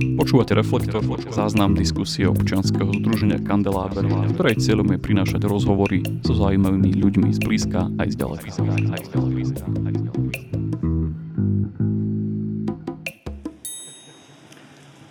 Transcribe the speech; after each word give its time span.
Počúvate 0.00 0.56
Reflektor, 0.56 1.04
záznam 1.28 1.76
diskusie 1.76 2.24
občianskeho 2.24 2.88
združenia 3.04 3.36
Kandeláber, 3.44 4.08
ktorej 4.32 4.56
cieľom 4.56 4.96
je 4.96 4.98
prinášať 5.00 5.44
rozhovory 5.44 6.00
so 6.24 6.32
zaujímavými 6.32 6.96
ľuďmi 6.96 7.28
z 7.36 7.40
blízka 7.44 7.92
aj 8.00 8.08
z 8.08 8.16
ďaleka. 8.16 8.48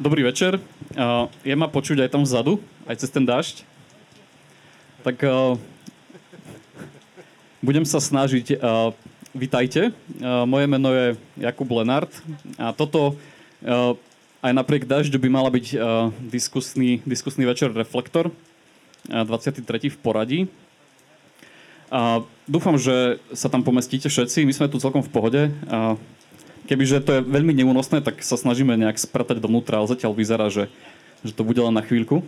Dobrý 0.01 0.21
večer. 0.25 0.57
Je 1.45 1.53
ma 1.53 1.69
počuť 1.69 2.09
aj 2.09 2.09
tam 2.09 2.25
vzadu, 2.25 2.57
aj 2.89 2.97
cez 2.97 3.13
ten 3.13 3.29
dážď. 3.29 3.61
Tak 5.05 5.21
budem 7.61 7.85
sa 7.85 8.01
snažiť. 8.01 8.57
Vítajte. 9.37 9.93
Moje 10.49 10.65
meno 10.65 10.89
je 10.89 11.13
Jakub 11.37 11.69
Lenart 11.69 12.09
a 12.57 12.73
toto 12.73 13.13
aj 14.39 14.51
napriek 14.55 14.87
dažďu 14.87 15.19
by 15.19 15.29
mala 15.29 15.49
byť 15.51 15.65
uh, 15.75 16.09
diskusný, 16.23 17.03
diskusný 17.03 17.43
večer 17.43 17.75
Reflektor, 17.75 18.31
uh, 18.31 19.23
23. 19.27 19.63
v 19.91 19.97
poradí. 19.99 20.39
A 21.89 22.21
dúfam, 22.45 22.77
že 22.77 23.17
sa 23.33 23.49
tam 23.49 23.65
pomestíte 23.65 24.07
všetci, 24.07 24.45
my 24.45 24.53
sme 24.53 24.69
tu 24.69 24.77
celkom 24.77 25.01
v 25.01 25.11
pohode. 25.11 25.41
A 25.67 25.97
kebyže 26.69 27.01
to 27.01 27.11
je 27.17 27.25
veľmi 27.25 27.51
neúnosné, 27.57 28.05
tak 28.05 28.21
sa 28.21 28.37
snažíme 28.37 28.77
nejak 28.77 29.01
spratať 29.01 29.41
dovnútra, 29.41 29.81
ale 29.81 29.89
zatiaľ 29.89 30.13
vyzerá, 30.13 30.53
že, 30.53 30.69
že 31.25 31.33
to 31.33 31.41
bude 31.41 31.57
len 31.57 31.73
na 31.73 31.81
chvíľku. 31.81 32.21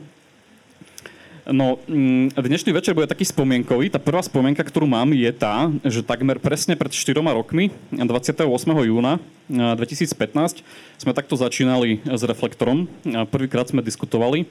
No, 1.41 1.81
mm, 1.89 2.37
dnešný 2.37 2.69
večer 2.69 2.93
bude 2.93 3.09
taký 3.09 3.25
spomienkový. 3.25 3.89
Tá 3.89 3.97
prvá 3.97 4.21
spomienka, 4.21 4.61
ktorú 4.61 4.85
mám, 4.85 5.09
je 5.09 5.31
tá, 5.33 5.73
že 5.81 6.05
takmer 6.05 6.37
presne 6.37 6.77
pred 6.77 6.93
4 6.93 7.17
rokmi, 7.17 7.73
28. 7.89 8.45
júna 8.85 9.17
2015, 9.49 10.61
sme 11.01 11.11
takto 11.17 11.33
začínali 11.33 11.97
s 12.05 12.21
Reflektorom. 12.21 12.85
Prvýkrát 13.33 13.65
sme 13.65 13.81
diskutovali. 13.81 14.45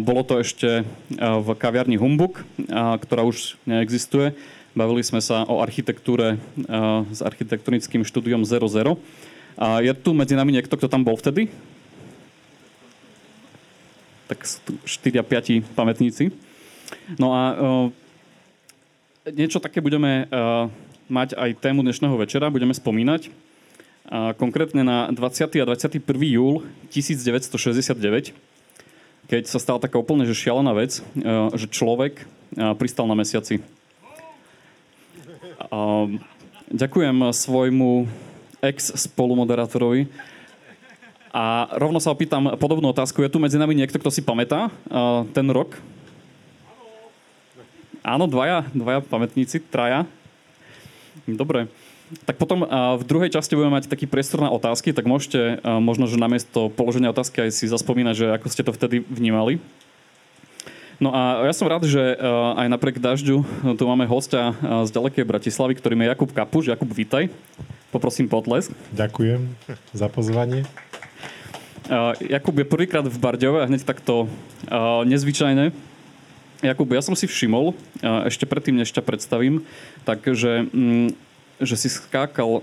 Bolo 0.00 0.24
to 0.24 0.40
ešte 0.40 0.88
v 1.20 1.48
kaviarni 1.60 2.00
Humbuk, 2.00 2.48
ktorá 3.04 3.20
už 3.20 3.60
neexistuje. 3.68 4.32
Bavili 4.72 5.04
sme 5.04 5.20
sa 5.20 5.44
o 5.52 5.60
architektúre 5.60 6.40
s 7.12 7.20
architektonickým 7.20 8.08
štúdiom 8.08 8.48
00. 8.48 8.96
Je 9.84 9.92
tu 10.00 10.16
medzi 10.16 10.32
nami 10.32 10.56
niekto, 10.56 10.80
kto 10.80 10.88
tam 10.88 11.04
bol 11.04 11.20
vtedy? 11.20 11.52
Tak 14.30 14.46
4 14.46 14.86
5 15.26 15.74
pamätníci. 15.74 16.30
No 17.18 17.34
a 17.34 17.42
uh, 17.50 17.86
niečo 19.26 19.58
také 19.58 19.82
budeme 19.82 20.30
uh, 20.30 20.70
mať 21.10 21.34
aj 21.34 21.58
tému 21.58 21.82
dnešného 21.82 22.14
večera, 22.14 22.54
budeme 22.54 22.70
spomínať. 22.70 23.26
Uh, 24.06 24.30
konkrétne 24.38 24.86
na 24.86 25.10
20. 25.10 25.50
a 25.58 25.64
21. 25.66 25.98
júl 26.30 26.62
1969, 26.94 28.30
keď 29.26 29.42
sa 29.50 29.58
stala 29.58 29.82
taká 29.82 29.98
úplne 29.98 30.22
že 30.26 30.38
šialená 30.38 30.70
vec, 30.78 31.02
uh, 31.02 31.50
že 31.58 31.66
človek 31.66 32.22
uh, 32.22 32.74
pristal 32.78 33.10
na 33.10 33.18
mesiaci. 33.18 33.58
Uh, 35.70 36.14
ďakujem 36.70 37.34
svojmu 37.34 38.06
ex-spolumoderátorovi, 38.62 40.06
a 41.30 41.70
rovno 41.78 42.02
sa 42.02 42.10
opýtam 42.10 42.58
podobnú 42.58 42.90
otázku. 42.90 43.22
Je 43.22 43.30
tu 43.30 43.38
medzi 43.38 43.54
nami 43.54 43.78
niekto, 43.78 43.98
kto 44.02 44.10
si 44.10 44.22
pamätá 44.22 44.66
uh, 44.90 45.22
ten 45.30 45.46
rok? 45.50 45.78
Áno, 48.02 48.26
dvaja, 48.26 48.66
dvaja 48.74 49.00
pamätníci, 49.04 49.62
traja. 49.62 50.08
Dobre. 51.28 51.70
Tak 52.26 52.42
potom 52.42 52.66
uh, 52.66 52.98
v 52.98 53.06
druhej 53.06 53.30
časti 53.30 53.54
budeme 53.54 53.78
mať 53.78 53.86
taký 53.86 54.10
priestor 54.10 54.42
na 54.42 54.50
otázky, 54.50 54.90
tak 54.90 55.06
môžete 55.06 55.62
uh, 55.62 55.78
možno, 55.78 56.10
že 56.10 56.18
namiesto 56.18 56.66
položenia 56.74 57.14
otázky 57.14 57.46
aj 57.46 57.54
si 57.54 57.70
zaspomínať, 57.70 58.14
že 58.18 58.26
ako 58.34 58.46
ste 58.50 58.66
to 58.66 58.74
vtedy 58.74 59.06
vnímali. 59.06 59.62
No 60.98 61.14
a 61.14 61.46
ja 61.46 61.54
som 61.54 61.70
rád, 61.70 61.86
že 61.86 62.02
uh, 62.18 62.58
aj 62.58 62.66
napriek 62.66 62.98
dažďu 62.98 63.40
tu 63.78 63.82
máme 63.86 64.04
hostia 64.10 64.52
z 64.84 64.90
ďalekej 64.90 65.24
Bratislavy, 65.24 65.78
ktorým 65.78 66.02
je 66.02 66.10
Jakub 66.10 66.28
Kapuš. 66.34 66.74
Jakub, 66.74 66.90
vítaj. 66.90 67.30
Poprosím 67.94 68.26
potlesk. 68.26 68.74
Ďakujem 68.90 69.54
za 69.94 70.06
pozvanie. 70.10 70.66
Uh, 71.90 72.14
Jakub 72.22 72.54
je 72.54 72.62
prvýkrát 72.62 73.02
v 73.02 73.18
Bardiove 73.18 73.58
a 73.58 73.66
hneď 73.66 73.82
takto 73.82 74.30
uh, 74.30 75.02
nezvyčajné. 75.02 75.74
Jakub, 76.62 76.86
ja 76.86 77.02
som 77.02 77.18
si 77.18 77.26
všimol, 77.26 77.74
uh, 77.74 78.30
ešte 78.30 78.46
predtým, 78.46 78.78
než 78.78 78.94
ťa 78.94 79.02
predstavím, 79.02 79.66
takže 80.06 80.70
um, 80.70 81.10
že 81.58 81.74
si 81.74 81.90
skákal 81.90 82.62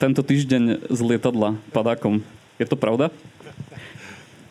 tento 0.00 0.24
týždeň 0.24 0.88
z 0.88 1.00
lietadla 1.04 1.60
padákom. 1.76 2.24
Je 2.56 2.64
to 2.64 2.80
pravda? 2.80 3.12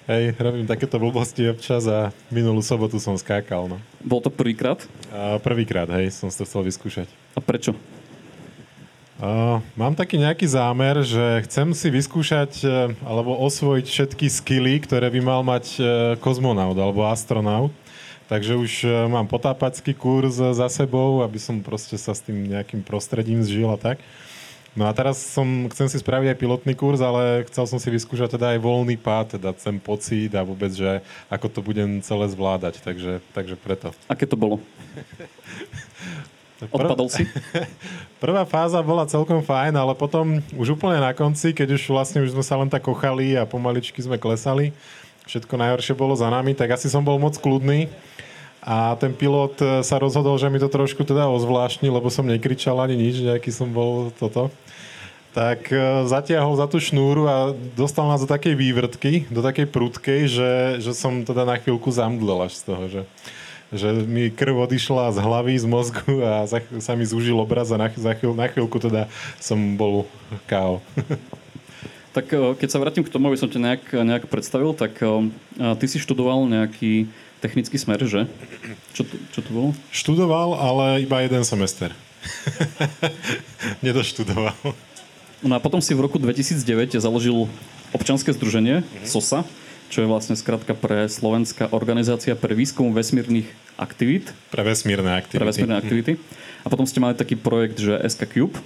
Hej, 0.06 0.38
robím 0.38 0.69
takéto 0.69 1.02
blbosti 1.02 1.50
občas 1.50 1.90
a 1.90 2.13
minulú 2.30 2.62
sobotu 2.62 3.02
som 3.02 3.18
skákal. 3.18 3.66
No. 3.66 3.81
Bol 4.00 4.22
to 4.22 4.30
prvýkrát? 4.30 4.80
Prvýkrát, 5.41 5.90
hej, 5.97 6.13
som 6.16 6.30
si 6.30 6.38
to 6.38 6.46
chcel 6.46 6.63
vyskúšať. 6.63 7.09
A 7.36 7.41
prečo? 7.41 7.74
Uh, 9.18 9.58
mám 9.74 9.98
taký 9.98 10.22
nejaký 10.22 10.46
zámer, 10.46 11.02
že 11.02 11.42
chcem 11.50 11.74
si 11.74 11.90
vyskúšať 11.90 12.62
uh, 12.62 12.94
alebo 13.02 13.34
osvojiť 13.50 13.86
všetky 13.90 14.30
skily, 14.30 14.78
ktoré 14.86 15.10
by 15.10 15.22
mal 15.26 15.42
mať 15.42 15.66
uh, 15.82 15.86
kozmonaut 16.22 16.78
alebo 16.78 17.02
astronaut. 17.02 17.74
Takže 18.30 18.54
už 18.54 18.72
uh, 18.86 19.10
mám 19.10 19.26
potápacký 19.26 19.98
kurz 19.98 20.38
za 20.38 20.70
sebou, 20.70 21.26
aby 21.26 21.42
som 21.42 21.58
proste 21.66 21.98
sa 21.98 22.14
s 22.14 22.22
tým 22.22 22.46
nejakým 22.46 22.86
prostredím 22.86 23.42
zžil 23.42 23.66
a 23.74 23.82
tak. 23.82 23.98
No 24.78 24.86
a 24.86 24.94
teraz 24.94 25.18
som, 25.18 25.66
chcem 25.74 25.90
si 25.90 25.98
spraviť 25.98 26.30
aj 26.30 26.38
pilotný 26.38 26.78
kurz, 26.78 27.02
ale 27.02 27.42
chcel 27.50 27.66
som 27.66 27.82
si 27.82 27.90
vyskúšať 27.90 28.38
teda 28.38 28.54
aj 28.54 28.62
voľný 28.62 29.02
pád, 29.02 29.42
teda 29.42 29.50
ten 29.58 29.82
pocit 29.82 30.30
a 30.38 30.46
vôbec, 30.46 30.70
že 30.70 31.02
ako 31.34 31.50
to 31.50 31.66
budem 31.66 32.06
celé 32.06 32.30
zvládať, 32.30 32.86
takže, 32.86 33.18
takže 33.34 33.58
preto. 33.58 33.90
Aké 34.06 34.30
to 34.30 34.38
bolo? 34.38 34.62
Odpadol 36.66 37.07
si? 37.13 37.23
Prvá 38.23 38.41
fáza 38.50 38.81
bola 38.81 39.06
celkom 39.06 39.45
fajn, 39.45 39.78
ale 39.78 39.94
potom 39.94 40.41
už 40.57 40.73
úplne 40.73 40.97
na 40.97 41.13
konci, 41.13 41.53
keď 41.53 41.78
už 41.78 41.94
vlastne 41.94 42.25
už 42.25 42.34
sme 42.34 42.41
sa 42.41 42.57
len 42.57 42.66
tak 42.66 42.81
kochali 42.81 43.38
a 43.38 43.45
pomaličky 43.45 44.01
sme 44.01 44.18
klesali, 44.18 44.73
všetko 45.29 45.53
najhoršie 45.53 45.94
bolo 45.94 46.18
za 46.18 46.31
nami, 46.34 46.57
tak 46.57 46.73
asi 46.73 46.90
som 46.90 47.06
bol 47.06 47.22
moc 47.22 47.38
kľudný. 47.38 47.85
A 48.68 49.00
ten 49.00 49.16
pilot 49.16 49.56
e, 49.63 49.66
sa 49.85 49.95
rozhodol, 49.95 50.35
že 50.35 50.51
mi 50.51 50.59
to 50.59 50.68
trošku 50.68 51.07
teda 51.07 51.29
ozvláštni, 51.31 51.88
lebo 51.88 52.12
som 52.12 52.28
nekričal 52.28 52.75
ani 52.84 53.00
nič, 53.00 53.24
nejaký 53.24 53.47
som 53.47 53.72
bol 53.72 54.12
toto. 54.18 54.51
Tak 55.31 55.72
e, 55.72 56.03
zatiahol 56.03 56.57
za 56.59 56.68
tú 56.68 56.81
šnúru 56.81 57.31
a 57.31 57.56
dostal 57.78 58.09
nás 58.12 58.19
do 58.19 58.28
takej 58.28 58.59
vývrtky, 58.59 59.29
do 59.31 59.39
takej 59.39 59.72
prudkej, 59.72 60.22
že, 60.28 60.51
že 60.84 60.91
som 60.91 61.24
teda 61.24 61.47
na 61.47 61.56
chvíľku 61.62 61.88
zamdlel 61.94 62.50
až 62.50 62.59
z 62.59 62.63
toho, 62.68 62.84
že 62.91 63.01
že 63.72 63.92
mi 64.08 64.32
krv 64.32 64.64
odišla 64.64 65.12
z 65.12 65.18
hlavy, 65.20 65.56
z 65.60 65.68
mozgu 65.68 66.24
a 66.24 66.48
za, 66.48 66.64
sa 66.80 66.96
mi 66.96 67.04
zúžil 67.04 67.36
obraz 67.36 67.72
a 67.72 67.78
na, 67.78 67.92
za 67.92 68.16
chvíľ, 68.16 68.32
na 68.36 68.48
chvíľku 68.48 68.80
teda 68.80 69.12
som 69.40 69.76
bol 69.76 70.08
KO. 70.48 70.80
Tak 72.18 72.34
eh, 72.34 72.58
keď 72.58 72.70
sa 72.74 72.82
vrátim 72.82 73.06
k 73.06 73.14
tomu, 73.14 73.30
aby 73.30 73.38
som 73.38 73.46
ťa 73.46 73.62
nejak, 73.62 73.84
nejak 73.94 74.26
predstavil, 74.26 74.74
tak 74.74 74.98
eh, 75.06 75.30
ty 75.78 75.86
si 75.86 76.02
študoval 76.02 76.50
nejaký 76.50 77.06
technický 77.38 77.78
smer, 77.78 78.02
že? 78.02 78.26
Čo 78.98 79.06
to, 79.06 79.16
čo 79.30 79.40
to 79.46 79.50
bolo? 79.54 79.70
Študoval, 79.94 80.58
ale 80.58 81.06
iba 81.06 81.22
jeden 81.22 81.46
semester. 81.46 81.94
Nedoštudoval. 83.86 84.58
No 85.46 85.54
a 85.54 85.62
potom 85.62 85.78
si 85.78 85.94
v 85.94 86.02
roku 86.02 86.18
2009 86.18 86.98
založil 86.98 87.46
občanské 87.94 88.34
združenie 88.34 88.82
mm-hmm. 88.82 89.06
SOSA, 89.06 89.46
čo 89.88 90.03
je 90.03 90.08
vlastne 90.08 90.36
skratka 90.36 90.75
pre 90.75 91.08
Slovenská 91.08 91.72
organizácia 91.72 92.36
pre 92.36 92.53
výskum 92.53 92.92
vesmírnych 92.92 93.48
aktivít. 93.80 94.31
Pre 94.52 94.64
vesmírne 94.64 95.16
aktivity. 95.16 95.40
Pre 95.40 95.50
vesmírne 95.50 95.78
aktivity. 95.80 96.12
A 96.64 96.68
potom 96.68 96.84
ste 96.84 97.00
mali 97.00 97.16
taký 97.16 97.40
projekt, 97.40 97.80
že 97.80 97.96
SK 98.03 98.22
Cube. 98.28 98.58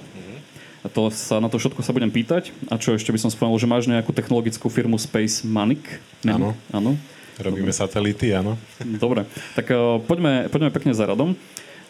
A 0.81 0.89
to 0.89 1.13
sa, 1.13 1.37
na 1.37 1.45
to 1.45 1.61
všetko 1.61 1.85
sa 1.85 1.93
budem 1.93 2.09
pýtať. 2.09 2.49
A 2.73 2.81
čo 2.81 2.97
ešte 2.97 3.13
by 3.13 3.21
som 3.21 3.29
spomenul, 3.29 3.61
že 3.61 3.69
máš 3.69 3.85
nejakú 3.85 4.09
technologickú 4.09 4.65
firmu 4.65 4.97
Space 4.97 5.45
Manic. 5.45 6.01
Áno. 6.25 6.57
Áno. 6.73 6.97
Robíme 7.37 7.69
Dobre. 7.69 7.77
satelity, 7.77 8.27
áno. 8.37 8.57
Dobre, 8.81 9.25
tak 9.57 9.69
uh, 9.73 9.97
poďme, 10.03 10.45
poďme 10.51 10.69
pekne 10.69 10.93
za 10.93 11.09
radom. 11.09 11.33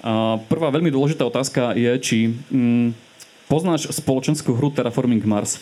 Uh, 0.01 0.39
prvá 0.47 0.71
veľmi 0.71 0.87
dôležitá 0.87 1.27
otázka 1.27 1.75
je, 1.75 1.91
či 1.99 2.17
um, 2.49 2.95
poznáš 3.51 3.91
spoločenskú 3.91 4.55
hru 4.55 4.71
Terraforming 4.71 5.21
Mars? 5.27 5.59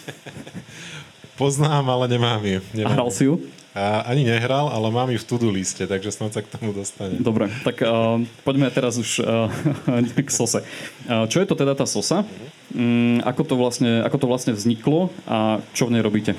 Poznám, 1.39 1.87
ale 1.89 2.05
nemám 2.11 2.43
ju. 2.43 2.59
Nemám 2.75 2.87
A 2.91 2.95
hral 2.99 3.09
si 3.09 3.23
ju? 3.25 3.39
A 3.77 4.01
ani 4.09 4.25
nehral, 4.25 4.65
ale 4.73 4.89
mám 4.89 5.13
ju 5.13 5.21
v 5.21 5.29
to-do 5.29 5.53
liste, 5.53 5.85
takže 5.85 6.09
snad 6.09 6.33
sa 6.33 6.41
k 6.41 6.49
tomu 6.49 6.73
dostane. 6.73 7.21
Dobre, 7.21 7.53
tak 7.61 7.85
uh, 7.85 8.17
poďme 8.41 8.73
teraz 8.73 8.97
už 8.97 9.21
uh, 9.21 9.45
k 10.25 10.29
SOSE. 10.29 10.65
Uh, 11.05 11.29
čo 11.29 11.37
je 11.37 11.45
to 11.45 11.53
teda 11.53 11.77
tá 11.77 11.85
SOSA? 11.85 12.25
Um, 12.73 13.21
ako, 13.21 13.45
to 13.45 13.53
vlastne, 13.53 14.01
ako 14.01 14.17
to 14.17 14.25
vlastne 14.25 14.53
vzniklo 14.57 15.13
a 15.29 15.61
čo 15.77 15.85
v 15.85 15.93
nej 15.93 16.01
robíte? 16.01 16.33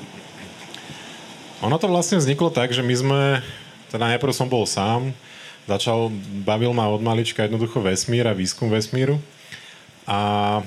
Ono 1.63 1.77
to 1.79 1.87
vlastne 1.87 2.19
vzniklo 2.19 2.51
tak, 2.51 2.75
že 2.75 2.83
my 2.83 2.95
sme, 2.99 3.19
teda 3.93 4.11
najprv 4.11 4.33
som 4.35 4.51
bol 4.51 4.67
sám, 4.67 5.15
začal, 5.71 6.11
bavil 6.43 6.75
ma 6.75 6.91
od 6.91 6.99
malička 6.99 7.47
jednoducho 7.47 7.79
vesmír 7.79 8.27
a 8.27 8.35
výskum 8.35 8.67
vesmíru. 8.67 9.23
A 10.03 10.59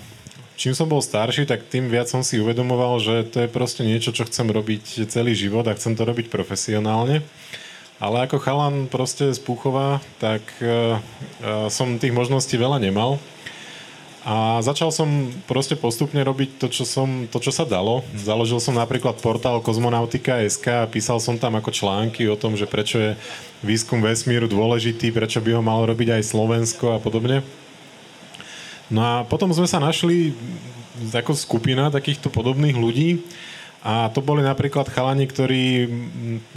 čím 0.55 0.73
som 0.75 0.87
bol 0.87 1.03
starší, 1.03 1.47
tak 1.47 1.67
tým 1.67 1.91
viac 1.91 2.07
som 2.07 2.23
si 2.23 2.39
uvedomoval, 2.39 3.03
že 3.03 3.15
to 3.29 3.45
je 3.45 3.49
proste 3.51 3.83
niečo, 3.83 4.15
čo 4.15 4.27
chcem 4.27 4.47
robiť 4.51 5.07
celý 5.11 5.35
život 5.35 5.67
a 5.67 5.77
chcem 5.77 5.95
to 5.99 6.03
robiť 6.07 6.31
profesionálne. 6.31 7.23
Ale 8.03 8.27
ako 8.27 8.43
chalan 8.43 8.91
proste 8.91 9.31
z 9.31 9.39
Púchova, 9.39 10.03
tak 10.19 10.43
uh, 10.59 10.99
uh, 10.99 11.71
som 11.71 11.97
tých 11.97 12.11
možností 12.11 12.59
veľa 12.59 12.83
nemal. 12.83 13.23
A 14.25 14.65
začal 14.65 14.89
som 14.89 15.29
proste 15.45 15.77
postupne 15.77 16.17
robiť 16.25 16.57
to, 16.57 16.67
čo, 16.73 16.89
som, 16.89 17.29
to, 17.29 17.45
čo 17.45 17.53
sa 17.53 17.69
dalo. 17.69 18.01
Založil 18.17 18.57
som 18.57 18.73
napríklad 18.73 19.21
portál 19.21 19.61
Kozmonautika.sk 19.61 20.65
a 20.81 20.89
písal 20.89 21.21
som 21.21 21.37
tam 21.37 21.61
ako 21.61 21.69
články 21.69 22.25
o 22.33 22.41
tom, 22.41 22.57
že 22.57 22.65
prečo 22.65 22.97
je 22.97 23.11
výskum 23.61 24.01
vesmíru 24.01 24.49
dôležitý, 24.49 25.13
prečo 25.13 25.45
by 25.45 25.61
ho 25.61 25.63
malo 25.63 25.85
robiť 25.93 26.17
aj 26.17 26.23
Slovensko 26.25 26.97
a 26.97 26.99
podobne. 27.05 27.45
No 28.93 29.01
a 29.01 29.15
potom 29.25 29.49
sme 29.53 29.69
sa 29.69 29.81
našli 29.81 30.37
ako 31.13 31.35
skupina 31.35 31.91
takýchto 31.91 32.31
podobných 32.31 32.77
ľudí 32.77 33.25
a 33.85 34.09
to 34.09 34.25
boli 34.25 34.41
napríklad 34.41 34.89
chalani, 34.89 35.29
ktorí 35.29 35.89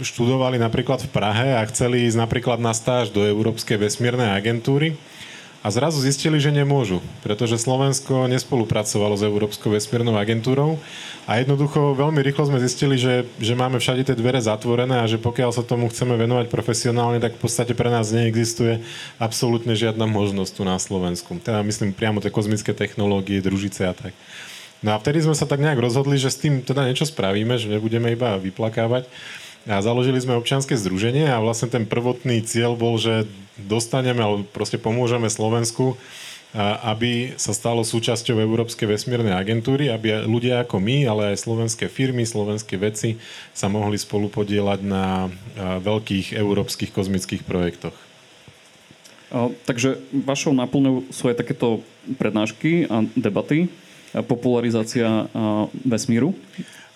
študovali 0.00 0.56
napríklad 0.56 1.04
v 1.04 1.12
Prahe 1.12 1.60
a 1.60 1.66
chceli 1.68 2.08
ísť 2.08 2.16
napríklad 2.16 2.56
na 2.56 2.72
stáž 2.72 3.12
do 3.12 3.20
Európskej 3.20 3.76
vesmírnej 3.76 4.32
agentúry. 4.32 4.96
A 5.58 5.74
zrazu 5.74 5.98
zistili, 5.98 6.38
že 6.38 6.54
nemôžu, 6.54 7.02
pretože 7.26 7.58
Slovensko 7.58 8.30
nespolupracovalo 8.30 9.18
s 9.18 9.26
Európskou 9.26 9.74
vesmírnou 9.74 10.14
agentúrou 10.14 10.78
a 11.26 11.42
jednoducho 11.42 11.98
veľmi 11.98 12.22
rýchlo 12.22 12.46
sme 12.46 12.62
zistili, 12.62 12.94
že, 12.94 13.26
že 13.42 13.58
máme 13.58 13.82
všade 13.82 14.06
tie 14.06 14.14
dvere 14.14 14.38
zatvorené 14.38 15.02
a 15.02 15.10
že 15.10 15.18
pokiaľ 15.18 15.50
sa 15.50 15.66
tomu 15.66 15.90
chceme 15.90 16.14
venovať 16.14 16.46
profesionálne, 16.46 17.18
tak 17.18 17.34
v 17.34 17.42
podstate 17.42 17.74
pre 17.74 17.90
nás 17.90 18.14
neexistuje 18.14 18.86
absolútne 19.18 19.74
žiadna 19.74 20.06
možnosť 20.06 20.52
tu 20.54 20.62
na 20.62 20.78
Slovensku. 20.78 21.42
Teda 21.42 21.58
myslím 21.66 21.90
priamo 21.90 22.22
tie 22.22 22.30
kozmické 22.30 22.70
technológie, 22.70 23.42
družice 23.42 23.82
a 23.82 23.98
tak. 23.98 24.14
No 24.78 24.94
a 24.94 25.02
vtedy 25.02 25.26
sme 25.26 25.34
sa 25.34 25.42
tak 25.42 25.58
nejak 25.58 25.82
rozhodli, 25.82 26.22
že 26.22 26.30
s 26.30 26.38
tým 26.38 26.62
teda 26.62 26.86
niečo 26.86 27.02
spravíme, 27.02 27.58
že 27.58 27.66
nebudeme 27.66 28.14
iba 28.14 28.38
vyplakávať. 28.38 29.10
A 29.66 29.82
založili 29.82 30.22
sme 30.22 30.38
občianske 30.38 30.78
združenie 30.78 31.26
a 31.26 31.42
vlastne 31.42 31.72
ten 31.72 31.84
prvotný 31.88 32.44
cieľ 32.46 32.78
bol, 32.78 33.00
že 33.00 33.26
dostaneme, 33.58 34.22
alebo 34.22 34.46
proste 34.46 34.78
pomôžeme 34.78 35.26
Slovensku, 35.26 35.98
aby 36.86 37.36
sa 37.36 37.52
stalo 37.52 37.84
súčasťou 37.84 38.40
Európskej 38.40 38.88
vesmírnej 38.88 39.36
agentúry, 39.36 39.92
aby 39.92 40.24
ľudia 40.24 40.64
ako 40.64 40.80
my, 40.80 41.04
ale 41.04 41.22
aj 41.36 41.44
slovenské 41.44 41.92
firmy, 41.92 42.24
slovenské 42.24 42.80
veci 42.80 43.20
sa 43.52 43.68
mohli 43.68 44.00
spolu 44.00 44.32
podielať 44.32 44.80
na 44.80 45.28
veľkých 45.58 46.32
európskych 46.32 46.88
kozmických 46.96 47.44
projektoch. 47.44 47.92
takže 49.68 50.00
vašou 50.24 50.56
náplňou 50.56 51.12
sú 51.12 51.28
aj 51.28 51.44
takéto 51.44 51.84
prednášky 52.16 52.88
a 52.88 53.04
debaty, 53.12 53.68
popularizácia 54.24 55.28
vesmíru? 55.84 56.32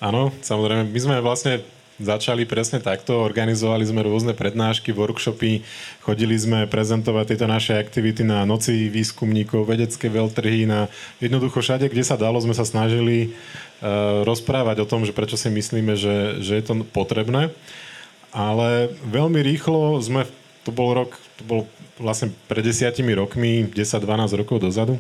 Áno, 0.01 0.33
samozrejme. 0.41 0.89
My 0.89 1.01
sme 1.05 1.17
vlastne 1.21 1.61
začali 2.03 2.43
presne 2.45 2.83
takto. 2.83 3.23
Organizovali 3.23 3.87
sme 3.87 4.03
rôzne 4.03 4.35
prednášky, 4.35 4.91
workshopy, 4.91 5.63
chodili 6.03 6.35
sme 6.35 6.67
prezentovať 6.67 7.25
tieto 7.33 7.47
naše 7.47 7.79
aktivity 7.79 8.27
na 8.27 8.43
noci 8.43 8.91
výskumníkov, 8.91 9.65
vedecké 9.65 10.11
veľtrhy, 10.11 10.67
na 10.67 10.91
jednoducho 11.23 11.63
všade, 11.63 11.87
kde 11.89 12.05
sa 12.05 12.19
dalo, 12.19 12.43
sme 12.43 12.53
sa 12.53 12.67
snažili 12.67 13.33
uh, 13.33 14.27
rozprávať 14.27 14.83
o 14.83 14.89
tom, 14.91 15.07
že 15.07 15.15
prečo 15.15 15.39
si 15.39 15.49
myslíme, 15.49 15.95
že, 15.95 16.43
že 16.43 16.59
je 16.59 16.65
to 16.67 16.75
potrebné. 16.91 17.55
Ale 18.35 18.91
veľmi 19.07 19.39
rýchlo 19.41 20.03
sme, 20.03 20.27
to 20.67 20.75
bol 20.75 20.93
rok, 20.93 21.15
to 21.39 21.43
bol 21.47 21.61
vlastne 22.01 22.35
pred 22.51 22.67
desiatimi 22.67 23.15
rokmi, 23.15 23.69
10-12 23.71 24.41
rokov 24.41 24.59
dozadu, 24.59 24.99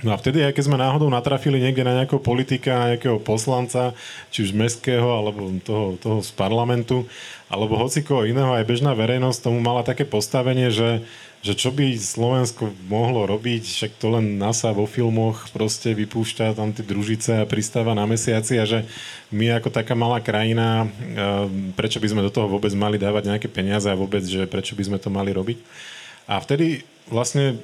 No 0.00 0.16
a 0.16 0.20
vtedy, 0.20 0.40
keď 0.40 0.64
sme 0.64 0.80
náhodou 0.80 1.12
natrafili 1.12 1.60
niekde 1.60 1.84
na 1.84 2.00
nejakého 2.00 2.24
politika, 2.24 2.88
nejakého 2.88 3.20
poslanca, 3.20 3.92
či 4.32 4.48
už 4.48 4.56
mestského, 4.56 5.04
alebo 5.04 5.52
toho, 5.60 6.00
toho 6.00 6.18
z 6.24 6.32
parlamentu, 6.32 7.04
alebo 7.52 7.76
hocikoho 7.76 8.24
iného, 8.24 8.56
aj 8.56 8.64
bežná 8.64 8.96
verejnosť 8.96 9.44
tomu 9.44 9.60
mala 9.60 9.84
také 9.84 10.08
postavenie, 10.08 10.72
že, 10.72 11.04
že 11.44 11.52
čo 11.52 11.68
by 11.68 11.92
Slovensko 12.00 12.72
mohlo 12.88 13.28
robiť, 13.28 13.60
však 13.60 13.92
to 14.00 14.16
len 14.16 14.40
NASA 14.40 14.72
vo 14.72 14.88
filmoch 14.88 15.52
proste 15.52 15.92
vypúšťa 15.92 16.56
tam 16.56 16.72
tie 16.72 16.86
družice 16.86 17.44
a 17.44 17.48
pristáva 17.48 17.92
na 17.92 18.08
mesiaci 18.08 18.56
a 18.56 18.64
že 18.64 18.88
my 19.28 19.60
ako 19.60 19.68
taká 19.68 19.92
malá 19.92 20.24
krajina, 20.24 20.88
prečo 21.76 22.00
by 22.00 22.08
sme 22.08 22.24
do 22.24 22.32
toho 22.32 22.48
vôbec 22.48 22.72
mali 22.72 22.96
dávať 22.96 23.36
nejaké 23.36 23.48
peniaze 23.52 23.90
a 23.90 23.98
vôbec, 23.98 24.24
že 24.24 24.48
prečo 24.48 24.72
by 24.72 24.84
sme 24.86 24.98
to 25.02 25.12
mali 25.12 25.28
robiť. 25.34 25.60
A 26.30 26.40
vtedy 26.40 26.86
vlastne 27.10 27.58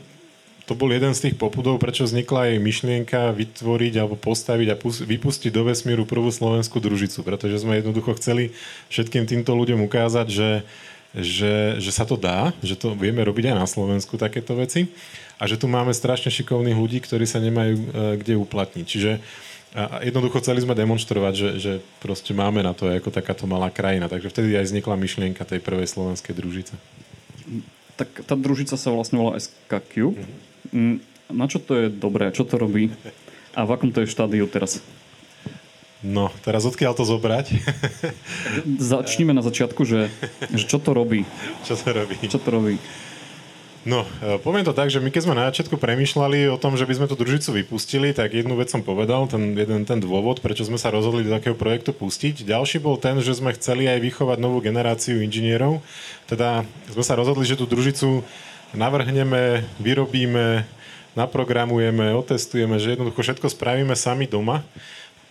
to 0.67 0.75
bol 0.75 0.91
jeden 0.91 1.15
z 1.15 1.31
tých 1.31 1.37
popudov, 1.39 1.79
prečo 1.79 2.03
vznikla 2.03 2.51
aj 2.51 2.59
myšlienka 2.59 3.21
vytvoriť 3.39 3.95
alebo 4.03 4.19
postaviť 4.19 4.69
a 4.75 4.79
vypustiť 4.83 5.55
do 5.55 5.63
vesmíru 5.63 6.03
prvú 6.03 6.35
slovenskú 6.35 6.83
družicu, 6.83 7.23
pretože 7.23 7.63
sme 7.63 7.79
jednoducho 7.79 8.19
chceli 8.19 8.51
všetkým 8.91 9.31
týmto 9.31 9.55
ľuďom 9.55 9.87
ukázať, 9.87 10.27
že, 10.27 10.51
že, 11.15 11.79
že 11.79 11.91
sa 11.95 12.03
to 12.03 12.19
dá, 12.19 12.51
že 12.67 12.75
to 12.75 12.99
vieme 12.99 13.23
robiť 13.23 13.55
aj 13.55 13.57
na 13.63 13.67
Slovensku 13.71 14.19
takéto 14.19 14.59
veci 14.59 14.91
a 15.39 15.47
že 15.47 15.55
tu 15.55 15.71
máme 15.71 15.95
strašne 15.95 16.35
šikovných 16.35 16.75
ľudí, 16.75 16.99
ktorí 16.99 17.31
sa 17.31 17.39
nemajú 17.39 17.75
e, 17.79 17.85
kde 18.19 18.35
uplatniť. 18.35 18.87
Čiže 18.91 19.13
a 19.77 20.01
jednoducho 20.01 20.41
chceli 20.41 20.65
sme 20.65 20.73
demonstrovať, 20.73 21.35
že, 21.37 21.51
že 21.61 21.73
proste 22.01 22.33
máme 22.33 22.65
na 22.65 22.73
to 22.73 22.89
ako 22.89 23.13
takáto 23.13 23.45
malá 23.45 23.69
krajina. 23.69 24.09
Takže 24.09 24.33
vtedy 24.33 24.57
aj 24.57 24.73
vznikla 24.73 24.97
myšlienka 24.97 25.45
tej 25.45 25.61
prvej 25.61 25.85
slovenskej 25.85 26.33
družice. 26.33 26.73
Tak 28.01 28.25
tá 28.25 28.33
družica 28.41 28.81
sa 28.81 28.89
vlastne 28.89 29.21
volá 29.21 29.37
SKQ. 29.37 30.17
Mm-hmm. 30.17 30.46
Mm, 30.73 31.03
na 31.31 31.47
čo 31.51 31.59
to 31.59 31.75
je 31.75 31.87
dobré? 31.91 32.31
Čo 32.31 32.47
to 32.47 32.57
robí? 32.57 32.91
A 33.57 33.65
v 33.65 33.71
akom 33.73 33.91
to 33.91 34.05
je 34.05 34.13
štádiu 34.13 34.47
teraz? 34.47 34.85
No, 36.05 36.29
teraz 36.45 36.63
odkiaľ 36.69 36.93
to 36.95 37.09
zobrať? 37.09 37.57
Začníme 38.95 39.33
na 39.33 39.43
začiatku, 39.43 39.83
že, 39.83 40.13
že 40.55 40.65
čo 40.69 40.79
to 40.79 40.93
robí? 40.93 41.27
Čo 41.65 41.75
to 41.75 41.89
robí? 41.91 42.17
Čo 42.29 42.39
to 42.39 42.49
robí? 42.53 42.77
No, 43.87 44.03
e, 44.19 44.43
poviem 44.43 44.67
to 44.67 44.75
tak, 44.75 44.91
že 44.91 44.99
my 44.99 45.15
keď 45.15 45.23
sme 45.23 45.39
na 45.39 45.47
začiatku 45.47 45.79
premyšľali 45.79 46.51
o 46.51 46.59
tom, 46.59 46.75
že 46.75 46.83
by 46.91 46.99
sme 46.99 47.07
tú 47.07 47.15
družicu 47.15 47.63
vypustili, 47.63 48.11
tak 48.11 48.35
jednu 48.35 48.59
vec 48.59 48.67
som 48.67 48.83
povedal, 48.83 49.31
ten 49.31 49.55
jeden 49.55 49.87
ten 49.87 50.03
dôvod, 50.03 50.43
prečo 50.43 50.67
sme 50.67 50.75
sa 50.75 50.91
rozhodli 50.91 51.23
do 51.23 51.31
takého 51.31 51.55
projektu 51.55 51.95
pustiť. 51.95 52.43
Ďalší 52.43 52.83
bol 52.83 52.99
ten, 52.99 53.23
že 53.23 53.39
sme 53.39 53.55
chceli 53.55 53.87
aj 53.87 54.03
vychovať 54.03 54.43
novú 54.43 54.59
generáciu 54.59 55.23
inžinierov. 55.23 55.87
Teda 56.27 56.67
sme 56.91 57.07
sa 57.07 57.15
rozhodli, 57.15 57.47
že 57.47 57.55
tú 57.55 57.63
družicu 57.63 58.27
navrhneme, 58.77 59.65
vyrobíme, 59.81 60.69
naprogramujeme, 61.17 62.13
otestujeme, 62.13 62.77
že 62.77 62.95
jednoducho 62.95 63.25
všetko 63.25 63.49
spravíme 63.49 63.97
sami 63.97 64.29
doma, 64.29 64.61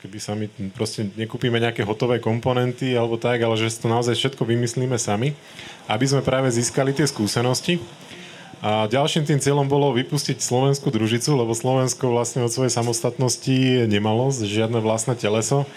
keby 0.01 0.17
sami 0.21 0.45
proste 0.73 1.09
nekúpime 1.13 1.61
nejaké 1.61 1.85
hotové 1.85 2.17
komponenty 2.21 2.97
alebo 2.97 3.17
tak, 3.17 3.41
ale 3.41 3.57
že 3.57 3.73
to 3.77 3.89
naozaj 3.89 4.17
všetko 4.17 4.45
vymyslíme 4.45 4.97
sami, 4.97 5.37
aby 5.85 6.05
sme 6.05 6.25
práve 6.25 6.49
získali 6.49 6.93
tie 6.93 7.05
skúsenosti. 7.05 7.77
A 8.65 8.89
ďalším 8.89 9.29
tým 9.29 9.37
cieľom 9.37 9.69
bolo 9.69 9.93
vypustiť 9.93 10.41
slovenskú 10.41 10.89
družicu, 10.89 11.37
lebo 11.37 11.53
Slovensko 11.53 12.09
vlastne 12.09 12.41
od 12.41 12.49
svojej 12.49 12.73
samostatnosti 12.73 13.85
nemalo 13.85 14.33
žiadne 14.33 14.81
vlastné 14.81 15.13
teleso 15.13 15.69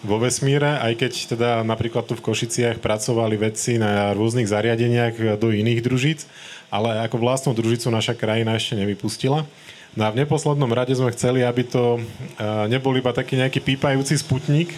vo 0.00 0.16
vesmíre, 0.16 0.80
aj 0.80 0.92
keď 0.96 1.12
teda 1.36 1.50
napríklad 1.60 2.08
tu 2.08 2.16
v 2.16 2.24
Košiciach 2.24 2.80
pracovali 2.80 3.36
vedci 3.36 3.76
na 3.76 4.16
rôznych 4.16 4.48
zariadeniach 4.48 5.36
do 5.36 5.52
iných 5.52 5.84
družíc, 5.84 6.24
ale 6.70 7.02
ako 7.04 7.18
vlastnú 7.18 7.52
družicu 7.52 7.90
naša 7.90 8.14
krajina 8.14 8.54
ešte 8.54 8.78
nevypustila. 8.78 9.42
No 9.98 10.02
a 10.06 10.14
v 10.14 10.22
neposlednom 10.22 10.70
rade 10.70 10.94
sme 10.94 11.10
chceli, 11.10 11.42
aby 11.42 11.66
to 11.66 11.98
e, 11.98 12.00
nebol 12.70 12.94
iba 12.94 13.10
taký 13.10 13.34
nejaký 13.34 13.58
pípajúci 13.58 14.22
sputnik, 14.22 14.70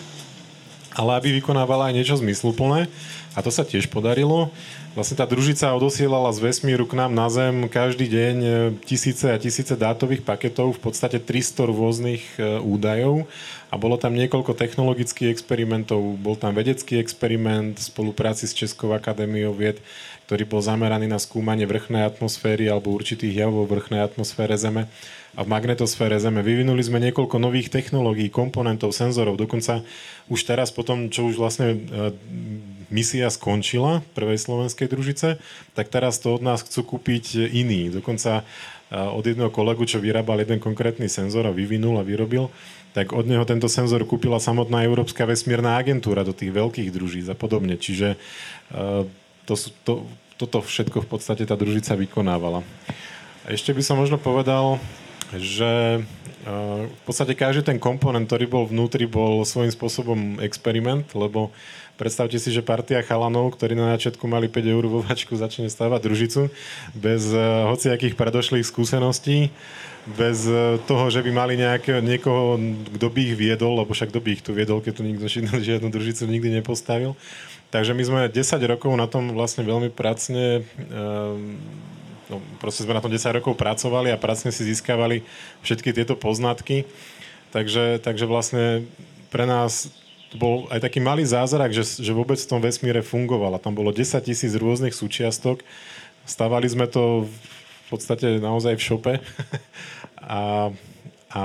ale 0.97 1.21
aby 1.21 1.37
vykonávala 1.37 1.93
aj 1.93 1.97
niečo 2.01 2.17
zmysluplné. 2.17 2.89
A 3.33 3.41
to 3.41 3.53
sa 3.53 3.65
tiež 3.65 3.89
podarilo. 3.89 4.53
Vlastne 4.93 5.17
tá 5.17 5.25
družica 5.25 5.73
odosielala 5.73 6.29
z 6.37 6.53
vesmíru 6.53 6.85
k 6.85 7.01
nám 7.01 7.17
na 7.17 7.25
Zem 7.33 7.65
každý 7.69 8.09
deň 8.09 8.37
e, 8.41 8.51
tisíce 8.85 9.25
a 9.29 9.41
tisíce 9.41 9.73
dátových 9.73 10.21
paketov, 10.21 10.77
v 10.77 10.81
podstate 10.81 11.17
300 11.17 11.65
rôznych 11.65 12.25
e, 12.37 12.61
údajov 12.61 13.25
a 13.73 13.81
bolo 13.81 13.97
tam 13.97 14.13
niekoľko 14.13 14.53
technologických 14.53 15.33
experimentov. 15.33 16.21
Bol 16.21 16.37
tam 16.37 16.53
vedecký 16.53 17.01
experiment 17.01 17.81
v 17.81 17.89
spolupráci 17.89 18.45
s 18.45 18.53
Českou 18.53 18.93
akadémiou 18.93 19.57
vied, 19.57 19.81
ktorý 20.27 20.49
bol 20.49 20.63
zameraný 20.63 21.11
na 21.11 21.19
skúmanie 21.21 21.67
vrchnej 21.67 22.07
atmosféry 22.07 22.71
alebo 22.71 22.95
určitých 22.95 23.47
javov 23.47 23.69
vrchnej 23.69 24.01
atmosfére 24.01 24.55
Zeme 24.57 24.89
a 25.33 25.41
v 25.45 25.49
magnetosfére 25.49 26.21
Zeme. 26.21 26.45
Vyvinuli 26.45 26.85
sme 26.85 27.01
niekoľko 27.01 27.41
nových 27.41 27.73
technológií, 27.73 28.29
komponentov, 28.29 28.93
senzorov. 28.93 29.41
Dokonca 29.41 29.81
už 30.29 30.41
teraz 30.45 30.69
potom, 30.69 31.09
čo 31.09 31.25
už 31.25 31.41
vlastne 31.41 31.69
e, 31.73 31.77
misia 32.93 33.33
skončila 33.33 34.05
prvej 34.13 34.37
slovenskej 34.37 34.93
družice, 34.93 35.41
tak 35.73 35.89
teraz 35.89 36.21
to 36.21 36.37
od 36.37 36.45
nás 36.45 36.61
chcú 36.61 36.97
kúpiť 36.97 37.49
iní. 37.49 37.89
Dokonca 37.89 38.41
e, 38.41 38.97
od 38.97 39.25
jedného 39.25 39.49
kolegu, 39.49 39.89
čo 39.89 40.05
vyrábal 40.05 40.45
jeden 40.45 40.61
konkrétny 40.61 41.09
senzor 41.09 41.49
a 41.49 41.57
vyvinul 41.57 41.97
a 41.97 42.05
vyrobil, 42.05 42.53
tak 42.93 43.17
od 43.17 43.25
neho 43.25 43.49
tento 43.49 43.73
senzor 43.73 44.05
kúpila 44.05 44.37
samotná 44.37 44.85
Európska 44.85 45.25
vesmírna 45.25 45.81
agentúra 45.81 46.29
do 46.29 46.37
tých 46.37 46.53
veľkých 46.53 46.93
družíc 46.93 47.25
a 47.33 47.37
podobne. 47.37 47.81
Čiže 47.81 48.15
e, 48.15 48.17
to, 49.47 49.55
to, 49.87 49.93
toto 50.39 50.59
všetko 50.63 51.05
v 51.05 51.09
podstate 51.09 51.43
tá 51.47 51.55
družica 51.55 51.99
vykonávala. 51.99 52.65
A 53.43 53.55
ešte 53.55 53.75
by 53.75 53.83
som 53.83 53.99
možno 53.99 54.19
povedal, 54.23 54.79
že 55.35 56.03
v 56.43 57.03
podstate 57.07 57.39
každý 57.39 57.63
ten 57.63 57.79
komponent, 57.79 58.27
ktorý 58.27 58.51
bol 58.51 58.65
vnútri, 58.67 59.07
bol 59.07 59.47
svojím 59.47 59.71
spôsobom 59.71 60.43
experiment, 60.43 61.07
lebo 61.15 61.55
predstavte 61.95 62.35
si, 62.43 62.51
že 62.51 62.67
partia 62.67 62.99
chalanov, 63.07 63.55
ktorí 63.55 63.79
na 63.79 63.95
začiatku 63.95 64.27
mali 64.27 64.51
5 64.51 64.75
eur 64.75 64.85
vo 64.91 65.07
vačku, 65.07 65.39
začne 65.39 65.71
stávať 65.71 66.11
družicu 66.11 66.51
bez 66.99 67.31
uh, 67.31 67.71
hociakých 67.71 68.19
predošlých 68.19 68.67
skúseností, 68.67 69.55
bez 70.19 70.51
uh, 70.51 70.83
toho, 70.91 71.15
že 71.15 71.23
by 71.23 71.31
mali 71.31 71.55
nejakého, 71.55 72.03
niekoho, 72.03 72.59
kto 72.99 73.07
by 73.07 73.21
ich 73.23 73.35
viedol, 73.39 73.79
lebo 73.79 73.95
však 73.95 74.11
kto 74.11 74.19
by 74.19 74.31
ich 74.35 74.43
tu 74.43 74.51
viedol, 74.51 74.83
keď 74.83 74.93
tu 74.99 75.03
nikto 75.07 75.31
žiadnu 75.71 75.95
družicu 75.95 76.27
nikdy 76.27 76.59
nepostavil. 76.59 77.15
Takže 77.73 77.97
my 77.97 78.05
sme 78.05 78.21
10 78.29 78.37
rokov 78.69 78.93
na 79.01 79.09
tom 79.09 79.33
vlastne 79.33 79.65
veľmi 79.65 79.89
pracne 79.89 80.61
uh, 80.93 81.41
no, 82.29 82.37
proste 82.61 82.85
sme 82.85 82.93
na 82.93 83.01
tom 83.01 83.09
10 83.09 83.41
rokov 83.41 83.57
pracovali 83.57 84.13
a 84.13 84.21
pracne 84.21 84.53
si 84.53 84.69
získavali 84.69 85.25
všetky 85.65 85.97
tieto 85.97 86.13
poznatky. 86.13 86.85
Takže, 87.53 88.01
takže 88.05 88.25
vlastne 88.29 88.85
pre 89.33 89.49
nás 89.49 89.93
to 90.33 90.41
bol 90.41 90.65
aj 90.73 90.81
taký 90.81 91.01
malý 91.01 91.29
zázrak, 91.29 91.77
že, 91.77 91.85
že 92.01 92.17
vôbec 92.17 92.41
v 92.41 92.49
tom 92.49 92.61
vesmíre 92.65 93.05
fungovala. 93.05 93.61
Tam 93.61 93.77
bolo 93.77 93.93
10 93.93 94.17
tisíc 94.25 94.57
rôznych 94.57 94.97
súčiastok. 94.97 95.61
Stavali 96.25 96.65
sme 96.69 96.89
to 96.89 97.29
v 97.29 97.87
podstate 97.93 98.41
naozaj 98.41 98.81
v 98.81 98.85
šope 98.85 99.15
a, 100.25 100.73
a 101.29 101.45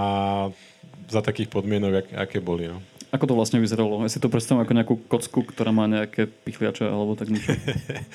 za 1.11 1.19
takých 1.19 1.51
podmienok, 1.51 2.15
aké 2.15 2.39
boli. 2.39 2.71
No. 2.71 2.79
Ako 3.07 3.23
to 3.23 3.39
vlastne 3.39 3.63
vyzeralo? 3.63 4.03
Ja 4.03 4.11
si 4.11 4.19
to 4.19 4.27
predstavím 4.27 4.67
ako 4.67 4.73
nejakú 4.75 4.95
kocku, 5.07 5.39
ktorá 5.47 5.71
má 5.71 5.87
nejaké 5.87 6.27
pichliače 6.27 6.83
alebo 6.83 7.15
tak 7.15 7.31
niečo. 7.31 7.55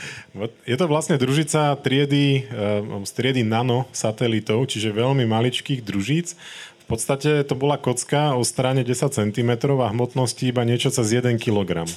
Je 0.70 0.76
to 0.76 0.84
vlastne 0.84 1.16
družica 1.16 1.80
triedy, 1.80 2.44
z 3.00 3.10
eh, 3.10 3.16
triedy 3.16 3.40
nano 3.40 3.88
satelitov, 3.96 4.68
čiže 4.68 4.92
veľmi 4.92 5.24
maličkých 5.24 5.80
družíc. 5.80 6.36
V 6.84 6.86
podstate 6.92 7.40
to 7.48 7.56
bola 7.56 7.80
kocka 7.80 8.36
o 8.36 8.44
strane 8.44 8.84
10 8.84 9.16
cm 9.16 9.50
a 9.80 9.88
hmotnosti 9.88 10.44
iba 10.44 10.60
niečo 10.66 10.92
cez 10.92 11.08
1 11.08 11.40
kg 11.40 11.88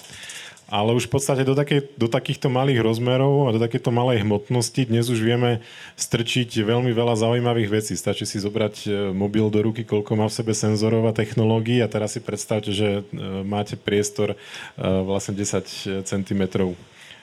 ale 0.65 0.97
už 0.97 1.05
v 1.05 1.13
podstate 1.13 1.45
do, 1.45 1.53
takej, 1.53 1.93
do 1.93 2.09
takýchto 2.09 2.49
malých 2.49 2.81
rozmerov 2.81 3.49
a 3.49 3.53
do 3.53 3.61
takéto 3.61 3.93
malej 3.93 4.25
hmotnosti 4.25 4.81
dnes 4.89 5.05
už 5.13 5.21
vieme 5.21 5.61
strčiť 5.93 6.65
veľmi 6.65 6.89
veľa 6.89 7.13
zaujímavých 7.21 7.69
vecí. 7.69 7.93
Stačí 7.93 8.25
si 8.25 8.41
zobrať 8.41 8.75
e, 8.85 8.89
mobil 9.13 9.45
do 9.53 9.61
ruky, 9.61 9.85
koľko 9.85 10.17
má 10.17 10.25
v 10.25 10.37
sebe 10.41 10.57
senzorov 10.57 11.05
a 11.05 11.13
technológií 11.13 11.85
a 11.85 11.91
teraz 11.91 12.17
si 12.17 12.21
predstavte, 12.21 12.73
že 12.73 13.05
e, 13.05 13.21
máte 13.45 13.77
priestor 13.77 14.33
e, 14.33 14.37
vlastne 14.81 15.37
10 15.37 16.01
cm 16.01 16.41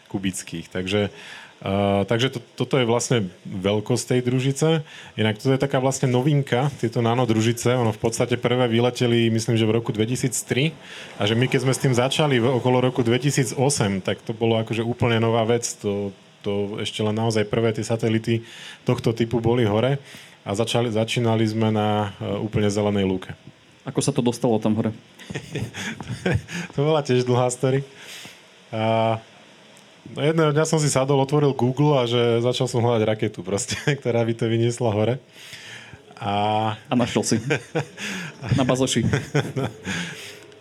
kubických. 0.06 0.70
Takže 0.70 1.11
Uh, 1.62 2.02
takže 2.11 2.35
to, 2.35 2.42
toto 2.59 2.75
je 2.75 2.83
vlastne 2.83 3.31
veľkosť 3.47 4.19
tej 4.19 4.21
družice. 4.26 4.69
Inak 5.14 5.38
to 5.38 5.54
je 5.54 5.62
taká 5.62 5.78
vlastne 5.78 6.11
novinka, 6.11 6.75
tieto 6.83 6.99
nanodružice. 6.99 7.78
Ono 7.78 7.95
v 7.95 8.02
podstate 8.02 8.35
prvé 8.35 8.66
vyleteli, 8.66 9.31
myslím, 9.31 9.54
že 9.54 9.62
v 9.62 9.78
roku 9.78 9.95
2003. 9.95 10.75
A 11.16 11.23
že 11.23 11.38
my 11.38 11.47
keď 11.47 11.62
sme 11.62 11.71
s 11.71 11.78
tým 11.78 11.95
začali 11.95 12.42
v, 12.42 12.50
okolo 12.59 12.83
roku 12.83 13.07
2008, 13.07 13.54
tak 14.02 14.19
to 14.26 14.35
bolo 14.35 14.59
akože 14.59 14.83
úplne 14.83 15.23
nová 15.23 15.47
vec. 15.47 15.62
To, 15.87 16.11
to 16.42 16.83
ešte 16.83 16.99
len 16.99 17.14
naozaj 17.14 17.47
prvé 17.47 17.71
tie 17.71 17.87
satelity 17.87 18.42
tohto 18.83 19.14
typu 19.14 19.38
boli 19.38 19.62
hore. 19.62 20.02
A 20.42 20.59
začali, 20.59 20.90
začínali 20.90 21.47
sme 21.47 21.71
na 21.71 22.11
uh, 22.19 22.42
úplne 22.42 22.66
zelenej 22.66 23.07
lúke. 23.07 23.31
Ako 23.87 24.02
sa 24.02 24.11
to 24.11 24.19
dostalo 24.19 24.59
tam 24.59 24.75
hore? 24.75 24.90
to 26.75 26.78
bola 26.83 27.07
tiež 27.07 27.23
dlhá 27.23 27.47
story. 27.54 27.87
Uh, 28.75 29.23
jedného 30.11 30.50
dňa 30.50 30.64
som 30.66 30.82
si 30.82 30.90
sadol, 30.90 31.23
otvoril 31.23 31.54
Google 31.54 32.02
a 32.02 32.09
že 32.09 32.42
začal 32.42 32.66
som 32.66 32.82
hľadať 32.82 33.02
raketu 33.06 33.40
proste, 33.47 33.78
ktorá 34.00 34.23
by 34.26 34.35
to 34.35 34.50
vyniesla 34.50 34.90
hore. 34.90 35.16
A, 36.23 36.35
a 36.78 36.94
našiel 36.94 37.26
si. 37.26 37.37
Na 38.54 38.62
bazoši. 38.62 39.02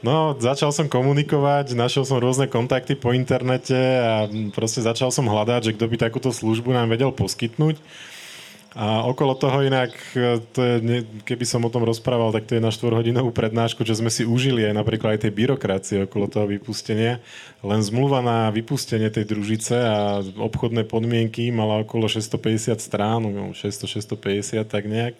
No, 0.01 0.33
začal 0.33 0.73
som 0.73 0.89
komunikovať, 0.89 1.77
našiel 1.77 2.09
som 2.09 2.17
rôzne 2.17 2.49
kontakty 2.49 2.97
po 2.97 3.13
internete 3.13 3.77
a 3.77 4.25
proste 4.49 4.81
začal 4.81 5.13
som 5.13 5.29
hľadať, 5.29 5.61
že 5.61 5.73
kto 5.77 5.85
by 5.85 5.95
takúto 6.01 6.33
službu 6.33 6.73
nám 6.73 6.89
vedel 6.89 7.13
poskytnúť. 7.13 7.77
A 8.71 9.03
okolo 9.03 9.35
toho 9.35 9.67
inak, 9.67 9.91
e, 10.15 10.39
to 10.55 10.63
je, 10.63 11.03
keby 11.27 11.43
som 11.43 11.59
o 11.67 11.73
tom 11.73 11.83
rozprával, 11.83 12.31
tak 12.31 12.47
to 12.47 12.55
je 12.55 12.63
na 12.63 12.71
4-hodinovú 12.71 13.35
prednášku, 13.35 13.83
čo 13.83 13.99
sme 13.99 14.07
si 14.07 14.23
užili 14.23 14.63
aj 14.63 14.79
napríklad 14.79 15.19
aj 15.19 15.27
tej 15.27 15.33
byrokracie 15.35 16.07
okolo 16.07 16.31
toho 16.31 16.47
vypustenia. 16.47 17.19
Len 17.67 17.83
zmluva 17.83 18.23
na 18.23 18.47
vypustenie 18.47 19.11
tej 19.11 19.27
družice 19.27 19.75
a 19.75 20.23
obchodné 20.23 20.87
podmienky 20.87 21.51
mala 21.51 21.83
okolo 21.83 22.07
650 22.07 22.79
strán, 22.79 23.27
600-650 23.51 24.63
tak 24.63 24.87
nejak. 24.87 25.19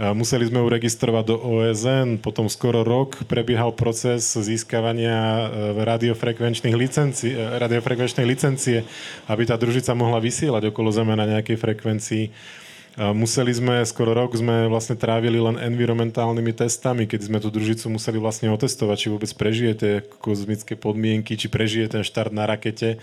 Museli 0.00 0.48
sme 0.48 0.64
ju 0.64 0.68
registrovať 0.72 1.24
do 1.28 1.36
OSN, 1.36 2.24
potom 2.24 2.48
skoro 2.48 2.80
rok 2.80 3.20
prebiehal 3.28 3.76
proces 3.76 4.32
získavania 4.32 5.12
e, 5.12 5.44
radiofrekvenčných 5.76 6.72
licencií, 6.72 7.36
e, 7.36 7.60
radiofrekvenčnej 7.60 8.24
licencie, 8.24 8.80
aby 9.28 9.44
tá 9.44 9.60
družica 9.60 9.92
mohla 9.92 10.16
vysielať 10.16 10.72
okolo 10.72 10.88
Zeme 10.88 11.12
na 11.12 11.28
nejakej 11.28 11.60
frekvencii. 11.60 12.24
Museli 12.98 13.54
sme, 13.54 13.86
skoro 13.86 14.16
rok 14.16 14.34
sme 14.34 14.66
vlastne 14.66 14.98
trávili 14.98 15.38
len 15.38 15.54
environmentálnymi 15.56 16.52
testami, 16.52 17.06
keď 17.06 17.20
sme 17.30 17.38
tú 17.38 17.46
družicu 17.46 17.86
museli 17.86 18.18
vlastne 18.18 18.50
otestovať, 18.50 18.96
či 18.98 19.12
vôbec 19.14 19.30
prežije 19.38 19.72
tie 19.78 19.92
kozmické 20.18 20.74
podmienky, 20.74 21.38
či 21.38 21.46
prežije 21.46 21.86
ten 21.86 22.02
štart 22.02 22.34
na 22.34 22.50
rakete. 22.50 22.98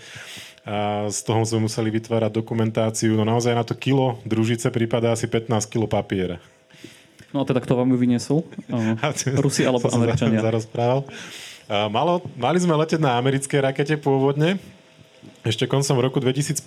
A 0.68 1.08
z 1.08 1.18
toho 1.24 1.40
sme 1.48 1.64
museli 1.64 1.88
vytvárať 1.88 2.36
dokumentáciu. 2.36 3.16
No 3.16 3.24
naozaj 3.24 3.56
na 3.56 3.64
to 3.64 3.72
kilo 3.72 4.20
družice 4.28 4.68
prípada 4.68 5.16
asi 5.16 5.24
15 5.24 5.64
kilo 5.72 5.88
papiera. 5.88 6.36
No 7.32 7.42
a 7.42 7.44
teda 7.44 7.60
kto 7.60 7.76
vám 7.76 7.92
ju 7.92 7.98
vyniesol? 8.00 8.38
Rusi 9.44 9.68
alebo 9.68 9.84
Američania? 9.98 10.40
Zarozprával. 10.40 11.04
Malo, 11.68 12.24
mali 12.40 12.56
sme 12.56 12.72
letieť 12.80 12.96
na 12.96 13.20
americkej 13.20 13.60
rakete 13.60 13.94
pôvodne, 14.00 14.56
ešte 15.44 15.68
koncom 15.68 16.00
roku 16.00 16.16
2015, 16.16 16.64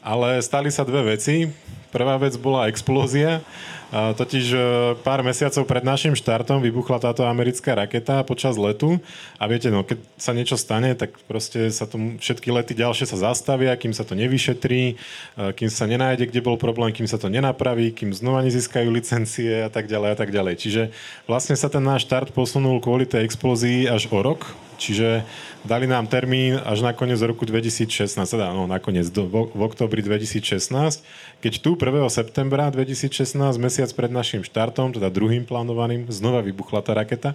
ale 0.00 0.40
stali 0.40 0.72
sa 0.72 0.80
dve 0.88 1.12
veci. 1.12 1.52
Prvá 1.92 2.16
vec 2.16 2.32
bola 2.40 2.72
explózia, 2.72 3.44
totiž 3.92 4.46
e, 4.56 4.58
pár 5.04 5.20
mesiacov 5.20 5.68
pred 5.68 5.84
našim 5.84 6.16
štartom 6.16 6.64
vybuchla 6.64 6.96
táto 6.96 7.28
americká 7.28 7.76
raketa 7.76 8.24
počas 8.24 8.56
letu. 8.56 8.96
A 9.36 9.44
viete, 9.44 9.68
no 9.68 9.84
keď 9.84 10.00
sa 10.16 10.32
niečo 10.32 10.56
stane, 10.56 10.96
tak 10.96 11.12
proste 11.28 11.68
sa 11.68 11.84
tomu, 11.84 12.16
všetky 12.16 12.48
lety 12.48 12.72
ďalšie 12.72 13.04
sa 13.04 13.28
zastavia, 13.28 13.76
kým 13.76 13.92
sa 13.92 14.08
to 14.08 14.16
nevyšetrí, 14.16 14.82
e, 14.88 15.52
kým 15.52 15.68
sa 15.68 15.84
nenájde, 15.84 16.32
kde 16.32 16.40
bol 16.40 16.56
problém, 16.56 16.96
kým 16.96 17.04
sa 17.04 17.20
to 17.20 17.28
nenapraví, 17.28 17.92
kým 17.92 18.16
znova 18.16 18.40
nezískajú 18.48 18.88
licencie 18.88 19.68
a 19.68 19.68
tak 19.68 19.92
ďalej 19.92 20.08
a 20.08 20.16
tak 20.16 20.32
ďalej. 20.32 20.54
Čiže 20.56 20.82
vlastne 21.28 21.52
sa 21.60 21.68
ten 21.68 21.84
náš 21.84 22.08
štart 22.08 22.32
posunul 22.32 22.80
kvôli 22.80 23.04
tej 23.04 23.28
explózii 23.28 23.92
až 23.92 24.08
o 24.08 24.24
rok, 24.24 24.48
Čiže 24.82 25.22
dali 25.62 25.86
nám 25.86 26.10
termín 26.10 26.58
až 26.58 26.82
na 26.82 26.90
koniec 26.90 27.22
roku 27.22 27.46
2016, 27.46 28.18
teda 28.18 28.50
no 28.50 28.66
nakoniec 28.66 29.06
v, 29.14 29.30
v 29.30 29.60
oktobri 29.62 30.02
2016, 30.02 31.06
keď 31.42 31.58
tu 31.58 31.74
1. 31.74 32.06
septembra 32.06 32.70
2016, 32.70 33.34
mesiac 33.58 33.90
pred 33.90 34.14
našim 34.14 34.46
štartom, 34.46 34.94
teda 34.94 35.10
druhým 35.10 35.42
plánovaným, 35.42 36.06
znova 36.06 36.38
vybuchla 36.38 36.86
tá 36.86 36.94
raketa 36.94 37.34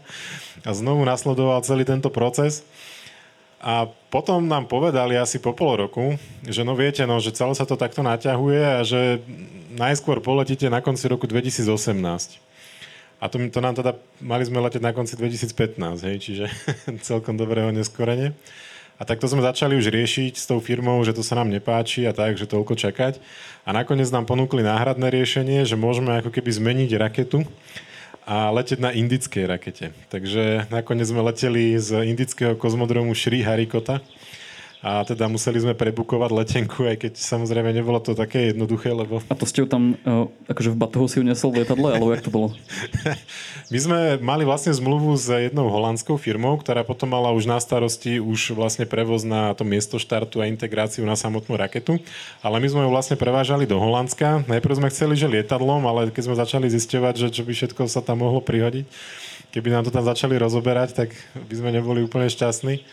a 0.63 0.71
znovu 0.71 1.03
nasledoval 1.03 1.59
celý 1.67 1.83
tento 1.83 2.07
proces. 2.07 2.63
A 3.59 3.91
potom 4.07 4.47
nám 4.47 4.71
povedali 4.71 5.19
asi 5.19 5.43
po 5.43 5.51
pol 5.51 5.75
roku, 5.75 6.15
že 6.47 6.63
no 6.63 6.71
viete, 6.77 7.03
no, 7.03 7.19
že 7.19 7.35
celé 7.35 7.51
sa 7.51 7.67
to 7.67 7.75
takto 7.75 7.99
naťahuje 7.99 8.63
a 8.63 8.81
že 8.87 9.19
najskôr 9.75 10.23
poletíte 10.23 10.71
na 10.71 10.79
konci 10.79 11.11
roku 11.11 11.27
2018. 11.27 11.67
A 13.17 13.25
to, 13.27 13.41
to 13.49 13.59
nám 13.59 13.75
teda, 13.75 13.97
mali 14.23 14.45
sme 14.47 14.61
letieť 14.61 14.79
na 14.79 14.95
konci 14.95 15.19
2015, 15.19 16.07
hej, 16.07 16.15
čiže 16.21 16.45
celkom 17.09 17.35
dobrého 17.35 17.75
neskorene. 17.75 18.37
A 18.97 19.05
takto 19.05 19.29
sme 19.29 19.45
začali 19.45 19.77
už 19.77 19.93
riešiť 19.93 20.33
s 20.33 20.49
tou 20.49 20.57
firmou, 20.57 20.97
že 21.05 21.13
to 21.13 21.21
sa 21.21 21.37
nám 21.37 21.53
nepáči 21.53 22.09
a 22.09 22.17
tak, 22.17 22.33
že 22.33 22.49
toľko 22.49 22.73
čakať. 22.73 23.21
A 23.61 23.69
nakoniec 23.69 24.09
nám 24.09 24.25
ponúkli 24.25 24.65
náhradné 24.65 25.13
riešenie, 25.13 25.69
že 25.69 25.77
môžeme 25.77 26.17
ako 26.17 26.33
keby 26.33 26.49
zmeniť 26.49 26.91
raketu 26.97 27.45
a 28.25 28.49
letieť 28.49 28.81
na 28.81 28.89
indickej 28.91 29.45
rakete. 29.45 29.85
Takže 30.09 30.67
nakoniec 30.73 31.07
sme 31.07 31.21
leteli 31.21 31.77
z 31.77 32.09
indického 32.09 32.57
kozmodromu 32.57 33.13
Shri 33.13 33.45
Harikota, 33.45 34.01
a 34.77 35.01
teda 35.01 35.25
museli 35.25 35.57
sme 35.57 35.74
prebukovať 35.74 36.29
letenku, 36.38 36.86
aj 36.86 37.01
keď 37.01 37.13
samozrejme 37.17 37.74
nebolo 37.74 37.98
to 37.98 38.13
také 38.13 38.53
jednoduché, 38.53 38.93
lebo... 38.93 39.25
A 39.25 39.34
to 39.34 39.50
ste 39.50 39.65
ju 39.65 39.67
tam, 39.67 39.98
uh, 40.05 40.29
akože 40.46 40.69
v 40.69 40.77
batohu 40.77 41.10
si 41.10 41.17
ju 41.17 41.25
nesol 41.25 41.50
v 41.50 41.65
lietadle, 41.65 41.98
alebo 41.98 42.13
jak 42.13 42.22
to 42.22 42.29
bolo? 42.29 42.53
My 43.74 43.77
sme 43.81 44.00
mali 44.22 44.46
vlastne 44.46 44.69
zmluvu 44.69 45.17
s 45.17 45.34
jednou 45.34 45.65
holandskou 45.74 46.22
firmou, 46.22 46.62
ktorá 46.62 46.86
potom 46.86 47.10
mala 47.10 47.34
už 47.34 47.50
na 47.50 47.57
starosti 47.57 48.22
už 48.22 48.53
vlastne 48.53 48.86
prevoz 48.86 49.25
na 49.25 49.57
to 49.57 49.65
miesto 49.65 49.98
štartu 49.98 50.46
a 50.46 50.48
integráciu 50.48 51.01
na 51.10 51.17
samotnú 51.17 51.57
raketu, 51.57 51.98
ale 52.46 52.62
my 52.62 52.67
sme 52.69 52.86
ju 52.86 52.89
vlastne 52.93 53.17
prevážali 53.17 53.65
do 53.65 53.81
Holandska. 53.81 54.46
Najprv 54.46 54.77
sme 54.77 54.93
chceli, 54.93 55.17
že 55.17 55.25
lietadlom, 55.25 55.84
ale 55.89 56.13
keď 56.13 56.29
sme 56.29 56.36
začali 56.38 56.69
zisťovať, 56.69 57.13
že 57.17 57.27
čo 57.34 57.41
by 57.41 57.51
všetko 57.51 57.81
sa 57.89 58.05
tam 58.05 58.22
mohlo 58.22 58.46
prihodiť, 58.46 58.86
keby 59.51 59.74
nám 59.74 59.89
to 59.89 59.91
tam 59.91 60.05
začali 60.05 60.38
rozoberať, 60.38 60.93
tak 60.93 61.10
by 61.34 61.53
sme 61.57 61.74
neboli 61.74 62.05
úplne 62.05 62.29
šťastní. 62.29 62.86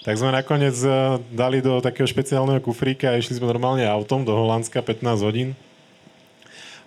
Tak 0.00 0.16
sme 0.16 0.32
nakoniec 0.32 0.76
eh, 0.80 1.20
dali 1.28 1.60
do 1.60 1.76
takého 1.84 2.08
špeciálneho 2.08 2.64
kufríka 2.64 3.12
a 3.12 3.20
išli 3.20 3.36
sme 3.36 3.52
normálne 3.52 3.84
autom 3.84 4.24
do 4.24 4.32
Holandska 4.32 4.80
15 4.80 5.04
hodín. 5.20 5.52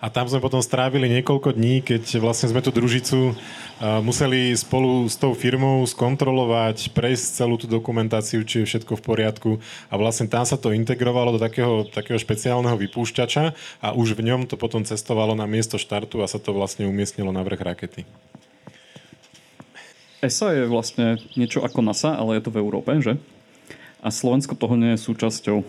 a 0.04 0.12
tam 0.12 0.28
sme 0.28 0.42
potom 0.42 0.60
strávili 0.60 1.08
niekoľko 1.08 1.56
dní, 1.56 1.80
keď 1.80 2.20
vlastne 2.20 2.52
sme 2.52 2.60
tú 2.60 2.68
družicu 2.68 3.32
uh, 3.32 4.04
museli 4.04 4.52
spolu 4.52 5.08
s 5.08 5.16
tou 5.16 5.32
firmou 5.32 5.80
skontrolovať, 5.88 6.92
prejsť 6.92 7.40
celú 7.40 7.56
tú 7.56 7.64
dokumentáciu, 7.64 8.44
či 8.44 8.60
je 8.60 8.68
všetko 8.68 9.00
v 9.00 9.04
poriadku 9.06 9.50
a 9.88 9.94
vlastne 9.96 10.28
tam 10.28 10.44
sa 10.44 10.60
to 10.60 10.76
integrovalo 10.76 11.32
do 11.32 11.40
takého, 11.40 11.88
takého 11.88 12.20
špeciálneho 12.20 12.76
vypúšťača 12.76 13.44
a 13.80 13.96
už 13.96 14.12
v 14.12 14.28
ňom 14.28 14.44
to 14.44 14.60
potom 14.60 14.84
cestovalo 14.84 15.32
na 15.32 15.48
miesto 15.48 15.80
štartu 15.80 16.20
a 16.20 16.28
sa 16.28 16.36
to 16.36 16.52
vlastne 16.52 16.84
umiestnilo 16.84 17.32
na 17.32 17.40
vrch 17.40 17.64
rakety. 17.64 18.04
ESA 20.24 20.56
je 20.56 20.64
vlastne 20.64 21.20
niečo 21.36 21.60
ako 21.60 21.84
NASA, 21.84 22.16
ale 22.16 22.40
je 22.40 22.48
to 22.48 22.54
v 22.54 22.60
Európe, 22.64 22.88
že? 23.04 23.20
A 24.00 24.08
Slovensko 24.08 24.56
toho 24.56 24.76
nie 24.80 24.96
je 24.96 25.04
súčasťou. 25.04 25.60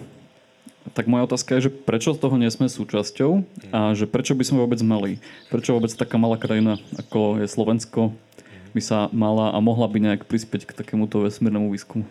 Tak 0.93 1.12
moja 1.12 1.27
otázka 1.27 1.57
je, 1.57 1.67
že 1.67 1.75
prečo 1.75 2.15
toho 2.15 2.39
nie 2.39 2.47
sme 2.47 2.71
súčasťou 2.71 3.43
a 3.74 3.91
že 3.97 4.05
prečo 4.05 4.38
by 4.38 4.43
sme 4.47 4.63
vôbec 4.63 4.79
mali? 4.85 5.17
Prečo 5.50 5.75
vôbec 5.75 5.91
taká 5.91 6.15
malá 6.15 6.38
krajina, 6.39 6.79
ako 6.95 7.41
je 7.41 7.47
Slovensko, 7.50 8.15
by 8.75 8.81
sa 8.83 9.07
mala 9.15 9.55
a 9.55 9.57
mohla 9.63 9.88
by 9.88 9.97
nejak 10.03 10.27
prispieť 10.27 10.67
k 10.67 10.75
takémuto 10.77 11.24
vesmírnemu 11.24 11.71
výskumu? 11.71 12.05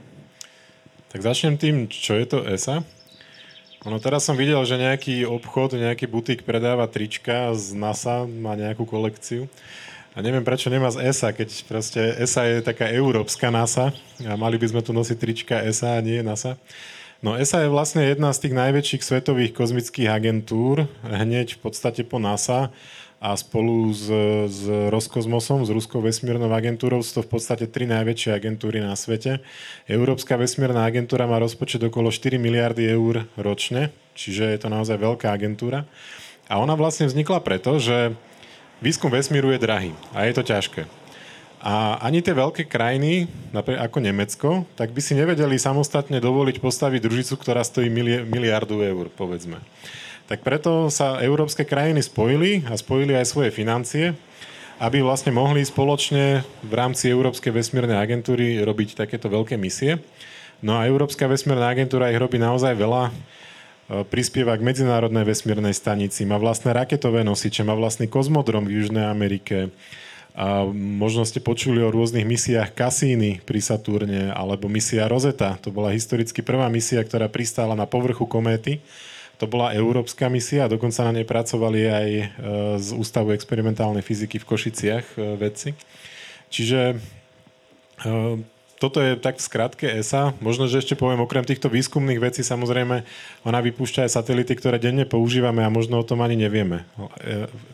Tak 1.15 1.23
začnem 1.23 1.55
tým, 1.55 1.87
čo 1.87 2.19
je 2.19 2.27
to 2.27 2.43
ESA. 2.43 2.83
Ono 3.85 4.01
teraz 4.01 4.25
som 4.25 4.35
videl, 4.35 4.59
že 4.65 4.81
nejaký 4.81 5.29
obchod, 5.29 5.77
nejaký 5.77 6.09
butik 6.09 6.43
predáva 6.43 6.89
trička 6.89 7.53
z 7.53 7.77
NASA, 7.77 8.25
má 8.25 8.57
nejakú 8.57 8.89
kolekciu. 8.89 9.45
A 10.15 10.23
neviem, 10.23 10.47
prečo 10.47 10.71
nemá 10.71 10.95
z 10.95 11.11
ESA, 11.11 11.35
keď 11.35 11.67
proste 11.67 11.99
ESA 12.23 12.47
je 12.47 12.57
taká 12.63 12.87
európska 12.87 13.51
NASA 13.51 13.91
a 14.23 14.39
mali 14.39 14.63
by 14.63 14.71
sme 14.71 14.83
tu 14.87 14.95
nosiť 14.95 15.17
trička 15.19 15.59
ESA 15.67 15.99
a 15.99 16.05
nie 16.07 16.23
NASA. 16.23 16.55
No 17.19 17.35
ESA 17.35 17.67
je 17.67 17.75
vlastne 17.75 18.07
jedna 18.07 18.31
z 18.31 18.47
tých 18.47 18.55
najväčších 18.55 19.03
svetových 19.03 19.51
kozmických 19.59 20.07
agentúr, 20.07 20.87
hneď 21.03 21.59
v 21.59 21.61
podstate 21.67 22.07
po 22.07 22.23
NASA 22.23 22.71
a 23.19 23.35
spolu 23.35 23.91
s, 23.91 24.07
s 24.55 24.61
Roskosmosom, 24.95 25.67
s 25.67 25.75
Ruskou 25.75 25.99
vesmírnou 25.99 26.47
agentúrou 26.47 27.03
sú 27.03 27.19
to 27.19 27.23
v 27.27 27.35
podstate 27.35 27.67
tri 27.67 27.91
najväčšie 27.91 28.39
agentúry 28.39 28.79
na 28.79 28.95
svete. 28.95 29.43
Európska 29.91 30.39
vesmírna 30.39 30.87
agentúra 30.87 31.27
má 31.27 31.43
rozpočet 31.43 31.83
okolo 31.83 32.15
4 32.15 32.39
miliardy 32.39 32.87
eur 32.87 33.27
ročne, 33.35 33.91
čiže 34.15 34.47
je 34.47 34.59
to 34.63 34.71
naozaj 34.71 34.95
veľká 34.95 35.27
agentúra. 35.27 35.91
A 36.47 36.63
ona 36.63 36.79
vlastne 36.79 37.11
vznikla 37.11 37.43
preto, 37.43 37.83
že 37.83 38.15
výskum 38.85 39.09
vesmíru 39.09 39.49
je 39.57 39.65
drahý 39.65 39.97
a 40.13 40.29
je 40.29 40.37
to 40.37 40.45
ťažké. 40.45 40.85
A 41.65 41.97
ani 42.05 42.21
tie 42.21 42.37
veľké 42.37 42.69
krajiny, 42.69 43.25
ako 43.57 44.05
Nemecko, 44.05 44.69
tak 44.77 44.93
by 44.93 45.01
si 45.01 45.17
nevedeli 45.17 45.57
samostatne 45.57 46.21
dovoliť 46.21 46.61
postaviť 46.61 47.01
družicu, 47.01 47.41
ktorá 47.41 47.65
stojí 47.65 47.89
miliardu 48.29 48.85
eur, 48.85 49.09
povedzme. 49.09 49.65
Tak 50.29 50.45
preto 50.45 50.93
sa 50.93 51.25
európske 51.25 51.65
krajiny 51.65 52.05
spojili 52.05 52.69
a 52.69 52.77
spojili 52.77 53.17
aj 53.17 53.33
svoje 53.33 53.49
financie, 53.49 54.13
aby 54.77 55.01
vlastne 55.01 55.33
mohli 55.33 55.65
spoločne 55.65 56.45
v 56.61 56.73
rámci 56.77 57.09
Európskej 57.09 57.57
vesmírnej 57.57 57.97
agentúry 57.97 58.61
robiť 58.61 59.01
takéto 59.01 59.33
veľké 59.33 59.57
misie. 59.57 60.05
No 60.61 60.77
a 60.77 60.85
Európska 60.85 61.25
vesmírna 61.25 61.73
agentúra 61.73 62.13
ich 62.13 62.21
robí 62.21 62.37
naozaj 62.37 62.77
veľa, 62.77 63.09
prispieva 64.09 64.57
k 64.57 64.65
Medzinárodnej 64.65 65.29
vesmírnej 65.29 65.77
stanici, 65.77 66.25
má 66.25 66.41
vlastné 66.41 66.73
raketové 66.73 67.21
nosiče, 67.21 67.67
má 67.67 67.77
vlastný 67.77 68.09
kozmodrom 68.09 68.65
v 68.65 68.81
Južnej 68.81 69.05
Amerike, 69.05 69.73
a 70.35 70.67
možno 70.75 71.23
ste 71.23 71.39
počuli 71.39 71.79
o 71.79 71.95
rôznych 71.95 72.27
misiách 72.27 72.75
Cassini 72.75 73.39
pri 73.47 73.63
Saturne 73.63 74.35
alebo 74.35 74.67
misia 74.67 75.07
Rosetta. 75.07 75.55
To 75.63 75.71
bola 75.71 75.95
historicky 75.95 76.43
prvá 76.43 76.67
misia, 76.67 76.99
ktorá 77.07 77.31
pristála 77.31 77.79
na 77.79 77.87
povrchu 77.87 78.27
kométy. 78.27 78.83
To 79.39 79.47
bola 79.47 79.71
európska 79.71 80.27
misia 80.27 80.67
dokonca 80.67 81.07
na 81.07 81.15
nej 81.15 81.27
pracovali 81.27 81.81
aj 81.87 82.09
e, 82.11 82.25
z 82.83 82.89
Ústavu 82.99 83.31
experimentálnej 83.31 84.03
fyziky 84.03 84.43
v 84.43 84.47
Košiciach 84.47 85.07
e, 85.15 85.39
vedci. 85.39 85.71
Čiže 86.51 86.81
e, 86.91 86.97
toto 88.79 88.99
je 89.01 89.17
tak 89.17 89.39
v 89.39 89.47
skratke 89.47 89.87
ESA. 89.87 90.35
Možno, 90.43 90.67
že 90.67 90.83
ešte 90.83 90.99
poviem, 90.99 91.23
okrem 91.23 91.47
týchto 91.47 91.71
výskumných 91.71 92.21
vecí, 92.21 92.43
samozrejme, 92.43 93.07
ona 93.47 93.59
vypúšťa 93.63 94.05
aj 94.07 94.15
satelity, 94.19 94.53
ktoré 94.59 94.77
denne 94.83 95.07
používame 95.09 95.63
a 95.63 95.73
možno 95.73 96.01
o 96.01 96.07
tom 96.07 96.21
ani 96.21 96.35
nevieme. 96.37 96.85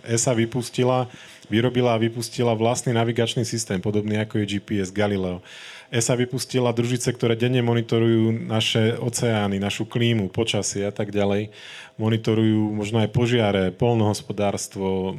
ESA 0.05 0.37
vypustila 0.37 1.11
vyrobila 1.51 1.99
a 1.99 2.01
vypustila 2.01 2.55
vlastný 2.55 2.95
navigačný 2.95 3.43
systém, 3.43 3.83
podobný 3.83 4.23
ako 4.23 4.39
je 4.41 4.57
GPS 4.57 4.95
Galileo. 4.95 5.43
ESA 5.91 6.15
vypustila 6.15 6.71
družice, 6.71 7.11
ktoré 7.11 7.35
denne 7.35 7.67
monitorujú 7.67 8.31
naše 8.47 8.95
oceány, 8.95 9.59
našu 9.59 9.91
klímu, 9.91 10.31
počasie 10.31 10.87
a 10.87 10.95
tak 10.95 11.11
ďalej. 11.11 11.51
Monitorujú 11.99 12.71
možno 12.71 13.03
aj 13.03 13.11
požiare, 13.11 13.75
polnohospodárstvo, 13.75 15.19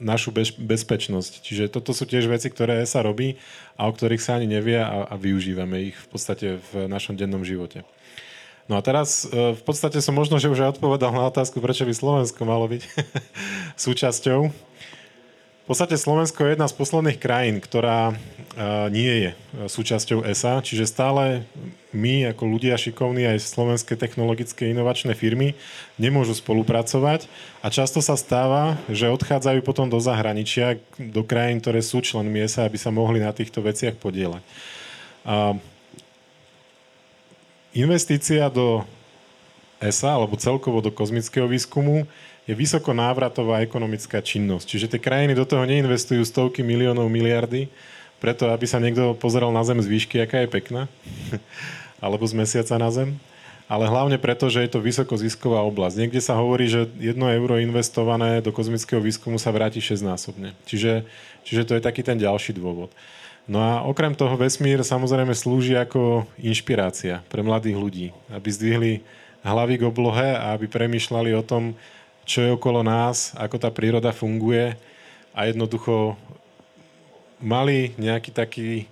našu 0.00 0.30
bez, 0.30 0.54
bezpečnosť. 0.54 1.42
Čiže 1.42 1.64
toto 1.70 1.94
sú 1.94 2.06
tiež 2.06 2.26
veci, 2.30 2.50
ktoré 2.50 2.82
ESA 2.82 3.04
robí 3.04 3.38
a 3.78 3.86
o 3.86 3.92
ktorých 3.92 4.22
sa 4.22 4.38
ani 4.38 4.48
nevie 4.48 4.78
a, 4.78 5.06
a 5.06 5.14
využívame 5.18 5.92
ich 5.92 5.96
v 5.98 6.08
podstate 6.10 6.46
v 6.72 6.86
našom 6.86 7.18
dennom 7.18 7.42
živote. 7.42 7.82
No 8.64 8.80
a 8.80 8.82
teraz 8.82 9.28
e, 9.28 9.52
v 9.52 9.62
podstate 9.62 10.00
som 10.00 10.16
možno, 10.16 10.40
že 10.40 10.48
už 10.48 10.64
aj 10.64 10.80
odpovedal 10.80 11.12
na 11.12 11.28
otázku, 11.28 11.60
prečo 11.60 11.84
by 11.84 11.92
Slovensko 11.92 12.48
malo 12.48 12.64
byť 12.64 12.82
súčasťou. 13.84 14.40
V 15.64 15.66
podstate 15.68 15.96
Slovensko 15.96 16.44
je 16.44 16.52
jedna 16.56 16.68
z 16.68 16.76
posledných 16.76 17.16
krajín, 17.16 17.56
ktorá 17.56 18.12
uh, 18.12 18.92
nie 18.92 19.08
je 19.08 19.30
e, 19.32 19.36
súčasťou 19.64 20.20
ESA, 20.28 20.60
čiže 20.60 20.84
stále 20.84 21.48
my 21.94 22.34
ako 22.34 22.44
ľudia 22.44 22.74
šikovní 22.74 23.24
aj 23.30 23.40
slovenské 23.40 23.94
technologické 23.94 24.68
inovačné 24.74 25.14
firmy 25.14 25.54
nemôžu 25.96 26.34
spolupracovať 26.36 27.30
a 27.62 27.70
často 27.70 28.02
sa 28.02 28.18
stáva, 28.18 28.76
že 28.90 29.08
odchádzajú 29.08 29.62
potom 29.62 29.86
do 29.86 30.02
zahraničia, 30.02 30.82
do 30.98 31.22
krajín, 31.22 31.62
ktoré 31.62 31.80
sú 31.80 32.02
členmi 32.02 32.42
ESA, 32.42 32.66
aby 32.66 32.76
sa 32.76 32.90
mohli 32.90 33.22
na 33.22 33.30
týchto 33.30 33.62
veciach 33.62 33.94
podielať. 33.96 34.42
Uh, 35.24 35.56
investícia 37.72 38.50
do 38.52 38.84
ESA 39.78 40.18
alebo 40.18 40.36
celkovo 40.36 40.84
do 40.84 40.92
kozmického 40.92 41.48
výskumu 41.48 42.04
je 42.44 42.52
vysoko 42.52 42.92
návratová 42.92 43.64
ekonomická 43.64 44.20
činnosť. 44.20 44.66
Čiže 44.68 44.90
tie 44.96 45.00
krajiny 45.00 45.32
do 45.32 45.48
toho 45.48 45.64
neinvestujú 45.64 46.20
stovky 46.28 46.60
miliónov, 46.60 47.08
miliardy, 47.08 47.72
preto 48.20 48.48
aby 48.48 48.64
sa 48.64 48.80
niekto 48.80 49.16
pozeral 49.16 49.52
na 49.52 49.64
Zem 49.64 49.80
z 49.80 49.88
výšky, 49.88 50.16
aká 50.20 50.44
je 50.44 50.48
pekná, 50.48 50.82
alebo 52.04 52.28
z 52.28 52.36
mesiaca 52.36 52.76
na 52.76 52.92
Zem, 52.92 53.16
ale 53.64 53.88
hlavne 53.88 54.20
preto, 54.20 54.52
že 54.52 54.60
je 54.60 54.76
to 54.76 54.84
vysokozisková 54.84 55.64
oblasť. 55.64 55.96
Niekde 55.96 56.20
sa 56.20 56.36
hovorí, 56.36 56.68
že 56.68 56.84
jedno 57.00 57.32
euro 57.32 57.56
investované 57.56 58.44
do 58.44 58.52
kozmického 58.52 59.00
výskumu 59.00 59.40
sa 59.40 59.48
vráti 59.48 59.80
6 59.80 60.04
násobne. 60.04 60.52
Čiže, 60.68 61.08
čiže 61.48 61.64
to 61.64 61.72
je 61.80 61.80
taký 61.80 62.04
ten 62.04 62.20
ďalší 62.20 62.52
dôvod. 62.52 62.92
No 63.48 63.64
a 63.64 63.80
okrem 63.88 64.12
toho 64.12 64.36
vesmír 64.36 64.84
samozrejme 64.84 65.32
slúži 65.32 65.76
ako 65.80 66.28
inšpirácia 66.36 67.24
pre 67.32 67.40
mladých 67.40 67.76
ľudí, 67.76 68.06
aby 68.28 68.48
zdvihli 68.52 68.92
hlavy 69.44 69.80
k 69.80 69.88
oblohe 69.88 70.28
a 70.36 70.56
aby 70.56 70.68
premýšľali 70.68 71.32
o 71.36 71.44
tom, 71.44 71.76
čo 72.24 72.40
je 72.40 72.56
okolo 72.56 72.80
nás, 72.80 73.36
ako 73.36 73.60
tá 73.60 73.68
príroda 73.68 74.16
funguje 74.16 74.76
a 75.36 75.44
jednoducho 75.44 76.16
mali 77.36 77.92
nejaký 78.00 78.32
taký 78.32 78.88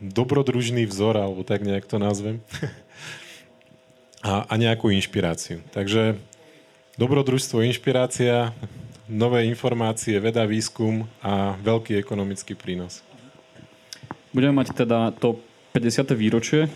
dobrodružný 0.00 0.84
vzor, 0.86 1.16
alebo 1.16 1.42
tak 1.46 1.64
nejak 1.64 1.88
to 1.88 1.96
nazvem, 1.96 2.42
a, 4.26 4.44
a 4.48 4.54
nejakú 4.58 4.92
inšpiráciu. 4.92 5.62
Takže 5.72 6.18
dobrodružstvo, 7.00 7.64
inšpirácia, 7.64 8.52
nové 9.06 9.46
informácie, 9.46 10.18
veda, 10.18 10.44
výskum 10.44 11.06
a 11.22 11.54
veľký 11.62 11.96
ekonomický 12.00 12.58
prínos. 12.58 13.00
Budeme 14.34 14.60
mať 14.60 14.74
teda 14.74 15.14
to 15.16 15.40
50. 15.72 16.12
výročie 16.16 16.68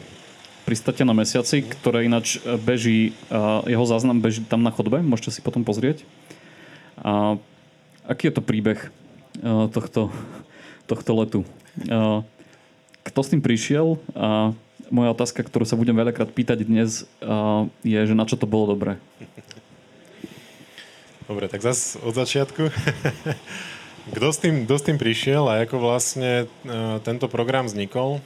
pristáte 0.65 1.03
na 1.03 1.11
mesiaci, 1.17 1.67
ktoré 1.67 2.07
ináč 2.07 2.39
e, 2.39 2.55
beží, 2.55 3.11
jeho 3.67 3.85
záznam 3.91 4.23
beží 4.23 4.47
tam 4.47 4.63
na 4.63 4.71
chodbe, 4.71 5.03
môžete 5.03 5.35
si 5.35 5.41
potom 5.43 5.67
pozrieť. 5.67 6.05
A 7.01 7.41
aký 8.07 8.31
je 8.31 8.35
to 8.39 8.43
príbeh 8.45 8.79
e, 8.79 8.89
tohto, 9.73 10.15
tohto 10.87 11.11
letu? 11.19 11.41
E, 13.11 13.13
kto 13.13 13.21
s 13.27 13.31
tým 13.35 13.43
prišiel? 13.43 13.99
A 14.15 14.55
moja 14.87 15.11
otázka, 15.11 15.43
ktorú 15.43 15.67
sa 15.67 15.75
budem 15.75 15.99
veľakrát 15.99 16.31
pýtať 16.31 16.63
dnes, 16.67 17.07
je, 17.83 17.99
že 17.99 18.15
na 18.15 18.27
čo 18.27 18.39
to 18.39 18.47
bolo 18.47 18.75
dobré? 18.75 18.99
Dobre, 21.31 21.47
tak 21.47 21.63
zase 21.63 21.99
od 22.03 22.15
začiatku. 22.15 22.71
kto, 24.19 24.29
s 24.35 24.39
tým, 24.43 24.67
kto 24.67 24.75
s 24.75 24.87
tým 24.87 24.99
prišiel 24.99 25.47
a 25.47 25.63
ako 25.63 25.79
vlastne 25.79 26.51
tento 27.07 27.31
program 27.31 27.71
vznikol? 27.71 28.19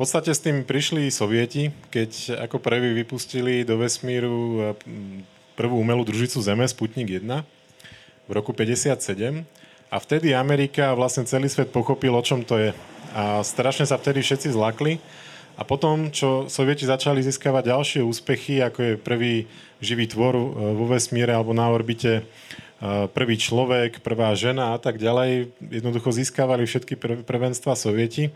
podstate 0.00 0.32
s 0.32 0.40
tým 0.40 0.64
prišli 0.64 1.12
sovieti, 1.12 1.68
keď 1.92 2.40
ako 2.48 2.56
prvý 2.56 2.96
vypustili 2.96 3.68
do 3.68 3.76
vesmíru 3.76 4.72
prvú 5.52 5.76
umelú 5.76 6.08
družicu 6.08 6.40
Zeme, 6.40 6.64
Sputnik 6.64 7.20
1, 7.20 7.28
v 8.24 8.30
roku 8.32 8.56
57. 8.56 9.44
A 9.92 9.96
vtedy 10.00 10.32
Amerika 10.32 10.88
a 10.88 10.96
vlastne 10.96 11.28
celý 11.28 11.52
svet 11.52 11.68
pochopil, 11.68 12.16
o 12.16 12.24
čom 12.24 12.40
to 12.40 12.56
je. 12.56 12.72
A 13.10 13.42
strašne 13.42 13.86
sa 13.86 13.98
vtedy 13.98 14.22
všetci 14.22 14.54
zlakli 14.54 15.02
A 15.60 15.66
potom, 15.66 16.08
čo 16.08 16.48
sovieti 16.48 16.88
začali 16.88 17.20
získavať 17.20 17.68
ďalšie 17.68 18.00
úspechy, 18.00 18.64
ako 18.64 18.78
je 18.80 18.92
prvý 18.96 19.34
živý 19.84 20.08
tvor 20.08 20.32
e, 20.32 20.44
vo 20.72 20.88
vesmíre 20.88 21.36
alebo 21.36 21.52
na 21.52 21.68
orbite, 21.68 22.22
e, 22.22 22.24
prvý 23.12 23.36
človek, 23.36 24.00
prvá 24.00 24.32
žena 24.32 24.72
a 24.72 24.78
tak 24.80 24.96
ďalej, 24.96 25.52
jednoducho 25.60 26.16
získavali 26.16 26.64
všetky 26.64 26.96
prvenstva 27.28 27.76
sovieti, 27.76 28.32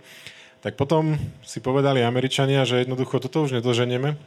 tak 0.61 0.77
potom 0.77 1.17
si 1.41 1.65
povedali 1.65 2.05
Američania, 2.05 2.69
že 2.69 2.85
jednoducho 2.85 3.21
toto 3.25 3.49
už 3.49 3.57
nedoženieme 3.57 4.21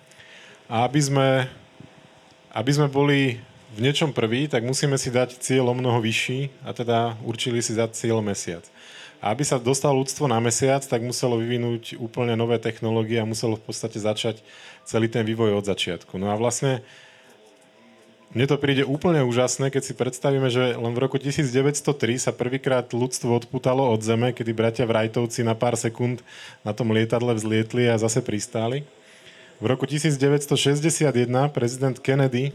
a 0.66 0.86
aby 0.90 1.02
sme, 1.02 1.30
aby 2.54 2.72
sme 2.74 2.90
boli 2.90 3.38
v 3.78 3.80
niečom 3.86 4.10
prvý, 4.10 4.50
tak 4.50 4.66
musíme 4.66 4.98
si 4.98 5.14
dať 5.14 5.38
cieľ 5.38 5.70
o 5.70 5.78
mnoho 5.78 6.02
vyšší 6.02 6.66
a 6.66 6.74
teda 6.74 7.14
určili 7.22 7.62
si 7.62 7.78
dať 7.78 7.94
cieľ 7.94 8.26
mesiac. 8.26 8.66
A 9.18 9.34
aby 9.34 9.42
sa 9.42 9.58
dostalo 9.58 9.98
ľudstvo 10.02 10.30
na 10.30 10.38
mesiac, 10.38 10.86
tak 10.86 11.02
muselo 11.02 11.42
vyvinúť 11.42 11.98
úplne 11.98 12.38
nové 12.38 12.62
technológie 12.62 13.18
a 13.18 13.26
muselo 13.26 13.58
v 13.58 13.66
podstate 13.66 13.98
začať 13.98 14.46
celý 14.86 15.10
ten 15.10 15.26
vývoj 15.26 15.58
od 15.58 15.66
začiatku. 15.66 16.22
No 16.22 16.30
a 16.30 16.38
vlastne 16.38 16.86
mne 18.36 18.46
to 18.46 18.60
príde 18.60 18.84
úplne 18.84 19.24
úžasné, 19.24 19.72
keď 19.72 19.84
si 19.88 19.94
predstavíme, 19.96 20.52
že 20.52 20.76
len 20.76 20.94
v 20.94 21.00
roku 21.00 21.16
1903 21.16 21.80
sa 22.20 22.36
prvýkrát 22.36 22.86
ľudstvo 22.92 23.32
odputalo 23.32 23.88
od 23.88 24.04
Zeme, 24.04 24.36
kedy 24.36 24.52
bratia 24.52 24.86
Wrightovci 24.86 25.48
na 25.48 25.56
pár 25.56 25.80
sekúnd 25.80 26.20
na 26.62 26.76
tom 26.76 26.92
lietadle 26.92 27.32
vzlietli 27.34 27.88
a 27.88 27.96
zase 27.96 28.20
pristáli. 28.20 28.84
V 29.58 29.66
roku 29.66 29.90
1961 29.90 31.10
prezident 31.50 31.98
Kennedy 31.98 32.54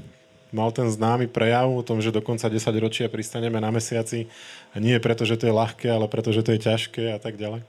mal 0.53 0.71
ten 0.71 0.87
známy 0.87 1.27
prejav 1.27 1.67
o 1.73 1.83
tom, 1.83 1.99
že 1.99 2.15
do 2.15 2.21
konca 2.21 2.47
10 2.47 2.61
ročia 2.79 3.09
pristaneme 3.09 3.59
na 3.59 3.73
mesiaci 3.73 4.29
nie 4.77 4.97
preto, 5.01 5.25
že 5.25 5.41
to 5.41 5.49
je 5.49 5.55
ľahké, 5.57 5.88
ale 5.88 6.09
preto, 6.09 6.33
že 6.33 6.45
to 6.45 6.55
je 6.55 6.61
ťažké 6.65 7.17
a 7.17 7.19
tak 7.21 7.37
ďalej. 7.37 7.65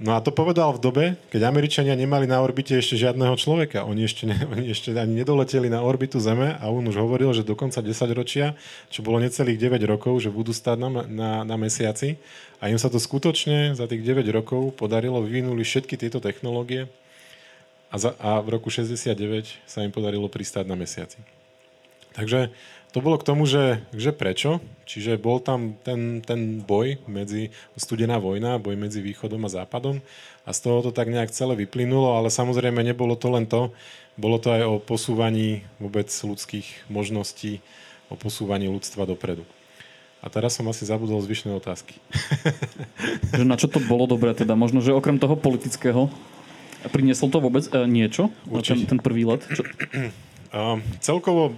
No 0.00 0.16
a 0.16 0.24
to 0.24 0.32
povedal 0.32 0.72
v 0.72 0.80
dobe, 0.80 1.04
keď 1.28 1.44
Američania 1.44 1.92
nemali 1.92 2.24
na 2.24 2.40
orbite 2.40 2.72
ešte 2.72 2.96
žiadneho 2.96 3.36
človeka. 3.36 3.84
Oni 3.84 4.08
ešte, 4.08 4.24
ne, 4.24 4.32
oni 4.48 4.72
ešte 4.72 4.96
ani 4.96 5.12
nedoleteli 5.12 5.68
na 5.68 5.84
orbitu 5.84 6.16
Zeme 6.16 6.56
a 6.56 6.72
on 6.72 6.88
už 6.88 6.96
hovoril, 6.96 7.36
že 7.36 7.44
do 7.44 7.52
konca 7.52 7.84
10 7.84 7.92
ročia, 8.16 8.56
čo 8.88 9.04
bolo 9.04 9.20
necelých 9.20 9.60
9 9.60 9.76
rokov, 9.84 10.24
že 10.24 10.32
budú 10.32 10.56
stať 10.56 10.80
na, 10.80 10.88
na, 11.04 11.30
na 11.44 11.56
mesiaci. 11.60 12.16
A 12.64 12.72
im 12.72 12.80
sa 12.80 12.88
to 12.88 12.96
skutočne 12.96 13.76
za 13.76 13.84
tých 13.84 14.00
9 14.00 14.24
rokov 14.32 14.72
podarilo, 14.80 15.20
vyvinuli 15.20 15.60
všetky 15.68 16.00
tieto 16.00 16.16
technológie 16.16 16.88
a, 17.92 18.00
za, 18.00 18.16
a 18.16 18.40
v 18.40 18.56
roku 18.56 18.72
69 18.72 19.12
sa 19.68 19.84
im 19.84 19.92
podarilo 19.92 20.32
pristáť 20.32 20.64
na 20.64 20.80
mesiaci. 20.80 21.39
Takže 22.20 22.52
to 22.92 23.00
bolo 23.00 23.16
k 23.16 23.24
tomu, 23.24 23.48
že, 23.48 23.80
že 23.96 24.12
prečo. 24.12 24.60
Čiže 24.84 25.16
bol 25.16 25.40
tam 25.40 25.78
ten, 25.80 26.20
ten 26.20 26.60
boj 26.60 27.00
medzi, 27.08 27.48
studená 27.80 28.20
vojna, 28.20 28.60
boj 28.60 28.76
medzi 28.76 29.00
východom 29.00 29.40
a 29.46 29.54
západom 29.62 30.04
a 30.44 30.50
z 30.50 30.58
toho 30.66 30.82
to 30.82 30.90
tak 30.90 31.06
nejak 31.06 31.30
celé 31.30 31.54
vyplynulo, 31.54 32.18
ale 32.18 32.26
samozrejme 32.26 32.82
nebolo 32.82 33.14
to 33.14 33.30
len 33.30 33.46
to, 33.46 33.70
bolo 34.18 34.42
to 34.42 34.50
aj 34.50 34.62
o 34.66 34.74
posúvaní 34.82 35.62
vôbec 35.78 36.10
ľudských 36.10 36.90
možností, 36.90 37.62
o 38.10 38.18
posúvaní 38.18 38.66
ľudstva 38.66 39.06
dopredu. 39.06 39.46
A 40.20 40.28
teraz 40.28 40.58
som 40.58 40.66
asi 40.68 40.84
zabudol 40.84 41.22
zvyšné 41.22 41.54
otázky. 41.54 41.96
že 43.38 43.46
na 43.46 43.56
čo 43.56 43.70
to 43.70 43.80
bolo 43.80 44.04
dobré 44.10 44.34
teda? 44.36 44.58
Možno, 44.58 44.84
že 44.84 44.92
okrem 44.92 45.16
toho 45.16 45.38
politického 45.38 46.12
prinieslo 46.92 47.30
to 47.32 47.40
vôbec 47.40 47.64
e, 47.70 47.86
niečo? 47.88 48.28
Ten, 48.60 48.84
ten 48.84 49.00
prvý 49.00 49.24
let? 49.24 49.46
Čo? 49.48 49.62
Uh, 50.50 50.82
celkovo 51.06 51.56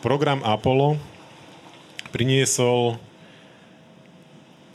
program 0.00 0.44
Apollo 0.44 0.96
priniesol 2.12 2.96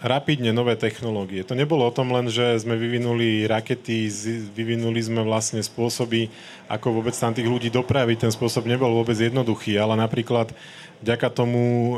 rapidne 0.01 0.49
nové 0.49 0.73
technológie. 0.73 1.45
To 1.45 1.53
nebolo 1.53 1.85
o 1.85 1.93
tom 1.93 2.09
len, 2.09 2.25
že 2.25 2.57
sme 2.57 2.73
vyvinuli 2.73 3.45
rakety, 3.45 4.09
vyvinuli 4.49 4.97
sme 4.97 5.21
vlastne 5.21 5.61
spôsoby, 5.61 6.25
ako 6.65 7.01
vôbec 7.01 7.13
tam 7.13 7.37
tých 7.37 7.45
ľudí 7.45 7.69
dopraviť. 7.69 8.25
Ten 8.25 8.33
spôsob 8.33 8.65
nebol 8.65 8.89
vôbec 8.97 9.13
jednoduchý, 9.13 9.77
ale 9.77 9.93
napríklad 9.93 10.57
vďaka 11.05 11.27
tomu 11.29 11.61
e, 11.61 11.95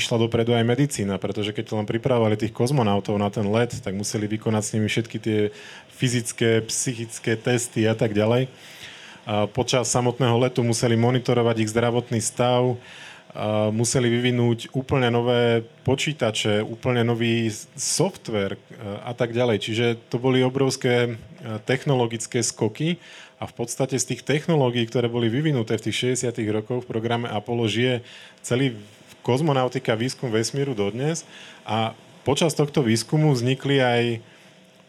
išla 0.00 0.16
dopredu 0.16 0.56
aj 0.56 0.64
medicína, 0.64 1.20
pretože 1.20 1.52
keď 1.52 1.76
len 1.76 1.84
pripravovali 1.84 2.40
tých 2.40 2.56
kozmonautov 2.56 3.20
na 3.20 3.28
ten 3.28 3.44
let, 3.44 3.76
tak 3.84 3.92
museli 3.92 4.24
vykonať 4.32 4.62
s 4.64 4.72
nimi 4.72 4.88
všetky 4.88 5.16
tie 5.20 5.38
fyzické, 5.92 6.64
psychické 6.64 7.36
testy 7.36 7.84
a 7.84 7.92
tak 7.92 8.16
ďalej 8.16 8.48
počas 9.54 9.86
samotného 9.90 10.34
letu 10.42 10.66
museli 10.66 10.98
monitorovať 10.98 11.56
ich 11.62 11.70
zdravotný 11.70 12.18
stav, 12.18 12.74
museli 13.72 14.12
vyvinúť 14.12 14.76
úplne 14.76 15.08
nové 15.08 15.64
počítače, 15.88 16.60
úplne 16.60 17.00
nový 17.00 17.48
software 17.78 18.60
a 19.06 19.16
tak 19.16 19.32
ďalej. 19.32 19.56
Čiže 19.62 19.86
to 20.12 20.20
boli 20.20 20.44
obrovské 20.44 21.16
technologické 21.64 22.44
skoky 22.44 23.00
a 23.40 23.48
v 23.48 23.54
podstate 23.56 23.96
z 23.96 24.14
tých 24.14 24.22
technológií, 24.22 24.84
ktoré 24.84 25.08
boli 25.08 25.32
vyvinuté 25.32 25.80
v 25.80 25.90
tých 25.90 26.18
60. 26.20 26.28
rokoch 26.52 26.84
v 26.84 26.90
programe 26.92 27.26
Apollo 27.26 27.72
žije 27.72 28.04
celý 28.44 28.76
kozmonautika, 29.24 29.96
výskum 29.96 30.28
vesmíru 30.28 30.76
dodnes 30.76 31.24
a 31.64 31.94
počas 32.28 32.52
tohto 32.52 32.84
výskumu 32.84 33.32
vznikli 33.32 33.80
aj 33.80 34.02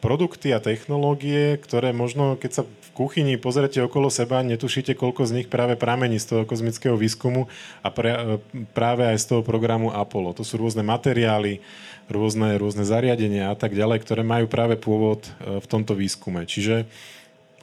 produkty 0.04 0.52
a 0.52 0.60
technológie, 0.60 1.56
ktoré 1.63 1.96
možno, 1.96 2.36
keď 2.36 2.52
sa 2.52 2.63
kuchyni 2.93 3.41
pozrete 3.41 3.82
okolo 3.82 4.08
seba, 4.13 4.45
netušíte, 4.45 4.93
koľko 4.93 5.25
z 5.25 5.41
nich 5.41 5.47
práve 5.49 5.73
pramení 5.73 6.21
z 6.21 6.29
toho 6.29 6.43
kozmického 6.45 6.93
výskumu 6.93 7.49
a 7.82 7.89
pre, 7.89 8.39
práve 8.71 9.10
aj 9.10 9.17
z 9.17 9.25
toho 9.34 9.41
programu 9.41 9.89
Apollo. 9.89 10.38
To 10.38 10.45
sú 10.45 10.62
rôzne 10.62 10.86
materiály, 10.86 11.60
rôzne, 12.08 12.56
rôzne 12.62 12.86
zariadenia 12.86 13.49
a 13.49 13.58
tak 13.58 13.73
ďalej, 13.73 14.06
ktoré 14.06 14.21
majú 14.21 14.45
práve 14.45 14.77
pôvod 14.77 15.25
e, 15.25 15.60
v 15.60 15.65
tomto 15.65 15.97
výskume. 15.97 16.45
Čiže 16.45 16.86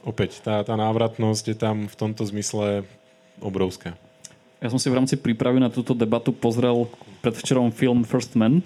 opäť, 0.03 0.43
tá, 0.43 0.61
tá 0.67 0.75
návratnosť 0.75 1.45
je 1.55 1.57
tam 1.57 1.87
v 1.87 1.95
tomto 1.95 2.27
zmysle 2.27 2.83
obrovská. 3.39 3.95
Ja 4.61 4.69
som 4.69 4.77
si 4.77 4.93
v 4.93 5.01
rámci 5.01 5.17
prípravy 5.17 5.57
na 5.57 5.73
túto 5.73 5.97
debatu 5.97 6.29
pozrel 6.29 6.85
predvčerom 7.25 7.73
film 7.73 8.05
First 8.05 8.37
Man 8.37 8.61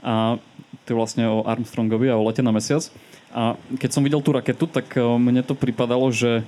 a 0.00 0.40
to 0.82 0.86
je 0.88 0.96
vlastne 0.96 1.28
o 1.28 1.44
Armstrongovi 1.44 2.08
a 2.08 2.16
o 2.16 2.24
lete 2.24 2.40
na 2.40 2.50
mesiac. 2.50 2.88
A 3.32 3.56
keď 3.80 3.90
som 3.96 4.04
videl 4.04 4.20
tú 4.20 4.36
raketu, 4.36 4.68
tak 4.68 4.92
eh, 4.94 5.02
mne 5.02 5.40
to 5.40 5.56
pripadalo, 5.56 6.12
že, 6.12 6.44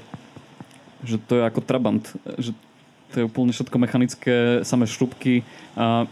že 1.01 1.17
to 1.17 1.41
je 1.41 1.43
ako 1.49 1.61
Trabant. 1.65 2.05
Že 2.37 2.53
to 3.13 3.15
je 3.23 3.29
úplne 3.31 3.55
všetko 3.55 3.77
mechanické, 3.79 4.37
samé 4.67 4.85
šrubky. 4.91 5.47
A, 5.79 6.05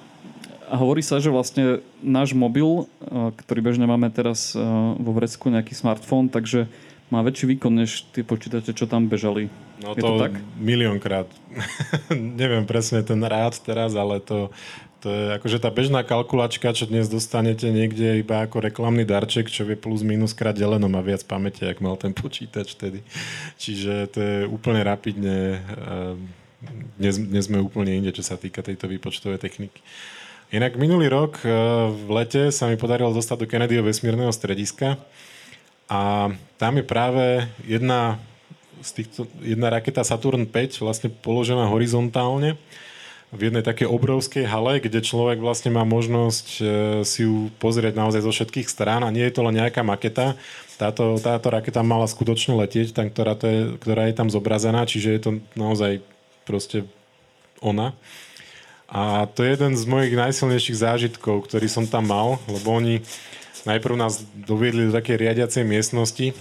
a 0.71 0.75
hovorí 0.79 1.03
sa, 1.03 1.19
že 1.21 1.35
vlastne 1.35 1.85
náš 2.01 2.33
mobil, 2.33 2.89
eh, 3.05 3.31
ktorý 3.45 3.61
bežne 3.61 3.85
máme 3.85 4.09
teraz 4.09 4.57
eh, 4.57 4.61
vo 4.97 5.13
vrecku, 5.13 5.53
nejaký 5.53 5.77
smartfón, 5.77 6.33
takže 6.33 6.67
má 7.13 7.21
väčší 7.21 7.45
výkon 7.45 7.77
než 7.77 8.09
tie 8.17 8.25
počítače, 8.25 8.73
čo 8.73 8.89
tam 8.89 9.05
bežali. 9.05 9.53
No 9.85 9.93
je 9.93 10.01
to, 10.01 10.17
to 10.17 10.23
tak? 10.25 10.33
miliónkrát. 10.57 11.29
Neviem 12.41 12.65
presne 12.65 13.05
ten 13.05 13.21
rád 13.21 13.61
teraz, 13.61 13.93
ale 13.93 14.25
to, 14.25 14.49
to 15.03 15.11
je 15.11 15.25
akože 15.35 15.59
tá 15.59 15.75
bežná 15.75 16.07
kalkulačka, 16.07 16.71
čo 16.71 16.87
dnes 16.87 17.11
dostanete 17.11 17.67
niekde 17.75 18.23
iba 18.23 18.47
ako 18.47 18.63
reklamný 18.63 19.03
darček, 19.03 19.51
čo 19.51 19.67
vie 19.67 19.75
plus 19.75 20.07
minus 20.07 20.31
krát 20.31 20.55
deleno, 20.55 20.87
má 20.87 21.03
viac 21.03 21.27
pamäte, 21.27 21.67
ak 21.67 21.83
mal 21.83 21.99
ten 21.99 22.15
počítač 22.15 22.79
vtedy. 22.79 23.03
Čiže 23.59 23.93
to 24.15 24.19
je 24.23 24.37
úplne 24.47 24.87
rapidne, 24.87 25.59
eh, 25.59 26.15
dnes, 27.03 27.19
dnes 27.19 27.51
sme 27.51 27.59
úplne 27.59 27.99
inde, 27.99 28.15
čo 28.15 28.23
sa 28.23 28.39
týka 28.39 28.63
tejto 28.63 28.87
výpočtovej 28.87 29.43
techniky. 29.43 29.83
Inak 30.55 30.79
minulý 30.79 31.11
rok 31.11 31.43
eh, 31.43 31.51
v 31.91 32.09
lete 32.15 32.55
sa 32.55 32.71
mi 32.71 32.79
podarilo 32.79 33.11
dostať 33.11 33.43
do 33.43 33.51
Kennedyho 33.51 33.83
vesmírneho 33.83 34.31
strediska 34.31 35.03
a 35.91 36.31
tam 36.63 36.73
je 36.79 36.85
práve 36.87 37.51
jedna, 37.67 38.23
z 38.87 39.03
týchto, 39.03 39.27
jedna 39.43 39.67
raketa 39.67 40.07
Saturn 40.07 40.47
5 40.47 40.79
vlastne 40.79 41.11
položená 41.11 41.67
horizontálne 41.67 42.55
v 43.33 43.49
jednej 43.49 43.65
takej 43.65 43.89
obrovskej 43.89 44.45
hale, 44.45 44.77
kde 44.77 45.01
človek 45.01 45.41
vlastne 45.41 45.73
má 45.73 45.89
možnosť 45.89 46.47
e, 46.61 46.63
si 47.09 47.25
ju 47.25 47.49
pozrieť 47.57 47.97
naozaj 47.97 48.29
zo 48.29 48.33
všetkých 48.33 48.69
strán 48.69 49.01
a 49.01 49.09
nie 49.09 49.25
je 49.25 49.33
to 49.33 49.41
len 49.41 49.57
nejaká 49.57 49.81
maketa. 49.81 50.37
Táto, 50.77 51.17
táto 51.17 51.49
raketa 51.49 51.81
mala 51.81 52.05
skutočne 52.05 52.53
letieť, 52.61 52.93
tam, 52.93 53.09
ktorá, 53.09 53.33
to 53.33 53.47
je, 53.49 53.61
ktorá 53.81 54.13
je 54.13 54.15
tam 54.21 54.29
zobrazená, 54.29 54.85
čiže 54.85 55.09
je 55.17 55.21
to 55.21 55.31
naozaj 55.57 56.05
proste 56.45 56.85
ona. 57.65 57.97
A 58.93 59.25
to 59.33 59.41
je 59.41 59.57
jeden 59.57 59.73
z 59.81 59.85
mojich 59.89 60.13
najsilnejších 60.13 60.77
zážitkov, 60.77 61.49
ktorý 61.49 61.65
som 61.73 61.89
tam 61.89 62.13
mal, 62.13 62.37
lebo 62.45 62.77
oni 62.77 63.01
najprv 63.65 63.97
nás 63.97 64.21
doviedli 64.37 64.93
do 64.93 64.93
takej 64.93 65.17
riadiacej 65.17 65.65
miestnosti, 65.65 66.37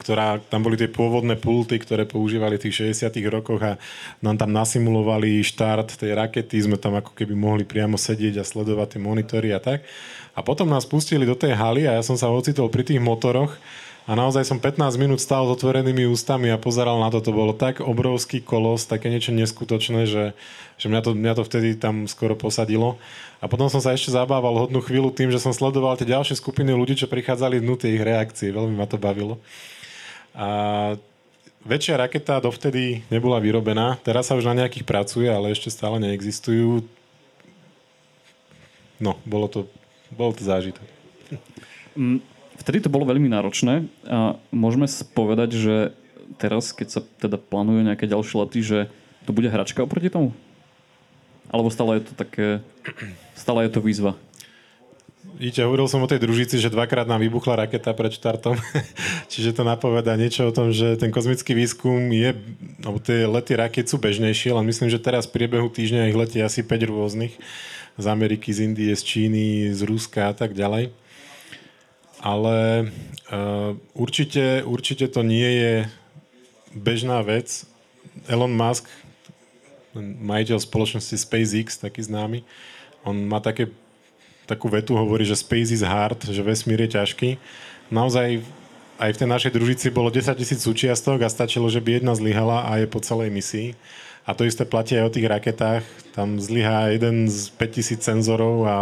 ktorá, 0.00 0.40
tam 0.40 0.64
boli 0.64 0.80
tie 0.80 0.88
pôvodné 0.88 1.36
pulty, 1.36 1.76
ktoré 1.76 2.08
používali 2.08 2.56
v 2.56 2.64
tých 2.66 2.96
60 2.96 3.12
rokoch 3.28 3.60
a 3.60 3.76
nám 4.24 4.40
tam 4.40 4.50
nasimulovali 4.56 5.44
štart 5.44 6.00
tej 6.00 6.16
rakety, 6.16 6.56
sme 6.64 6.80
tam 6.80 6.96
ako 6.96 7.12
keby 7.12 7.36
mohli 7.36 7.68
priamo 7.68 8.00
sedieť 8.00 8.40
a 8.40 8.48
sledovať 8.48 8.96
tie 8.96 9.00
monitory 9.04 9.52
a 9.52 9.60
tak. 9.60 9.84
A 10.32 10.40
potom 10.40 10.72
nás 10.72 10.88
pustili 10.88 11.28
do 11.28 11.36
tej 11.36 11.52
haly 11.52 11.84
a 11.84 12.00
ja 12.00 12.02
som 12.02 12.16
sa 12.16 12.32
ocitol 12.32 12.72
pri 12.72 12.88
tých 12.88 13.02
motoroch 13.02 13.52
a 14.08 14.16
naozaj 14.16 14.42
som 14.42 14.58
15 14.58 14.96
minút 14.96 15.20
stál 15.20 15.44
s 15.44 15.54
otvorenými 15.54 16.08
ústami 16.08 16.48
a 16.48 16.58
pozeral 16.58 16.98
na 16.98 17.12
to. 17.12 17.20
To 17.20 17.30
bolo 17.30 17.52
tak 17.52 17.78
obrovský 17.78 18.40
kolos, 18.40 18.88
také 18.88 19.12
niečo 19.12 19.30
neskutočné, 19.30 20.08
že, 20.08 20.32
že 20.80 20.86
mňa, 20.88 21.00
to, 21.04 21.10
mňa 21.12 21.32
to 21.36 21.42
vtedy 21.44 21.76
tam 21.76 22.08
skoro 22.08 22.32
posadilo. 22.34 22.96
A 23.38 23.46
potom 23.46 23.68
som 23.68 23.78
sa 23.78 23.92
ešte 23.92 24.10
zabával 24.10 24.66
hodnú 24.66 24.80
chvíľu 24.80 25.12
tým, 25.12 25.28
že 25.28 25.38
som 25.38 25.54
sledoval 25.54 25.94
tie 25.94 26.10
ďalšie 26.10 26.40
skupiny 26.40 26.72
ľudí, 26.72 26.96
čo 26.96 27.06
prichádzali 27.06 27.60
dnu 27.60 27.76
tie 27.76 27.94
ich 27.94 28.02
reakcie. 28.02 28.50
Veľmi 28.50 28.74
ma 28.74 28.88
to 28.88 28.98
bavilo. 28.98 29.38
A 30.34 30.48
väčšia 31.64 32.00
raketa 32.00 32.40
dovtedy 32.40 33.04
nebola 33.12 33.42
vyrobená. 33.42 33.98
Teraz 34.00 34.30
sa 34.30 34.36
už 34.38 34.48
na 34.48 34.64
nejakých 34.64 34.86
pracuje, 34.86 35.28
ale 35.28 35.52
ešte 35.52 35.68
stále 35.68 36.00
neexistujú. 36.00 36.86
No, 39.00 39.16
bolo 39.24 39.48
to, 39.48 39.60
bolo 40.12 40.36
to 40.36 40.44
zážitok. 40.44 40.84
Mm, 41.96 42.20
vtedy 42.60 42.84
to 42.84 42.92
bolo 42.92 43.08
veľmi 43.08 43.26
náročné 43.32 43.88
a 44.04 44.36
môžeme 44.52 44.84
povedať, 45.16 45.56
že 45.56 45.74
teraz, 46.36 46.70
keď 46.70 46.88
sa 46.88 47.00
teda 47.18 47.40
plánujú 47.40 47.80
nejaké 47.82 48.04
ďalšie 48.06 48.36
lety, 48.44 48.60
že 48.60 48.78
to 49.24 49.32
bude 49.32 49.48
hračka 49.48 49.82
oproti 49.82 50.12
tomu? 50.12 50.36
Alebo 51.50 51.72
stále 51.72 51.98
je 51.98 52.12
to 52.12 52.14
také, 52.14 52.62
stále 53.34 53.66
je 53.66 53.72
to 53.74 53.82
výzva? 53.82 54.14
Víte, 55.20 55.60
hovoril 55.60 55.84
som 55.84 56.00
o 56.00 56.08
tej 56.08 56.24
družici, 56.24 56.56
že 56.56 56.72
dvakrát 56.72 57.04
nám 57.04 57.20
vybuchla 57.20 57.68
raketa 57.68 57.92
pred 57.92 58.08
štartom, 58.08 58.56
čiže 59.32 59.52
to 59.52 59.68
napoveda 59.68 60.16
niečo 60.16 60.48
o 60.48 60.52
tom, 60.52 60.72
že 60.72 60.96
ten 60.96 61.12
kozmický 61.12 61.52
výskum 61.52 62.08
je, 62.08 62.32
alebo 62.80 62.96
tie 63.04 63.28
lety 63.28 63.52
raket 63.52 63.84
sú 63.84 64.00
bežnejšie, 64.00 64.56
len 64.56 64.64
myslím, 64.64 64.88
že 64.88 64.96
teraz 64.96 65.28
v 65.28 65.36
priebehu 65.36 65.68
týždňa 65.68 66.08
ich 66.08 66.16
letí 66.16 66.40
asi 66.40 66.64
5 66.64 66.88
rôznych. 66.88 67.36
Z 68.00 68.06
Ameriky, 68.08 68.48
z 68.48 68.64
Indie, 68.64 68.96
z 68.96 69.02
Číny, 69.04 69.76
z 69.76 69.84
Ruska 69.84 70.32
a 70.32 70.34
tak 70.36 70.56
ďalej. 70.56 70.88
Ale 72.24 72.88
uh, 73.28 73.76
určite, 73.92 74.64
určite 74.64 75.04
to 75.12 75.20
nie 75.20 75.50
je 75.52 75.74
bežná 76.72 77.20
vec. 77.20 77.68
Elon 78.24 78.56
Musk, 78.56 78.88
majiteľ 80.00 80.64
spoločnosti 80.64 81.16
SpaceX, 81.16 81.76
taký 81.76 82.08
známy, 82.08 82.40
on 83.04 83.28
má 83.28 83.40
také, 83.40 83.72
takú 84.50 84.66
vetu, 84.66 84.98
hovorí, 84.98 85.22
že 85.22 85.38
space 85.38 85.70
is 85.70 85.86
hard, 85.86 86.26
že 86.26 86.42
vesmír 86.42 86.82
je 86.84 86.98
ťažký. 86.98 87.38
Naozaj 87.94 88.42
aj 89.00 89.10
v 89.16 89.20
tej 89.24 89.28
našej 89.30 89.52
družici 89.56 89.86
bolo 89.88 90.12
10 90.12 90.36
tisíc 90.36 90.60
súčiastok 90.60 91.24
a 91.24 91.32
stačilo, 91.32 91.70
že 91.72 91.80
by 91.80 92.02
jedna 92.02 92.12
zlyhala 92.12 92.68
a 92.68 92.82
je 92.82 92.86
po 92.90 93.00
celej 93.00 93.32
misii. 93.32 93.72
A 94.28 94.36
to 94.36 94.44
isté 94.44 94.68
platí 94.68 94.94
aj 95.00 95.08
o 95.08 95.14
tých 95.16 95.26
raketách. 95.26 95.82
Tam 96.12 96.36
zlyhá 96.36 96.92
jeden 96.92 97.24
z 97.26 97.48
5000 97.56 98.04
senzorov 98.04 98.68
a 98.68 98.76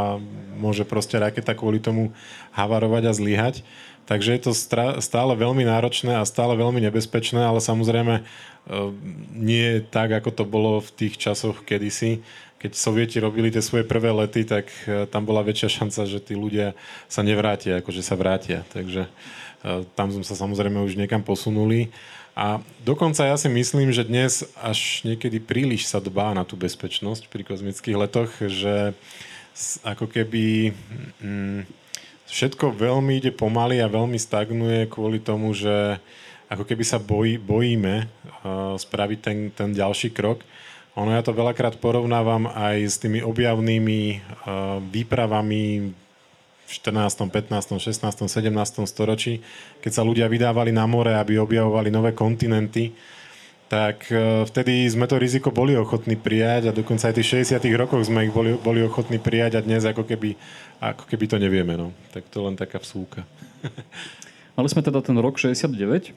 môže 0.58 0.82
proste 0.82 1.14
raketa 1.14 1.54
kvôli 1.54 1.78
tomu 1.78 2.10
havarovať 2.50 3.02
a 3.06 3.12
zlyhať. 3.14 3.62
Takže 4.10 4.34
je 4.34 4.42
to 4.48 4.52
stále 4.98 5.32
veľmi 5.36 5.68
náročné 5.68 6.16
a 6.18 6.24
stále 6.24 6.56
veľmi 6.56 6.80
nebezpečné, 6.80 7.44
ale 7.44 7.60
samozrejme 7.60 8.14
e, 8.18 8.22
nie 9.36 9.84
tak, 9.84 10.16
ako 10.16 10.32
to 10.32 10.44
bolo 10.48 10.80
v 10.80 10.90
tých 10.96 11.14
časoch 11.20 11.62
kedysi. 11.62 12.24
Keď 12.58 12.74
sovieti 12.74 13.22
robili 13.22 13.54
tie 13.54 13.62
svoje 13.62 13.86
prvé 13.86 14.10
lety, 14.10 14.42
tak 14.42 14.66
e, 14.86 15.06
tam 15.06 15.22
bola 15.22 15.46
väčšia 15.46 15.82
šanca, 15.82 16.10
že 16.10 16.18
tí 16.18 16.34
ľudia 16.34 16.74
sa 17.06 17.22
nevrátia, 17.22 17.78
ako 17.78 17.94
sa 18.02 18.18
vrátia. 18.18 18.66
Takže 18.74 19.06
e, 19.06 19.10
tam 19.94 20.10
sme 20.10 20.26
sa 20.26 20.34
samozrejme 20.34 20.82
už 20.82 20.98
niekam 20.98 21.22
posunuli. 21.22 21.94
A 22.38 22.62
dokonca 22.86 23.26
ja 23.26 23.34
si 23.34 23.50
myslím, 23.50 23.90
že 23.90 24.06
dnes 24.06 24.46
až 24.62 25.02
niekedy 25.02 25.42
príliš 25.42 25.90
sa 25.90 25.98
dbá 25.98 26.34
na 26.34 26.46
tú 26.46 26.54
bezpečnosť 26.54 27.26
pri 27.26 27.42
kozmických 27.42 27.98
letoch, 27.98 28.30
že 28.38 28.94
ako 29.82 30.06
keby 30.06 30.70
mm, 31.18 31.66
všetko 32.30 32.78
veľmi 32.78 33.18
ide 33.18 33.34
pomaly 33.34 33.82
a 33.82 33.90
veľmi 33.90 34.14
stagnuje 34.14 34.86
kvôli 34.86 35.18
tomu, 35.18 35.50
že 35.50 35.98
ako 36.48 36.64
keby 36.64 36.84
sa 36.86 37.02
bojí, 37.02 37.36
bojíme 37.36 38.06
uh, 38.06 38.78
spraviť 38.78 39.18
ten, 39.18 39.38
ten 39.52 39.70
ďalší 39.74 40.14
krok. 40.14 40.40
Ono 40.98 41.14
ja 41.14 41.22
to 41.22 41.30
veľakrát 41.30 41.78
porovnávam 41.78 42.50
aj 42.50 42.76
s 42.82 42.96
tými 42.98 43.22
objavnými 43.22 44.00
uh, 44.18 44.82
výpravami 44.82 45.94
14., 46.68 47.32
15., 47.32 47.80
16., 47.80 48.28
17. 48.28 48.84
storočí, 48.84 49.40
keď 49.80 49.92
sa 49.94 50.02
ľudia 50.04 50.28
vydávali 50.28 50.68
na 50.68 50.84
more, 50.84 51.16
aby 51.16 51.40
objavovali 51.40 51.88
nové 51.88 52.12
kontinenty, 52.12 52.92
tak 53.72 54.08
e, 54.12 54.44
vtedy 54.44 54.84
sme 54.88 55.08
to 55.08 55.16
riziko 55.16 55.48
boli 55.48 55.76
ochotní 55.76 56.16
prijať 56.16 56.72
a 56.72 56.76
dokonca 56.76 57.08
aj 57.08 57.16
v 57.16 57.18
tých 57.20 57.56
60 57.56 57.64
rokoch 57.76 58.04
sme 58.04 58.28
ich 58.28 58.32
boli, 58.32 58.56
boli 58.56 58.80
ochotní 58.84 59.16
prijať 59.20 59.60
a 59.60 59.64
dnes 59.64 59.84
ako 59.84 60.04
keby, 60.08 60.36
ako 60.80 61.04
keby 61.08 61.24
to 61.28 61.36
nevieme. 61.40 61.76
No. 61.76 61.92
Tak 62.12 62.28
to 62.28 62.44
len 62.44 62.56
taká 62.56 62.80
vsúka. 62.80 63.24
Mali 64.56 64.68
sme 64.68 64.84
teda 64.84 65.00
ten 65.04 65.16
rok 65.20 65.36
69 65.36 66.12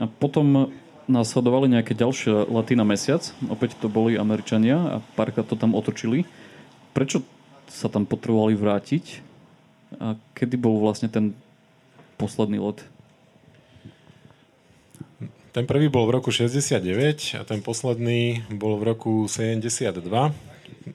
a 0.00 0.04
potom 0.08 0.72
následovali 1.06 1.70
nejaké 1.70 1.94
ďalšie 1.94 2.50
lety 2.50 2.74
na 2.74 2.86
mesiac. 2.86 3.22
Opäť 3.46 3.78
to 3.78 3.86
boli 3.86 4.18
Američania 4.18 4.76
a 4.78 4.96
párkrát 5.14 5.46
to 5.46 5.58
tam 5.58 5.74
otočili. 5.74 6.26
Prečo 6.94 7.22
sa 7.70 7.90
tam 7.90 8.06
potrebovali 8.06 8.54
vrátiť? 8.54 9.22
A 10.02 10.18
kedy 10.34 10.58
bol 10.58 10.82
vlastne 10.82 11.06
ten 11.06 11.32
posledný 12.18 12.58
let? 12.58 12.82
Ten 15.56 15.64
prvý 15.64 15.88
bol 15.88 16.04
v 16.04 16.20
roku 16.20 16.28
69 16.28 17.40
a 17.40 17.42
ten 17.48 17.64
posledný 17.64 18.44
bol 18.52 18.76
v 18.76 18.92
roku 18.92 19.24
72. 19.24 20.04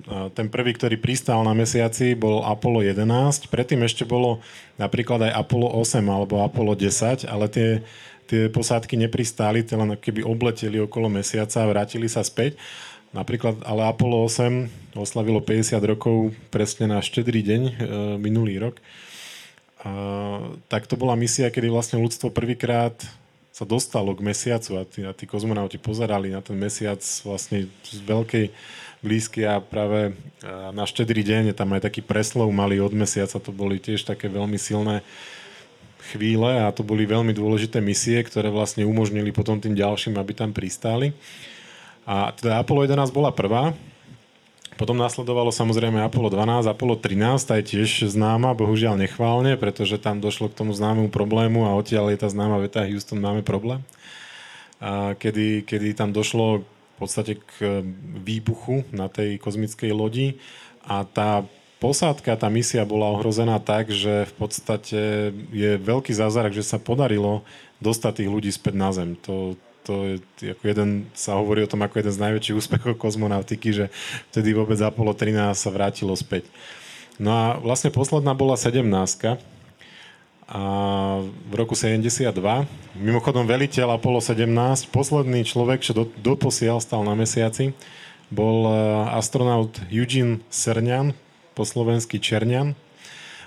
A 0.08 0.30
ten 0.32 0.47
prvý, 0.47 0.78
ktorý 0.78 1.02
pristal 1.02 1.41
na 1.41 1.58
mesiaci, 1.58 2.13
bol 2.13 2.45
Apollo 2.45 2.86
11. 2.86 3.50
Predtým 3.50 3.82
ešte 3.82 4.06
bolo 4.06 4.43
napríklad 4.78 5.32
aj 5.32 5.34
Apollo 5.34 5.82
8 5.82 6.06
alebo 6.06 6.45
Apollo 6.45 6.78
10, 6.78 7.26
ale 7.26 7.45
tie, 7.50 7.69
tie 8.32 8.48
posádky 8.48 8.96
nepristáli, 8.96 9.67
tie 9.67 9.76
len 9.76 10.00
keby 10.00 10.24
obleteli 10.24 10.80
okolo 10.80 11.12
mesiaca 11.12 11.67
a 11.67 11.67
vrátili 11.67 12.08
sa 12.08 12.24
späť. 12.24 12.56
Napríklad, 13.12 13.60
ale 13.67 13.91
Apollo 13.91 14.32
8 14.32 14.96
oslavilo 14.96 15.44
50 15.44 15.76
rokov 15.84 16.32
presne 16.48 16.88
na 16.88 17.04
štedrý 17.04 17.44
deň 17.44 17.62
e, 17.67 17.74
minulý 18.15 18.56
rok. 18.63 18.80
A, 19.84 19.91
tak 20.72 20.88
to 20.88 20.96
bola 20.96 21.20
misia, 21.20 21.52
kedy 21.52 21.67
vlastne 21.67 22.00
ľudstvo 22.00 22.32
prvýkrát 22.32 22.96
sa 23.52 23.67
dostalo 23.67 24.15
k 24.15 24.24
mesiacu 24.24 24.80
a 24.80 24.88
tí, 24.88 25.04
a 25.04 25.12
tí 25.12 25.28
kozmonauti 25.28 25.76
pozerali 25.76 26.32
na 26.32 26.39
ten 26.39 26.56
mesiac 26.56 27.04
vlastne 27.28 27.67
z 27.84 28.00
veľkej 28.00 28.48
blízky 29.04 29.44
a 29.44 29.60
práve 29.60 30.15
e, 30.15 30.48
na 30.72 30.88
štedrý 30.88 31.20
deň 31.20 31.52
tam 31.52 31.76
aj 31.76 31.91
taký 31.91 32.00
preslov 32.00 32.48
malý 32.56 32.80
od 32.80 32.96
mesiaca, 32.96 33.44
to 33.44 33.52
boli 33.52 33.76
tiež 33.76 34.08
také 34.08 34.32
veľmi 34.32 34.56
silné 34.56 35.04
chvíle 36.10 36.66
a 36.66 36.74
to 36.74 36.82
boli 36.82 37.06
veľmi 37.06 37.32
dôležité 37.32 37.78
misie, 37.78 38.22
ktoré 38.26 38.50
vlastne 38.50 38.84
umožnili 38.88 39.30
potom 39.30 39.62
tým 39.62 39.78
ďalším, 39.78 40.18
aby 40.18 40.34
tam 40.34 40.52
pristáli. 40.52 41.14
A 42.10 42.34
teda 42.34 42.58
Apollo 42.60 42.90
11 42.90 43.14
bola 43.14 43.30
prvá, 43.30 43.78
potom 44.82 44.98
nasledovalo 44.98 45.54
samozrejme 45.54 46.02
Apollo 46.02 46.34
12, 46.34 46.66
Apollo 46.66 47.06
13, 47.06 47.46
tá 47.46 47.54
je 47.62 47.78
tiež 47.78 48.10
známa, 48.10 48.58
bohužiaľ 48.58 48.98
nechválne, 48.98 49.54
pretože 49.54 50.02
tam 50.02 50.18
došlo 50.18 50.50
k 50.50 50.58
tomu 50.58 50.74
známemu 50.74 51.14
problému 51.14 51.70
a 51.70 51.78
odtiaľ 51.78 52.10
je 52.10 52.18
tá 52.18 52.28
známa 52.34 52.58
veta 52.58 52.82
Houston, 52.90 53.22
máme 53.22 53.46
problém. 53.46 53.86
A 54.82 55.14
kedy, 55.14 55.70
kedy 55.70 55.94
tam 55.94 56.10
došlo 56.10 56.66
v 56.66 56.96
podstate 56.98 57.38
k 57.38 57.86
výbuchu 58.26 58.82
na 58.90 59.06
tej 59.06 59.38
kozmickej 59.38 59.94
lodi 59.94 60.42
a 60.82 61.06
tá 61.06 61.46
posádka, 61.82 62.38
tá 62.38 62.48
misia 62.48 62.86
bola 62.86 63.10
ohrozená 63.17 63.58
tak, 63.58 63.89
že 63.89 64.30
v 64.30 64.34
podstate 64.38 65.00
je 65.50 65.82
veľký 65.82 66.13
zázrak, 66.13 66.54
že 66.54 66.62
sa 66.62 66.78
podarilo 66.78 67.41
dostať 67.82 68.22
tých 68.22 68.30
ľudí 68.30 68.52
späť 68.54 68.78
na 68.78 68.94
Zem. 68.94 69.17
To, 69.26 69.58
to 69.82 70.22
je 70.38 70.54
ako 70.54 70.63
jeden, 70.70 71.10
sa 71.17 71.41
hovorí 71.41 71.65
o 71.65 71.72
tom 71.72 71.82
ako 71.82 71.98
jeden 71.98 72.13
z 72.13 72.22
najväčších 72.22 72.58
úspechov 72.62 73.02
kozmonautiky, 73.02 73.74
že 73.74 73.86
vtedy 74.30 74.54
vôbec 74.54 74.78
Apollo 74.78 75.17
13 75.17 75.58
sa 75.58 75.74
vrátilo 75.74 76.13
späť. 76.13 76.46
No 77.17 77.34
a 77.34 77.46
vlastne 77.58 77.89
posledná 77.89 78.38
bola 78.38 78.54
17 78.54 78.86
a 80.52 80.63
v 81.24 81.54
roku 81.56 81.74
72. 81.74 82.28
Mimochodom 83.00 83.48
veliteľ 83.48 83.96
Apollo 83.98 84.20
17, 84.22 84.91
posledný 84.91 85.48
človek, 85.48 85.80
čo 85.82 85.96
do, 85.96 86.04
doposiaľ 86.20 86.84
stal 86.84 87.08
na 87.08 87.15
mesiaci, 87.15 87.72
bol 88.28 88.67
e, 88.67 88.76
astronaut 89.15 89.72
Eugene 89.88 90.44
Cernian, 90.52 91.15
po 91.62 91.69
slovensky 91.69 92.17
Černian, 92.17 92.74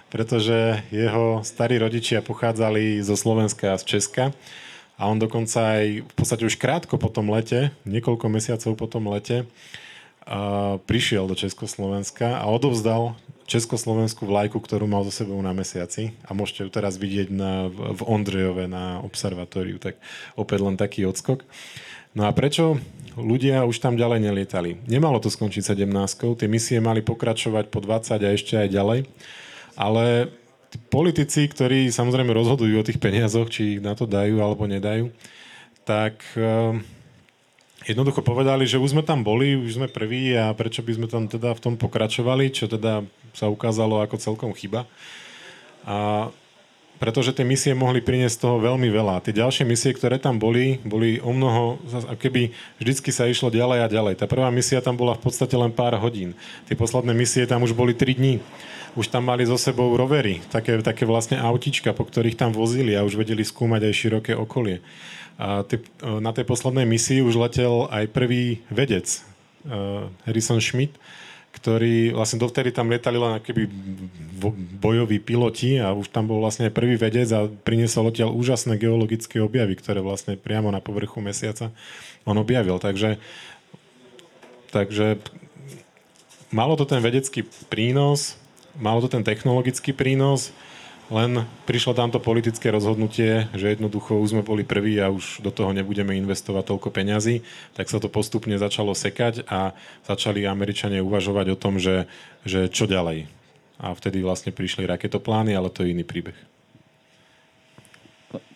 pretože 0.07 0.87
jeho 0.94 1.42
starí 1.42 1.83
rodičia 1.83 2.22
pochádzali 2.22 3.03
zo 3.03 3.18
Slovenska 3.18 3.74
a 3.74 3.81
z 3.83 3.98
Česka 3.98 4.31
a 4.94 5.11
on 5.11 5.18
dokonca 5.18 5.83
aj 5.83 6.07
v 6.07 6.14
podstate 6.14 6.46
už 6.46 6.55
krátko 6.55 6.94
po 6.94 7.11
tom 7.11 7.27
lete, 7.35 7.74
niekoľko 7.83 8.31
mesiacov 8.31 8.79
po 8.79 8.87
tom 8.87 9.11
lete, 9.11 9.50
prišiel 10.87 11.27
do 11.27 11.35
Československa 11.35 12.38
a 12.38 12.46
odovzdal 12.46 13.18
československú 13.50 14.31
vlajku, 14.31 14.62
ktorú 14.62 14.87
mal 14.87 15.03
so 15.03 15.11
sebou 15.11 15.42
na 15.42 15.50
mesiaci 15.50 16.14
a 16.22 16.38
môžete 16.38 16.62
ju 16.62 16.70
teraz 16.70 16.94
vidieť 16.94 17.35
na, 17.35 17.66
v 17.66 17.98
Ondrejove 18.07 18.70
na 18.70 19.03
observatóriu, 19.03 19.83
tak 19.83 19.98
opäť 20.38 20.62
len 20.62 20.79
taký 20.79 21.03
odskok. 21.03 21.42
No 22.14 22.24
a 22.24 22.33
prečo 22.33 22.79
ľudia 23.18 23.66
už 23.66 23.79
tam 23.79 23.94
ďalej 23.94 24.20
nelietali? 24.22 24.79
Nemalo 24.87 25.18
to 25.22 25.31
skončiť 25.31 25.74
17 25.74 25.87
tie 26.38 26.48
misie 26.50 26.79
mali 26.83 27.00
pokračovať 27.00 27.70
po 27.70 27.83
20 27.83 28.22
a 28.22 28.29
ešte 28.35 28.59
aj 28.59 28.68
ďalej, 28.70 29.00
ale 29.79 30.31
politici, 30.90 31.46
ktorí 31.46 31.90
samozrejme 31.90 32.35
rozhodujú 32.35 32.74
o 32.83 32.87
tých 32.87 32.98
peniazoch, 32.98 33.50
či 33.50 33.79
ich 33.79 33.81
na 33.83 33.94
to 33.94 34.11
dajú 34.11 34.42
alebo 34.42 34.66
nedajú, 34.66 35.14
tak 35.87 36.18
uh, 36.35 36.74
jednoducho 37.87 38.24
povedali, 38.24 38.64
že 38.66 38.81
už 38.81 38.96
sme 38.96 39.03
tam 39.07 39.22
boli, 39.22 39.55
už 39.55 39.79
sme 39.79 39.87
prví 39.87 40.35
a 40.35 40.50
prečo 40.57 40.81
by 40.83 40.92
sme 40.96 41.07
tam 41.07 41.31
teda 41.31 41.55
v 41.55 41.62
tom 41.62 41.74
pokračovali, 41.79 42.50
čo 42.50 42.66
teda 42.66 43.05
sa 43.37 43.46
ukázalo 43.46 44.00
ako 44.03 44.16
celkom 44.18 44.50
chyba. 44.57 44.88
A 45.85 46.29
pretože 47.05 47.37
tie 47.37 47.45
misie 47.45 47.77
mohli 47.77 48.01
priniesť 48.01 48.49
toho 48.49 48.57
veľmi 48.64 48.88
veľa. 48.88 49.21
Tie 49.21 49.37
ďalšie 49.37 49.69
misie, 49.69 49.93
ktoré 49.93 50.17
tam 50.17 50.40
boli, 50.40 50.81
boli 50.88 51.21
o 51.21 51.37
mnoho, 51.37 51.77
keby 52.17 52.49
vždycky 52.81 53.12
sa 53.12 53.29
išlo 53.29 53.53
ďalej 53.53 53.85
a 53.85 53.93
ďalej. 53.93 54.14
Tá 54.17 54.25
prvá 54.25 54.49
misia 54.49 54.81
tam 54.81 54.97
bola 54.97 55.12
v 55.12 55.29
podstate 55.29 55.53
len 55.53 55.69
pár 55.69 55.93
hodín. 56.01 56.33
Tie 56.64 56.73
posledné 56.73 57.12
misie 57.12 57.45
tam 57.45 57.61
už 57.61 57.77
boli 57.77 57.93
3 57.93 58.17
dní. 58.17 58.40
Už 58.97 59.12
tam 59.12 59.29
mali 59.29 59.45
so 59.45 59.61
sebou 59.61 59.93
rovery, 60.01 60.40
také, 60.49 60.81
také 60.81 61.05
vlastne 61.05 61.37
autička, 61.37 61.93
po 61.93 62.09
ktorých 62.09 62.40
tam 62.40 62.57
vozili 62.57 62.97
a 62.97 63.05
už 63.05 63.21
vedeli 63.21 63.45
skúmať 63.45 63.85
aj 63.85 63.95
široké 64.01 64.33
okolie. 64.33 64.81
A 65.37 65.61
tie, 65.61 65.85
na 66.01 66.33
tej 66.33 66.49
poslednej 66.49 66.88
misii 66.88 67.21
už 67.21 67.37
letel 67.37 67.85
aj 67.93 68.09
prvý 68.17 68.64
vedec, 68.73 69.05
uh, 69.69 70.09
Harrison 70.25 70.62
Schmidt, 70.62 70.97
ktorý 71.64 72.12
vlastne 72.12 72.44
dovtedy 72.44 72.77
tam 72.77 72.92
lietali 72.92 73.16
len 73.16 73.40
keby 73.40 73.64
bojoví 74.85 75.16
piloti 75.16 75.81
a 75.81 75.96
už 75.96 76.12
tam 76.12 76.29
bol 76.29 76.44
vlastne 76.44 76.68
prvý 76.68 77.00
vedec 77.00 77.24
a 77.33 77.48
priniesol 77.48 78.12
odtiaľ 78.12 78.37
úžasné 78.37 78.77
geologické 78.77 79.40
objavy, 79.40 79.72
ktoré 79.81 80.05
vlastne 80.05 80.37
priamo 80.37 80.68
na 80.68 80.85
povrchu 80.85 81.24
mesiaca 81.24 81.72
on 82.29 82.37
objavil. 82.37 82.77
Takže, 82.77 83.16
takže 84.77 85.16
malo 86.53 86.77
to 86.77 86.85
ten 86.85 87.00
vedecký 87.00 87.48
prínos, 87.72 88.37
malo 88.77 89.00
to 89.00 89.09
ten 89.09 89.24
technologický 89.24 89.96
prínos, 89.96 90.53
len 91.12 91.45
prišlo 91.69 91.93
tamto 91.93 92.17
politické 92.17 92.73
rozhodnutie, 92.73 93.53
že 93.53 93.77
jednoducho 93.77 94.17
už 94.17 94.37
sme 94.37 94.43
boli 94.47 94.64
prví 94.64 94.97
a 95.01 95.12
už 95.12 95.45
do 95.45 95.53
toho 95.53 95.77
nebudeme 95.77 96.17
investovať 96.17 96.64
toľko 96.73 96.88
peňazí, 96.88 97.45
tak 97.77 97.93
sa 97.93 98.01
to 98.01 98.09
postupne 98.09 98.57
začalo 98.57 98.97
sekať 98.97 99.45
a 99.45 99.77
začali 100.09 100.49
Američania 100.49 101.05
uvažovať 101.05 101.47
o 101.53 101.61
tom, 101.61 101.77
že, 101.77 102.09
že 102.49 102.73
čo 102.73 102.88
ďalej. 102.88 103.29
A 103.77 103.93
vtedy 103.93 104.25
vlastne 104.25 104.55
prišli 104.55 104.88
raketoplány, 104.88 105.53
ale 105.53 105.69
to 105.69 105.85
je 105.85 105.93
iný 105.93 106.07
príbeh. 106.07 106.37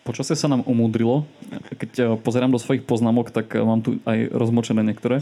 Počasie 0.07 0.41
sa 0.41 0.49
nám 0.49 0.65
umúdrilo. 0.65 1.29
Keď 1.77 1.91
eh, 2.01 2.05
pozerám 2.17 2.49
do 2.49 2.57
svojich 2.57 2.89
poznámok, 2.89 3.29
tak 3.29 3.53
eh, 3.53 3.61
mám 3.61 3.85
tu 3.85 4.01
aj 4.09 4.33
rozmočené 4.33 4.81
niektoré. 4.81 5.21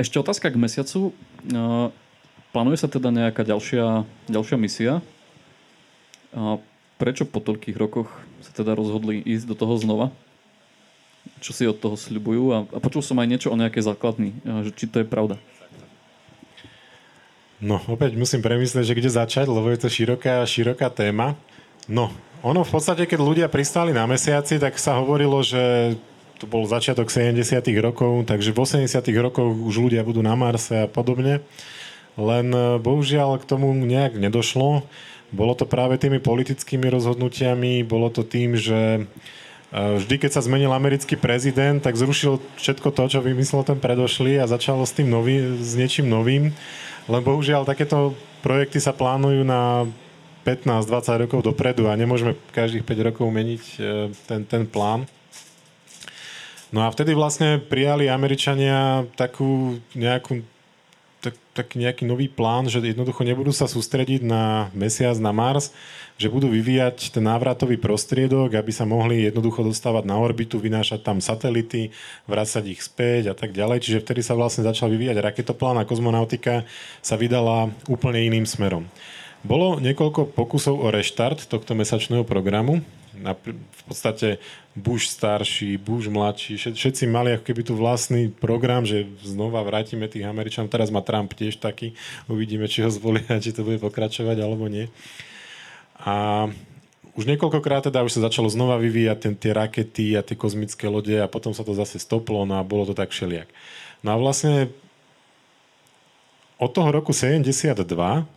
Ešte 0.00 0.16
otázka 0.18 0.50
k 0.50 0.58
mesiacu. 0.58 1.14
Plánuje 2.52 2.84
sa 2.84 2.88
teda 2.92 3.08
nejaká 3.08 3.48
ďalšia, 3.48 4.04
ďalšia 4.28 4.56
misia? 4.60 4.92
A 6.36 6.60
prečo 7.00 7.24
po 7.24 7.40
toľkých 7.40 7.76
rokoch 7.80 8.12
sa 8.44 8.52
teda 8.52 8.76
rozhodli 8.76 9.24
ísť 9.24 9.48
do 9.48 9.56
toho 9.56 9.72
znova? 9.80 10.12
Čo 11.40 11.52
si 11.56 11.64
od 11.64 11.80
toho 11.80 11.96
sľubujú? 11.96 12.44
A, 12.52 12.58
a 12.76 12.78
počul 12.78 13.00
som 13.00 13.16
aj 13.16 13.28
niečo 13.32 13.48
o 13.48 13.56
nejakej 13.56 13.88
základni, 13.88 14.36
že 14.44 14.70
či 14.76 14.84
to 14.84 15.00
je 15.00 15.08
pravda. 15.08 15.40
No, 17.62 17.80
opäť 17.88 18.20
musím 18.20 18.44
premyslieť, 18.44 18.84
že 18.84 18.96
kde 19.00 19.08
začať, 19.08 19.46
lebo 19.48 19.72
je 19.72 19.80
to 19.80 19.88
široká, 19.88 20.44
široká 20.44 20.92
téma. 20.92 21.38
No, 21.88 22.12
ono 22.44 22.68
v 22.68 22.72
podstate, 22.74 23.08
keď 23.08 23.18
ľudia 23.22 23.46
pristali 23.48 23.96
na 23.96 24.04
mesiaci, 24.04 24.60
tak 24.60 24.76
sa 24.76 25.00
hovorilo, 25.00 25.40
že 25.40 25.94
to 26.36 26.50
bol 26.50 26.68
začiatok 26.68 27.08
70 27.08 27.38
rokov, 27.80 28.26
takže 28.28 28.52
v 28.52 28.58
80 28.60 28.92
rokoch 29.22 29.46
už 29.46 29.88
ľudia 29.88 30.02
budú 30.04 30.20
na 30.20 30.34
Marse 30.36 30.84
a 30.84 30.90
podobne. 30.90 31.40
Len 32.16 32.46
e, 32.52 32.60
bohužiaľ 32.80 33.40
k 33.40 33.48
tomu 33.48 33.72
nejak 33.72 34.20
nedošlo. 34.20 34.84
Bolo 35.32 35.56
to 35.56 35.64
práve 35.64 35.96
tými 35.96 36.20
politickými 36.20 36.84
rozhodnutiami, 36.92 37.80
bolo 37.88 38.12
to 38.12 38.20
tým, 38.20 38.52
že 38.52 39.00
e, 39.00 39.02
vždy, 39.72 40.14
keď 40.20 40.30
sa 40.36 40.44
zmenil 40.44 40.72
americký 40.76 41.16
prezident, 41.16 41.80
tak 41.80 41.96
zrušil 41.96 42.40
všetko 42.60 42.92
to, 42.92 43.02
čo 43.08 43.24
vymyslel 43.24 43.64
ten 43.64 43.80
predošlý 43.80 44.44
a 44.44 44.50
začalo 44.50 44.84
s 44.84 44.92
tým 44.92 45.08
nový, 45.08 45.56
s 45.56 45.72
niečím 45.72 46.12
novým. 46.12 46.52
Len 47.08 47.22
bohužiaľ 47.24 47.64
takéto 47.64 48.12
projekty 48.44 48.78
sa 48.78 48.92
plánujú 48.92 49.42
na 49.42 49.88
15-20 50.44 51.22
rokov 51.26 51.40
dopredu 51.46 51.86
a 51.86 51.94
nemôžeme 51.94 52.34
každých 52.50 52.84
5 52.84 53.08
rokov 53.08 53.26
meniť 53.30 53.64
e, 53.78 53.80
ten, 54.28 54.40
ten 54.44 54.68
plán. 54.68 55.08
No 56.72 56.84
a 56.84 56.92
vtedy 56.92 57.12
vlastne 57.12 57.60
prijali 57.60 58.08
Američania 58.08 59.04
takú 59.14 59.76
nejakú 59.92 60.40
tak, 61.22 61.38
tak 61.54 61.78
nejaký 61.78 62.02
nový 62.02 62.26
plán, 62.26 62.66
že 62.66 62.82
jednoducho 62.82 63.22
nebudú 63.22 63.54
sa 63.54 63.70
sústrediť 63.70 64.26
na 64.26 64.74
mesiac, 64.74 65.14
na 65.22 65.30
Mars, 65.30 65.70
že 66.18 66.26
budú 66.26 66.50
vyvíjať 66.50 67.14
ten 67.14 67.22
návratový 67.22 67.78
prostriedok, 67.78 68.58
aby 68.58 68.74
sa 68.74 68.82
mohli 68.82 69.30
jednoducho 69.30 69.62
dostávať 69.62 70.02
na 70.02 70.18
orbitu, 70.18 70.58
vynášať 70.58 71.06
tam 71.06 71.22
satelity, 71.22 71.94
vrácať 72.26 72.74
ich 72.74 72.82
späť 72.82 73.32
a 73.32 73.34
tak 73.38 73.54
ďalej. 73.54 73.86
Čiže 73.86 74.02
vtedy 74.02 74.20
sa 74.26 74.34
vlastne 74.34 74.66
začal 74.66 74.90
vyvíjať 74.90 75.22
raketoplán 75.22 75.78
a 75.78 75.86
kozmonautika 75.86 76.66
sa 76.98 77.14
vydala 77.14 77.70
úplne 77.86 78.18
iným 78.26 78.44
smerom. 78.44 78.90
Bolo 79.42 79.82
niekoľko 79.82 80.32
pokusov 80.38 80.78
o 80.78 80.88
reštart 80.94 81.50
tohto 81.50 81.74
mesačného 81.74 82.22
programu 82.22 82.82
v 83.52 83.82
podstate 83.84 84.40
Bush 84.72 85.12
starší, 85.12 85.76
Bush 85.76 86.08
mladší, 86.08 86.56
všetci 86.56 87.04
mali 87.06 87.36
ako 87.36 87.44
keby 87.44 87.62
tu 87.62 87.76
vlastný 87.76 88.32
program, 88.32 88.88
že 88.88 89.04
znova 89.20 89.60
vrátime 89.62 90.08
tých 90.08 90.24
Američanov. 90.24 90.72
Teraz 90.72 90.88
má 90.88 91.04
Trump 91.04 91.30
tiež 91.36 91.60
taký, 91.60 91.92
uvidíme, 92.26 92.64
či 92.66 92.82
ho 92.82 92.90
zvolia, 92.90 93.42
či 93.42 93.52
to 93.52 93.62
bude 93.62 93.78
pokračovať 93.84 94.36
alebo 94.40 94.66
nie. 94.66 94.88
A 96.02 96.48
už 97.12 97.28
niekoľkokrát 97.28 97.92
teda 97.92 98.00
už 98.00 98.16
sa 98.16 98.26
začalo 98.32 98.48
znova 98.48 98.80
vyvíjať 98.80 99.18
ten, 99.20 99.34
tie 99.36 99.52
rakety 99.52 100.16
a 100.16 100.24
tie 100.24 100.32
kozmické 100.32 100.88
lode 100.88 101.12
a 101.12 101.28
potom 101.28 101.52
sa 101.52 101.60
to 101.62 101.76
zase 101.76 102.00
stoplo 102.00 102.48
no 102.48 102.56
a 102.56 102.64
bolo 102.64 102.88
to 102.88 102.96
tak 102.96 103.12
všelijak. 103.12 103.46
No 104.00 104.16
a 104.16 104.16
vlastne 104.16 104.72
od 106.62 106.70
toho 106.70 106.94
roku 106.94 107.10
72 107.10 107.74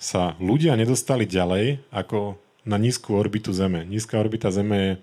sa 0.02 0.34
ľudia 0.42 0.74
nedostali 0.74 1.30
ďalej 1.30 1.86
ako 1.94 2.34
na 2.66 2.82
nízku 2.82 3.14
orbitu 3.14 3.54
Zeme. 3.54 3.86
Nízka 3.86 4.18
orbita 4.18 4.50
Zeme 4.50 4.78
je 4.82 4.94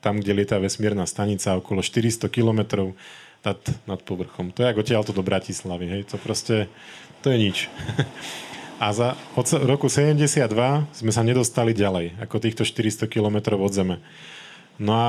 tam, 0.00 0.16
kde 0.16 0.32
lieta 0.32 0.56
vesmírna 0.56 1.04
stanica 1.04 1.60
okolo 1.60 1.84
400 1.84 2.32
km 2.32 2.88
nad, 3.44 3.60
nad 3.84 4.00
povrchom. 4.00 4.48
To 4.56 4.64
je 4.64 4.70
ako 4.72 4.80
odtiaľto 4.80 5.12
do 5.12 5.20
Bratislavy. 5.20 5.92
Hej? 5.92 6.02
To 6.08 6.16
proste, 6.16 6.72
to 7.20 7.28
je 7.28 7.36
nič. 7.36 7.56
A 8.80 8.96
za, 8.96 9.18
od 9.36 9.44
roku 9.68 9.92
72 9.92 10.38
sme 10.94 11.12
sa 11.12 11.20
nedostali 11.26 11.76
ďalej, 11.76 12.16
ako 12.22 12.40
týchto 12.40 12.62
400 12.64 13.10
km 13.10 13.58
od 13.60 13.74
Zeme. 13.74 14.00
No 14.78 14.94
a 14.94 15.08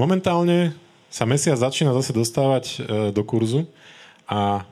momentálne 0.00 0.72
sa 1.12 1.28
mesiac 1.28 1.60
začína 1.60 1.92
zase 1.92 2.16
dostávať 2.16 2.64
e, 2.64 2.76
do 3.12 3.20
kurzu 3.20 3.68
a 4.24 4.64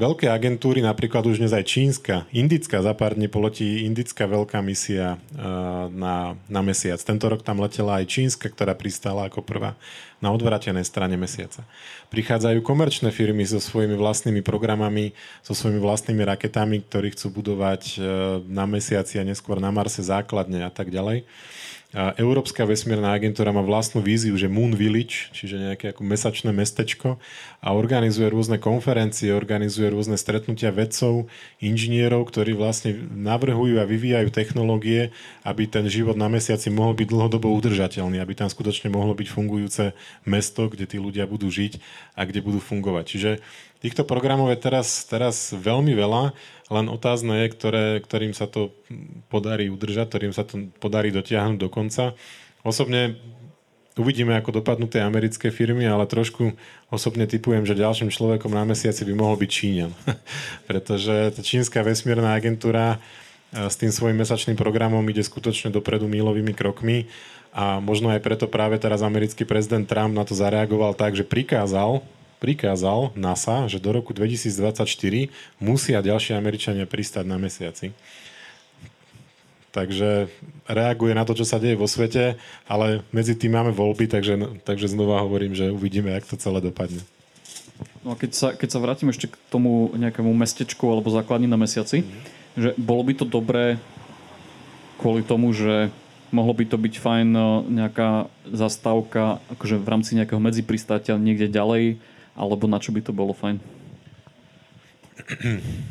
veľké 0.00 0.32
agentúry, 0.32 0.80
napríklad 0.80 1.28
už 1.28 1.44
dnes 1.44 1.52
aj 1.52 1.68
čínska, 1.68 2.24
indická, 2.32 2.80
za 2.80 2.96
pár 2.96 3.20
dní 3.20 3.28
poletí 3.28 3.84
indická 3.84 4.24
veľká 4.24 4.64
misia 4.64 5.20
eh, 5.20 5.44
na, 5.92 6.40
na 6.48 6.60
mesiac. 6.64 6.96
Tento 7.04 7.28
rok 7.28 7.44
tam 7.44 7.60
letela 7.60 8.00
aj 8.00 8.08
čínska, 8.08 8.48
ktorá 8.48 8.72
pristála 8.72 9.28
ako 9.28 9.44
prvá 9.44 9.76
na 10.24 10.32
odvratenej 10.32 10.88
strane 10.88 11.20
mesiaca. 11.20 11.68
Prichádzajú 12.08 12.64
komerčné 12.64 13.12
firmy 13.12 13.44
so 13.44 13.60
svojimi 13.60 13.96
vlastnými 13.96 14.40
programami, 14.40 15.12
so 15.44 15.52
svojimi 15.52 15.80
vlastnými 15.80 16.24
raketami, 16.24 16.80
ktorí 16.88 17.12
chcú 17.12 17.44
budovať 17.44 17.82
eh, 17.96 18.02
na 18.48 18.64
mesiaci 18.64 19.20
a 19.20 19.28
neskôr 19.28 19.60
na 19.60 19.68
Marse 19.68 20.00
základne 20.00 20.64
a 20.64 20.72
tak 20.72 20.88
ďalej. 20.88 21.28
A 21.90 22.14
Európska 22.22 22.62
vesmírna 22.62 23.10
agentúra 23.10 23.50
má 23.50 23.66
vlastnú 23.66 23.98
víziu, 23.98 24.30
že 24.38 24.46
Moon 24.46 24.78
Village, 24.78 25.26
čiže 25.34 25.58
nejaké 25.58 25.90
ako 25.90 26.06
mesačné 26.06 26.54
mestečko 26.54 27.18
a 27.58 27.74
organizuje 27.74 28.30
rôzne 28.30 28.62
konferencie, 28.62 29.34
organizuje 29.34 29.90
rôzne 29.90 30.14
stretnutia 30.14 30.70
vedcov, 30.70 31.26
inžinierov, 31.58 32.30
ktorí 32.30 32.54
vlastne 32.54 32.94
navrhujú 33.10 33.82
a 33.82 33.90
vyvíjajú 33.90 34.30
technológie, 34.30 35.10
aby 35.42 35.66
ten 35.66 35.82
život 35.90 36.14
na 36.14 36.30
mesiaci 36.30 36.70
mohol 36.70 36.94
byť 36.94 37.10
dlhodobo 37.10 37.50
udržateľný, 37.58 38.22
aby 38.22 38.38
tam 38.38 38.46
skutočne 38.46 38.86
mohlo 38.86 39.10
byť 39.10 39.26
fungujúce 39.26 39.90
mesto, 40.22 40.70
kde 40.70 40.86
tí 40.86 41.02
ľudia 41.02 41.26
budú 41.26 41.50
žiť 41.50 41.82
a 42.14 42.22
kde 42.22 42.38
budú 42.38 42.62
fungovať. 42.62 43.04
Čiže 43.10 43.30
týchto 43.82 44.06
programov 44.06 44.54
je 44.54 44.62
teraz, 44.62 45.02
teraz 45.10 45.50
veľmi 45.50 45.98
veľa 45.98 46.38
len 46.70 46.86
otázne 46.86 47.44
je, 47.44 47.52
ktoré, 47.52 47.86
ktorým 47.98 48.30
sa 48.30 48.46
to 48.46 48.70
podarí 49.26 49.66
udržať, 49.68 50.06
ktorým 50.06 50.32
sa 50.32 50.46
to 50.46 50.70
podarí 50.78 51.10
dotiahnuť 51.10 51.58
do 51.58 51.68
konca. 51.68 52.14
Osobne 52.62 53.18
uvidíme, 53.98 54.38
ako 54.38 54.62
dopadnú 54.62 54.86
tie 54.86 55.02
americké 55.02 55.50
firmy, 55.50 55.84
ale 55.84 56.06
trošku 56.06 56.54
osobne 56.88 57.26
typujem, 57.26 57.66
že 57.66 57.74
ďalším 57.74 58.14
človekom 58.14 58.54
na 58.54 58.62
mesiaci 58.62 59.02
by 59.02 59.14
mohol 59.18 59.34
byť 59.36 59.50
Číňan. 59.50 59.92
Pretože 60.70 61.34
tá 61.34 61.40
čínska 61.42 61.82
vesmírna 61.82 62.38
agentúra 62.38 62.96
eh, 62.96 63.66
s 63.66 63.74
tým 63.74 63.90
svojim 63.90 64.16
mesačným 64.16 64.54
programom 64.54 65.02
ide 65.10 65.26
skutočne 65.26 65.74
dopredu 65.74 66.06
mílovými 66.06 66.54
krokmi 66.54 67.10
a 67.50 67.82
možno 67.82 68.14
aj 68.14 68.22
preto 68.22 68.46
práve 68.46 68.78
teraz 68.78 69.02
americký 69.02 69.42
prezident 69.42 69.82
Trump 69.82 70.14
na 70.14 70.22
to 70.22 70.38
zareagoval 70.38 70.94
tak, 70.94 71.18
že 71.18 71.26
prikázal 71.26 71.98
prikázal 72.40 73.12
NASA, 73.14 73.68
že 73.68 73.78
do 73.78 73.92
roku 73.92 74.16
2024 74.16 74.88
musia 75.60 76.00
ďalšie 76.00 76.34
Američania 76.34 76.88
pristať 76.88 77.28
na 77.28 77.36
mesiaci. 77.36 77.92
takže 79.70 80.26
reaguje 80.66 81.14
na 81.14 81.22
to, 81.22 81.38
čo 81.38 81.46
sa 81.46 81.62
deje 81.62 81.78
vo 81.78 81.86
svete, 81.86 82.34
ale 82.66 83.06
medzi 83.14 83.38
tým 83.38 83.54
máme 83.54 83.70
voľby, 83.70 84.10
takže, 84.10 84.64
takže 84.66 84.90
znova 84.90 85.22
hovorím, 85.22 85.54
že 85.54 85.70
uvidíme, 85.70 86.10
jak 86.10 86.26
to 86.26 86.34
celé 86.34 86.58
dopadne. 86.58 86.98
No 88.02 88.12
a 88.12 88.18
keď 88.18 88.30
sa, 88.34 88.48
keď 88.56 88.68
sa 88.72 88.82
vrátim 88.82 89.08
ešte 89.14 89.30
k 89.30 89.36
tomu 89.48 89.94
nejakému 89.94 90.32
mestečku 90.34 90.90
alebo 90.90 91.12
základni 91.14 91.46
na 91.46 91.60
mesiaci, 91.60 92.02
mm. 92.02 92.10
že 92.58 92.68
bolo 92.76 93.06
by 93.06 93.12
to 93.14 93.24
dobré 93.28 93.78
kvôli 95.00 95.24
tomu, 95.24 95.54
že 95.54 95.88
mohlo 96.34 96.54
by 96.54 96.64
to 96.66 96.76
byť 96.76 96.94
fajn 96.98 97.28
e, 97.32 97.42
nejaká 97.80 98.28
zastávka 98.52 99.42
akože 99.54 99.80
v 99.80 99.86
rámci 99.88 100.12
nejakého 100.18 100.38
medzipristátia 100.38 101.16
niekde 101.16 101.50
ďalej, 101.50 101.98
alebo 102.40 102.64
na 102.64 102.80
čo 102.80 102.96
by 102.96 103.04
to 103.04 103.12
bolo 103.12 103.36
fajn? 103.36 103.60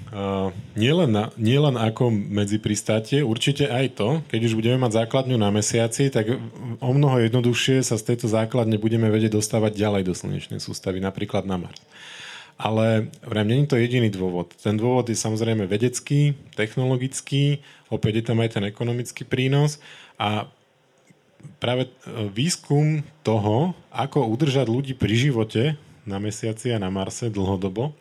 Uh, 0.09 0.49
nielen, 0.73 1.13
na, 1.13 1.29
nielen 1.37 1.77
ako 1.77 2.09
medzipristátie, 2.09 3.21
určite 3.21 3.69
aj 3.69 3.93
to, 3.93 4.09
keď 4.25 4.41
už 4.41 4.57
budeme 4.57 4.81
mať 4.81 5.05
základňu 5.05 5.37
na 5.37 5.53
mesiaci, 5.53 6.09
tak 6.09 6.33
o 6.81 6.89
mnoho 6.89 7.21
jednoduchšie 7.29 7.85
sa 7.85 8.01
z 8.01 8.09
tejto 8.09 8.25
základne 8.25 8.81
budeme 8.81 9.05
vedieť 9.05 9.37
dostávať 9.37 9.77
ďalej 9.77 10.09
do 10.09 10.17
slnečnej 10.17 10.57
sústavy, 10.57 10.97
napríklad 10.97 11.45
na 11.45 11.61
Mars. 11.61 11.77
Ale 12.57 13.13
vrajím, 13.21 13.49
není 13.53 13.65
to 13.69 13.77
jediný 13.77 14.09
dôvod. 14.09 14.49
Ten 14.57 14.81
dôvod 14.81 15.05
je 15.13 15.15
samozrejme 15.15 15.69
vedecký, 15.69 16.33
technologický, 16.57 17.61
opäť 17.93 18.13
je 18.17 18.23
tam 18.33 18.41
aj 18.41 18.57
ten 18.57 18.65
ekonomický 18.65 19.29
prínos 19.29 19.77
a 20.17 20.49
práve 21.61 21.85
e, 21.85 21.89
výskum 22.33 23.05
toho, 23.21 23.77
ako 23.93 24.25
udržať 24.25 24.65
ľudí 24.65 24.97
pri 24.97 25.13
živote 25.13 25.77
na 26.09 26.17
mesiaci 26.17 26.73
a 26.73 26.81
na 26.81 26.89
Marse 26.89 27.29
dlhodobo, 27.29 27.93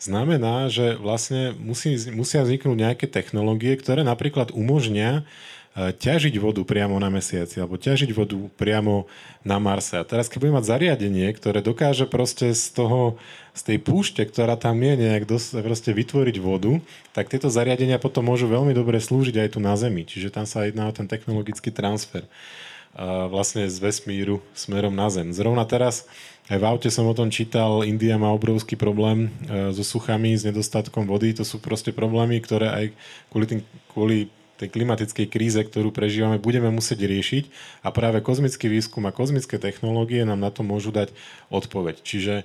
znamená, 0.00 0.72
že 0.72 0.96
vlastne 0.96 1.52
musí, 1.60 2.00
musia 2.08 2.40
vzniknúť 2.40 2.76
nejaké 2.76 3.06
technológie, 3.06 3.76
ktoré 3.76 4.00
napríklad 4.00 4.56
umožnia 4.56 5.28
E, 5.70 5.94
ťažiť 5.94 6.34
vodu 6.42 6.58
priamo 6.66 6.98
na 6.98 7.06
mesiaci 7.06 7.62
alebo 7.62 7.78
ťažiť 7.78 8.10
vodu 8.10 8.34
priamo 8.58 9.06
na 9.46 9.62
Marse. 9.62 9.94
A 9.94 10.02
teraz, 10.02 10.26
keď 10.26 10.42
budeme 10.42 10.58
mať 10.58 10.66
zariadenie, 10.66 11.30
ktoré 11.30 11.62
dokáže 11.62 12.10
proste 12.10 12.50
z 12.58 12.74
toho, 12.74 13.14
z 13.54 13.62
tej 13.70 13.78
púšte, 13.78 14.18
ktorá 14.26 14.58
tam 14.58 14.82
je, 14.82 14.98
nejak 14.98 15.30
dos- 15.30 15.54
vytvoriť 15.54 16.36
vodu, 16.42 16.82
tak 17.14 17.30
tieto 17.30 17.46
zariadenia 17.46 18.02
potom 18.02 18.26
môžu 18.26 18.50
veľmi 18.50 18.74
dobre 18.74 18.98
slúžiť 18.98 19.46
aj 19.46 19.48
tu 19.54 19.58
na 19.62 19.78
Zemi. 19.78 20.02
Čiže 20.02 20.34
tam 20.34 20.42
sa 20.42 20.66
jedná 20.66 20.90
o 20.90 20.96
ten 20.96 21.06
technologický 21.06 21.70
transfer 21.70 22.26
uh, 22.26 23.30
vlastne 23.30 23.70
z 23.70 23.78
vesmíru 23.78 24.42
smerom 24.58 24.90
na 24.90 25.06
Zem. 25.06 25.30
Zrovna 25.30 25.62
teraz 25.70 26.10
aj 26.50 26.58
v 26.58 26.66
aute 26.66 26.90
som 26.90 27.06
o 27.06 27.14
tom 27.14 27.30
čítal, 27.30 27.86
India 27.86 28.18
má 28.18 28.34
obrovský 28.34 28.74
problém 28.74 29.30
uh, 29.46 29.70
so 29.70 29.86
suchami, 29.86 30.34
s 30.34 30.42
nedostatkom 30.42 31.06
vody. 31.06 31.30
To 31.38 31.46
sú 31.46 31.62
proste 31.62 31.94
problémy, 31.94 32.42
ktoré 32.42 32.66
aj 32.68 32.84
kvôli, 33.30 33.46
tým, 33.46 33.60
kvôli 33.94 34.18
tej 34.60 34.68
klimatickej 34.68 35.26
kríze, 35.32 35.56
ktorú 35.56 35.88
prežívame, 35.88 36.36
budeme 36.36 36.68
musieť 36.68 37.08
riešiť 37.08 37.44
a 37.80 37.88
práve 37.88 38.20
kozmický 38.20 38.68
výskum 38.68 39.08
a 39.08 39.16
kozmické 39.16 39.56
technológie 39.56 40.28
nám 40.28 40.36
na 40.36 40.52
to 40.52 40.60
môžu 40.60 40.92
dať 40.92 41.16
odpoveď. 41.48 42.04
Čiže 42.04 42.44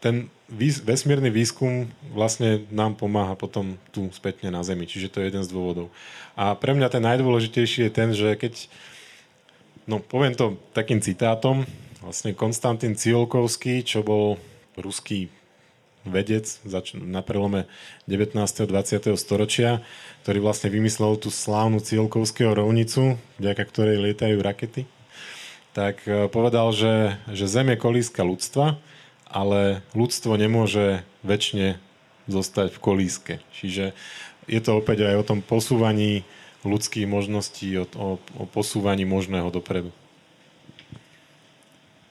ten 0.00 0.32
vesmírny 0.88 1.28
výskum 1.28 1.92
vlastne 2.16 2.64
nám 2.72 2.96
pomáha 2.96 3.36
potom 3.36 3.76
tu 3.92 4.08
spätne 4.16 4.48
na 4.48 4.64
Zemi. 4.64 4.88
Čiže 4.88 5.12
to 5.12 5.20
je 5.20 5.28
jeden 5.28 5.44
z 5.44 5.52
dôvodov. 5.52 5.92
A 6.32 6.56
pre 6.56 6.72
mňa 6.72 6.88
ten 6.88 7.04
najdôležitejší 7.04 7.84
je 7.84 7.92
ten, 7.92 8.16
že 8.16 8.32
keď, 8.32 8.64
no 9.84 10.00
poviem 10.00 10.32
to 10.32 10.56
takým 10.72 11.04
citátom, 11.04 11.68
vlastne 12.08 12.32
Konstantín 12.32 12.96
Ciolkovský, 12.96 13.84
čo 13.84 14.00
bol 14.00 14.40
ruský 14.80 15.28
vedec 16.08 16.48
na 16.96 17.20
prelome 17.20 17.68
19. 18.08 18.32
a 18.40 18.64
20. 18.64 19.12
storočia, 19.20 19.84
ktorý 20.24 20.40
vlastne 20.40 20.72
vymyslel 20.72 21.20
tú 21.20 21.28
slávnu 21.28 21.84
Cielkovského 21.84 22.56
rovnicu, 22.56 23.20
vďaka 23.36 23.60
ktorej 23.60 24.00
lietajú 24.08 24.40
rakety, 24.40 24.88
tak 25.76 26.00
e, 26.08 26.32
povedal, 26.32 26.72
že, 26.72 27.20
že 27.28 27.44
Zem 27.44 27.76
je 27.76 27.76
kolíska 27.76 28.24
ľudstva, 28.24 28.80
ale 29.28 29.84
ľudstvo 29.92 30.32
nemôže 30.40 31.04
väčšine 31.28 31.76
zostať 32.24 32.72
v 32.72 32.78
kolíske. 32.80 33.34
Čiže 33.52 33.92
je 34.48 34.60
to 34.64 34.80
opäť 34.80 35.12
aj 35.12 35.16
o 35.20 35.28
tom 35.28 35.44
posúvaní 35.44 36.24
ľudských 36.64 37.04
možností, 37.04 37.76
o, 37.76 37.84
o, 38.00 38.16
o 38.16 38.44
posúvaní 38.48 39.04
možného 39.04 39.52
dopredu. 39.52 39.92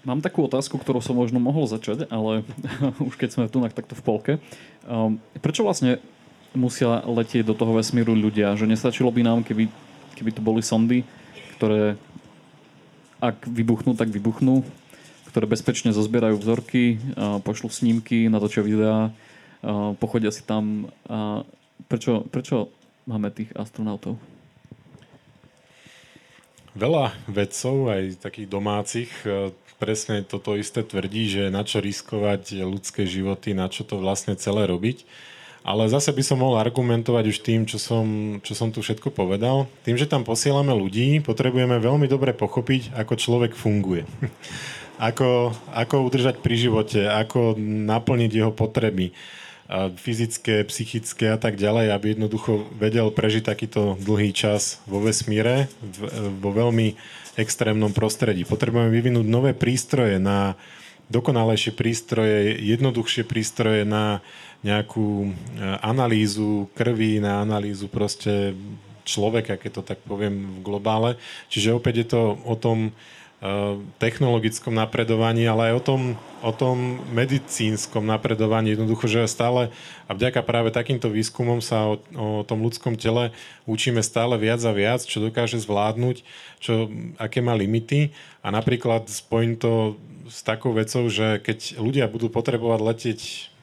Mám 0.08 0.24
takú 0.24 0.47
otázku, 0.47 0.80
ktorú 0.80 1.03
som 1.03 1.20
možno 1.20 1.36
mohol 1.43 1.68
začať, 1.68 2.08
ale 2.08 2.47
už 3.12 3.20
keď 3.20 3.30
sme 3.36 3.51
tu 3.51 3.60
takto 3.60 3.91
v 3.91 4.05
polke. 4.08 4.34
Um, 4.88 5.20
prečo 5.43 5.68
vlastne 5.68 5.99
musia 6.55 7.03
letieť 7.03 7.43
do 7.43 7.51
toho 7.51 7.76
vesmíru 7.76 8.16
ľudia? 8.16 8.55
Že 8.55 8.72
nestačilo 8.72 9.12
by 9.12 9.28
nám, 9.28 9.43
keby, 9.43 9.68
keby 10.16 10.32
to 10.32 10.39
boli 10.39 10.64
sondy, 10.64 11.03
ktoré 11.60 11.99
ak 13.20 13.51
vybuchnú, 13.51 13.99
tak 13.99 14.08
vybuchnú, 14.08 14.64
ktoré 15.28 15.43
bezpečne 15.43 15.91
zozbierajú 15.91 16.39
vzorky, 16.39 17.03
pošlú 17.43 17.68
snímky, 17.68 18.32
natočia 18.32 18.64
videá, 18.64 19.12
pochodia 19.99 20.32
si 20.32 20.45
tam. 20.45 20.88
Prečo, 21.89 22.30
prečo 22.30 22.72
máme 23.10 23.34
tých 23.34 23.49
astronautov? 23.58 24.22
Veľa 26.78 27.10
vedcov, 27.26 27.89
aj 27.89 28.22
takých 28.22 28.47
domácich, 28.53 29.10
presne 29.78 30.25
toto 30.25 30.57
isté 30.57 30.82
tvrdí, 30.82 31.30
že 31.30 31.53
na 31.53 31.61
čo 31.61 31.82
riskovať 31.82 32.65
ľudské 32.65 33.05
životy, 33.05 33.53
na 33.53 33.69
čo 33.69 33.86
to 33.86 34.01
vlastne 34.01 34.34
celé 34.38 34.65
robiť. 34.65 35.05
Ale 35.67 35.84
zase 35.91 36.15
by 36.15 36.23
som 36.23 36.39
mohol 36.39 36.63
argumentovať 36.63 37.25
už 37.28 37.38
tým, 37.43 37.67
čo 37.67 37.75
som, 37.75 38.39
čo 38.39 38.55
som 38.55 38.71
tu 38.71 38.80
všetko 38.80 39.11
povedal. 39.11 39.67
Tým, 39.84 39.99
že 39.99 40.07
tam 40.07 40.23
posielame 40.23 40.71
ľudí, 40.71 41.19
potrebujeme 41.19 41.75
veľmi 41.84 42.07
dobre 42.07 42.32
pochopiť, 42.32 42.95
ako 42.95 43.13
človek 43.19 43.51
funguje. 43.51 44.07
ako, 44.97 45.53
ako 45.75 45.95
udržať 46.07 46.39
pri 46.39 46.55
živote, 46.55 47.05
ako 47.05 47.59
naplniť 47.59 48.32
jeho 48.32 48.51
potreby 48.55 49.13
fyzické, 49.99 50.63
psychické 50.63 51.36
a 51.36 51.39
tak 51.39 51.59
ďalej, 51.59 51.91
aby 51.91 52.05
jednoducho 52.15 52.72
vedel 52.80 53.11
prežiť 53.11 53.43
takýto 53.43 53.99
dlhý 53.99 54.32
čas 54.32 54.80
vo 54.88 55.03
vesmíre, 55.03 55.68
vo 56.39 56.55
veľmi 56.55 56.95
extrémnom 57.36 57.91
prostredí. 57.91 58.47
Potrebujeme 58.47 58.88
vyvinúť 58.89 59.28
nové 59.28 59.51
prístroje 59.51 60.24
na 60.24 60.55
dokonalejšie 61.11 61.76
prístroje, 61.76 62.55
jednoduchšie 62.63 63.24
prístroje 63.28 63.88
na 63.88 64.20
nejakú 64.65 65.28
e, 65.28 65.30
analýzu 65.80 66.68
krvi, 66.76 67.24
na 67.24 67.39
analýzu 67.45 67.88
proste 67.88 68.57
človeka, 69.07 69.55
keď 69.55 69.72
to 69.72 69.84
tak 69.84 69.99
poviem 70.03 70.59
v 70.59 70.59
globále. 70.65 71.15
Čiže 71.47 71.78
opäť 71.80 72.03
je 72.03 72.07
to 72.11 72.22
o 72.43 72.55
tom 72.59 72.91
technologickom 74.01 74.73
napredovaní, 74.73 75.45
ale 75.45 75.69
aj 75.69 75.73
o 75.77 75.83
tom, 75.85 76.01
o 76.41 76.49
tom 76.49 77.05
medicínskom 77.13 78.01
napredovaní. 78.01 78.73
Jednoducho, 78.73 79.05
že 79.05 79.29
stále 79.29 79.69
a 80.09 80.17
vďaka 80.17 80.41
práve 80.41 80.73
takýmto 80.73 81.13
výskumom 81.13 81.61
sa 81.61 81.85
o, 81.85 82.01
o 82.17 82.41
tom 82.41 82.65
ľudskom 82.65 82.97
tele 82.97 83.29
učíme 83.69 84.01
stále 84.01 84.41
viac 84.41 84.57
a 84.65 84.73
viac, 84.73 85.05
čo 85.05 85.21
dokáže 85.21 85.61
zvládnuť, 85.61 86.25
čo, 86.57 86.89
aké 87.21 87.45
má 87.45 87.53
limity. 87.53 88.09
A 88.41 88.49
napríklad 88.49 89.05
spojím 89.05 89.53
to 89.53 90.01
s 90.25 90.41
takou 90.41 90.73
vecou, 90.73 91.05
že 91.05 91.38
keď 91.38 91.77
ľudia 91.77 92.09
budú 92.09 92.33
potrebovať 92.33 92.79
letieť, 92.81 93.19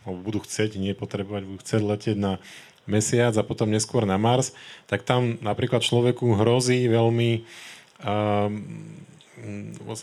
alebo 0.06 0.22
budú 0.22 0.38
chcieť, 0.46 0.78
nie 0.78 0.94
potrebovať, 0.94 1.42
budú 1.50 1.58
chcieť 1.66 1.82
letieť 1.82 2.16
na 2.22 2.38
mesiac 2.86 3.34
a 3.34 3.42
potom 3.42 3.74
neskôr 3.74 4.06
na 4.06 4.22
Mars, 4.22 4.54
tak 4.86 5.02
tam 5.02 5.34
napríklad 5.42 5.82
človeku 5.82 6.38
hrozí 6.38 6.86
veľmi 6.86 7.42
um, 8.06 9.02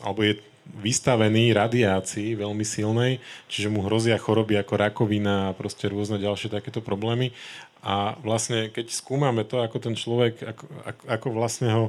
alebo 0.03 0.21
je 0.23 0.39
vystavený 0.77 1.51
radiácii 1.57 2.37
veľmi 2.37 2.61
silnej, 2.61 3.17
čiže 3.49 3.73
mu 3.73 3.81
hrozia 3.83 4.15
choroby 4.21 4.61
ako 4.61 4.73
rakovina 4.77 5.51
a 5.51 5.55
proste 5.57 5.89
rôzne 5.89 6.21
ďalšie 6.21 6.53
takéto 6.53 6.79
problémy. 6.79 7.33
A 7.81 8.13
vlastne 8.21 8.69
keď 8.69 8.93
skúmame 8.93 9.41
to, 9.41 9.65
ako 9.65 9.77
ten 9.81 9.97
človek, 9.97 10.37
ako, 10.37 10.65
ako, 10.85 11.03
ako 11.09 11.27
vlastne 11.33 11.69
ho 11.73 11.85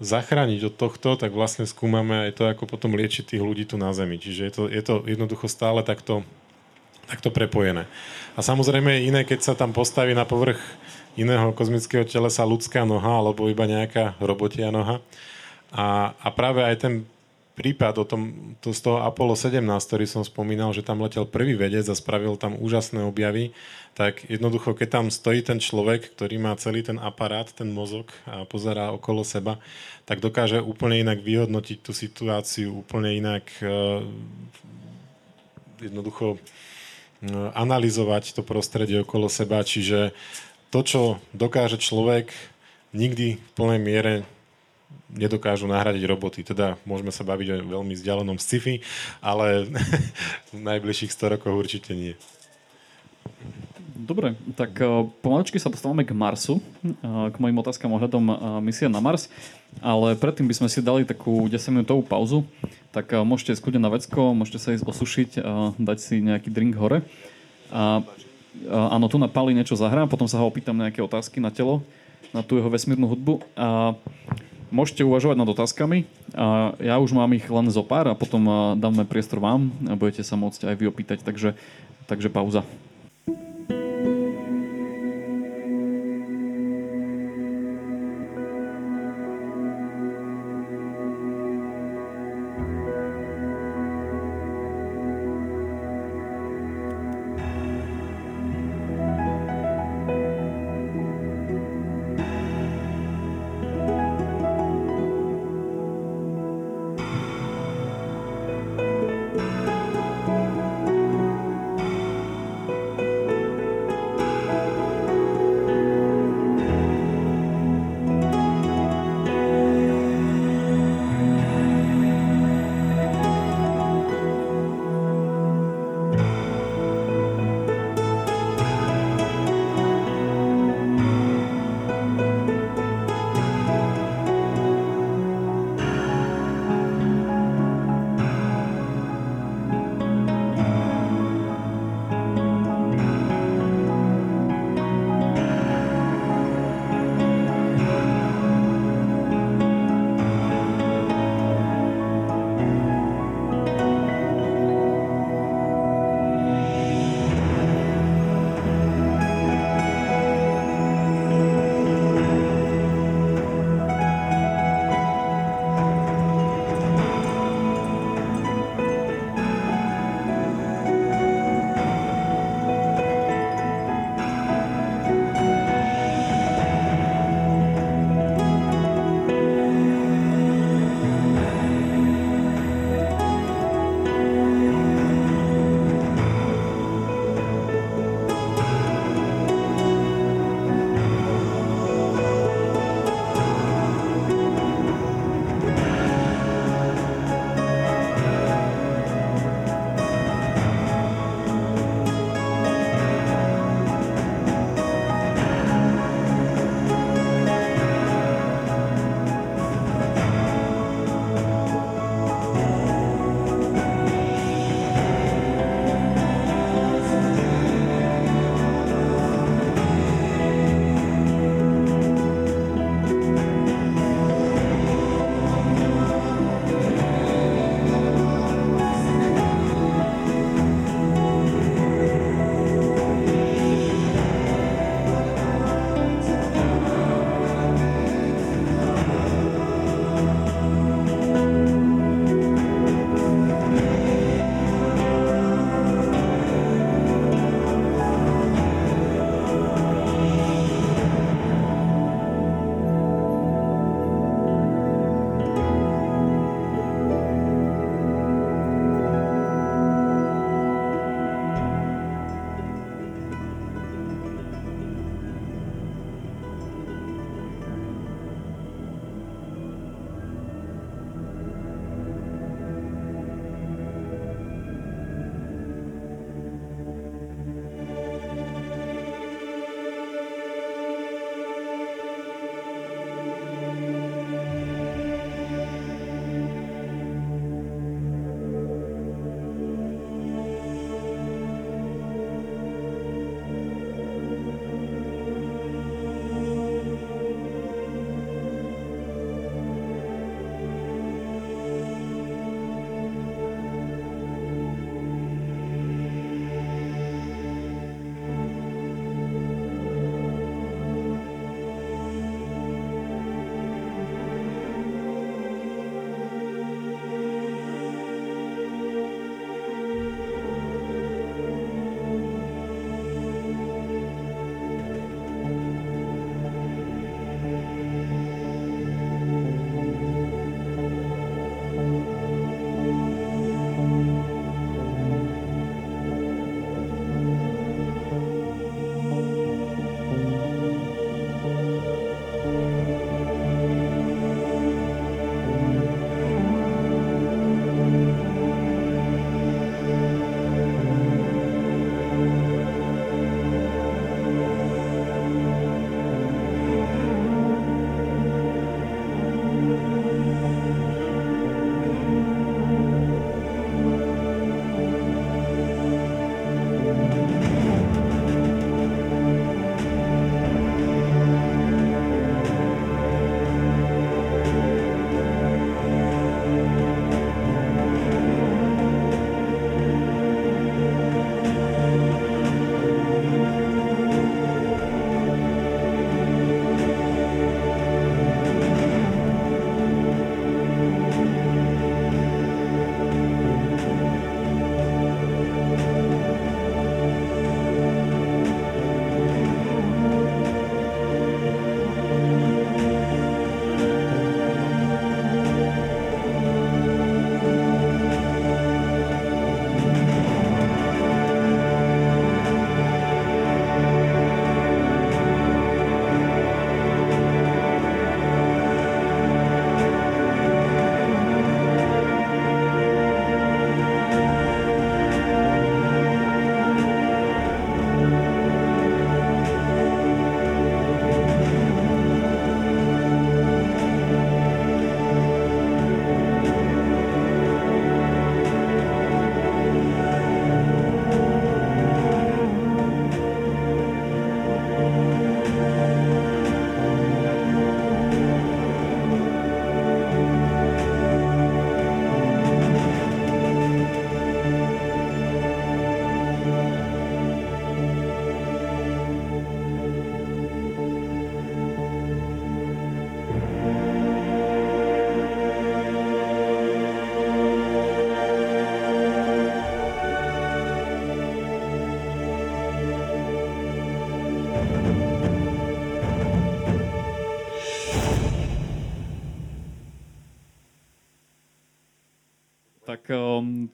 zachrániť 0.00 0.60
od 0.68 0.74
tohto, 0.76 1.16
tak 1.16 1.32
vlastne 1.32 1.64
skúmame 1.64 2.28
aj 2.28 2.32
to, 2.36 2.44
ako 2.48 2.68
potom 2.68 2.92
liečiť 2.96 3.36
tých 3.36 3.42
ľudí 3.44 3.64
tu 3.64 3.80
na 3.80 3.92
Zemi. 3.96 4.20
Čiže 4.20 4.42
je 4.48 4.52
to, 4.52 4.62
je 4.68 4.82
to 4.84 4.94
jednoducho 5.08 5.48
stále 5.48 5.80
takto, 5.80 6.24
takto 7.08 7.32
prepojené. 7.32 7.88
A 8.36 8.40
samozrejme 8.44 9.00
je 9.00 9.06
iné, 9.08 9.20
keď 9.24 9.40
sa 9.40 9.52
tam 9.56 9.72
postaví 9.72 10.12
na 10.12 10.28
povrch 10.28 10.60
iného 11.16 11.52
kozmického 11.56 12.04
telesa 12.04 12.44
ľudská 12.44 12.84
noha 12.84 13.20
alebo 13.20 13.48
iba 13.48 13.64
nejaká 13.64 14.16
robotia 14.20 14.72
noha 14.72 15.00
a, 15.70 16.14
a 16.18 16.28
práve 16.34 16.66
aj 16.66 16.76
ten 16.82 16.94
prípad 17.60 18.00
o 18.00 18.08
tom, 18.08 18.54
to 18.64 18.72
z 18.72 18.80
toho 18.88 19.04
Apollo 19.04 19.36
17, 19.36 19.60
ktorý 19.60 20.08
som 20.08 20.24
spomínal, 20.24 20.72
že 20.72 20.80
tam 20.80 21.04
letel 21.04 21.28
prvý 21.28 21.60
vedec 21.60 21.84
a 21.92 21.98
spravil 21.98 22.40
tam 22.40 22.56
úžasné 22.56 23.04
objavy, 23.04 23.52
tak 23.92 24.24
jednoducho, 24.32 24.72
keď 24.72 24.88
tam 24.88 25.06
stojí 25.12 25.44
ten 25.44 25.60
človek, 25.60 26.16
ktorý 26.16 26.40
má 26.40 26.56
celý 26.56 26.80
ten 26.80 26.96
aparát, 26.96 27.44
ten 27.52 27.68
mozog 27.68 28.08
a 28.24 28.48
pozerá 28.48 28.96
okolo 28.96 29.28
seba, 29.28 29.60
tak 30.08 30.24
dokáže 30.24 30.64
úplne 30.64 31.04
inak 31.04 31.20
vyhodnotiť 31.20 31.78
tú 31.84 31.92
situáciu, 31.92 32.80
úplne 32.80 33.12
inak 33.12 33.44
uh, 33.60 34.00
jednoducho 35.84 36.40
uh, 36.40 37.52
analyzovať 37.52 38.40
to 38.40 38.42
prostredie 38.46 39.04
okolo 39.04 39.28
seba. 39.28 39.60
Čiže 39.60 40.16
to, 40.72 40.80
čo 40.80 41.00
dokáže 41.36 41.76
človek 41.76 42.32
nikdy 42.96 43.36
v 43.36 43.50
plnej 43.52 43.80
miere 43.84 44.14
nedokážu 45.14 45.66
nahradiť 45.66 46.04
roboty. 46.06 46.40
Teda 46.46 46.78
môžeme 46.86 47.10
sa 47.10 47.26
baviť 47.26 47.48
o 47.50 47.80
veľmi 47.80 47.94
vzdialenom 47.94 48.38
sci-fi, 48.38 48.82
ale 49.18 49.66
v 50.54 50.58
najbližších 50.58 51.14
100 51.14 51.34
rokoch 51.38 51.54
určite 51.54 51.92
nie. 51.94 52.14
Dobre, 54.00 54.34
tak 54.58 54.74
uh, 54.80 55.06
pomaličky 55.22 55.60
sa 55.60 55.70
dostávame 55.70 56.02
k 56.02 56.16
Marsu, 56.16 56.58
uh, 56.58 57.30
k 57.30 57.36
mojim 57.36 57.60
otázkam 57.62 57.94
ohľadom 57.94 58.24
uh, 58.26 58.36
misie 58.58 58.90
na 58.90 58.98
Mars, 58.98 59.30
ale 59.78 60.18
predtým 60.18 60.50
by 60.50 60.54
sme 60.56 60.68
si 60.72 60.82
dali 60.82 61.06
takú 61.06 61.46
10-minútovú 61.46 62.02
pauzu, 62.02 62.42
tak 62.90 63.14
môžete 63.22 63.54
ísť 63.54 63.78
na 63.78 63.86
vecko, 63.86 64.34
môžete 64.34 64.58
sa 64.58 64.74
ísť 64.74 64.82
osušiť, 64.82 65.30
dať 65.78 65.98
si 66.02 66.18
nejaký 66.18 66.50
drink 66.50 66.74
hore. 66.74 67.06
A 67.70 68.02
áno, 68.66 69.06
tu 69.06 69.14
na 69.14 69.30
Pali 69.30 69.54
niečo 69.54 69.78
zahrám, 69.78 70.10
potom 70.10 70.26
sa 70.26 70.42
ho 70.42 70.50
opýtam 70.50 70.74
nejaké 70.74 70.98
otázky 70.98 71.38
na 71.38 71.54
telo, 71.54 71.86
na 72.34 72.42
tú 72.42 72.58
jeho 72.58 72.66
vesmírnu 72.66 73.06
hudbu. 73.06 73.46
A 73.54 73.94
môžete 74.70 75.06
uvažovať 75.06 75.36
nad 75.38 75.50
otázkami. 75.50 75.98
Ja 76.80 76.96
už 76.98 77.14
mám 77.14 77.30
ich 77.34 77.46
len 77.46 77.70
zo 77.70 77.82
pár 77.86 78.10
a 78.10 78.18
potom 78.18 78.74
dáme 78.78 79.06
priestor 79.06 79.42
vám 79.42 79.70
a 79.86 79.94
budete 79.94 80.26
sa 80.26 80.38
môcť 80.38 80.70
aj 80.70 80.74
vy 80.78 80.84
opýtať, 80.90 81.18
takže, 81.22 81.54
takže 82.06 82.30
pauza. 82.30 82.66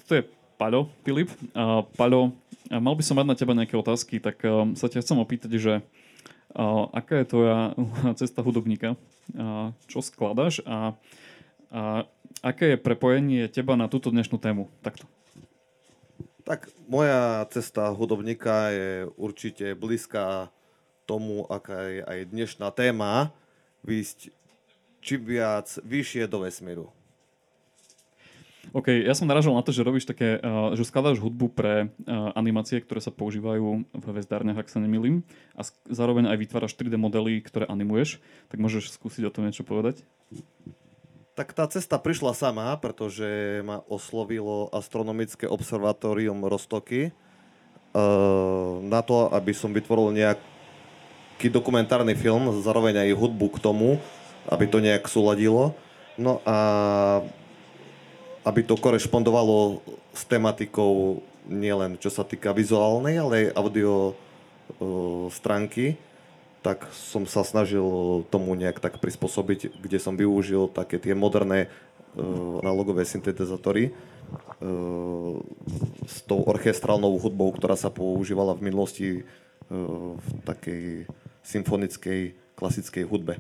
Toto 0.06 0.22
je 0.22 0.24
Paľo, 0.54 0.86
Filip. 1.02 1.34
Uh, 1.50 1.82
Paľo, 1.98 2.30
mal 2.70 2.94
by 2.94 3.02
som 3.02 3.18
mať 3.18 3.26
na 3.26 3.34
teba 3.34 3.58
nejaké 3.58 3.74
otázky, 3.74 4.22
tak 4.22 4.38
um, 4.46 4.78
sa 4.78 4.86
ťa 4.86 5.02
chcem 5.02 5.18
opýtať, 5.18 5.50
že 5.58 5.74
uh, 6.54 6.86
aká 6.94 7.26
je 7.26 7.30
tvoja 7.34 7.74
cesta 8.22 8.38
hudobníka, 8.46 8.94
uh, 9.34 9.74
čo 9.90 9.98
skladaš 9.98 10.62
a, 10.62 10.94
a 11.74 12.06
aké 12.38 12.78
je 12.78 12.78
prepojenie 12.78 13.50
teba 13.50 13.74
na 13.74 13.90
túto 13.90 14.14
dnešnú 14.14 14.38
tému? 14.38 14.70
Takto. 14.86 15.10
Tak 16.46 16.70
moja 16.86 17.42
cesta 17.50 17.90
hudobníka 17.90 18.70
je 18.70 19.10
určite 19.18 19.74
blízka 19.74 20.54
tomu, 21.02 21.42
aká 21.50 21.90
je 21.90 22.06
aj 22.06 22.18
dnešná 22.30 22.70
téma, 22.70 23.34
výjsť 23.82 24.30
čím 25.02 25.26
viac 25.26 25.66
vyššie 25.82 26.30
do 26.30 26.46
vesmíru. 26.46 26.86
OK, 28.74 28.90
ja 28.90 29.14
som 29.14 29.30
naražal 29.30 29.54
na 29.54 29.62
to, 29.62 29.70
že 29.70 29.86
robíš 29.86 30.08
také, 30.08 30.42
uh, 30.42 30.74
že 30.74 30.82
skladáš 30.82 31.22
hudbu 31.22 31.46
pre 31.54 31.74
uh, 31.86 32.34
animácie, 32.34 32.82
ktoré 32.82 32.98
sa 32.98 33.14
používajú 33.14 33.86
v 33.86 34.04
hvezdárniach, 34.10 34.58
ak 34.58 34.72
sa 34.72 34.82
nemýlim, 34.82 35.22
a 35.54 35.62
zároveň 35.86 36.26
aj 36.30 36.38
vytváraš 36.40 36.74
3D 36.74 36.98
modely, 36.98 37.42
ktoré 37.46 37.70
animuješ, 37.70 38.18
tak 38.50 38.58
môžeš 38.58 38.90
skúsiť 38.98 39.28
o 39.28 39.34
tom 39.34 39.46
niečo 39.46 39.62
povedať? 39.62 40.02
Tak 41.36 41.52
tá 41.52 41.68
cesta 41.68 42.00
prišla 42.00 42.32
sama, 42.32 42.72
pretože 42.80 43.60
ma 43.60 43.84
oslovilo 43.92 44.72
astronomické 44.72 45.44
observatórium 45.44 46.40
Rostoky 46.48 47.12
uh, 47.12 48.80
na 48.82 49.04
to, 49.04 49.28
aby 49.30 49.52
som 49.52 49.70
vytvoril 49.70 50.16
nejaký 50.16 51.52
dokumentárny 51.52 52.16
film, 52.16 52.50
zároveň 52.64 53.04
aj 53.04 53.18
hudbu 53.20 53.46
k 53.52 53.62
tomu, 53.62 54.00
aby 54.48 54.64
to 54.66 54.80
nejak 54.80 55.06
súladilo. 55.06 55.76
No 56.16 56.40
a 56.48 56.56
aby 58.46 58.62
to 58.62 58.78
korešpondovalo 58.78 59.82
s 60.14 60.22
tematikou 60.22 61.20
nielen 61.46 61.98
čo 61.98 62.10
sa 62.10 62.26
týka 62.26 62.50
vizuálnej, 62.50 63.18
ale 63.18 63.34
aj 63.38 63.46
audio 63.58 63.92
uh, 64.12 65.26
stránky, 65.30 65.94
tak 66.60 66.90
som 66.90 67.22
sa 67.30 67.46
snažil 67.46 67.86
tomu 68.26 68.58
nejak 68.58 68.82
tak 68.82 68.98
prispôsobiť, 68.98 69.78
kde 69.78 69.98
som 70.02 70.18
využil 70.18 70.66
také 70.66 70.98
tie 70.98 71.14
moderné 71.14 71.70
uh, 71.70 72.58
analogové 72.62 73.06
syntetizátory 73.06 73.94
uh, 73.94 75.38
s 76.06 76.26
tou 76.26 76.42
orchestrálnou 76.42 77.14
hudbou, 77.22 77.54
ktorá 77.54 77.78
sa 77.78 77.90
používala 77.94 78.58
v 78.58 78.64
minulosti 78.66 79.08
uh, 79.22 80.18
v 80.18 80.28
takej 80.42 80.84
symfonickej 81.46 82.45
klasickej 82.56 83.04
hudbe. 83.04 83.38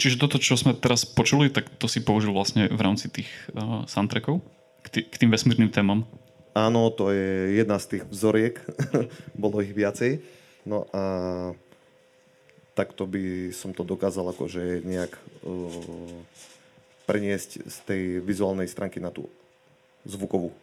Čiže 0.00 0.18
toto, 0.18 0.40
čo 0.40 0.56
sme 0.56 0.72
teraz 0.72 1.04
počuli, 1.04 1.52
tak 1.52 1.68
to 1.76 1.86
si 1.90 2.00
použil 2.00 2.32
vlastne 2.32 2.70
v 2.70 2.80
rámci 2.80 3.12
tých 3.12 3.28
uh, 3.52 3.84
soundtrackov 3.86 4.40
k, 4.82 4.88
tý, 4.88 5.00
k 5.04 5.14
tým 5.26 5.30
vesmírnym 5.30 5.70
témam? 5.70 6.06
Áno, 6.56 6.88
to 6.88 7.12
je 7.12 7.60
jedna 7.60 7.76
z 7.76 7.98
tých 7.98 8.04
vzoriek. 8.08 8.62
Bolo 9.36 9.60
ich 9.60 9.76
viacej. 9.76 10.24
No 10.64 10.88
a 10.94 11.02
takto 12.72 13.04
by 13.04 13.52
som 13.52 13.76
to 13.76 13.84
dokázal 13.84 14.32
akože 14.32 14.86
nejak 14.86 15.12
uh, 15.44 16.22
preniesť 17.04 17.50
z 17.66 17.76
tej 17.84 18.02
vizuálnej 18.24 18.70
stránky 18.70 19.02
na 19.02 19.12
tú 19.12 19.28
zvukovú. 20.06 20.54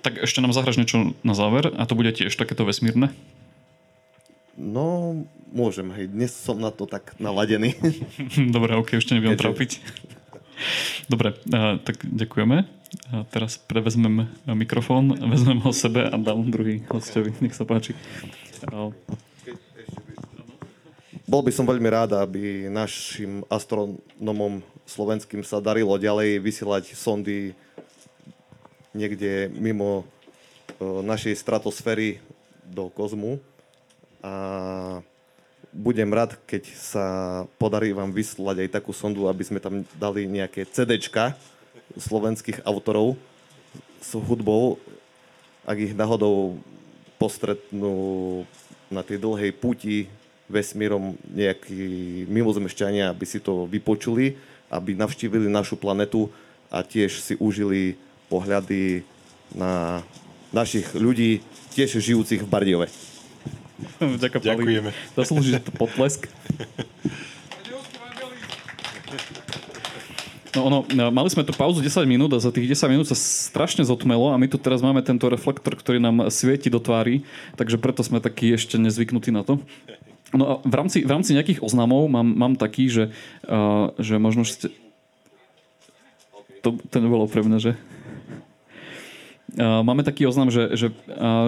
Tak 0.00 0.24
ešte 0.24 0.40
nám 0.40 0.56
zahraš 0.56 0.80
niečo 0.80 1.12
na 1.20 1.36
záver 1.36 1.70
a 1.76 1.82
to 1.84 1.96
bude 1.96 2.12
tiež 2.16 2.32
takéto 2.34 2.64
vesmírne? 2.64 3.12
No, 4.54 5.18
môžem, 5.54 5.86
hej. 5.94 6.10
Dnes 6.10 6.34
som 6.34 6.58
na 6.58 6.74
to 6.74 6.84
tak 6.84 7.14
naladený. 7.22 7.78
Dobre, 8.54 8.74
ok, 8.74 8.98
už 8.98 9.06
nebudem 9.14 9.38
Keďže... 9.38 9.44
trápiť. 9.46 9.70
Dobre, 11.06 11.38
tak 11.86 12.02
ďakujeme. 12.02 12.66
A 13.10 13.26
teraz 13.30 13.58
prevezmem 13.58 14.30
mikrofón, 14.54 15.14
vezmem 15.18 15.58
ho 15.62 15.70
sebe 15.74 16.06
a 16.06 16.14
dám 16.14 16.46
druhý 16.50 16.82
hostovi. 16.90 17.34
Nech 17.42 17.54
sa 17.54 17.66
páči. 17.66 17.94
Bol 21.26 21.42
by 21.42 21.50
som 21.50 21.66
veľmi 21.66 21.88
rád, 21.90 22.14
aby 22.14 22.70
našim 22.70 23.42
astronomom 23.50 24.62
slovenským 24.86 25.42
sa 25.42 25.58
darilo 25.58 25.96
ďalej 25.98 26.38
vysielať 26.38 26.94
sondy 26.94 27.56
niekde 28.94 29.50
mimo 29.58 30.06
našej 30.80 31.34
stratosféry 31.34 32.22
do 32.62 32.86
kozmu 32.94 33.42
a 34.22 34.34
budem 35.74 36.06
rád, 36.14 36.38
keď 36.46 36.70
sa 36.78 37.06
podarí 37.58 37.90
vám 37.90 38.14
vyslať 38.14 38.62
aj 38.62 38.74
takú 38.78 38.94
sondu, 38.94 39.26
aby 39.26 39.42
sme 39.42 39.58
tam 39.58 39.82
dali 39.98 40.30
nejaké 40.30 40.62
CDčka 40.70 41.34
slovenských 41.98 42.62
autorov 42.62 43.18
s 43.98 44.14
hudbou, 44.14 44.78
ak 45.66 45.76
ich 45.82 45.94
náhodou 45.98 46.62
postretnú 47.18 48.46
na 48.86 49.02
tej 49.02 49.18
dlhej 49.18 49.50
puti 49.50 50.06
vesmírom 50.46 51.18
nejakí 51.26 51.74
mimozemšťania, 52.30 53.10
aby 53.10 53.24
si 53.26 53.42
to 53.42 53.66
vypočuli, 53.66 54.38
aby 54.70 54.94
navštívili 54.94 55.50
našu 55.50 55.74
planetu 55.74 56.30
a 56.70 56.86
tiež 56.86 57.18
si 57.18 57.34
užili 57.40 57.98
pohľady 58.30 59.02
na 59.56 60.04
našich 60.54 60.94
ľudí, 60.94 61.42
tiež 61.74 61.98
žijúcich 61.98 62.44
v 62.44 62.50
Bardiove. 62.50 62.86
Vďaka, 64.18 64.38
Ďakujeme. 64.40 64.90
Zaslúži 65.18 65.58
to 65.58 65.72
potlesk. 65.74 66.30
No 70.54 70.70
ono, 70.70 70.78
no, 70.86 71.10
mali 71.10 71.28
sme 71.34 71.42
tu 71.42 71.50
pauzu 71.50 71.82
10 71.82 72.06
minút 72.06 72.30
a 72.30 72.38
za 72.38 72.54
tých 72.54 72.70
10 72.70 72.86
minút 72.86 73.06
sa 73.10 73.18
strašne 73.18 73.82
zotmelo 73.82 74.30
a 74.30 74.38
my 74.38 74.46
tu 74.46 74.54
teraz 74.54 74.86
máme 74.86 75.02
tento 75.02 75.26
reflektor, 75.26 75.74
ktorý 75.74 75.98
nám 75.98 76.30
svieti 76.30 76.70
do 76.70 76.78
tvári, 76.78 77.26
takže 77.58 77.74
preto 77.74 78.06
sme 78.06 78.22
takí 78.22 78.54
ešte 78.54 78.78
nezvyknutí 78.78 79.34
na 79.34 79.42
to. 79.42 79.58
No 80.30 80.44
a 80.46 80.52
v 80.62 80.74
rámci, 80.74 81.02
v 81.02 81.10
rámci 81.10 81.34
nejakých 81.34 81.62
oznamov 81.62 82.06
mám, 82.06 82.26
mám 82.26 82.54
taký, 82.54 82.86
že, 82.86 83.10
uh, 83.50 83.90
že 83.98 84.18
možno 84.22 84.46
ste... 84.46 84.70
To, 86.62 86.78
to 86.78 86.96
nebolo 87.02 87.26
pre 87.26 87.42
mňa, 87.42 87.58
že? 87.58 87.72
Máme 89.58 90.02
taký 90.02 90.26
oznam, 90.26 90.50
že, 90.50 90.74
že, 90.74 90.90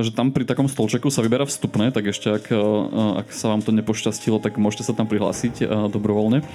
že 0.03 0.11
tam 0.15 0.31
pri 0.31 0.47
takom 0.47 0.71
stolčeku 0.71 1.11
sa 1.11 1.27
vyberá 1.27 1.43
vstupné, 1.43 1.91
tak 1.91 2.07
ešte 2.07 2.39
ak, 2.39 2.47
ak 3.27 3.29
sa 3.35 3.51
vám 3.51 3.67
to 3.67 3.75
nepošťastilo, 3.75 4.39
tak 4.39 4.63
môžete 4.63 4.87
sa 4.87 4.95
tam 4.95 5.11
prihlásiť 5.11 5.67
dobrovoľne. 5.91 6.47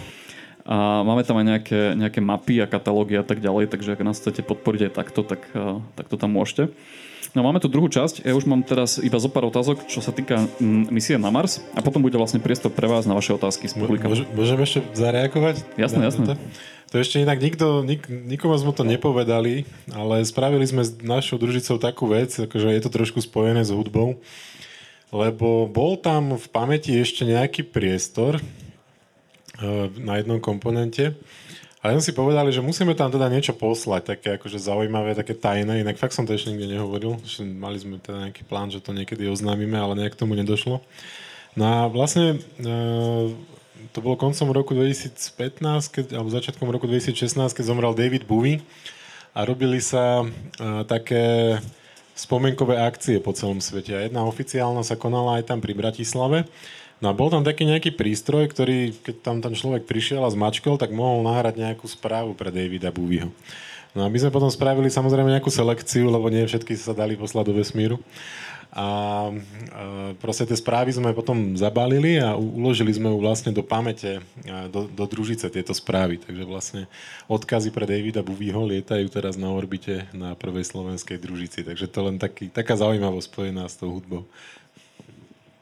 A 0.61 1.01
máme 1.01 1.25
tam 1.25 1.41
aj 1.41 1.45
nejaké, 1.57 1.79
nejaké 1.97 2.21
mapy 2.21 2.61
a 2.61 2.69
katalógy 2.69 3.17
a 3.17 3.25
tak 3.25 3.41
ďalej, 3.41 3.67
takže 3.67 3.97
ak 3.97 4.05
nás 4.05 4.21
chcete 4.21 4.45
podporiť 4.45 4.87
aj 4.87 4.91
takto, 4.93 5.25
tak, 5.25 5.43
tak 5.97 6.05
to 6.07 6.15
tam 6.15 6.37
môžete. 6.37 6.69
No 7.31 7.47
máme 7.47 7.63
tu 7.63 7.71
druhú 7.71 7.87
časť, 7.87 8.27
ja 8.27 8.35
už 8.35 8.43
mám 8.43 8.61
teraz 8.61 8.99
iba 8.99 9.15
zo 9.15 9.31
pár 9.31 9.47
otázok, 9.47 9.87
čo 9.87 10.03
sa 10.03 10.11
týka 10.11 10.51
misie 10.61 11.15
na 11.15 11.31
Mars 11.31 11.63
a 11.73 11.79
potom 11.79 12.03
bude 12.03 12.19
vlastne 12.19 12.43
priestor 12.43 12.75
pre 12.75 12.91
vás 12.91 13.07
na 13.07 13.15
vaše 13.15 13.31
otázky 13.31 13.71
z 13.71 13.75
publika. 13.79 14.11
Môžem 14.11 14.59
ešte 14.59 14.83
zareagovať? 14.93 15.63
Jasné, 15.79 16.01
jasné. 16.11 16.23
To? 16.27 16.35
To 16.91 16.99
ešte 16.99 17.23
inak 17.23 17.39
nikto, 17.39 17.87
nik, 17.87 18.03
nikomu 18.11 18.59
sme 18.59 18.75
to 18.75 18.83
nepovedali, 18.83 19.63
ale 19.95 20.27
spravili 20.27 20.67
sme 20.67 20.83
s 20.83 20.99
našou 20.99 21.39
družicou 21.39 21.79
takú 21.79 22.11
vec, 22.11 22.35
akože 22.35 22.67
je 22.67 22.83
to 22.83 22.91
trošku 22.91 23.23
spojené 23.23 23.63
s 23.63 23.71
hudbou, 23.71 24.19
lebo 25.15 25.71
bol 25.71 25.95
tam 25.95 26.35
v 26.35 26.47
pamäti 26.51 26.91
ešte 26.99 27.23
nejaký 27.23 27.63
priestor 27.63 28.43
uh, 28.43 29.87
na 30.03 30.19
jednom 30.19 30.43
komponente 30.43 31.15
a 31.79 31.95
sme 31.95 32.03
si 32.03 32.11
povedali, 32.11 32.51
že 32.51 32.59
musíme 32.59 32.91
tam 32.91 33.07
teda 33.07 33.31
niečo 33.31 33.55
poslať, 33.55 34.11
také 34.11 34.27
akože 34.35 34.59
zaujímavé, 34.59 35.15
také 35.15 35.31
tajné, 35.31 35.87
inak 35.87 35.95
fakt 35.95 36.11
som 36.11 36.27
to 36.27 36.35
ešte 36.35 36.51
nikde 36.51 36.75
nehovoril, 36.75 37.23
že 37.23 37.47
mali 37.47 37.79
sme 37.79 38.03
teda 38.03 38.27
nejaký 38.27 38.43
plán, 38.43 38.67
že 38.67 38.83
to 38.83 38.91
niekedy 38.91 39.31
oznámime, 39.31 39.79
ale 39.79 39.95
nejak 39.95 40.19
tomu 40.19 40.35
nedošlo. 40.35 40.83
No 41.55 41.63
a 41.63 41.87
vlastne 41.87 42.35
uh, 42.59 43.31
to 43.89 43.99
bolo 44.05 44.15
koncom 44.17 44.53
roku 44.53 44.77
2015, 44.77 45.17
keď, 45.89 46.05
alebo 46.13 46.29
začiatkom 46.29 46.69
roku 46.69 46.85
2016, 46.85 47.37
keď 47.57 47.63
zomrel 47.65 47.97
David 47.97 48.29
Bowie 48.29 48.61
a 49.33 49.43
robili 49.43 49.81
sa 49.81 50.21
uh, 50.21 50.83
také 50.85 51.57
spomienkové 52.13 52.77
akcie 52.77 53.17
po 53.17 53.33
celom 53.33 53.57
svete. 53.57 53.97
A 53.97 54.05
jedna 54.05 54.21
oficiálna 54.27 54.85
sa 54.85 54.99
konala 54.99 55.41
aj 55.41 55.49
tam 55.49 55.59
pri 55.63 55.73
Bratislave. 55.73 56.45
No 57.01 57.09
a 57.09 57.17
bol 57.17 57.33
tam 57.33 57.41
taký 57.41 57.65
nejaký 57.65 57.97
prístroj, 57.97 58.45
ktorý, 58.53 58.93
keď 59.01 59.15
tam 59.25 59.41
ten 59.41 59.57
človek 59.57 59.89
prišiel 59.89 60.21
a 60.21 60.29
zmačkol, 60.29 60.77
tak 60.77 60.93
mohol 60.93 61.25
nahrať 61.25 61.57
nejakú 61.57 61.89
správu 61.89 62.37
pre 62.37 62.53
Davida 62.53 62.93
Bowieho. 62.93 63.33
No 63.97 64.05
a 64.05 64.07
my 64.07 64.17
sme 64.21 64.31
potom 64.31 64.47
spravili 64.47 64.87
samozrejme 64.87 65.33
nejakú 65.33 65.51
selekciu, 65.51 66.07
lebo 66.07 66.29
nie 66.31 66.45
všetky 66.45 66.77
sa 66.77 66.95
dali 66.95 67.17
poslať 67.17 67.43
do 67.51 67.53
vesmíru. 67.57 67.97
A, 68.71 69.27
proste 70.23 70.47
tie 70.47 70.55
správy 70.55 70.95
sme 70.95 71.11
potom 71.11 71.59
zabalili 71.59 72.23
a 72.23 72.39
uložili 72.39 72.95
sme 72.95 73.11
ju 73.11 73.19
vlastne 73.19 73.51
do 73.51 73.59
pamäte, 73.59 74.23
do, 74.71 74.87
do 74.87 75.03
družice 75.03 75.51
tieto 75.51 75.75
správy. 75.75 76.23
Takže 76.23 76.43
vlastne 76.47 76.81
odkazy 77.27 77.75
pre 77.75 77.83
Davida 77.83 78.23
Buvýho 78.23 78.63
lietajú 78.63 79.11
teraz 79.11 79.35
na 79.35 79.51
orbite 79.51 80.07
na 80.15 80.39
prvej 80.39 80.63
slovenskej 80.63 81.19
družici. 81.19 81.67
Takže 81.67 81.91
to 81.91 81.99
len 82.07 82.15
taký, 82.15 82.47
taká 82.47 82.79
zaujímavosť 82.79 83.27
spojená 83.27 83.67
s 83.67 83.75
tou 83.75 83.91
hudbou. 83.91 84.23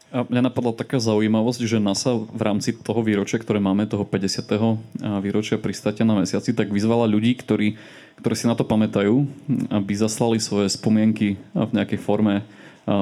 A 0.09 0.25
mňa 0.25 0.49
napadla 0.49 0.73
taká 0.73 0.97
zaujímavosť, 0.97 1.69
že 1.69 1.77
NASA 1.77 2.17
v 2.17 2.41
rámci 2.41 2.73
toho 2.73 3.05
výročia, 3.05 3.37
ktoré 3.37 3.61
máme, 3.61 3.85
toho 3.85 4.01
50. 4.01 5.05
výročia 5.21 5.61
pristátia 5.61 6.01
na 6.01 6.17
mesiaci, 6.17 6.49
tak 6.49 6.73
vyzvala 6.73 7.05
ľudí, 7.05 7.37
ktorí, 7.37 7.77
ktorí 8.17 8.33
si 8.33 8.49
na 8.49 8.57
to 8.57 8.65
pamätajú, 8.65 9.29
aby 9.69 9.93
zaslali 9.93 10.41
svoje 10.41 10.73
spomienky 10.73 11.37
v 11.53 11.71
nejakej 11.77 12.01
forme 12.01 12.41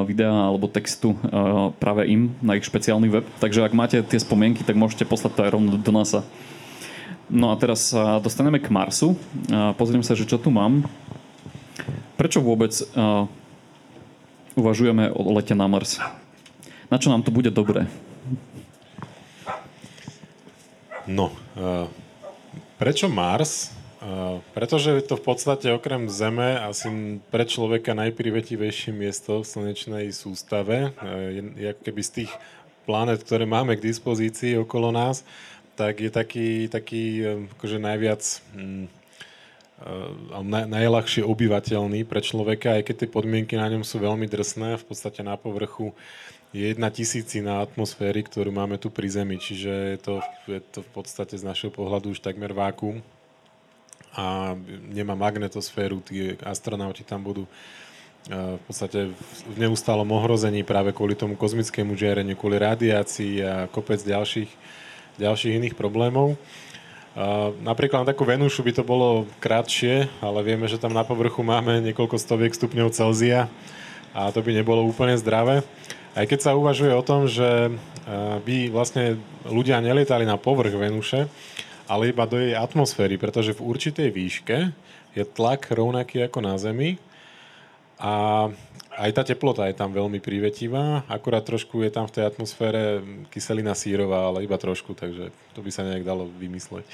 videa 0.03 0.51
alebo 0.51 0.67
textu 0.67 1.15
práve 1.79 2.07
im 2.11 2.35
na 2.43 2.59
ich 2.59 2.67
špeciálny 2.67 3.07
web. 3.07 3.25
Takže 3.39 3.63
ak 3.63 3.71
máte 3.71 4.03
tie 4.03 4.19
spomienky, 4.19 4.67
tak 4.67 4.75
môžete 4.75 5.07
poslať 5.07 5.31
to 5.37 5.43
aj 5.47 5.53
rovno 5.55 5.79
do 5.79 5.91
NASA. 5.95 6.27
No 7.27 7.51
a 7.51 7.59
teraz 7.59 7.91
sa 7.91 8.23
dostaneme 8.23 8.59
k 8.59 8.71
Marsu. 8.71 9.15
Pozriem 9.75 10.03
sa, 10.03 10.15
že 10.15 10.27
čo 10.27 10.39
tu 10.39 10.47
mám. 10.51 10.87
Prečo 12.15 12.39
vôbec 12.43 12.71
uvažujeme 14.57 15.13
o 15.13 15.31
lete 15.37 15.53
na 15.53 15.69
Mars? 15.69 16.01
Na 16.87 16.97
čo 16.97 17.11
nám 17.11 17.21
to 17.21 17.35
bude 17.35 17.51
dobré? 17.51 17.85
No, 21.07 21.31
prečo 22.75 23.07
Mars? 23.07 23.71
Uh, 23.97 24.45
pretože 24.53 24.93
je 24.93 25.01
to 25.01 25.17
v 25.17 25.25
podstate 25.25 25.73
okrem 25.73 26.05
Zeme 26.05 26.61
asi 26.61 27.17
pre 27.33 27.49
človeka 27.49 27.97
najprivetivejšie 27.97 28.93
miesto 28.93 29.41
v 29.41 29.49
slnečnej 29.49 30.13
sústave. 30.13 30.93
Uh, 31.01 31.57
je, 31.57 31.73
keby 31.81 32.01
z 32.05 32.11
tých 32.21 32.31
planet, 32.85 33.25
ktoré 33.25 33.49
máme 33.49 33.73
k 33.73 33.89
dispozícii 33.89 34.53
okolo 34.61 34.93
nás, 34.93 35.25
tak 35.73 35.97
je 35.97 36.13
taký, 36.13 36.69
taký 36.69 37.25
akože 37.57 37.77
najviac 37.77 38.21
hm, 38.53 38.85
naj, 40.45 40.65
najľahšie 40.65 41.21
obyvateľný 41.21 42.05
pre 42.05 42.21
človeka, 42.21 42.77
aj 42.77 42.89
keď 42.89 42.95
tie 43.05 43.09
podmienky 43.09 43.53
na 43.57 43.69
ňom 43.69 43.85
sú 43.85 44.01
veľmi 44.01 44.25
drsné. 44.25 44.77
V 44.81 44.85
podstate 44.89 45.21
na 45.21 45.37
povrchu 45.37 45.93
je 46.53 46.69
jedna 46.73 46.89
tisícina 46.89 47.61
atmosféry, 47.61 48.25
ktorú 48.25 48.49
máme 48.49 48.81
tu 48.81 48.89
pri 48.89 49.09
Zemi, 49.09 49.37
čiže 49.37 49.73
je 49.93 49.99
to, 50.01 50.15
je 50.49 50.59
to 50.73 50.79
v 50.81 50.89
podstate 50.93 51.37
z 51.37 51.43
našeho 51.45 51.69
pohľadu 51.69 52.13
už 52.13 52.21
takmer 52.21 52.53
vákuum 52.53 53.01
a 54.17 54.57
nemá 54.89 55.13
magnetosféru, 55.13 56.01
tí 56.01 56.33
astronauti 56.41 57.05
tam 57.05 57.21
budú 57.21 57.45
e, 57.45 57.51
v 58.33 58.61
podstate 58.65 59.13
v 59.45 59.57
neustálom 59.61 60.09
ohrození 60.09 60.65
práve 60.65 60.89
kvôli 60.91 61.13
tomu 61.13 61.37
kozmickému 61.37 61.93
žiareniu, 61.93 62.33
kvôli 62.33 62.57
radiácii 62.57 63.33
a 63.45 63.53
kopec 63.69 64.01
ďalších, 64.01 64.49
ďalších 65.21 65.53
iných 65.61 65.77
problémov. 65.77 66.33
Napríklad 67.65 68.05
na 68.05 68.13
takú 68.13 68.29
Venušu 68.29 68.61
by 68.61 68.77
to 68.77 68.83
bolo 68.85 69.25
krátšie, 69.41 70.05
ale 70.21 70.45
vieme, 70.45 70.69
že 70.69 70.77
tam 70.77 70.93
na 70.93 71.01
povrchu 71.01 71.41
máme 71.41 71.81
niekoľko 71.81 72.21
stoviek 72.21 72.53
stupňov 72.53 72.93
Celzia 72.93 73.49
a 74.13 74.29
to 74.29 74.45
by 74.45 74.53
nebolo 74.53 74.85
úplne 74.85 75.17
zdravé. 75.17 75.65
Aj 76.13 76.25
keď 76.29 76.39
sa 76.45 76.51
uvažuje 76.53 76.93
o 76.93 77.01
tom, 77.01 77.25
že 77.25 77.69
eh, 77.69 78.37
by 78.37 78.69
vlastne 78.69 79.17
ľudia 79.49 79.81
nelietali 79.81 80.29
na 80.29 80.37
povrch 80.37 80.77
Venuše, 80.77 81.25
ale 81.87 82.11
iba 82.11 82.27
do 82.27 82.37
jej 82.37 82.53
atmosféry, 82.53 83.15
pretože 83.15 83.55
v 83.55 83.63
určitej 83.63 84.11
výške 84.11 84.57
je 85.15 85.23
tlak 85.23 85.71
rovnaký 85.71 86.27
ako 86.27 86.39
na 86.43 86.59
Zemi 86.59 86.99
a 87.97 88.47
aj 88.97 89.11
tá 89.13 89.23
teplota 89.23 89.69
je 89.69 89.77
tam 89.77 89.93
veľmi 89.93 90.17
privetivá, 90.17 91.05
akurát 91.05 91.45
trošku 91.45 91.85
je 91.85 91.91
tam 91.93 92.09
v 92.09 92.13
tej 92.17 92.23
atmosfére 92.25 93.01
kyselina 93.29 93.77
sírová, 93.77 94.29
ale 94.29 94.45
iba 94.45 94.57
trošku, 94.57 94.97
takže 94.97 95.29
to 95.53 95.59
by 95.61 95.69
sa 95.69 95.85
nejak 95.85 96.01
dalo 96.01 96.25
vymysleť. 96.25 96.85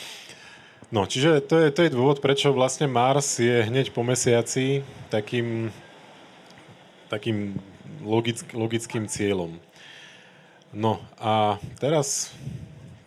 no, 0.94 1.04
čiže 1.04 1.44
to 1.44 1.54
je, 1.60 1.68
to 1.68 1.80
je 1.84 1.92
dôvod, 1.92 2.24
prečo 2.24 2.52
vlastne 2.56 2.88
Mars 2.88 3.40
je 3.40 3.60
hneď 3.60 3.92
po 3.92 4.00
mesiaci 4.00 4.80
takým, 5.12 5.68
takým 7.12 7.60
logick, 8.00 8.48
logickým 8.56 9.04
cieľom. 9.04 9.60
No 10.72 11.00
a 11.20 11.60
teraz 11.80 12.32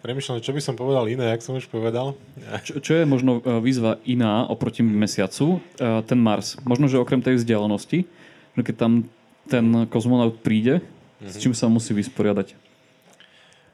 premyšľam, 0.01 0.41
čo 0.41 0.51
by 0.51 0.61
som 0.61 0.75
povedal 0.75 1.05
iné, 1.07 1.29
jak 1.31 1.45
som 1.45 1.55
už 1.55 1.69
povedal. 1.69 2.17
Čo, 2.65 2.81
čo 2.81 2.91
je 2.97 3.05
možno 3.05 3.39
e, 3.39 3.61
výzva 3.61 4.01
iná 4.03 4.49
oproti 4.49 4.81
mesiacu, 4.81 5.61
e, 5.77 6.01
ten 6.03 6.19
Mars? 6.19 6.57
Možno, 6.65 6.89
že 6.89 6.97
okrem 6.97 7.21
tej 7.21 7.39
vzdialenosti, 7.39 8.09
že 8.57 8.61
keď 8.61 8.75
tam 8.75 9.07
ten 9.45 9.85
kozmonaut 9.87 10.41
príde, 10.41 10.81
mm-hmm. 10.81 11.29
s 11.29 11.35
mhm. 11.37 11.41
čím 11.41 11.53
sa 11.53 11.69
musí 11.69 11.93
vysporiadať? 11.93 12.57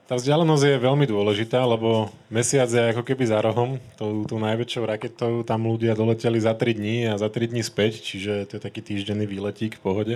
Tá 0.07 0.15
vzdialenosť 0.15 0.63
je 0.63 0.85
veľmi 0.87 1.03
dôležitá, 1.03 1.67
lebo 1.67 2.07
mesiac 2.31 2.71
je 2.71 2.95
ako 2.95 3.03
keby 3.03 3.27
za 3.27 3.43
rohom. 3.43 3.75
Tou, 3.99 4.23
tou 4.23 4.39
najväčšou 4.39 4.87
raketou 4.87 5.43
tam 5.43 5.67
ľudia 5.67 5.99
doleteli 5.99 6.39
za 6.39 6.55
3 6.55 6.79
dní 6.79 7.11
a 7.11 7.19
za 7.19 7.27
3 7.27 7.51
dní 7.51 7.59
späť, 7.59 7.99
čiže 7.99 8.47
to 8.47 8.55
je 8.55 8.61
taký 8.63 8.79
týždenný 8.79 9.27
výletík 9.27 9.75
v 9.75 9.83
pohode. 9.83 10.15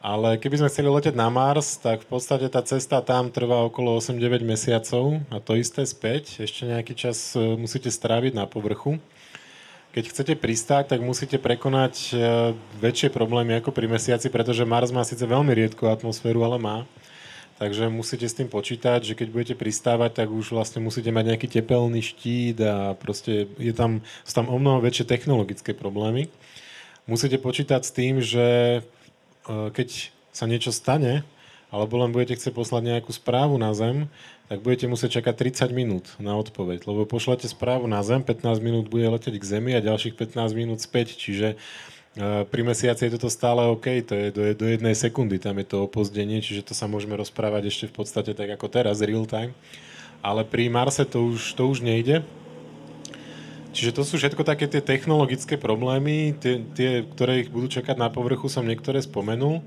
Ale 0.00 0.36
keby 0.36 0.60
sme 0.60 0.70
chceli 0.70 0.88
leteť 0.92 1.14
na 1.16 1.32
Mars, 1.32 1.80
tak 1.80 2.04
v 2.04 2.08
podstate 2.14 2.46
tá 2.52 2.60
cesta 2.62 3.00
tam 3.00 3.32
trvá 3.32 3.64
okolo 3.66 3.98
8-9 3.98 4.44
mesiacov 4.44 5.24
a 5.32 5.40
to 5.40 5.56
isté 5.56 5.82
späť. 5.88 6.44
Ešte 6.44 6.68
nejaký 6.68 6.94
čas 6.94 7.32
e, 7.34 7.56
musíte 7.56 7.88
stráviť 7.88 8.36
na 8.36 8.44
povrchu. 8.44 9.00
Keď 9.96 10.04
chcete 10.12 10.34
pristáť, 10.36 10.92
tak 10.92 11.00
musíte 11.00 11.40
prekonať 11.40 11.94
e, 12.12 12.14
väčšie 12.78 13.08
problémy 13.08 13.56
ako 13.58 13.72
pri 13.72 13.88
mesiaci, 13.88 14.28
pretože 14.28 14.68
Mars 14.68 14.92
má 14.92 15.00
síce 15.02 15.24
veľmi 15.24 15.50
riedku 15.56 15.88
atmosféru, 15.88 16.44
ale 16.44 16.60
má. 16.60 16.78
Takže 17.56 17.88
musíte 17.88 18.28
s 18.28 18.36
tým 18.36 18.52
počítať, 18.52 19.00
že 19.00 19.16
keď 19.16 19.28
budete 19.32 19.54
pristávať, 19.56 20.20
tak 20.20 20.28
už 20.28 20.52
vlastne 20.52 20.84
musíte 20.84 21.08
mať 21.08 21.24
nejaký 21.32 21.48
tepelný 21.48 22.04
štít 22.04 22.60
a 22.60 22.92
proste 23.00 23.48
je 23.56 23.72
tam, 23.72 24.04
sú 24.28 24.32
tam 24.36 24.52
o 24.52 24.60
mnoho 24.60 24.84
väčšie 24.84 25.08
technologické 25.08 25.72
problémy. 25.72 26.28
Musíte 27.08 27.40
počítať 27.40 27.80
s 27.80 27.94
tým, 27.96 28.20
že 28.20 28.46
keď 29.46 30.10
sa 30.34 30.44
niečo 30.44 30.74
stane, 30.74 31.24
alebo 31.70 31.98
len 31.98 32.14
budete 32.14 32.38
chcieť 32.38 32.54
poslať 32.54 32.82
nejakú 32.84 33.10
správu 33.10 33.58
na 33.58 33.74
Zem, 33.74 34.06
tak 34.46 34.62
budete 34.62 34.86
musieť 34.86 35.18
čakať 35.18 35.34
30 35.66 35.74
minút 35.74 36.04
na 36.22 36.38
odpoveď, 36.38 36.86
lebo 36.86 37.02
pošlete 37.02 37.50
správu 37.50 37.90
na 37.90 37.98
Zem, 38.06 38.22
15 38.22 38.62
minút 38.62 38.86
bude 38.86 39.10
leteť 39.10 39.34
k 39.34 39.44
Zemi 39.44 39.74
a 39.74 39.82
ďalších 39.82 40.14
15 40.14 40.54
minút 40.54 40.78
späť, 40.78 41.18
čiže 41.18 41.58
e, 41.58 42.46
pri 42.46 42.62
mesiaci 42.62 43.10
je 43.10 43.18
toto 43.18 43.26
stále 43.26 43.66
OK, 43.66 44.06
to 44.06 44.14
je 44.14 44.26
do, 44.30 44.42
do 44.54 44.66
jednej 44.70 44.94
sekundy, 44.94 45.42
tam 45.42 45.58
je 45.58 45.66
to 45.66 45.82
opozdenie, 45.90 46.38
čiže 46.38 46.70
to 46.70 46.74
sa 46.78 46.86
môžeme 46.86 47.18
rozprávať 47.18 47.66
ešte 47.66 47.84
v 47.90 47.94
podstate 47.98 48.30
tak 48.38 48.54
ako 48.54 48.70
teraz, 48.70 49.02
real 49.02 49.26
time. 49.26 49.50
Ale 50.22 50.46
pri 50.46 50.70
Marse 50.70 51.02
to 51.02 51.26
už, 51.34 51.58
to 51.58 51.66
už 51.66 51.82
nejde, 51.82 52.22
Čiže 53.76 53.92
to 53.92 54.08
sú 54.08 54.16
všetko 54.16 54.40
také 54.40 54.64
tie 54.64 54.80
technologické 54.80 55.60
problémy, 55.60 56.32
tie, 56.40 56.64
tie, 56.72 57.04
ktoré 57.04 57.44
ich 57.44 57.52
budú 57.52 57.68
čakať 57.68 58.00
na 58.00 58.08
povrchu, 58.08 58.48
som 58.48 58.64
niektoré 58.64 59.04
spomenul. 59.04 59.60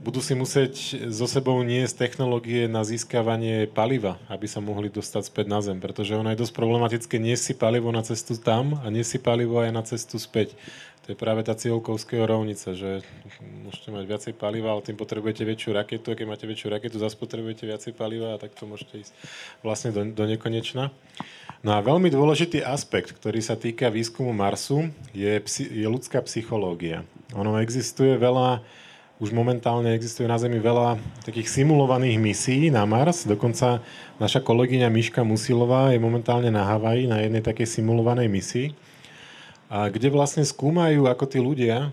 Budú 0.00 0.24
si 0.24 0.32
musieť 0.32 0.72
so 1.12 1.28
sebou 1.28 1.60
niesť 1.60 2.00
technológie 2.00 2.64
na 2.64 2.80
získavanie 2.80 3.68
paliva, 3.68 4.16
aby 4.32 4.48
sa 4.48 4.64
mohli 4.64 4.88
dostať 4.88 5.20
späť 5.28 5.46
na 5.52 5.60
Zem, 5.60 5.84
pretože 5.84 6.16
ono 6.16 6.32
je 6.32 6.40
dosť 6.40 6.56
problematické 6.56 7.20
niesť 7.20 7.52
si 7.52 7.54
palivo 7.60 7.92
na 7.92 8.00
cestu 8.00 8.40
tam 8.40 8.80
a 8.80 8.88
niesť 8.88 9.10
si 9.16 9.18
palivo 9.20 9.60
aj 9.60 9.70
na 9.76 9.84
cestu 9.84 10.16
späť. 10.16 10.56
To 11.04 11.12
je 11.12 11.20
práve 11.20 11.44
tá 11.44 11.52
cieľkovského 11.52 12.24
rovnica, 12.24 12.72
že 12.72 13.04
môžete 13.68 13.92
mať 13.92 14.04
viacej 14.08 14.32
paliva, 14.40 14.72
ale 14.72 14.80
tým 14.80 14.96
potrebujete 14.96 15.44
väčšiu 15.44 15.76
raketu 15.76 16.08
a 16.08 16.16
keď 16.16 16.24
máte 16.24 16.48
väčšiu 16.48 16.72
raketu, 16.72 16.96
zase 16.96 17.20
potrebujete 17.20 17.68
viacej 17.68 17.92
paliva 17.92 18.32
a 18.32 18.40
tak 18.40 18.56
to 18.56 18.64
môžete 18.64 19.04
ísť 19.04 19.12
vlastne 19.60 19.92
do, 19.92 20.00
do 20.08 20.24
nekonečna. 20.24 20.88
No 21.64 21.72
a 21.72 21.80
veľmi 21.80 22.12
dôležitý 22.12 22.60
aspekt, 22.60 23.16
ktorý 23.16 23.40
sa 23.40 23.56
týka 23.56 23.88
výskumu 23.88 24.36
Marsu, 24.36 24.92
je, 25.16 25.40
je 25.72 25.86
ľudská 25.88 26.20
psychológia. 26.28 27.08
Ono 27.32 27.56
existuje 27.56 28.20
veľa, 28.20 28.60
už 29.16 29.32
momentálne 29.32 29.96
existuje 29.96 30.28
na 30.28 30.36
Zemi 30.36 30.60
veľa 30.60 31.00
takých 31.24 31.48
simulovaných 31.48 32.20
misií 32.20 32.68
na 32.68 32.84
Mars. 32.84 33.24
Dokonca 33.24 33.80
naša 34.20 34.44
kolegyňa 34.44 34.92
Miška 34.92 35.24
Musilová 35.24 35.96
je 35.96 36.04
momentálne 36.04 36.52
na 36.52 36.68
Havaji 36.68 37.08
na 37.08 37.24
jednej 37.24 37.40
takej 37.40 37.80
simulovanej 37.80 38.28
misii 38.28 38.68
kde 39.74 40.08
vlastne 40.12 40.44
skúmajú, 40.46 41.10
ako 41.10 41.24
tí 41.26 41.38
ľudia 41.42 41.90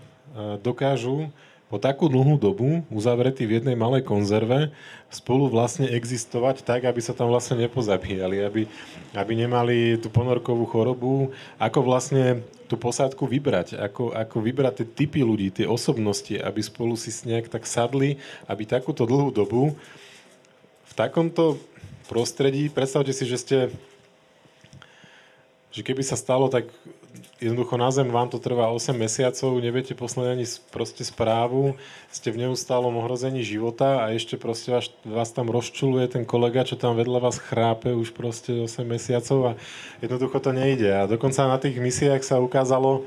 dokážu 0.62 1.28
po 1.72 1.80
takú 1.80 2.04
dlhú 2.04 2.36
dobu, 2.36 2.84
uzavretí 2.92 3.48
v 3.48 3.56
jednej 3.56 3.72
malej 3.72 4.04
konzerve, 4.04 4.68
spolu 5.08 5.48
vlastne 5.48 5.88
existovať 5.88 6.60
tak, 6.68 6.84
aby 6.84 7.00
sa 7.00 7.16
tam 7.16 7.32
vlastne 7.32 7.64
nepozabíjali, 7.64 8.44
aby, 8.44 8.68
aby 9.16 9.32
nemali 9.32 9.96
tú 9.96 10.12
ponorkovú 10.12 10.68
chorobu, 10.68 11.32
ako 11.56 11.80
vlastne 11.80 12.44
tú 12.68 12.76
posádku 12.76 13.24
vybrať, 13.24 13.80
ako, 13.80 14.12
ako 14.12 14.36
vybrať 14.44 14.84
tie 14.84 14.88
typy 15.00 15.24
ľudí, 15.24 15.48
tie 15.48 15.64
osobnosti, 15.64 16.36
aby 16.36 16.60
spolu 16.60 16.92
si 16.92 17.08
nejak 17.24 17.48
tak 17.48 17.64
sadli, 17.64 18.20
aby 18.44 18.68
takúto 18.68 19.08
dlhú 19.08 19.32
dobu 19.32 19.72
v 20.84 20.92
takomto 20.92 21.56
prostredí, 22.04 22.68
predstavte 22.68 23.16
si, 23.16 23.24
že 23.24 23.40
ste 23.40 23.58
že 25.72 25.80
keby 25.80 26.04
sa 26.04 26.20
stalo, 26.20 26.52
tak 26.52 26.68
jednoducho 27.42 27.74
na 27.76 27.90
zem 27.90 28.08
vám 28.08 28.30
to 28.30 28.38
trvá 28.38 28.70
8 28.70 28.94
mesiacov, 28.94 29.58
neviete 29.58 29.92
poslať 29.98 30.26
ani 30.32 30.46
proste 30.70 31.02
správu, 31.02 31.74
ste 32.08 32.30
v 32.30 32.46
neustálom 32.46 32.94
ohrození 32.96 33.42
života 33.42 34.06
a 34.06 34.14
ešte 34.14 34.38
proste 34.38 34.72
vás, 34.72 34.86
vás 35.02 35.30
tam 35.34 35.50
rozčuluje 35.50 36.08
ten 36.08 36.24
kolega, 36.24 36.62
čo 36.64 36.78
tam 36.78 36.94
vedľa 36.96 37.18
vás 37.18 37.36
chrápe 37.42 37.92
už 37.92 38.14
proste 38.14 38.62
8 38.64 38.86
mesiacov 38.86 39.38
a 39.44 39.52
jednoducho 40.00 40.38
to 40.38 40.50
nejde. 40.54 40.88
A 40.88 41.10
dokonca 41.10 41.44
na 41.50 41.58
tých 41.58 41.76
misiách 41.76 42.22
sa 42.22 42.38
ukázalo, 42.38 43.04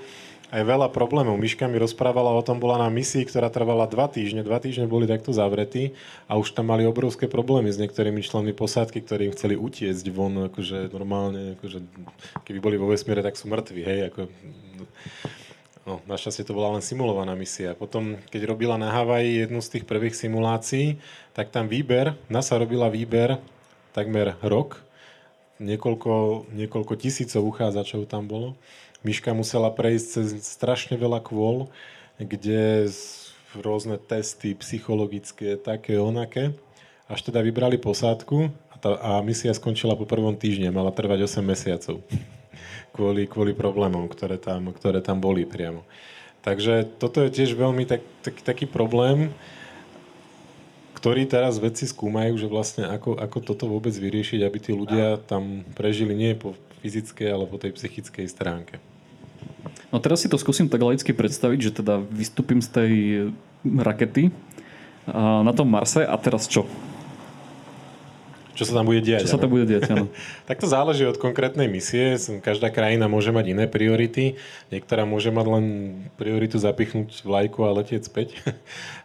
aj 0.55 0.63
veľa 0.63 0.87
problémov. 0.95 1.35
Miška 1.35 1.67
mi 1.67 1.75
rozprávala 1.75 2.31
o 2.31 2.39
tom, 2.39 2.63
bola 2.63 2.79
na 2.79 2.87
misii, 2.87 3.27
ktorá 3.27 3.51
trvala 3.51 3.91
dva 3.91 4.07
týždne. 4.07 4.39
Dva 4.39 4.63
týždne 4.63 4.87
boli 4.87 5.03
takto 5.03 5.35
zavretí 5.35 5.91
a 6.31 6.39
už 6.39 6.55
tam 6.55 6.71
mali 6.71 6.87
obrovské 6.87 7.27
problémy 7.27 7.67
s 7.67 7.75
niektorými 7.75 8.23
členmi 8.23 8.55
posádky, 8.55 9.03
ktorí 9.03 9.21
im 9.27 9.35
chceli 9.35 9.59
utiecť 9.59 10.05
von, 10.15 10.47
akože 10.47 10.95
normálne, 10.95 11.59
akože 11.59 11.83
keby 12.47 12.59
boli 12.63 12.75
vo 12.79 12.87
vesmíre, 12.87 13.19
tak 13.19 13.35
sú 13.35 13.51
mŕtvi, 13.51 13.81
hej, 13.83 13.99
ako 14.07 14.31
No, 15.85 16.01
našťastie 16.09 16.49
to 16.49 16.57
bola 16.57 16.73
len 16.73 16.81
simulovaná 16.81 17.37
misia. 17.37 17.77
Potom, 17.77 18.17
keď 18.33 18.49
robila 18.49 18.73
na 18.73 18.89
Havaji 18.89 19.45
jednu 19.45 19.61
z 19.61 19.77
tých 19.77 19.85
prvých 19.85 20.17
simulácií, 20.17 20.97
tak 21.37 21.53
tam 21.53 21.69
výber, 21.69 22.17
NASA 22.25 22.57
robila 22.57 22.89
výber 22.89 23.37
takmer 23.93 24.33
rok, 24.41 24.81
niekoľko, 25.61 26.49
niekoľko 26.57 26.93
tisícov 26.97 27.45
uchádzačov 27.45 28.09
tam 28.09 28.25
bolo. 28.25 28.57
Miška 29.05 29.37
musela 29.37 29.69
prejsť 29.69 30.05
cez 30.09 30.27
strašne 30.41 30.97
veľa 30.97 31.21
kvôl, 31.21 31.69
kde 32.17 32.89
rôzne 33.53 34.01
testy 34.01 34.57
psychologické, 34.57 35.55
také, 35.55 36.01
onaké. 36.01 36.57
Až 37.05 37.29
teda 37.29 37.45
vybrali 37.45 37.77
posádku 37.77 38.49
a, 38.73 38.75
tá, 38.81 38.97
a 38.97 39.11
misia 39.21 39.53
skončila 39.53 39.93
po 39.93 40.09
prvom 40.09 40.33
týždni, 40.33 40.73
mala 40.73 40.89
trvať 40.89 41.29
8 41.29 41.45
mesiacov 41.45 42.01
kvôli, 42.97 43.29
kvôli 43.29 43.53
problémom, 43.53 44.09
ktoré 44.09 44.41
tam, 44.41 44.73
ktoré 44.73 45.05
tam 45.05 45.21
boli 45.21 45.45
priamo. 45.45 45.85
Takže 46.41 46.97
toto 46.97 47.21
je 47.21 47.29
tiež 47.29 47.53
veľmi 47.53 47.85
tak, 47.85 48.01
tak, 48.25 48.41
taký 48.41 48.65
problém, 48.65 49.33
ktorý 50.97 51.29
teraz 51.29 51.61
vedci 51.61 51.85
skúmajú, 51.85 52.33
že 52.41 52.49
vlastne 52.49 52.89
ako, 52.89 53.21
ako 53.21 53.37
toto 53.45 53.69
vôbec 53.69 53.93
vyriešiť, 53.93 54.41
aby 54.41 54.57
tí 54.57 54.73
ľudia 54.73 55.21
tam 55.29 55.61
prežili 55.77 56.17
nie 56.17 56.33
po 56.33 56.57
fyzickej, 56.81 57.29
ale 57.29 57.45
po 57.45 57.61
tej 57.61 57.77
psychickej 57.77 58.25
stránke. 58.25 58.81
No 59.93 60.01
teraz 60.01 60.25
si 60.25 60.31
to 60.31 60.37
skúsim 60.39 60.69
tak 60.69 60.81
laicky 60.81 61.13
predstaviť, 61.13 61.59
že 61.61 61.71
teda 61.83 62.01
vystúpim 62.01 62.61
z 62.61 62.69
tej 62.69 62.91
rakety 63.65 64.33
na 65.17 65.53
tom 65.53 65.69
Marse 65.69 66.01
a 66.01 66.15
teraz 66.17 66.49
čo? 66.49 66.65
Čo 68.55 68.71
sa 68.71 68.73
tam 68.79 68.87
bude 68.87 69.03
diať. 69.03 69.27
Čo 69.27 69.35
sa 69.35 69.41
tam 69.43 69.51
bude 69.51 69.67
diať, 69.67 69.91
áno. 69.91 70.07
tak 70.49 70.63
to 70.63 70.67
záleží 70.71 71.03
od 71.03 71.19
konkrétnej 71.19 71.67
misie. 71.67 72.15
Každá 72.39 72.71
krajina 72.71 73.11
môže 73.11 73.35
mať 73.35 73.51
iné 73.51 73.67
priority. 73.67 74.39
Niektorá 74.71 75.03
môže 75.03 75.27
mať 75.27 75.45
len 75.51 75.65
prioritu 76.15 76.55
zapichnúť 76.55 77.19
vlajku 77.27 77.67
a 77.67 77.75
letieť 77.75 78.07
späť. 78.07 78.39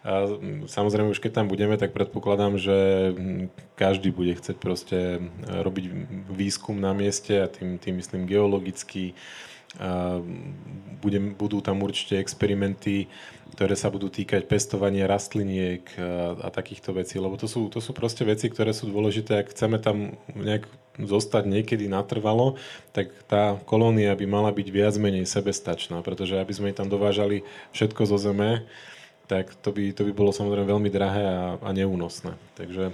A 0.01 0.33
samozrejme, 0.65 1.13
už 1.13 1.21
keď 1.21 1.43
tam 1.43 1.47
budeme, 1.53 1.77
tak 1.77 1.93
predpokladám, 1.93 2.57
že 2.57 2.79
každý 3.77 4.09
bude 4.09 4.33
chcieť 4.33 4.57
proste 4.57 5.21
robiť 5.45 5.85
výskum 6.33 6.81
na 6.81 6.97
mieste 6.97 7.37
a 7.37 7.53
tým, 7.53 7.77
tým 7.77 8.01
myslím 8.01 8.25
geologický, 8.25 9.13
budem, 11.01 11.33
budú 11.39 11.63
tam 11.63 11.79
určite 11.87 12.19
experimenty, 12.19 13.07
ktoré 13.55 13.75
sa 13.79 13.91
budú 13.91 14.11
týkať 14.11 14.47
pestovania 14.47 15.07
rastliniek 15.07 15.87
a, 15.95 16.39
a 16.43 16.49
takýchto 16.51 16.95
vecí, 16.95 17.19
lebo 17.23 17.39
to 17.39 17.47
sú, 17.47 17.71
to 17.71 17.79
sú 17.79 17.95
proste 17.95 18.27
veci, 18.27 18.51
ktoré 18.51 18.75
sú 18.75 18.91
dôležité. 18.91 19.39
Ak 19.39 19.55
chceme 19.55 19.79
tam 19.79 20.19
nejak 20.35 20.67
zostať 20.99 21.47
niekedy 21.47 21.87
natrvalo, 21.87 22.59
tak 22.91 23.15
tá 23.31 23.57
kolónia 23.65 24.13
by 24.13 24.27
mala 24.27 24.51
byť 24.51 24.69
viac 24.69 24.95
menej 24.99 25.25
sebestačná, 25.25 26.03
pretože 26.03 26.37
aby 26.37 26.53
sme 26.53 26.77
tam 26.77 26.91
dovážali 26.91 27.47
všetko 27.73 28.03
zo 28.11 28.19
zeme, 28.19 28.67
tak 29.31 29.55
to 29.63 29.71
by, 29.71 29.95
to 29.95 30.03
by 30.03 30.13
bolo 30.13 30.35
samozrejme 30.35 30.67
veľmi 30.67 30.91
drahé 30.91 31.23
a, 31.23 31.41
a 31.63 31.71
neúnosné. 31.71 32.35
Takže 32.59 32.91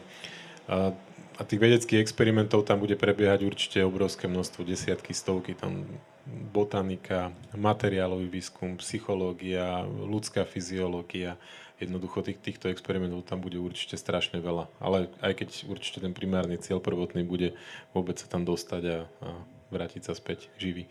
a, 0.69 0.93
a 1.37 1.43
tých 1.43 1.61
vedeckých 1.61 2.05
experimentov 2.05 2.69
tam 2.69 2.85
bude 2.85 2.95
prebiehať 3.01 3.41
určite 3.49 3.79
obrovské 3.81 4.29
množstvo, 4.29 4.61
desiatky, 4.69 5.17
stovky, 5.17 5.57
tam 5.57 5.89
botanika, 6.27 7.31
materiálový 7.55 8.27
výskum, 8.27 8.77
psychológia, 8.83 9.87
ľudská 9.87 10.43
fyziológia. 10.43 11.39
Jednoducho 11.77 12.25
tých, 12.25 12.41
týchto 12.41 12.73
experimentov 12.73 13.29
tam 13.29 13.45
bude 13.45 13.61
určite 13.61 14.01
strašne 14.01 14.41
veľa. 14.41 14.67
Ale 14.81 15.13
aj 15.23 15.33
keď 15.45 15.49
určite 15.69 16.03
ten 16.03 16.17
primárny 16.17 16.57
cieľ 16.59 16.83
prvotný 16.83 17.23
bude 17.23 17.55
vôbec 17.93 18.17
sa 18.17 18.27
tam 18.27 18.43
dostať 18.49 18.83
a, 18.89 18.99
a 19.23 19.29
vrátiť 19.71 20.03
sa 20.09 20.13
späť 20.17 20.49
živý. 20.57 20.89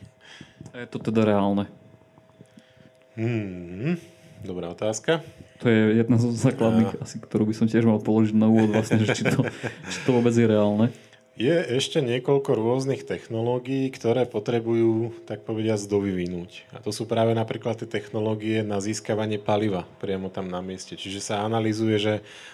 A 0.72 0.86
je 0.86 0.88
to 0.88 1.02
teda 1.02 1.26
reálne? 1.26 1.68
Hmm, 3.16 3.96
dobrá 4.44 4.72
otázka. 4.72 5.24
To 5.64 5.72
je 5.72 6.04
jedna 6.04 6.20
zo 6.20 6.36
základných, 6.36 7.00
a... 7.00 7.08
asi, 7.08 7.16
ktorú 7.24 7.48
by 7.48 7.56
som 7.56 7.68
tiež 7.72 7.88
mal 7.88 8.04
položiť 8.04 8.36
na 8.36 8.52
úvod, 8.52 8.76
vlastne, 8.76 9.00
že 9.08 9.16
či 9.16 9.24
to, 9.24 9.48
či 9.92 10.00
to 10.04 10.10
vôbec 10.12 10.36
je 10.36 10.44
reálne. 10.44 10.92
Je 11.36 11.52
ešte 11.52 12.00
niekoľko 12.00 12.56
rôznych 12.56 13.04
technológií, 13.04 13.92
ktoré 13.92 14.24
potrebujú, 14.24 15.12
tak 15.28 15.44
povediať, 15.44 15.84
dovyvinúť. 15.84 16.64
A 16.72 16.80
to 16.80 16.96
sú 16.96 17.04
práve 17.04 17.36
napríklad 17.36 17.76
tie 17.76 17.84
technológie 17.84 18.64
na 18.64 18.80
získavanie 18.80 19.36
paliva 19.36 19.84
priamo 20.00 20.32
tam 20.32 20.48
na 20.48 20.64
mieste. 20.64 20.96
Čiže 20.96 21.20
sa 21.20 21.44
analizuje, 21.44 22.00
že 22.00 22.14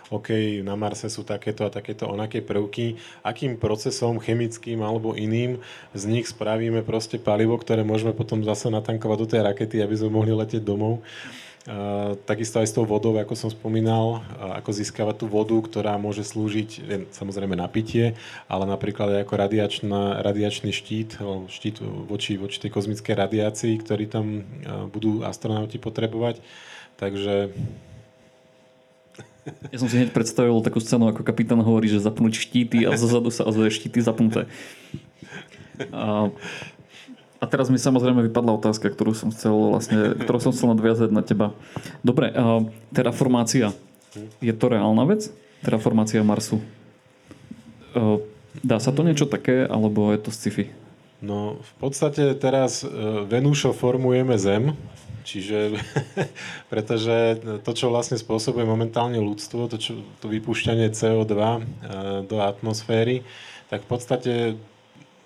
OK, 0.09 0.34
na 0.65 0.73
Marse 0.73 1.13
sú 1.13 1.21
takéto 1.21 1.61
a 1.61 1.69
takéto 1.69 2.09
onaké 2.09 2.41
prvky, 2.41 2.97
akým 3.21 3.61
procesom 3.61 4.17
chemickým 4.17 4.82
alebo 4.82 5.13
iným 5.13 5.61
z 5.93 6.03
nich 6.09 6.25
spravíme 6.25 6.82
proste 6.82 7.21
palivo, 7.21 7.61
ktoré 7.61 7.86
môžeme 7.86 8.17
potom 8.17 8.41
zase 8.41 8.73
natankovať 8.73 9.17
do 9.21 9.27
tej 9.29 9.41
rakety, 9.45 9.77
aby 9.77 9.93
sme 9.93 10.09
mohli 10.09 10.34
letieť 10.34 10.65
domov 10.65 11.05
takisto 12.26 12.57
aj 12.57 12.68
s 12.68 12.74
tou 12.74 12.89
vodou, 12.89 13.14
ako 13.22 13.38
som 13.38 13.49
spomínal, 13.53 14.26
ako 14.41 14.74
získavať 14.74 15.22
tú 15.22 15.26
vodu, 15.30 15.53
ktorá 15.53 15.93
môže 16.01 16.26
slúžiť 16.26 16.82
samozrejme 17.14 17.53
na 17.53 17.70
pitie, 17.70 18.18
ale 18.49 18.66
napríklad 18.66 19.14
aj 19.14 19.30
ako 19.30 19.34
radiačná, 19.38 20.01
radiačný 20.26 20.74
štít, 20.74 21.22
štít 21.53 21.78
voči, 21.86 22.41
voči 22.41 22.57
tej 22.57 22.74
kozmickej 22.74 23.14
radiácii, 23.14 23.78
ktorý 23.78 24.09
tam 24.09 24.41
budú 24.89 25.22
astronauti 25.22 25.78
potrebovať. 25.78 26.41
Takže 26.97 27.53
ja 29.45 29.78
som 29.78 29.89
si 29.89 29.97
hneď 29.97 30.14
predstavil 30.14 30.53
takú 30.62 30.78
scénu, 30.78 31.14
ako 31.14 31.26
kapitán 31.26 31.62
hovorí, 31.62 31.89
že 31.89 32.01
zapnúť 32.01 32.41
štíty 32.41 32.86
a 32.86 32.93
zozadu 32.93 33.34
sa 33.34 33.45
ozve 33.45 33.74
štíty 33.74 34.01
zapnuté. 34.01 34.45
A 35.89 36.30
a 37.42 37.50
teraz 37.50 37.74
mi 37.74 37.82
samozrejme 37.82 38.30
vypadla 38.30 38.54
otázka, 38.62 38.94
ktorú 38.94 39.18
som 39.18 39.34
chcel 39.34 39.74
vlastne, 39.74 40.14
ktorú 40.14 40.38
som 40.38 40.54
chcel 40.54 40.78
nadviazať 40.78 41.10
na 41.10 41.26
teba. 41.26 41.58
Dobre, 42.06 42.30
uh, 42.30 42.70
terraformácia. 42.94 43.74
Je 44.46 44.54
to 44.54 44.70
reálna 44.70 45.10
vec? 45.10 45.34
Terraformácia 45.66 46.22
Marsu. 46.22 46.62
Uh, 47.98 48.22
dá 48.62 48.78
sa 48.78 48.94
to 48.94 49.02
niečo 49.02 49.26
také, 49.26 49.66
alebo 49.66 50.14
je 50.14 50.22
to 50.22 50.30
sci-fi? 50.30 50.70
No, 51.18 51.58
v 51.58 51.74
podstate 51.82 52.38
teraz 52.38 52.86
uh, 52.86 53.26
Venúšo 53.26 53.74
formujeme 53.74 54.38
Zem, 54.38 54.78
čiže 55.26 55.82
pretože 56.72 57.42
to, 57.66 57.72
čo 57.74 57.89
vlastne 57.89 58.22
spôsobuje 58.22 58.70
momentálne 58.70 59.18
ľudstvo, 59.18 59.66
to, 59.66 59.82
čo, 59.82 59.98
to 60.22 60.30
vypúšťanie 60.30 60.94
CO2 60.94 61.34
uh, 61.34 61.60
do 62.22 62.38
atmosféry, 62.38 63.26
tak 63.74 63.82
v 63.82 63.89
podstate 63.89 64.34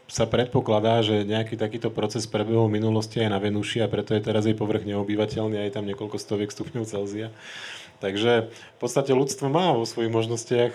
sa 0.06 0.30
predpokladá, 0.30 1.02
že 1.02 1.26
nejaký 1.26 1.58
takýto 1.58 1.90
proces 1.90 2.30
prebehol 2.30 2.70
v 2.70 2.78
minulosti 2.78 3.22
aj 3.22 3.30
na 3.34 3.40
Venuši 3.42 3.82
a 3.82 3.90
preto 3.90 4.14
je 4.14 4.22
teraz 4.22 4.46
jej 4.46 4.54
povrch 4.54 4.86
neobyvateľný 4.86 5.58
a 5.58 5.66
je 5.66 5.74
tam 5.74 5.86
niekoľko 5.90 6.22
stoviek 6.22 6.54
stupňov 6.54 6.86
Celzia. 6.86 7.34
Takže 8.04 8.54
v 8.54 8.78
podstate 8.78 9.18
ľudstvo 9.18 9.50
má 9.50 9.74
vo 9.74 9.88
svojich 9.88 10.14
možnostiach 10.14 10.74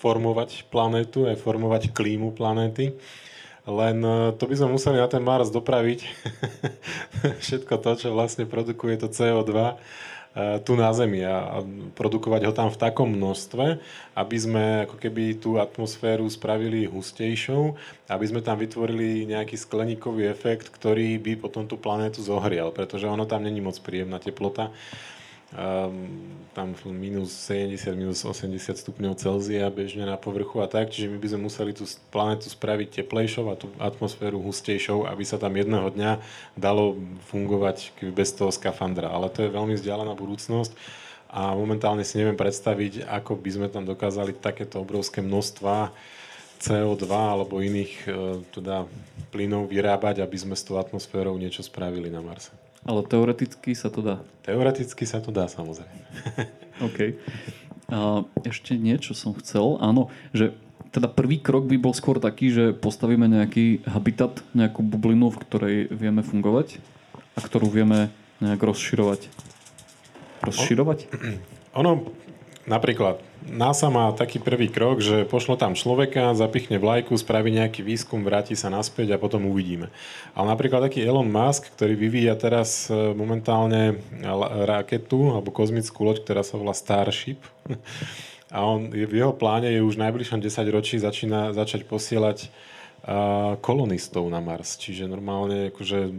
formovať 0.00 0.66
planétu, 0.72 1.28
aj 1.28 1.38
formovať 1.38 1.92
klímu 1.92 2.32
planéty. 2.32 2.96
Len 3.62 3.98
e, 4.02 4.34
to 4.34 4.50
by 4.50 4.54
sme 4.58 4.74
museli 4.74 4.98
na 4.98 5.06
ten 5.06 5.22
Mars 5.22 5.52
dopraviť 5.54 6.02
všetko 7.46 7.74
to, 7.78 7.90
čo 7.94 8.08
vlastne 8.10 8.48
produkuje 8.48 8.98
to 8.98 9.06
CO2 9.12 9.54
E, 9.54 9.74
tu 10.64 10.72
na 10.80 10.88
Zemi 10.96 11.20
a 11.28 11.60
produkovať 11.92 12.48
ho 12.48 12.52
tam 12.56 12.72
v 12.72 12.80
takom 12.80 13.04
množstve, 13.12 13.76
aby 14.16 14.36
sme 14.40 14.64
ako 14.88 14.96
keby 14.96 15.36
tú 15.36 15.60
atmosféru 15.60 16.24
spravili 16.32 16.88
hustejšou, 16.88 17.76
aby 18.08 18.24
sme 18.24 18.40
tam 18.40 18.56
vytvorili 18.56 19.28
nejaký 19.28 19.60
skleníkový 19.60 20.32
efekt, 20.32 20.72
ktorý 20.72 21.20
by 21.20 21.36
potom 21.36 21.68
tú 21.68 21.76
planétu 21.76 22.24
zohrial, 22.24 22.72
pretože 22.72 23.04
ono 23.04 23.28
tam 23.28 23.44
není 23.44 23.60
moc 23.60 23.76
príjemná 23.84 24.16
teplota 24.16 24.72
um, 25.52 26.08
tam 26.52 26.76
minus 26.92 27.32
70, 27.48 27.96
minus 27.96 28.24
80 28.24 28.76
stupňov 28.76 29.16
Celzia 29.16 29.72
bežne 29.72 30.04
na 30.04 30.20
povrchu 30.20 30.60
a 30.60 30.68
tak, 30.68 30.92
čiže 30.92 31.08
my 31.08 31.16
by 31.16 31.28
sme 31.32 31.40
museli 31.48 31.72
tú 31.72 31.88
planetu 32.12 32.52
spraviť 32.52 33.00
teplejšou 33.00 33.48
a 33.48 33.56
tú 33.56 33.72
atmosféru 33.80 34.36
hustejšou, 34.44 35.08
aby 35.08 35.24
sa 35.24 35.40
tam 35.40 35.56
jedného 35.56 35.88
dňa 35.88 36.20
dalo 36.56 37.00
fungovať 37.32 37.96
bez 38.12 38.36
toho 38.36 38.52
skafandra. 38.52 39.08
Ale 39.08 39.32
to 39.32 39.44
je 39.44 39.54
veľmi 39.54 39.72
vzdialená 39.80 40.12
budúcnosť 40.12 40.76
a 41.32 41.56
momentálne 41.56 42.04
si 42.04 42.20
neviem 42.20 42.36
predstaviť, 42.36 43.08
ako 43.08 43.40
by 43.40 43.50
sme 43.56 43.68
tam 43.72 43.88
dokázali 43.88 44.36
takéto 44.36 44.84
obrovské 44.84 45.24
množstva 45.24 45.88
CO2 46.60 47.08
alebo 47.08 47.64
iných 47.64 47.92
e, 48.04 48.10
teda 48.52 48.86
plynov 49.32 49.72
vyrábať, 49.72 50.20
aby 50.20 50.36
sme 50.36 50.54
s 50.54 50.62
tou 50.62 50.76
atmosférou 50.76 51.34
niečo 51.40 51.64
spravili 51.64 52.12
na 52.12 52.20
Marse. 52.20 52.52
Ale 52.82 53.06
teoreticky 53.06 53.78
sa 53.78 53.88
to 53.88 54.02
dá. 54.02 54.16
Teoreticky 54.42 55.06
sa 55.06 55.22
to 55.22 55.30
dá, 55.30 55.46
samozrejme. 55.46 56.02
OK. 56.86 56.98
A 57.92 58.26
ešte 58.42 58.74
niečo 58.74 59.14
som 59.14 59.36
chcel. 59.38 59.78
Áno, 59.78 60.10
že 60.34 60.56
teda 60.90 61.08
prvý 61.08 61.40
krok 61.40 61.64
by 61.70 61.78
bol 61.78 61.94
skôr 61.96 62.20
taký, 62.20 62.52
že 62.52 62.64
postavíme 62.76 63.24
nejaký 63.24 63.86
habitat, 63.88 64.44
nejakú 64.52 64.84
bublinu, 64.84 65.32
v 65.32 65.40
ktorej 65.40 65.76
vieme 65.94 66.20
fungovať. 66.20 66.82
a 67.32 67.40
ktorú 67.40 67.72
vieme 67.72 68.12
nejak 68.44 68.60
rozširovať. 68.60 69.32
Rozširovať? 70.44 71.08
Ono, 71.80 72.12
napríklad, 72.66 73.18
NASA 73.42 73.90
má 73.90 74.14
taký 74.14 74.38
prvý 74.38 74.70
krok, 74.70 75.02
že 75.02 75.26
pošlo 75.26 75.58
tam 75.58 75.74
človeka, 75.74 76.38
zapichne 76.38 76.78
vlajku, 76.78 77.14
spraví 77.18 77.50
nejaký 77.50 77.82
výskum, 77.82 78.22
vráti 78.22 78.54
sa 78.54 78.70
naspäť 78.70 79.14
a 79.14 79.22
potom 79.22 79.50
uvidíme. 79.50 79.90
Ale 80.32 80.46
napríklad 80.46 80.86
taký 80.86 81.02
Elon 81.02 81.26
Musk, 81.26 81.74
ktorý 81.74 81.98
vyvíja 81.98 82.38
teraz 82.38 82.86
e, 82.86 82.94
momentálne 83.12 83.98
raketu 84.68 85.34
alebo 85.34 85.50
kozmickú 85.50 86.06
loď, 86.06 86.22
ktorá 86.22 86.42
sa 86.46 86.54
volá 86.54 86.74
Starship. 86.74 87.42
A 88.52 88.68
on, 88.68 88.92
v 88.92 89.08
jeho 89.08 89.32
pláne 89.32 89.72
je 89.72 89.80
už 89.80 89.96
najbližšom 89.96 90.44
10 90.44 90.76
ročí 90.76 91.00
začína 91.00 91.56
začať 91.56 91.88
posielať 91.88 92.52
kolonistov 93.58 94.30
na 94.30 94.38
Mars. 94.38 94.78
Čiže 94.78 95.10
normálne 95.10 95.74
akože 95.74 96.14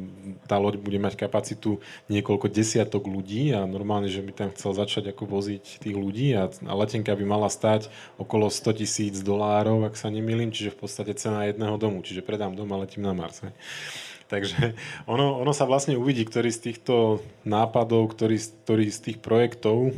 tá 0.52 0.60
loď 0.60 0.84
bude 0.84 1.00
mať 1.00 1.16
kapacitu 1.16 1.80
niekoľko 2.12 2.52
desiatok 2.52 3.08
ľudí 3.08 3.56
a 3.56 3.64
normálne, 3.64 4.12
že 4.12 4.20
by 4.20 4.32
tam 4.36 4.50
chcel 4.52 4.76
začať 4.76 5.16
ako 5.16 5.24
voziť 5.32 5.80
tých 5.80 5.96
ľudí 5.96 6.36
a, 6.36 6.52
a 6.52 6.74
letenka 6.76 7.16
by 7.16 7.24
mala 7.24 7.48
stať 7.48 7.88
okolo 8.20 8.52
100 8.52 8.84
tisíc 8.84 9.16
dolárov, 9.24 9.88
ak 9.88 9.96
sa 9.96 10.12
nemýlim, 10.12 10.52
čiže 10.52 10.76
v 10.76 10.80
podstate 10.84 11.16
cena 11.16 11.48
jedného 11.48 11.80
domu. 11.80 12.04
Čiže 12.04 12.20
predám 12.20 12.52
dom 12.52 12.68
a 12.76 12.84
letím 12.84 13.08
na 13.08 13.16
Mars. 13.16 13.40
Takže 14.32 14.76
ono, 15.06 15.40
ono 15.40 15.54
sa 15.56 15.64
vlastne 15.64 15.96
uvidí, 15.96 16.28
ktorý 16.28 16.52
z 16.52 16.72
týchto 16.72 17.24
nápadov, 17.48 18.12
ktorý, 18.12 18.40
ktorý 18.66 18.86
z 18.92 19.00
tých 19.00 19.18
projektov 19.24 19.96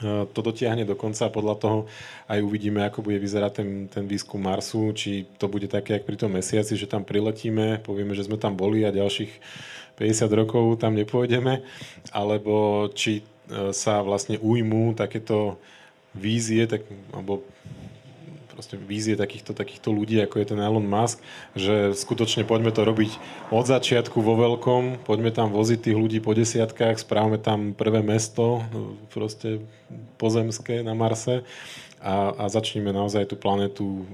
to 0.00 0.40
dotiahne 0.42 0.82
do 0.82 0.98
konca 0.98 1.28
a 1.28 1.34
podľa 1.34 1.56
toho 1.60 1.78
aj 2.26 2.40
uvidíme, 2.42 2.82
ako 2.82 3.06
bude 3.06 3.22
vyzerať 3.22 3.52
ten, 3.52 3.68
ten 3.86 4.04
výskum 4.08 4.40
Marsu, 4.40 4.90
či 4.96 5.28
to 5.38 5.46
bude 5.46 5.68
také, 5.70 5.98
ako 5.98 6.08
pri 6.08 6.16
tom 6.18 6.30
mesiaci, 6.34 6.74
že 6.74 6.90
tam 6.90 7.06
priletíme, 7.06 7.84
povieme, 7.84 8.16
že 8.16 8.26
sme 8.26 8.40
tam 8.40 8.58
boli 8.58 8.82
a 8.82 8.90
ďalších 8.90 9.32
50 10.00 10.26
rokov 10.32 10.80
tam 10.80 10.96
nepôjdeme, 10.96 11.62
alebo 12.10 12.88
či 12.96 13.22
e, 13.22 13.70
sa 13.70 14.00
vlastne 14.02 14.40
ujmú 14.40 14.96
takéto 14.96 15.60
vízie, 16.16 16.64
tak, 16.66 16.82
alebo 17.12 17.44
proste 18.62 18.78
vízie 18.78 19.18
takýchto, 19.18 19.58
takýchto 19.58 19.90
ľudí, 19.90 20.22
ako 20.22 20.38
je 20.38 20.46
ten 20.54 20.62
Elon 20.62 20.86
Musk, 20.86 21.18
že 21.58 21.98
skutočne 21.98 22.46
poďme 22.46 22.70
to 22.70 22.86
robiť 22.86 23.18
od 23.50 23.66
začiatku 23.66 24.22
vo 24.22 24.38
veľkom, 24.38 25.02
poďme 25.02 25.34
tam 25.34 25.50
voziť 25.50 25.90
tých 25.90 25.98
ľudí 25.98 26.22
po 26.22 26.30
desiatkách, 26.30 27.02
správame 27.02 27.42
tam 27.42 27.74
prvé 27.74 28.06
mesto, 28.06 28.62
proste 29.10 29.66
pozemské 30.14 30.86
na 30.86 30.94
Marse 30.94 31.42
a, 31.98 32.38
a 32.38 32.44
začneme 32.46 32.94
naozaj 32.94 33.26
tú 33.26 33.34
planetu 33.34 34.06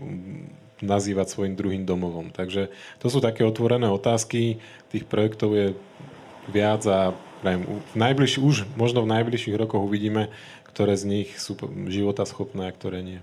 nazývať 0.81 1.29
svojim 1.29 1.53
druhým 1.53 1.85
domovom. 1.85 2.33
Takže 2.33 2.73
to 3.05 3.13
sú 3.13 3.21
také 3.21 3.45
otvorené 3.45 3.93
otázky, 3.93 4.65
tých 4.89 5.05
projektov 5.05 5.53
je 5.53 5.67
viac 6.49 6.81
a 6.89 7.13
v 7.45 7.97
najbližší, 8.01 8.41
už 8.41 8.65
možno 8.81 9.05
v 9.05 9.13
najbližších 9.13 9.61
rokoch 9.61 9.85
uvidíme, 9.85 10.33
ktoré 10.73 10.97
z 10.97 11.05
nich 11.05 11.37
sú 11.37 11.53
životaschopné 11.93 12.65
a 12.65 12.73
ktoré 12.73 13.05
nie 13.05 13.21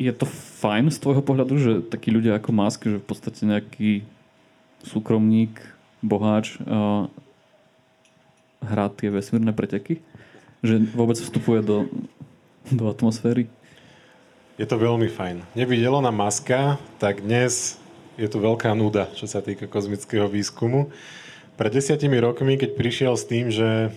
je 0.00 0.12
to 0.12 0.26
fajn 0.62 0.92
z 0.92 0.98
tvojho 1.00 1.22
pohľadu, 1.24 1.54
že 1.58 1.72
takí 1.86 2.12
ľudia 2.12 2.38
ako 2.38 2.50
Musk, 2.52 2.88
že 2.88 2.98
v 3.00 3.06
podstate 3.06 3.40
nejaký 3.44 4.04
súkromník, 4.82 5.62
boháč 6.02 6.58
uh, 6.62 7.06
hrá 8.62 8.90
tie 8.90 9.10
vesmírne 9.10 9.54
preteky? 9.54 10.02
Že 10.62 10.94
vôbec 10.94 11.18
vstupuje 11.18 11.62
do, 11.62 11.90
do 12.70 12.86
atmosféry? 12.90 13.50
Je 14.60 14.66
to 14.68 14.78
veľmi 14.78 15.10
fajn. 15.10 15.42
Nebyť 15.58 15.80
Elona 15.82 16.14
Muska, 16.14 16.78
tak 17.02 17.24
dnes 17.24 17.80
je 18.20 18.28
to 18.28 18.38
veľká 18.38 18.70
nuda, 18.76 19.08
čo 19.16 19.24
sa 19.24 19.40
týka 19.40 19.66
kozmického 19.66 20.28
výskumu. 20.28 20.92
Pred 21.56 21.72
desiatimi 21.72 22.20
rokmi, 22.20 22.60
keď 22.60 22.70
prišiel 22.76 23.14
s 23.16 23.24
tým, 23.24 23.48
že 23.48 23.90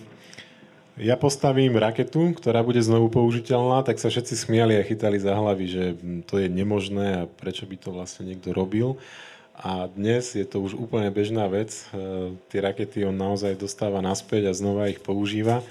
ja 0.96 1.12
postavím 1.20 1.76
raketu, 1.76 2.32
ktorá 2.32 2.64
bude 2.64 2.80
znovu 2.80 3.12
použiteľná, 3.12 3.84
tak 3.84 4.00
sa 4.00 4.08
všetci 4.08 4.32
smiali 4.32 4.80
a 4.80 4.86
chytali 4.86 5.20
za 5.20 5.36
hlavy, 5.36 5.64
že 5.68 5.84
to 6.24 6.40
je 6.40 6.48
nemožné 6.48 7.06
a 7.24 7.28
prečo 7.28 7.68
by 7.68 7.76
to 7.76 7.92
vlastne 7.92 8.24
niekto 8.24 8.56
robil. 8.56 8.96
A 9.56 9.88
dnes 9.92 10.36
je 10.36 10.44
to 10.44 10.60
už 10.60 10.76
úplne 10.76 11.08
bežná 11.12 11.48
vec. 11.48 11.72
E, 11.92 12.36
tie 12.52 12.60
rakety 12.60 13.08
on 13.08 13.16
naozaj 13.16 13.56
dostáva 13.56 14.04
naspäť 14.04 14.52
a 14.52 14.56
znova 14.56 14.92
ich 14.92 15.00
používa. 15.00 15.64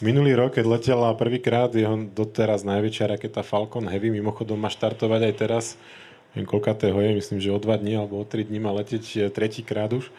Minulý 0.00 0.36
rok, 0.36 0.56
keď 0.56 0.64
letela 0.68 1.12
prvýkrát 1.16 1.72
jeho 1.72 1.96
doteraz 2.12 2.64
najväčšia 2.64 3.16
raketa 3.16 3.44
Falcon 3.44 3.88
Heavy, 3.88 4.12
mimochodom 4.12 4.60
má 4.60 4.68
štartovať 4.68 5.20
aj 5.24 5.34
teraz, 5.36 5.64
neviem 6.32 6.48
koľkatého 6.48 6.96
je, 7.00 7.10
myslím, 7.16 7.40
že 7.40 7.52
o 7.52 7.60
dva 7.60 7.80
dní 7.80 7.96
alebo 7.96 8.20
o 8.20 8.28
tri 8.28 8.44
dní 8.44 8.60
má 8.60 8.72
leteť 8.76 9.04
e, 9.16 9.16
tretíkrát 9.32 9.88
už 9.92 10.12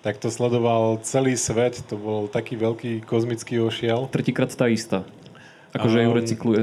tak 0.00 0.16
to 0.16 0.32
sledoval 0.32 1.00
celý 1.04 1.36
svet, 1.36 1.84
to 1.88 1.96
bol 2.00 2.24
taký 2.28 2.56
veľký 2.56 3.04
kozmický 3.04 3.60
ošiel. 3.60 4.08
Tretíkrát 4.08 4.52
tá 4.52 4.66
istá. 4.68 5.04
Akože 5.76 6.00
um, 6.00 6.04
ju 6.08 6.10
recykluje. 6.16 6.62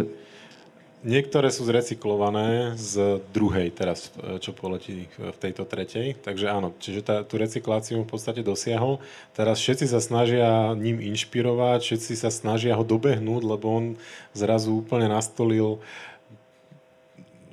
Niektoré 1.05 1.53
sú 1.53 1.63
zrecyklované 1.63 2.73
z 2.75 3.21
druhej 3.31 3.69
teraz, 3.69 4.09
čo 4.41 4.51
poletí 4.51 5.05
v 5.15 5.37
tejto 5.37 5.63
tretej. 5.63 6.17
Takže 6.19 6.49
áno, 6.49 6.73
čiže 6.81 7.05
tá, 7.05 7.21
tú 7.21 7.37
recykláciu 7.37 8.01
v 8.01 8.09
podstate 8.09 8.41
dosiahol. 8.41 8.99
Teraz 9.37 9.61
všetci 9.61 9.85
sa 9.87 10.01
snažia 10.01 10.73
ním 10.73 10.97
inšpirovať, 10.99 11.85
všetci 11.85 12.13
sa 12.17 12.33
snažia 12.33 12.73
ho 12.73 12.83
dobehnúť, 12.83 13.41
lebo 13.45 13.65
on 13.69 13.85
zrazu 14.33 14.81
úplne 14.81 15.07
nastolil 15.07 15.77
uh, 15.77 16.06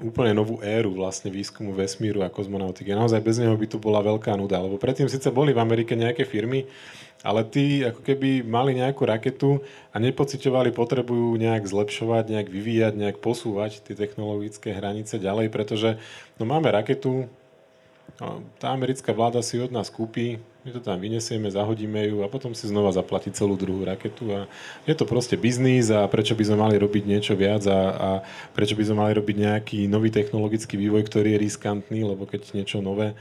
úplne 0.05 0.37
novú 0.37 0.61
éru 0.61 0.93
vlastne 0.93 1.33
výskumu 1.33 1.73
vesmíru 1.73 2.21
a 2.21 2.29
kozmonautiky. 2.29 2.93
Naozaj 2.93 3.25
bez 3.25 3.41
neho 3.41 3.57
by 3.57 3.65
tu 3.65 3.81
bola 3.81 4.05
veľká 4.05 4.37
nuda, 4.37 4.61
lebo 4.61 4.77
predtým 4.77 5.09
síce 5.09 5.33
boli 5.33 5.57
v 5.57 5.65
Amerike 5.65 5.97
nejaké 5.97 6.29
firmy, 6.29 6.69
ale 7.25 7.41
tí 7.49 7.81
ako 7.81 8.05
keby 8.05 8.45
mali 8.45 8.77
nejakú 8.77 9.09
raketu 9.09 9.65
a 9.91 9.97
nepocitovali 9.97 10.77
potrebujú 10.77 11.41
nejak 11.41 11.65
zlepšovať, 11.65 12.37
nejak 12.37 12.49
vyvíjať, 12.53 12.93
nejak 13.01 13.17
posúvať 13.25 13.81
tie 13.81 13.97
technologické 13.97 14.77
hranice 14.77 15.17
ďalej, 15.17 15.49
pretože 15.49 15.97
no 16.37 16.45
máme 16.45 16.69
raketu, 16.69 17.25
tá 18.61 18.69
americká 18.71 19.17
vláda 19.17 19.41
si 19.41 19.57
od 19.57 19.73
nás 19.73 19.89
kúpi 19.89 20.37
my 20.65 20.73
to 20.73 20.81
tam 20.81 20.97
vynesieme, 20.97 21.53
zahodíme 21.53 22.09
ju 22.09 22.25
a 22.25 22.33
potom 22.33 22.57
si 22.57 22.65
znova 22.65 22.89
zaplatí 22.89 23.29
celú 23.29 23.53
druhú 23.53 23.85
raketu 23.85 24.33
a 24.33 24.41
je 24.89 24.97
to 24.97 25.05
proste 25.05 25.37
biznis 25.37 25.93
a 25.93 26.09
prečo 26.09 26.33
by 26.33 26.41
sme 26.41 26.57
mali 26.57 26.81
robiť 26.81 27.05
niečo 27.05 27.37
viac 27.37 27.69
a, 27.69 27.81
a 27.93 28.11
prečo 28.57 28.73
by 28.73 28.89
sme 28.89 28.97
mali 29.05 29.13
robiť 29.13 29.37
nejaký 29.45 29.79
nový 29.93 30.09
technologický 30.09 30.81
vývoj, 30.81 31.05
ktorý 31.05 31.37
je 31.37 31.43
riskantný, 31.45 32.09
lebo 32.09 32.25
keď 32.25 32.57
niečo 32.57 32.81
nové 32.81 33.13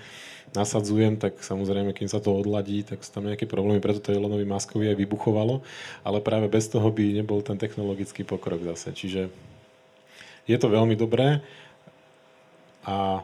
nasadzujem, 0.55 1.19
tak 1.19 1.35
samozrejme, 1.43 1.91
kým 1.91 2.07
sa 2.07 2.23
to 2.23 2.31
odladí, 2.31 2.79
tak 2.87 3.03
sú 3.03 3.11
tam 3.11 3.27
nejaké 3.27 3.43
problémy, 3.43 3.83
preto 3.83 3.99
to 3.99 4.15
Elonovi 4.15 4.47
Maskovi 4.47 4.87
aj 4.87 5.03
vybuchovalo, 5.03 5.59
ale 6.07 6.23
práve 6.23 6.47
bez 6.47 6.71
toho 6.71 6.87
by 6.95 7.19
nebol 7.19 7.43
ten 7.43 7.59
technologický 7.59 8.23
pokrok 8.23 8.63
zase. 8.71 8.95
Čiže 8.95 9.27
je 10.47 10.55
to 10.55 10.71
veľmi 10.71 10.95
dobré 10.95 11.43
a 12.87 13.19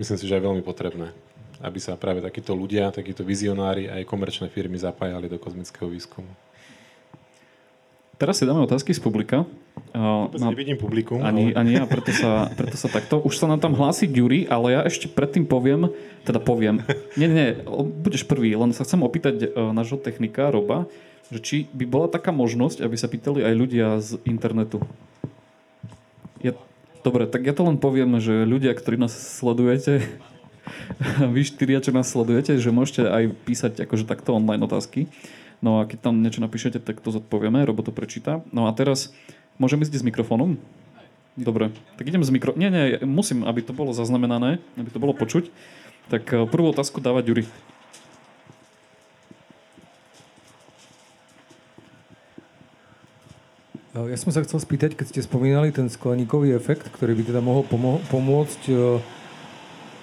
myslím 0.00 0.16
si, 0.16 0.24
že 0.24 0.40
aj 0.40 0.48
veľmi 0.48 0.64
potrebné 0.64 1.12
aby 1.60 1.78
sa 1.78 1.96
práve 1.96 2.24
takíto 2.24 2.56
ľudia, 2.56 2.88
takíto 2.88 3.20
vizionári 3.20 3.86
aj 3.86 4.08
komerčné 4.08 4.48
firmy 4.48 4.80
zapájali 4.80 5.28
do 5.28 5.36
kozmického 5.36 5.86
výskumu. 5.92 6.28
Teraz 8.20 8.36
si 8.36 8.44
dáme 8.44 8.60
otázky 8.60 8.92
z 8.92 9.00
publika. 9.00 9.48
Vôbec 9.96 10.40
no, 10.44 10.52
nevidím 10.52 10.76
publikum. 10.76 11.24
Ani, 11.24 11.56
ale... 11.56 11.56
ani 11.56 11.72
ja, 11.80 11.88
preto 11.88 12.12
sa, 12.12 12.44
preto 12.58 12.76
sa 12.76 12.92
takto. 12.92 13.16
Už 13.24 13.40
sa 13.40 13.48
nám 13.48 13.64
tam 13.64 13.72
hlási 13.72 14.04
Ďuri, 14.04 14.44
ale 14.44 14.76
ja 14.76 14.80
ešte 14.84 15.08
predtým 15.08 15.48
poviem, 15.48 15.88
teda 16.28 16.36
poviem, 16.36 16.84
nie, 17.16 17.28
nie, 17.32 17.56
budeš 18.04 18.28
prvý, 18.28 18.52
len 18.52 18.76
sa 18.76 18.84
chcem 18.84 19.00
opýtať 19.00 19.48
uh, 19.48 19.72
nášho 19.72 19.96
technika, 19.96 20.52
Roba, 20.52 20.84
že 21.32 21.40
či 21.40 21.56
by 21.72 21.84
bola 21.88 22.06
taká 22.12 22.28
možnosť, 22.28 22.84
aby 22.84 22.96
sa 23.00 23.08
pýtali 23.08 23.40
aj 23.40 23.54
ľudia 23.56 23.86
z 24.04 24.20
internetu. 24.28 24.84
Ja, 26.44 26.52
dobre, 27.00 27.24
tak 27.24 27.48
ja 27.48 27.56
to 27.56 27.64
len 27.64 27.80
poviem, 27.80 28.20
že 28.20 28.44
ľudia, 28.44 28.76
ktorí 28.76 29.00
nás 29.00 29.16
sledujete, 29.16 30.04
vy 31.34 31.40
štyria, 31.44 31.82
čo 31.82 31.94
nás 31.94 32.10
sledujete, 32.10 32.58
že 32.58 32.70
môžete 32.74 33.06
aj 33.06 33.24
písať 33.46 33.72
akože 33.84 34.04
takto 34.06 34.36
online 34.36 34.64
otázky. 34.64 35.10
No 35.60 35.80
a 35.80 35.88
keď 35.88 36.08
tam 36.08 36.24
niečo 36.24 36.40
napíšete, 36.40 36.80
tak 36.80 37.04
to 37.04 37.12
zodpovieme, 37.12 37.60
Robo 37.68 37.84
to 37.84 37.92
prečíta. 37.92 38.40
No 38.48 38.64
a 38.64 38.72
teraz 38.72 39.12
môžem 39.60 39.84
ísť 39.84 40.00
s 40.00 40.06
mikrofónom? 40.06 40.56
Dobre, 41.38 41.70
tak 41.94 42.08
idem 42.10 42.24
z 42.26 42.32
mikro... 42.34 42.52
Nie, 42.58 42.68
nie, 42.68 42.98
musím, 43.06 43.46
aby 43.46 43.62
to 43.62 43.72
bolo 43.72 43.94
zaznamenané, 43.94 44.58
aby 44.74 44.90
to 44.90 44.98
bolo 44.98 45.14
počuť. 45.14 45.48
Tak 46.10 46.26
eh, 46.32 46.42
prvú 46.48 46.74
otázku 46.74 46.98
dáva 46.98 47.22
Ďuri. 47.22 47.46
Eh, 53.94 54.06
ja 54.10 54.16
som 54.18 54.34
sa 54.34 54.42
chcel 54.42 54.58
spýtať, 54.58 54.98
keď 54.98 55.06
ste 55.14 55.20
spomínali 55.22 55.70
ten 55.70 55.86
skleníkový 55.86 56.50
efekt, 56.56 56.90
ktorý 56.90 57.14
by 57.14 57.22
teda 57.30 57.40
mohol 57.40 57.62
pomo- 57.62 58.02
pomôcť 58.10 58.62
eh, 58.68 59.19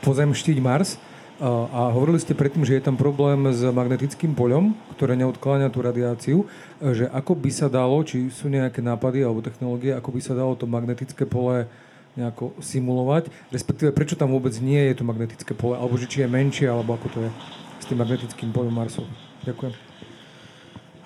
pozemštiť 0.07 0.57
Mars. 0.63 0.95
A 1.37 1.93
hovorili 1.93 2.17
ste 2.17 2.33
predtým, 2.33 2.65
že 2.65 2.79
je 2.79 2.87
tam 2.89 2.97
problém 2.97 3.45
s 3.53 3.61
magnetickým 3.61 4.33
poľom, 4.33 4.73
ktoré 4.97 5.13
neodkláňa 5.21 5.69
tú 5.69 5.85
radiáciu, 5.85 6.37
že 6.81 7.05
ako 7.13 7.37
by 7.37 7.51
sa 7.53 7.69
dalo, 7.69 8.01
či 8.01 8.33
sú 8.33 8.49
nejaké 8.49 8.81
nápady 8.81 9.21
alebo 9.21 9.45
technológie, 9.45 9.93
ako 9.93 10.17
by 10.17 10.21
sa 10.23 10.33
dalo 10.33 10.57
to 10.57 10.65
magnetické 10.65 11.29
pole 11.29 11.69
nejako 12.17 12.57
simulovať, 12.57 13.29
respektíve 13.53 13.93
prečo 13.93 14.17
tam 14.17 14.33
vôbec 14.33 14.57
nie 14.57 14.81
je 14.89 14.97
to 14.97 15.05
magnetické 15.05 15.53
pole, 15.53 15.77
alebo 15.77 15.93
že 16.01 16.09
či 16.09 16.25
je 16.25 16.33
menšie, 16.33 16.65
alebo 16.65 16.97
ako 16.97 17.07
to 17.13 17.19
je 17.21 17.29
s 17.77 17.85
tým 17.85 18.01
magnetickým 18.01 18.49
polom 18.49 18.73
Marsu. 18.73 19.05
Ďakujem. 19.45 19.86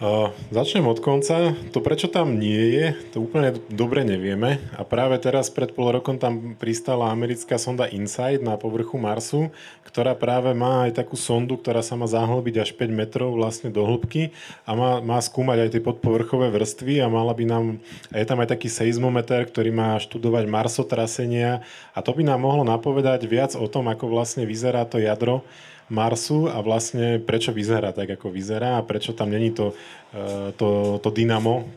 Uh, 0.01 0.33
začnem 0.49 0.89
od 0.89 0.97
konca. 0.97 1.53
To, 1.69 1.77
prečo 1.77 2.09
tam 2.09 2.41
nie 2.41 2.73
je, 2.73 2.97
to 3.13 3.21
úplne 3.21 3.53
dobre 3.69 4.01
nevieme. 4.01 4.57
A 4.73 4.81
práve 4.81 5.21
teraz 5.21 5.53
pred 5.53 5.77
pol 5.77 5.93
rokom 5.93 6.17
tam 6.17 6.57
pristala 6.57 7.13
americká 7.13 7.61
sonda 7.61 7.85
InSight 7.85 8.41
na 8.41 8.57
povrchu 8.57 8.97
Marsu, 8.97 9.53
ktorá 9.85 10.17
práve 10.17 10.57
má 10.57 10.89
aj 10.89 11.05
takú 11.05 11.13
sondu, 11.13 11.53
ktorá 11.53 11.85
sa 11.85 11.93
má 11.93 12.09
zahlbiť 12.09 12.65
až 12.65 12.73
5 12.73 12.89
metrov 12.89 13.37
vlastne 13.37 13.69
do 13.69 13.85
hĺbky 13.85 14.33
a 14.65 14.73
má, 14.73 15.05
má 15.05 15.21
skúmať 15.21 15.69
aj 15.69 15.71
tie 15.77 15.85
podpovrchové 15.85 16.49
vrstvy 16.49 16.97
a 16.97 17.05
mala 17.05 17.37
by 17.37 17.45
nám, 17.45 17.77
a 18.09 18.17
je 18.17 18.25
tam 18.25 18.41
aj 18.41 18.57
taký 18.57 18.73
seizmometer, 18.73 19.45
ktorý 19.45 19.69
má 19.69 20.01
študovať 20.01 20.49
marsotrasenia 20.49 21.61
a 21.93 22.01
to 22.01 22.09
by 22.17 22.25
nám 22.25 22.41
mohlo 22.41 22.65
napovedať 22.65 23.21
viac 23.29 23.53
o 23.53 23.69
tom, 23.69 23.85
ako 23.85 24.09
vlastne 24.09 24.49
vyzerá 24.49 24.81
to 24.89 24.97
jadro 24.97 25.45
Marsu 25.91 26.47
a 26.47 26.63
vlastne 26.63 27.19
prečo 27.19 27.51
vyzerá 27.51 27.91
tak, 27.91 28.15
ako 28.15 28.31
vyzerá 28.31 28.79
a 28.79 28.85
prečo 28.87 29.11
tam 29.11 29.27
není 29.27 29.51
to, 29.51 29.75
e, 30.15 30.55
to, 30.55 30.97
to 31.03 31.09
dynamo, 31.11 31.67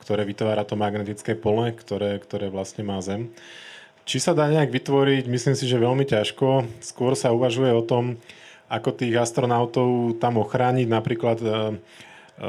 ktoré 0.00 0.24
vytvára 0.24 0.64
to 0.64 0.72
magnetické 0.72 1.36
pole, 1.36 1.76
ktoré, 1.76 2.16
ktoré 2.16 2.48
vlastne 2.48 2.80
má 2.80 2.96
Zem. 3.04 3.28
Či 4.08 4.18
sa 4.18 4.32
dá 4.32 4.48
nejak 4.48 4.72
vytvoriť, 4.72 5.28
myslím 5.28 5.54
si, 5.54 5.68
že 5.68 5.78
veľmi 5.78 6.02
ťažko. 6.08 6.66
Skôr 6.82 7.14
sa 7.14 7.30
uvažuje 7.30 7.70
o 7.70 7.84
tom, 7.86 8.18
ako 8.72 8.90
tých 8.96 9.14
astronautov 9.20 10.16
tam 10.16 10.40
ochrániť. 10.40 10.88
Napríklad 10.88 11.38
e, 11.38 11.46
e, 11.46 11.52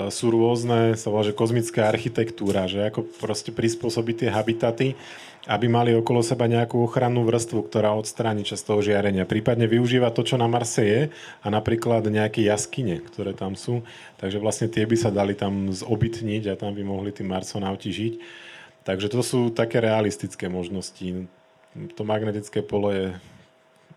sú 0.07 0.31
rôzne, 0.31 0.95
sa 0.95 1.11
volá, 1.11 1.27
že 1.27 1.35
kozmická 1.35 1.91
architektúra, 1.91 2.65
že 2.71 2.87
ako 2.87 3.05
proste 3.19 3.51
prispôsobiť 3.51 4.15
tie 4.23 4.29
habitaty 4.31 4.87
aby 5.43 5.67
mali 5.67 5.91
okolo 5.91 6.23
seba 6.23 6.47
nejakú 6.47 6.79
ochrannú 6.87 7.27
vrstvu, 7.27 7.67
ktorá 7.67 7.91
odstráni 7.99 8.47
časť 8.47 8.63
toho 8.63 8.79
žiarenia. 8.79 9.27
Prípadne 9.27 9.67
využíva 9.67 10.07
to, 10.15 10.23
čo 10.23 10.39
na 10.39 10.47
Marse 10.47 10.83
je 10.83 11.01
a 11.43 11.47
napríklad 11.51 12.07
nejaké 12.07 12.47
jaskyne, 12.47 13.03
ktoré 13.03 13.35
tam 13.35 13.59
sú. 13.59 13.83
Takže 14.23 14.39
vlastne 14.39 14.71
tie 14.71 14.87
by 14.87 14.95
sa 14.95 15.11
dali 15.11 15.35
tam 15.35 15.67
zobytniť 15.75 16.47
a 16.47 16.55
tam 16.55 16.71
by 16.71 16.83
mohli 16.87 17.11
tí 17.11 17.27
marsonauti 17.27 17.91
žiť. 17.91 18.13
Takže 18.87 19.11
to 19.11 19.19
sú 19.19 19.39
také 19.51 19.83
realistické 19.83 20.47
možnosti. 20.47 21.27
To 21.99 22.01
magnetické 22.07 22.63
pole 22.63 22.91
je 22.95 23.07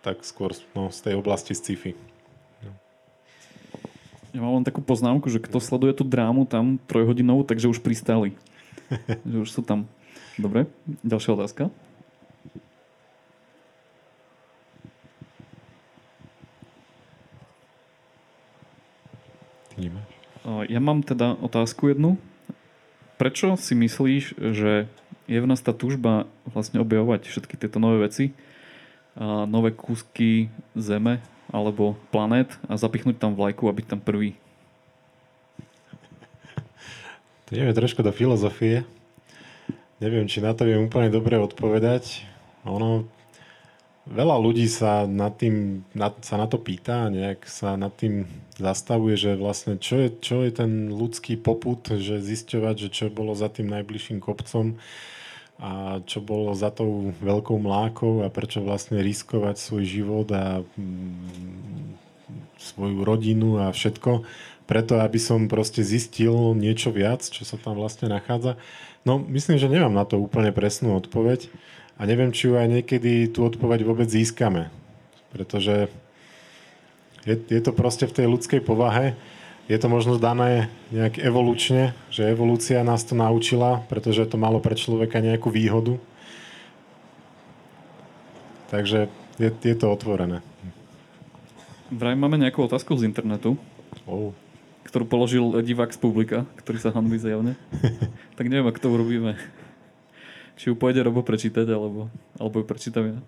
tak 0.03 0.23
skôr 0.27 0.55
no, 0.75 0.91
z 0.91 0.99
tej 1.11 1.15
oblasti 1.19 1.55
sci-fi. 1.55 1.95
Ja 4.35 4.45
mám 4.45 4.61
len 4.61 4.67
takú 4.69 4.85
poznámku, 4.85 5.33
že 5.33 5.41
kto 5.41 5.63
sleduje 5.63 5.97
tú 5.97 6.05
drámu 6.05 6.45
tam 6.45 6.77
trojhodinovú, 6.91 7.47
takže 7.47 7.71
už 7.73 7.81
pristáli. 7.81 8.35
že 9.31 9.37
už 9.43 9.49
sú 9.49 9.63
tam. 9.65 9.89
Dobre, 10.37 10.69
ďalšia 11.01 11.33
otázka. 11.33 11.73
Ja 20.67 20.81
mám 20.83 21.03
teda 21.07 21.37
otázku 21.41 21.89
jednu. 21.91 22.21
Prečo 23.17 23.57
si 23.57 23.73
myslíš, 23.73 24.37
že 24.37 24.91
je 25.27 25.39
v 25.41 25.49
nás 25.49 25.63
tá 25.63 25.73
túžba 25.73 26.29
vlastne 26.49 26.83
objavovať 26.83 27.27
všetky 27.27 27.57
tieto 27.57 27.81
nové 27.81 28.05
veci, 28.07 28.37
a 29.17 29.49
nové 29.49 29.73
kúsky 29.73 30.53
Zeme 30.77 31.25
alebo 31.49 31.97
planét 32.13 32.53
a 32.69 32.77
zapichnúť 32.77 33.17
tam 33.17 33.33
vlajku 33.33 33.65
a 33.65 33.77
byť 33.77 33.87
tam 33.89 34.01
prvý? 34.05 34.37
To 37.47 37.55
ideme 37.55 37.73
trošku 37.73 38.03
do 38.03 38.11
filozofie. 38.11 38.85
Neviem, 39.97 40.29
či 40.29 40.45
na 40.45 40.53
to 40.53 40.69
viem 40.69 40.85
úplne 40.85 41.09
dobre 41.09 41.41
odpovedať. 41.41 42.29
Ono, 42.69 43.09
veľa 44.05 44.37
ľudí 44.37 44.69
sa, 44.69 45.09
nad 45.09 45.33
tým, 45.41 45.89
na, 45.97 46.13
sa 46.21 46.37
na 46.37 46.45
to 46.45 46.61
pýta, 46.61 47.09
nejak 47.09 47.49
sa 47.49 47.81
nad 47.81 47.97
tým 47.97 48.29
zastavuje, 48.61 49.17
že 49.17 49.41
vlastne 49.41 49.81
čo 49.81 50.05
je, 50.05 50.09
čo 50.13 50.45
je 50.45 50.53
ten 50.53 50.93
ľudský 50.93 51.41
poput, 51.41 51.81
že 51.81 52.21
zisťovať, 52.21 52.75
že 52.77 52.89
čo 52.93 53.05
bolo 53.09 53.33
za 53.33 53.49
tým 53.49 53.73
najbližším 53.73 54.21
kopcom 54.21 54.77
a 55.57 56.05
čo 56.05 56.21
bolo 56.21 56.53
za 56.53 56.69
tou 56.69 57.17
veľkou 57.17 57.57
mlákou 57.57 58.21
a 58.21 58.29
prečo 58.29 58.61
vlastne 58.61 59.01
riskovať 59.01 59.57
svoj 59.57 59.85
život 59.89 60.29
a 60.29 60.61
mm, 60.61 61.97
svoju 62.61 63.01
rodinu 63.01 63.65
a 63.65 63.73
všetko 63.73 64.29
preto, 64.69 65.01
aby 65.01 65.17
som 65.17 65.49
proste 65.49 65.81
zistil 65.81 66.53
niečo 66.53 66.93
viac, 66.93 67.25
čo 67.25 67.47
sa 67.47 67.57
tam 67.57 67.79
vlastne 67.79 68.11
nachádza. 68.11 68.59
No, 69.07 69.23
myslím, 69.23 69.55
že 69.55 69.71
nemám 69.71 69.95
na 69.95 70.03
to 70.03 70.19
úplne 70.19 70.51
presnú 70.51 70.99
odpoveď 70.99 71.47
a 71.95 72.11
neviem, 72.11 72.35
či 72.35 72.51
ju 72.51 72.59
aj 72.59 72.67
niekedy 72.67 73.31
tú 73.31 73.47
odpoveď 73.47 73.87
vôbec 73.87 74.11
získame. 74.11 74.67
Pretože 75.31 75.87
je, 77.23 77.39
je 77.39 77.61
to 77.63 77.71
proste 77.71 78.11
v 78.11 78.17
tej 78.19 78.27
ľudskej 78.27 78.67
povahe. 78.67 79.15
Je 79.71 79.79
to 79.79 79.87
možno 79.87 80.19
dané 80.19 80.67
nejak 80.91 81.23
evolučne, 81.23 81.95
že 82.11 82.35
evolúcia 82.35 82.83
nás 82.83 83.07
to 83.07 83.15
naučila, 83.15 83.87
pretože 83.87 84.27
to 84.27 84.43
malo 84.43 84.59
pre 84.59 84.75
človeka 84.75 85.23
nejakú 85.23 85.55
výhodu. 85.55 86.03
Takže 88.75 89.07
je, 89.39 89.51
je 89.55 89.77
to 89.79 89.87
otvorené. 89.87 90.43
Vraj 91.95 92.19
máme 92.19 92.43
nejakú 92.43 92.67
otázku 92.67 92.99
z 92.99 93.07
internetu. 93.07 93.55
Oh 94.03 94.35
ktorú 94.87 95.05
položil 95.11 95.43
divák 95.67 95.91
z 95.91 95.99
publika, 95.99 96.39
ktorý 96.63 96.79
sa 96.79 96.95
hanbí 96.95 97.19
zjavne. 97.19 97.59
tak 98.39 98.47
neviem, 98.47 98.71
ako 98.71 98.79
to 98.79 98.89
urobíme. 98.95 99.35
Či 100.57 100.73
ju 100.73 100.75
pôjde 100.79 101.03
Robo 101.05 101.27
prečítať, 101.27 101.67
alebo, 101.69 102.09
alebo 102.39 102.63
ju 102.63 102.65
prečítam 102.65 103.05
ja. 103.05 103.19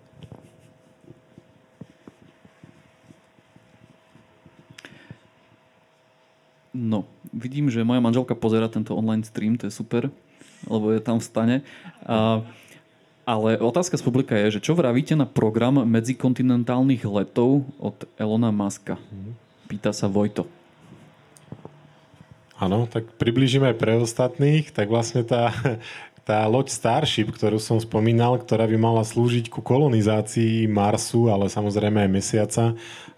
No, 6.73 7.03
vidím, 7.35 7.67
že 7.67 7.83
moja 7.83 7.99
manželka 7.99 8.37
pozera 8.37 8.71
tento 8.71 8.95
online 8.95 9.27
stream, 9.27 9.59
to 9.59 9.67
je 9.67 9.73
super, 9.73 10.07
lebo 10.63 10.95
je 10.95 11.01
tam 11.03 11.19
v 11.19 11.27
stane. 11.27 11.55
A, 12.07 12.45
ale 13.27 13.59
otázka 13.59 13.99
z 13.99 14.05
publika 14.05 14.33
je, 14.37 14.57
že 14.57 14.63
čo 14.63 14.77
vravíte 14.77 15.13
na 15.13 15.27
program 15.27 15.83
medzikontinentálnych 15.83 17.03
letov 17.03 17.67
od 17.81 18.07
Elona 18.15 18.49
Muska? 18.49 18.95
Mhm. 18.95 19.31
Pýta 19.69 19.93
sa 19.93 20.09
Vojto. 20.09 20.58
Áno, 22.59 22.91
tak 22.91 23.07
približíme 23.15 23.71
aj 23.71 23.77
pre 23.79 23.95
ostatných. 23.95 24.75
Tak 24.75 24.91
vlastne 24.91 25.23
tá, 25.23 25.55
tá 26.29 26.45
loď 26.45 26.69
Starship, 26.69 27.33
ktorú 27.33 27.57
som 27.57 27.81
spomínal, 27.81 28.37
ktorá 28.37 28.69
by 28.69 28.77
mala 28.77 29.01
slúžiť 29.01 29.49
ku 29.49 29.65
kolonizácii 29.65 30.69
Marsu, 30.69 31.31
ale 31.31 31.49
samozrejme 31.49 32.05
aj 32.05 32.11
Mesiaca 32.11 32.65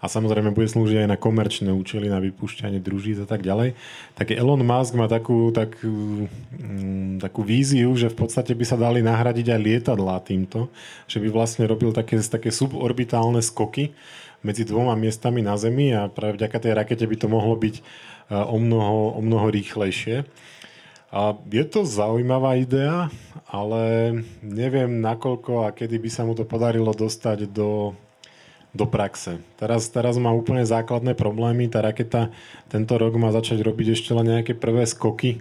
a 0.00 0.06
samozrejme 0.08 0.56
bude 0.56 0.64
slúžiť 0.72 1.04
aj 1.04 1.08
na 1.12 1.20
komerčné 1.20 1.70
účely, 1.76 2.08
na 2.08 2.24
vypúšťanie 2.24 2.80
družíc 2.80 3.20
a 3.20 3.28
tak 3.28 3.44
ďalej, 3.44 3.76
tak 4.16 4.32
Elon 4.32 4.64
Musk 4.64 4.96
má 4.96 5.12
takú, 5.12 5.52
tak, 5.52 5.76
mm, 5.78 7.20
takú 7.20 7.44
víziu, 7.44 7.92
že 8.00 8.08
v 8.08 8.24
podstate 8.24 8.56
by 8.56 8.64
sa 8.64 8.80
dali 8.80 9.04
nahradiť 9.04 9.46
aj 9.52 9.60
lietadlá 9.60 10.16
týmto, 10.24 10.72
že 11.04 11.20
by 11.20 11.28
vlastne 11.28 11.68
robil 11.68 11.92
také, 11.92 12.16
také 12.24 12.48
suborbitálne 12.48 13.44
skoky 13.44 13.92
medzi 14.42 14.66
dvoma 14.66 14.98
miestami 14.98 15.38
na 15.38 15.54
Zemi 15.54 15.94
a 15.94 16.10
práve 16.10 16.34
vďaka 16.40 16.58
tej 16.58 16.72
rakete 16.74 17.04
by 17.06 17.16
to 17.20 17.26
mohlo 17.30 17.54
byť 17.54 17.74
o 18.32 18.56
mnoho, 18.56 19.18
o 19.18 19.20
mnoho 19.20 19.52
rýchlejšie. 19.52 20.24
A 21.12 21.36
je 21.52 21.64
to 21.68 21.84
zaujímavá 21.84 22.56
idea, 22.56 23.12
ale 23.44 24.16
neviem 24.40 25.04
nakoľko 25.04 25.68
a 25.68 25.76
kedy 25.76 26.00
by 26.00 26.08
sa 26.08 26.24
mu 26.24 26.32
to 26.32 26.48
podarilo 26.48 26.88
dostať 26.96 27.52
do, 27.52 27.92
do 28.72 28.88
praxe. 28.88 29.36
Teraz, 29.60 29.92
teraz 29.92 30.16
má 30.16 30.32
úplne 30.32 30.64
základné 30.64 31.12
problémy. 31.12 31.68
Tá 31.68 31.84
raketa 31.84 32.32
tento 32.72 32.96
rok 32.96 33.12
má 33.20 33.28
začať 33.28 33.60
robiť 33.60 33.92
ešte 33.92 34.16
len 34.16 34.40
nejaké 34.40 34.56
prvé 34.56 34.88
skoky 34.88 35.36
e, 35.36 35.40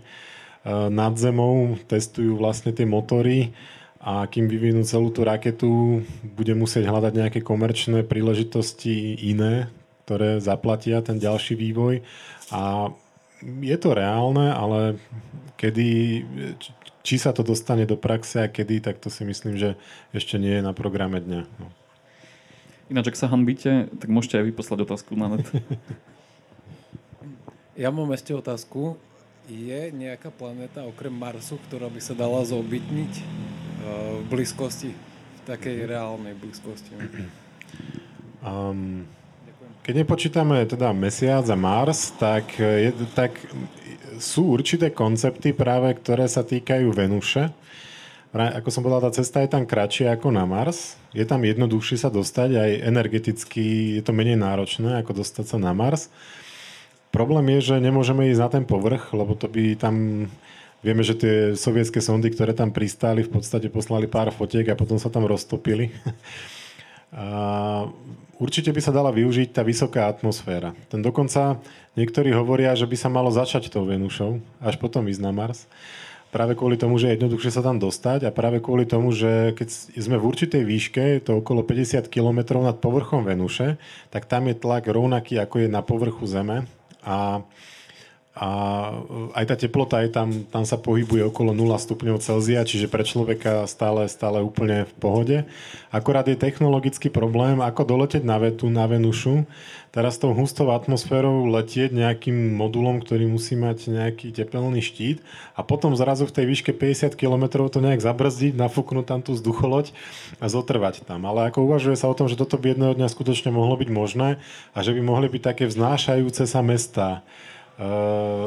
nad 0.91 1.15
zemou, 1.15 1.79
testujú 1.87 2.35
vlastne 2.35 2.75
tie 2.75 2.83
motory 2.83 3.55
a 4.03 4.27
kým 4.27 4.51
vyvinú 4.51 4.83
celú 4.83 5.07
tú 5.07 5.23
raketu, 5.23 6.03
bude 6.35 6.51
musieť 6.51 6.83
hľadať 6.83 7.13
nejaké 7.15 7.39
komerčné 7.39 8.03
príležitosti 8.03 9.23
iné, 9.23 9.71
ktoré 10.03 10.43
zaplatia 10.43 10.99
ten 10.99 11.15
ďalší 11.15 11.55
vývoj 11.55 12.03
a 12.51 12.91
je 13.41 13.77
to 13.79 13.97
reálne, 13.97 14.53
ale 14.53 15.01
kedy, 15.57 16.21
či 17.01 17.15
sa 17.17 17.33
to 17.33 17.41
dostane 17.41 17.89
do 17.89 17.97
praxe 17.97 18.45
a 18.45 18.51
kedy, 18.51 18.83
tak 18.83 19.01
to 19.01 19.09
si 19.09 19.25
myslím, 19.25 19.57
že 19.57 19.79
ešte 20.13 20.37
nie 20.37 20.59
je 20.59 20.63
na 20.65 20.75
programe 20.75 21.17
dňa. 21.17 21.41
No. 21.57 21.67
Ináč, 22.91 23.15
ak 23.15 23.19
sa 23.19 23.31
hanbíte, 23.31 23.87
tak 23.97 24.11
môžete 24.11 24.43
aj 24.43 24.45
vyposlať 24.51 24.79
otázku 24.83 25.15
na 25.15 25.37
net. 25.37 25.47
Ja 27.71 27.87
mám 27.89 28.11
ešte 28.11 28.35
otázku. 28.35 28.99
Je 29.47 29.89
nejaká 29.95 30.29
planéta 30.29 30.83
okrem 30.85 31.09
Marsu, 31.09 31.57
ktorá 31.65 31.87
by 31.87 31.97
sa 32.03 32.13
dala 32.13 32.43
zobytniť 32.45 33.13
eh, 33.17 33.23
v 34.21 34.25
blízkosti, 34.27 34.91
v 34.93 35.41
takej 35.47 35.87
reálnej 35.89 36.35
blízkosti? 36.35 36.93
Um, 38.43 39.07
keď 39.81 39.93
nepočítame 40.05 40.61
teda 40.69 40.93
Mesiac 40.93 41.45
a 41.49 41.57
Mars, 41.57 42.13
tak, 42.21 42.53
je, 42.57 42.93
tak 43.17 43.33
sú 44.21 44.53
určité 44.53 44.93
koncepty 44.93 45.57
práve, 45.57 45.97
ktoré 45.97 46.29
sa 46.29 46.45
týkajú 46.45 46.93
Venuše. 46.93 47.49
Ako 48.31 48.71
som 48.71 48.85
povedal, 48.85 49.11
tá 49.11 49.11
cesta 49.11 49.43
je 49.43 49.51
tam 49.51 49.67
kratšia 49.67 50.15
ako 50.15 50.31
na 50.31 50.47
Mars. 50.47 50.95
Je 51.11 51.27
tam 51.27 51.43
jednoduchšie 51.43 51.99
sa 51.99 52.07
dostať, 52.07 52.55
aj 52.55 52.71
energeticky 52.87 53.97
je 53.99 54.01
to 54.05 54.15
menej 54.15 54.39
náročné, 54.39 55.03
ako 55.03 55.19
dostať 55.19 55.45
sa 55.51 55.57
na 55.59 55.75
Mars. 55.75 56.07
Problém 57.11 57.59
je, 57.59 57.75
že 57.75 57.83
nemôžeme 57.83 58.31
ísť 58.31 58.39
na 58.39 58.49
ten 58.49 58.63
povrch, 58.63 59.11
lebo 59.11 59.35
to 59.35 59.51
by 59.51 59.75
tam... 59.75 60.27
Vieme, 60.81 61.05
že 61.05 61.13
tie 61.13 61.35
sovietské 61.53 62.01
sondy, 62.01 62.33
ktoré 62.33 62.57
tam 62.57 62.73
pristáli, 62.73 63.21
v 63.21 63.37
podstate 63.37 63.69
poslali 63.69 64.09
pár 64.09 64.33
fotiek 64.33 64.65
a 64.71 64.79
potom 64.79 64.97
sa 64.97 65.13
tam 65.13 65.29
roztopili. 65.29 65.93
A 67.11 67.27
určite 68.39 68.71
by 68.71 68.81
sa 68.81 68.95
dala 68.95 69.11
využiť 69.11 69.51
tá 69.51 69.61
vysoká 69.61 70.07
atmosféra. 70.07 70.71
Ten 70.87 71.03
dokonca 71.03 71.59
niektorí 71.99 72.31
hovoria, 72.31 72.71
že 72.73 72.87
by 72.87 72.95
sa 72.95 73.11
malo 73.11 73.27
začať 73.27 73.67
tou 73.67 73.83
Venušou, 73.83 74.39
až 74.63 74.79
potom 74.79 75.05
ísť 75.11 75.21
na 75.21 75.35
Mars. 75.35 75.67
Práve 76.31 76.55
kvôli 76.55 76.79
tomu, 76.79 76.95
že 76.95 77.11
je 77.11 77.19
jednoduchšie 77.19 77.51
sa 77.51 77.59
tam 77.59 77.75
dostať 77.75 78.23
a 78.23 78.31
práve 78.31 78.63
kvôli 78.63 78.87
tomu, 78.87 79.11
že 79.11 79.51
keď 79.51 79.67
sme 79.99 80.15
v 80.15 80.27
určitej 80.31 80.63
výške, 80.63 81.03
je 81.19 81.21
to 81.27 81.43
okolo 81.43 81.59
50 81.59 82.07
km 82.07 82.63
nad 82.63 82.79
povrchom 82.79 83.27
Venuše, 83.27 83.75
tak 84.07 84.31
tam 84.31 84.47
je 84.47 84.55
tlak 84.55 84.87
rovnaký, 84.87 85.35
ako 85.43 85.67
je 85.67 85.67
na 85.67 85.83
povrchu 85.83 86.23
Zeme 86.23 86.71
a 87.03 87.43
a 88.31 88.47
aj 89.35 89.43
tá 89.43 89.55
teplota 89.59 89.99
je 90.07 90.09
tam, 90.15 90.31
tam 90.47 90.63
sa 90.63 90.79
pohybuje 90.79 91.27
okolo 91.27 91.51
0 91.51 91.67
stupňov 91.75 92.23
Celzia, 92.23 92.63
čiže 92.63 92.87
pre 92.87 93.03
človeka 93.03 93.67
stále, 93.67 94.07
stále 94.07 94.39
úplne 94.39 94.87
v 94.87 94.93
pohode. 95.03 95.37
Akorát 95.91 96.23
je 96.31 96.39
technologický 96.39 97.11
problém, 97.11 97.59
ako 97.59 97.83
doleteť 97.83 98.23
na 98.23 98.39
vetu, 98.39 98.71
na 98.71 98.87
Venušu, 98.87 99.43
teraz 99.91 100.15
tou 100.15 100.31
hustou 100.31 100.71
atmosférou 100.71 101.43
letieť 101.51 101.91
nejakým 101.91 102.55
modulom, 102.55 103.03
ktorý 103.03 103.27
musí 103.27 103.59
mať 103.59 103.91
nejaký 103.91 104.31
tepelný 104.31 104.79
štít 104.79 105.19
a 105.51 105.67
potom 105.67 105.91
zrazu 105.99 106.23
v 106.23 106.31
tej 106.31 106.45
výške 106.47 106.71
50 106.71 107.19
km 107.19 107.67
to 107.67 107.83
nejak 107.83 107.99
zabrzdiť, 107.99 108.55
nafúknúť 108.55 109.05
tam 109.11 109.19
tú 109.19 109.35
vzducholoď 109.35 109.91
a 110.39 110.47
zotrvať 110.47 111.03
tam. 111.03 111.27
Ale 111.27 111.51
ako 111.51 111.67
uvažuje 111.67 111.99
sa 111.99 112.07
o 112.07 112.15
tom, 112.15 112.31
že 112.31 112.39
toto 112.39 112.55
by 112.55 112.71
jedného 112.71 112.95
dňa 112.95 113.11
skutočne 113.11 113.51
mohlo 113.51 113.75
byť 113.75 113.89
možné 113.91 114.39
a 114.71 114.79
že 114.79 114.95
by 114.95 115.03
mohli 115.03 115.27
byť 115.27 115.43
také 115.43 115.63
vznášajúce 115.67 116.47
sa 116.47 116.63
mesta 116.63 117.27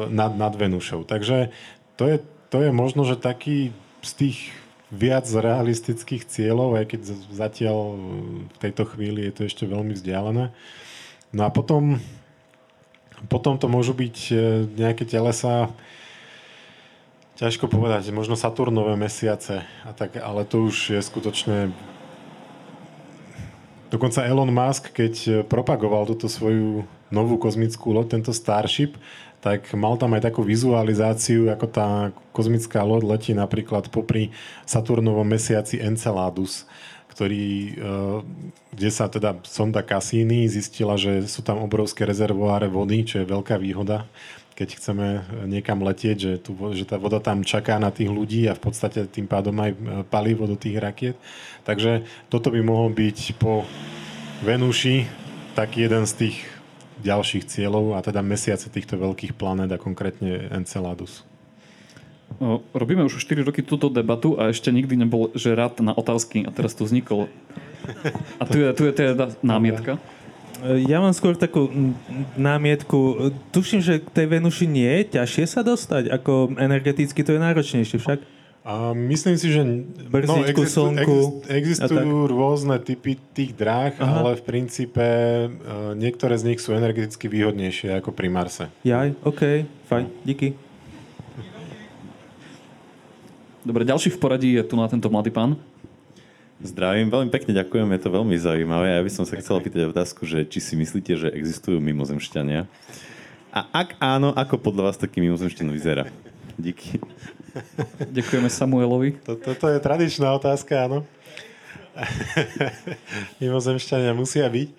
nad, 0.09 0.31
nad 0.37 0.53
Venušou. 0.55 1.03
Takže 1.03 1.51
to 1.95 2.03
je, 2.07 2.17
to 2.51 2.57
je 2.61 2.69
možno, 2.71 3.03
že 3.03 3.19
taký 3.19 3.75
z 4.05 4.11
tých 4.13 4.37
viac 4.93 5.25
realistických 5.25 6.29
cieľov, 6.29 6.77
aj 6.77 6.85
keď 6.93 7.01
zatiaľ 7.33 7.77
v 8.45 8.57
tejto 8.61 8.85
chvíli 8.93 9.25
je 9.27 9.33
to 9.33 9.41
ešte 9.49 9.63
veľmi 9.65 9.97
vzdialené. 9.97 10.53
No 11.33 11.41
a 11.43 11.49
potom, 11.49 11.99
potom 13.27 13.57
to 13.57 13.67
môžu 13.67 13.97
byť 13.97 14.17
eh, 14.31 14.37
nejaké 14.77 15.03
telesa, 15.03 15.73
ťažko 17.35 17.67
povedať, 17.67 18.15
možno 18.15 18.39
Saturnové 18.39 18.95
mesiace, 18.95 19.67
a 19.83 19.91
tak, 19.91 20.15
ale 20.15 20.47
to 20.47 20.71
už 20.71 20.95
je 20.95 21.01
skutočne 21.03 21.75
Dokonca 23.85 24.25
Elon 24.25 24.49
Musk, 24.49 24.91
keď 24.91 25.45
propagoval 25.45 26.09
túto 26.09 26.25
svoju 26.25 26.83
novú 27.15 27.39
kozmickú 27.39 27.95
loď, 27.95 28.19
tento 28.19 28.35
Starship, 28.35 28.99
tak 29.39 29.71
mal 29.77 29.93
tam 29.95 30.17
aj 30.17 30.25
takú 30.27 30.41
vizualizáciu, 30.41 31.53
ako 31.53 31.65
tá 31.69 32.09
kozmická 32.33 32.81
loď 32.81 33.15
letí 33.15 33.31
napríklad 33.31 33.93
popri 33.93 34.33
Saturnovom 34.65 35.23
mesiaci 35.23 35.77
Enceladus, 35.77 36.65
ktorý, 37.13 37.77
eh, 37.77 38.17
kde 38.73 38.89
sa 38.89 39.05
teda 39.05 39.37
sonda 39.45 39.85
Cassini 39.85 40.49
zistila, 40.49 40.97
že 40.97 41.29
sú 41.29 41.45
tam 41.45 41.61
obrovské 41.61 42.09
rezervoáre 42.09 42.65
vody, 42.67 43.05
čo 43.05 43.21
je 43.21 43.29
veľká 43.29 43.61
výhoda, 43.61 44.09
keď 44.57 44.81
chceme 44.81 45.07
niekam 45.45 45.83
letieť, 45.83 46.17
že, 46.17 46.33
tu, 46.41 46.57
že 46.73 46.87
tá 46.89 46.97
voda 46.97 47.21
tam 47.21 47.45
čaká 47.45 47.77
na 47.77 47.91
tých 47.93 48.09
ľudí 48.09 48.49
a 48.49 48.57
v 48.57 48.63
podstate 48.65 49.05
tým 49.05 49.29
pádom 49.29 49.53
aj 49.61 49.71
eh, 49.71 49.77
palivo 50.09 50.49
do 50.49 50.57
tých 50.57 50.81
rakiet. 50.81 51.15
Takže 51.69 52.01
toto 52.33 52.49
by 52.49 52.65
mohol 52.65 52.89
byť 52.89 53.37
po 53.37 53.61
Venuši 54.41 55.05
taký 55.55 55.87
jeden 55.87 56.03
z 56.03 56.13
tých 56.17 56.54
ďalších 57.03 57.47
cieľov 57.47 57.97
a 57.97 57.99
teda 57.99 58.23
mesiace 58.23 58.71
týchto 58.71 58.95
veľkých 58.95 59.35
planét 59.35 59.71
a 59.71 59.81
konkrétne 59.81 60.47
Enceladus. 60.53 61.27
Robíme 62.73 63.05
už 63.05 63.21
4 63.21 63.47
roky 63.47 63.61
túto 63.61 63.87
debatu 63.87 64.35
a 64.35 64.49
ešte 64.49 64.73
nikdy 64.73 64.97
nebol 64.97 65.31
že 65.37 65.55
rád 65.55 65.79
na 65.79 65.93
otázky 65.93 66.43
a 66.43 66.51
teraz 66.51 66.73
tu 66.73 66.83
vznikol. 66.83 67.31
A 68.41 68.43
tu 68.49 68.57
je, 68.59 68.67
tu 68.73 68.83
je 68.89 68.93
teda 68.93 69.29
námietka. 69.45 70.01
Ja 70.65 71.03
mám 71.03 71.13
skôr 71.13 71.37
takú 71.37 71.69
námietku. 72.33 73.29
Tuším, 73.53 73.83
že 73.83 74.01
k 74.01 74.09
tej 74.09 74.25
Venuši 74.39 74.65
nie 74.65 74.89
je 75.03 75.21
ťažšie 75.21 75.45
sa 75.45 75.61
dostať, 75.61 76.09
ako 76.09 76.57
energeticky 76.57 77.21
to 77.21 77.37
je 77.37 77.43
náročnejšie 77.43 78.01
však. 78.01 78.19
A 78.65 78.97
myslím 78.97 79.37
si, 79.37 79.53
že 79.53 79.61
no, 79.61 80.41
existu, 80.41 80.89
slnku, 80.89 81.45
existujú 81.45 82.25
rôzne 82.25 82.81
typy 82.81 83.13
tých 83.37 83.53
dráh, 83.53 83.93
Aha. 84.01 84.25
ale 84.25 84.41
v 84.41 84.41
princípe 84.41 85.05
uh, 85.05 85.93
niektoré 85.93 86.33
z 86.33 86.49
nich 86.49 86.57
sú 86.57 86.73
energeticky 86.73 87.29
výhodnejšie 87.29 87.93
ako 88.01 88.09
pri 88.09 88.33
Marse. 88.33 88.65
Jaj, 88.81 89.13
OK, 89.21 89.69
fajn, 89.85 90.09
díky. 90.25 90.57
Dobre, 93.61 93.85
ďalší 93.85 94.09
v 94.09 94.17
poradí 94.17 94.57
je 94.57 94.65
tu 94.65 94.73
na 94.81 94.89
tento 94.89 95.13
mladý 95.13 95.29
pán. 95.29 95.61
Zdravím, 96.57 97.13
veľmi 97.13 97.29
pekne 97.29 97.53
ďakujem, 97.53 97.85
je 97.85 98.01
to 98.01 98.09
veľmi 98.09 98.33
zaujímavé. 98.33 98.97
Ja 98.97 99.05
by 99.05 99.11
som 99.13 99.29
sa 99.29 99.37
chcel 99.37 99.61
opýtať 99.61 99.93
otázku, 99.93 100.25
že 100.25 100.41
či 100.41 100.57
si 100.57 100.73
myslíte, 100.73 101.13
že 101.13 101.29
existujú 101.29 101.77
mimozemšťania? 101.77 102.65
A 103.53 103.59
ak 103.69 104.01
áno, 104.01 104.33
ako 104.33 104.57
podľa 104.57 104.89
vás 104.89 104.97
taký 104.97 105.21
mimozemšťan 105.21 105.69
vyzerá? 105.69 106.09
Díky. 106.57 106.97
Ďakujeme 108.17 108.49
Samuelovi. 108.51 109.15
Toto 109.23 109.65
je 109.71 109.79
tradičná 109.79 110.31
otázka, 110.35 110.91
áno. 110.91 111.07
Mimozemšťania 113.39 114.11
musia 114.11 114.47
byť. 114.51 114.69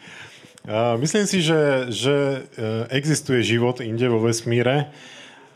Myslím 0.99 1.25
si, 1.31 1.39
že, 1.47 1.89
že 1.95 2.15
e, 2.15 2.39
existuje 2.91 3.39
život 3.47 3.79
inde 3.79 4.11
vo 4.11 4.19
vesmíre. 4.19 4.91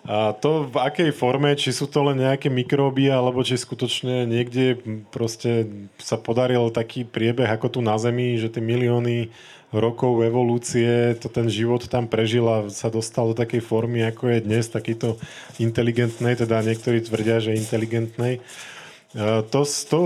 A 0.07 0.33
to 0.33 0.65
v 0.71 0.77
akej 0.81 1.11
forme, 1.13 1.53
či 1.59 1.77
sú 1.77 1.85
to 1.85 2.01
len 2.07 2.25
nejaké 2.25 2.49
mikróby, 2.49 3.13
alebo 3.13 3.45
či 3.45 3.61
skutočne 3.61 4.25
niekde 4.25 4.81
proste 5.13 5.69
sa 6.01 6.17
podaril 6.17 6.73
taký 6.73 7.05
priebeh 7.05 7.51
ako 7.53 7.67
tu 7.69 7.81
na 7.85 8.01
Zemi, 8.01 8.41
že 8.41 8.49
tie 8.49 8.65
milióny 8.65 9.29
rokov 9.71 10.27
evolúcie 10.27 11.15
to 11.23 11.31
ten 11.31 11.47
život 11.47 11.87
tam 11.87 12.11
prežil 12.11 12.43
a 12.51 12.67
sa 12.71 12.91
dostal 12.91 13.31
do 13.31 13.39
takej 13.39 13.63
formy, 13.63 14.03
ako 14.03 14.35
je 14.35 14.39
dnes, 14.43 14.67
takýto 14.67 15.15
inteligentnej, 15.63 16.35
teda 16.35 16.63
niektorí 16.67 17.07
tvrdia, 17.07 17.39
že 17.39 17.55
inteligentnej. 17.55 18.39
E, 18.39 19.21
to, 19.47 19.63
to 19.63 19.99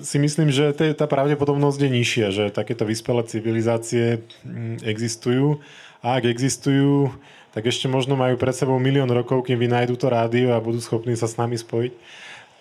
si 0.00 0.16
myslím, 0.16 0.48
že 0.48 0.72
tá 0.96 1.04
pravdepodobnosť 1.04 1.78
je 1.84 1.90
nižšia, 1.92 2.26
že 2.32 2.44
takéto 2.48 2.88
vyspelé 2.88 3.22
civilizácie 3.28 4.24
mm, 4.42 4.82
existujú 4.88 5.60
a 6.00 6.16
ak 6.16 6.24
existujú, 6.24 7.12
tak 7.52 7.68
ešte 7.68 7.86
možno 7.86 8.16
majú 8.16 8.40
pred 8.40 8.56
sebou 8.56 8.80
milión 8.80 9.06
rokov, 9.12 9.46
kým 9.46 9.60
vynajdu 9.60 10.00
to 10.00 10.08
rádio 10.08 10.56
a 10.56 10.64
budú 10.64 10.80
schopní 10.80 11.14
sa 11.14 11.28
s 11.28 11.36
nami 11.36 11.60
spojiť 11.60 11.92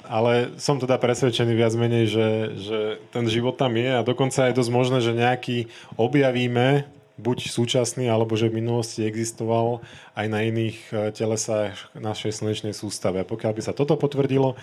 ale 0.07 0.55
som 0.59 0.79
teda 0.79 0.99
presvedčený 0.99 1.53
viac 1.55 1.73
menej, 1.79 2.05
že, 2.11 2.27
že 2.59 2.79
ten 3.11 3.25
život 3.27 3.55
tam 3.55 3.75
je 3.79 3.89
a 3.89 4.05
dokonca 4.05 4.51
je 4.51 4.57
dosť 4.57 4.71
možné, 4.71 4.97
že 4.99 5.15
nejaký 5.15 5.71
objavíme, 5.95 6.87
buď 7.13 7.45
súčasný, 7.45 8.09
alebo 8.09 8.33
že 8.33 8.49
v 8.49 8.57
minulosti 8.57 9.05
existoval 9.05 9.85
aj 10.17 10.25
na 10.33 10.41
iných 10.49 10.77
e, 10.89 10.93
telesách 11.13 11.77
našej 11.93 12.41
slnečnej 12.41 12.73
sústave. 12.73 13.21
A 13.21 13.29
pokiaľ 13.29 13.53
by 13.53 13.61
sa 13.61 13.77
toto 13.77 13.93
potvrdilo, 13.93 14.57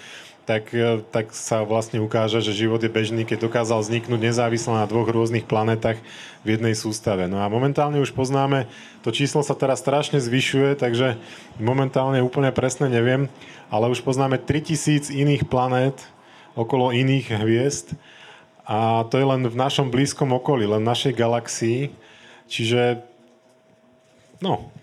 tak, 0.51 0.75
e, 0.75 0.99
tak 1.15 1.31
sa 1.31 1.63
vlastne 1.63 2.03
ukáže, 2.03 2.43
že 2.43 2.67
život 2.67 2.83
je 2.83 2.91
bežný, 2.91 3.23
keď 3.23 3.47
dokázal 3.47 3.87
vzniknúť 3.87 4.19
nezávisle 4.19 4.75
na 4.75 4.91
dvoch 4.91 5.07
rôznych 5.07 5.47
planetách 5.47 6.03
v 6.43 6.49
jednej 6.59 6.75
sústave. 6.75 7.31
No 7.31 7.39
a 7.39 7.47
momentálne 7.47 8.03
už 8.03 8.11
poznáme, 8.11 8.67
to 9.07 9.15
číslo 9.15 9.47
sa 9.47 9.55
teraz 9.55 9.79
strašne 9.79 10.19
zvyšuje, 10.19 10.75
takže 10.75 11.23
momentálne 11.63 12.19
úplne 12.19 12.51
presne 12.51 12.91
neviem, 12.91 13.31
ale 13.71 13.87
už 13.95 14.03
poznáme 14.03 14.43
3000 14.43 15.15
iných 15.15 15.47
planét 15.47 16.03
okolo 16.59 16.91
iných 16.91 17.31
hviezd 17.31 17.95
a 18.67 19.07
to 19.07 19.19
je 19.19 19.27
len 19.27 19.47
v 19.47 19.57
našom 19.59 19.91
blízkom 19.91 20.31
okolí, 20.35 20.67
len 20.67 20.83
v 20.83 20.91
našej 20.91 21.13
galaxii. 21.15 21.91
Čiže, 22.51 23.07
no, 24.43 24.75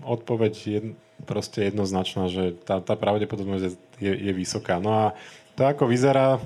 odpoveď 0.00 0.54
je 0.56 0.80
proste 1.28 1.68
jednoznačná, 1.68 2.32
že 2.32 2.56
tá, 2.64 2.80
tá 2.80 2.96
pravdepodobnosť 2.96 3.76
je, 4.00 4.12
je 4.12 4.32
vysoká. 4.32 4.80
No 4.80 4.90
a 4.92 5.04
to, 5.52 5.68
ako 5.68 5.84
vyzerá, 5.84 6.40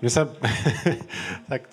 mne 0.00 0.10
sa... 0.10 0.28
tak, 1.50 1.68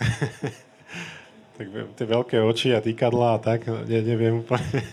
tak 1.57 1.65
tie 1.95 2.05
veľké 2.07 2.37
oči 2.43 2.75
a 2.75 2.83
týkadla 2.83 3.37
a 3.37 3.41
tak, 3.41 3.67
ne, 3.67 3.99
neviem 4.03 4.43
úplne. 4.43 4.67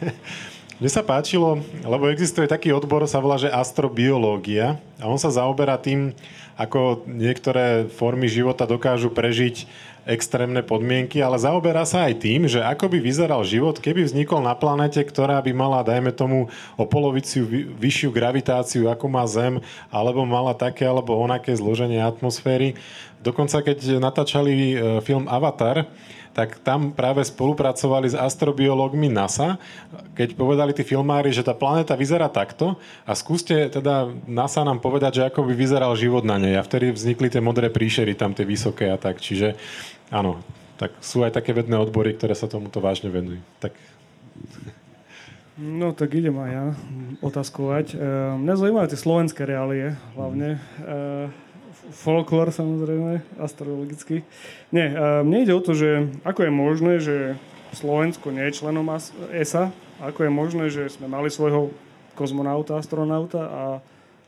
Mne 0.80 0.88
sa 0.88 1.04
páčilo, 1.04 1.60
lebo 1.84 2.08
existuje 2.08 2.48
taký 2.48 2.72
odbor, 2.72 3.04
sa 3.04 3.20
volá, 3.20 3.36
že 3.36 3.52
astrobiológia 3.52 4.80
a 4.96 5.12
on 5.12 5.20
sa 5.20 5.28
zaoberá 5.28 5.76
tým, 5.76 6.16
ako 6.56 7.04
niektoré 7.04 7.84
formy 7.92 8.32
života 8.32 8.64
dokážu 8.64 9.12
prežiť 9.12 9.68
extrémne 10.08 10.64
podmienky, 10.64 11.20
ale 11.20 11.36
zaoberá 11.40 11.84
sa 11.88 12.08
aj 12.08 12.24
tým, 12.24 12.48
že 12.48 12.60
ako 12.60 12.92
by 12.92 12.98
vyzeral 13.00 13.42
život, 13.44 13.80
keby 13.80 14.04
vznikol 14.04 14.40
na 14.40 14.56
planete, 14.56 15.00
ktorá 15.04 15.40
by 15.44 15.52
mala, 15.52 15.84
dajme 15.84 16.12
tomu, 16.12 16.48
o 16.76 16.84
polovicu 16.88 17.44
vyššiu 17.76 18.08
gravitáciu, 18.12 18.88
ako 18.88 19.06
má 19.08 19.24
Zem, 19.28 19.60
alebo 19.92 20.24
mala 20.24 20.56
také 20.56 20.88
alebo 20.88 21.16
onaké 21.16 21.52
zloženie 21.52 22.00
atmosféry. 22.00 22.76
Dokonca, 23.20 23.60
keď 23.60 24.00
natáčali 24.00 24.54
e, 24.72 24.74
film 25.04 25.28
Avatar, 25.28 25.84
tak 26.30 26.62
tam 26.62 26.94
práve 26.94 27.26
spolupracovali 27.26 28.14
s 28.14 28.16
astrobiológmi 28.16 29.10
NASA, 29.10 29.58
keď 30.14 30.38
povedali 30.38 30.70
tí 30.70 30.86
filmári, 30.86 31.34
že 31.34 31.42
tá 31.42 31.52
planéta 31.52 31.98
vyzerá 31.98 32.30
takto 32.30 32.78
a 33.02 33.12
skúste 33.18 33.66
teda 33.66 34.14
NASA 34.30 34.62
nám 34.62 34.78
povedať, 34.78 35.22
že 35.22 35.26
ako 35.26 35.50
by 35.50 35.54
vyzeral 35.58 35.92
život 35.98 36.22
na 36.22 36.38
nej. 36.38 36.54
A 36.54 36.62
vtedy 36.62 36.94
vznikli 36.94 37.26
tie 37.26 37.42
modré 37.42 37.66
príšery 37.66 38.14
tam, 38.14 38.30
tie 38.30 38.46
vysoké 38.46 38.94
a 38.94 38.98
tak. 38.98 39.18
Čiže 39.18 39.58
áno, 40.14 40.38
tak 40.78 40.94
sú 41.02 41.26
aj 41.26 41.34
také 41.34 41.50
vedné 41.52 41.76
odbory, 41.76 42.14
ktoré 42.14 42.32
sa 42.38 42.46
tomuto 42.46 42.78
vážne 42.78 43.10
venujú. 43.10 43.42
Tak... 43.58 43.74
No 45.60 45.92
tak 45.92 46.16
idem 46.16 46.40
aj 46.40 46.50
ja 46.56 46.66
otázkovať. 47.20 47.92
E, 47.92 47.96
mňa 48.40 48.54
zaujímajú 48.56 48.86
tie 48.88 48.96
slovenské 48.96 49.44
reálie 49.44 49.92
hlavne. 50.16 50.56
E, 50.56 51.28
folklór 51.90 52.54
samozrejme, 52.54 53.22
astrologický. 53.42 54.22
Nie, 54.70 54.94
mne 55.26 55.38
ide 55.42 55.54
o 55.54 55.60
to, 55.60 55.74
že 55.74 56.06
ako 56.22 56.46
je 56.46 56.52
možné, 56.54 56.92
že 57.02 57.16
Slovensko 57.74 58.34
nie 58.34 58.46
je 58.50 58.56
členom 58.62 58.86
ESA, 59.30 59.74
ako 60.02 60.26
je 60.26 60.32
možné, 60.32 60.64
že 60.72 60.90
sme 60.90 61.06
mali 61.06 61.30
svojho 61.30 61.70
kozmonauta, 62.18 62.78
astronauta 62.80 63.42
a 63.46 63.62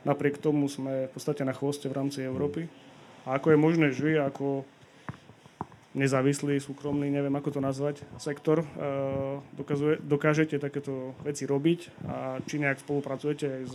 napriek 0.07 0.39
tomu 0.39 0.69
sme 0.69 1.09
v 1.09 1.13
podstate 1.15 1.43
na 1.43 1.55
chvoste 1.55 1.91
v 1.91 1.97
rámci 1.97 2.23
Európy. 2.23 2.67
A 3.27 3.39
ako 3.39 3.55
je 3.55 3.59
možné, 3.59 3.87
že 3.95 4.03
vy 4.03 4.19
ako 4.19 4.67
nezávislý, 5.93 6.57
súkromný, 6.57 7.13
neviem 7.13 7.37
ako 7.37 7.59
to 7.59 7.61
nazvať, 7.61 8.01
sektor, 8.17 8.65
dokazuje, 9.53 10.01
dokážete 10.01 10.57
takéto 10.57 11.13
veci 11.21 11.45
robiť 11.45 11.81
a 12.09 12.41
či 12.49 12.57
nejak 12.57 12.81
spolupracujete 12.81 13.45
aj 13.45 13.63
s 13.69 13.75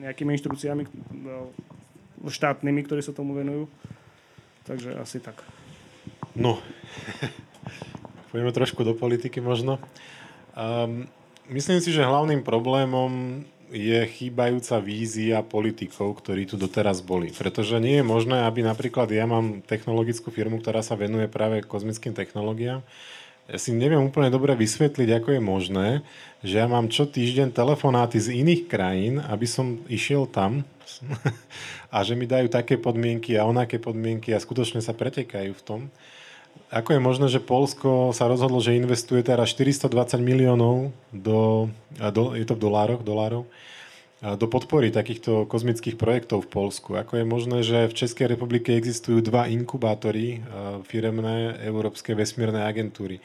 nejakými 0.00 0.32
inštrukciami 0.32 0.82
štátnymi, 2.28 2.80
ktorí 2.84 3.00
sa 3.00 3.16
tomu 3.16 3.32
venujú. 3.32 3.70
Takže 4.68 4.98
asi 5.00 5.22
tak. 5.24 5.40
No, 6.36 6.60
poďme 8.30 8.52
trošku 8.52 8.84
do 8.84 8.92
politiky 8.92 9.40
možno. 9.40 9.80
Um, 10.52 11.08
myslím 11.48 11.80
si, 11.80 11.94
že 11.94 12.04
hlavným 12.04 12.44
problémom 12.44 13.42
je 13.70 14.02
chýbajúca 14.02 14.82
vízia 14.82 15.46
politikov, 15.46 16.18
ktorí 16.20 16.44
tu 16.44 16.58
doteraz 16.58 17.00
boli. 17.00 17.30
Pretože 17.30 17.78
nie 17.78 18.02
je 18.02 18.04
možné, 18.04 18.42
aby 18.44 18.66
napríklad 18.66 19.06
ja 19.14 19.24
mám 19.30 19.62
technologickú 19.62 20.34
firmu, 20.34 20.58
ktorá 20.58 20.82
sa 20.82 20.98
venuje 20.98 21.30
práve 21.30 21.62
kozmickým 21.62 22.12
technológiám 22.12 22.82
ja 23.50 23.58
si 23.58 23.74
neviem 23.74 23.98
úplne 23.98 24.30
dobre 24.30 24.54
vysvetliť, 24.54 25.08
ako 25.10 25.28
je 25.34 25.42
možné, 25.42 25.88
že 26.46 26.62
ja 26.62 26.70
mám 26.70 26.86
čo 26.86 27.10
týždeň 27.10 27.50
telefonáty 27.50 28.22
z 28.22 28.38
iných 28.46 28.70
krajín, 28.70 29.18
aby 29.18 29.42
som 29.42 29.82
išiel 29.90 30.30
tam 30.30 30.62
a 31.94 32.02
že 32.04 32.14
mi 32.14 32.28
dajú 32.28 32.48
také 32.52 32.76
podmienky 32.76 33.36
a 33.36 33.48
onaké 33.48 33.80
podmienky 33.80 34.32
a 34.32 34.42
skutočne 34.42 34.84
sa 34.84 34.92
pretekajú 34.92 35.52
v 35.56 35.64
tom. 35.64 35.80
Ako 36.70 36.94
je 36.94 37.02
možné, 37.02 37.26
že 37.26 37.42
Polsko 37.42 38.14
sa 38.14 38.30
rozhodlo, 38.30 38.62
že 38.62 38.78
investuje 38.78 39.22
teraz 39.26 39.50
420 39.54 40.18
miliónov 40.22 40.94
do, 41.10 41.70
do 41.94 42.34
je 42.38 42.46
to 42.46 42.54
v 42.54 42.62
dolároch, 42.62 43.02
dolárov, 43.02 43.46
do 44.20 44.46
podpory 44.46 44.92
takýchto 44.92 45.48
kozmických 45.50 45.96
projektov 45.98 46.46
v 46.46 46.52
Polsku. 46.52 46.94
Ako 46.94 47.22
je 47.22 47.26
možné, 47.26 47.58
že 47.66 47.88
v 47.88 47.96
Českej 47.96 48.30
republike 48.30 48.70
existujú 48.76 49.18
dva 49.24 49.48
inkubátory 49.50 50.44
firemné 50.86 51.58
Európskej 51.64 52.14
vesmírnej 52.14 52.62
agentúry. 52.62 53.18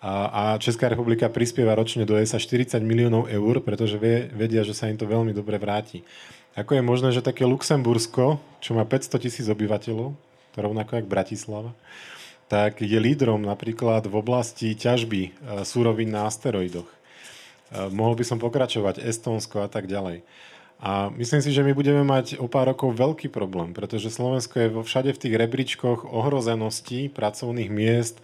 A, 0.00 0.56
Česká 0.56 0.88
republika 0.88 1.28
prispieva 1.28 1.76
ročne 1.76 2.08
do 2.08 2.16
ESA 2.16 2.40
40 2.40 2.80
miliónov 2.80 3.28
eur, 3.28 3.60
pretože 3.60 4.00
vedia, 4.32 4.64
že 4.64 4.72
sa 4.72 4.88
im 4.88 4.96
to 4.96 5.04
veľmi 5.04 5.36
dobre 5.36 5.60
vráti. 5.60 6.00
Ako 6.60 6.76
je 6.76 6.84
možné, 6.84 7.08
že 7.16 7.24
také 7.24 7.48
Luxembursko, 7.48 8.36
čo 8.60 8.76
má 8.76 8.84
500 8.84 9.16
tisíc 9.16 9.46
obyvateľov, 9.48 10.12
to 10.52 10.58
rovnako 10.60 11.00
ako 11.00 11.08
Bratislava, 11.08 11.72
tak 12.52 12.84
je 12.84 12.98
lídrom 13.00 13.40
napríklad 13.40 14.04
v 14.04 14.14
oblasti 14.18 14.76
ťažby 14.76 15.22
e, 15.22 15.30
súrovín 15.64 16.12
na 16.12 16.26
asteroidoch. 16.28 16.90
Eh, 17.70 17.86
mohol 17.90 18.18
by 18.18 18.24
som 18.26 18.38
pokračovať, 18.42 18.98
Estónsko 18.98 19.62
a 19.62 19.68
tak 19.70 19.86
ďalej. 19.86 20.26
A 20.80 21.12
myslím 21.12 21.44
si, 21.44 21.52
že 21.52 21.60
my 21.60 21.76
budeme 21.76 22.00
mať 22.00 22.40
o 22.40 22.48
pár 22.48 22.72
rokov 22.72 22.96
veľký 22.96 23.28
problém, 23.28 23.76
pretože 23.76 24.08
Slovensko 24.08 24.56
je 24.56 24.68
vo 24.72 24.82
všade 24.82 25.12
v 25.12 25.20
tých 25.20 25.34
rebríčkoch 25.36 26.08
ohrozenosti 26.08 27.12
pracovných 27.12 27.68
miest, 27.68 28.16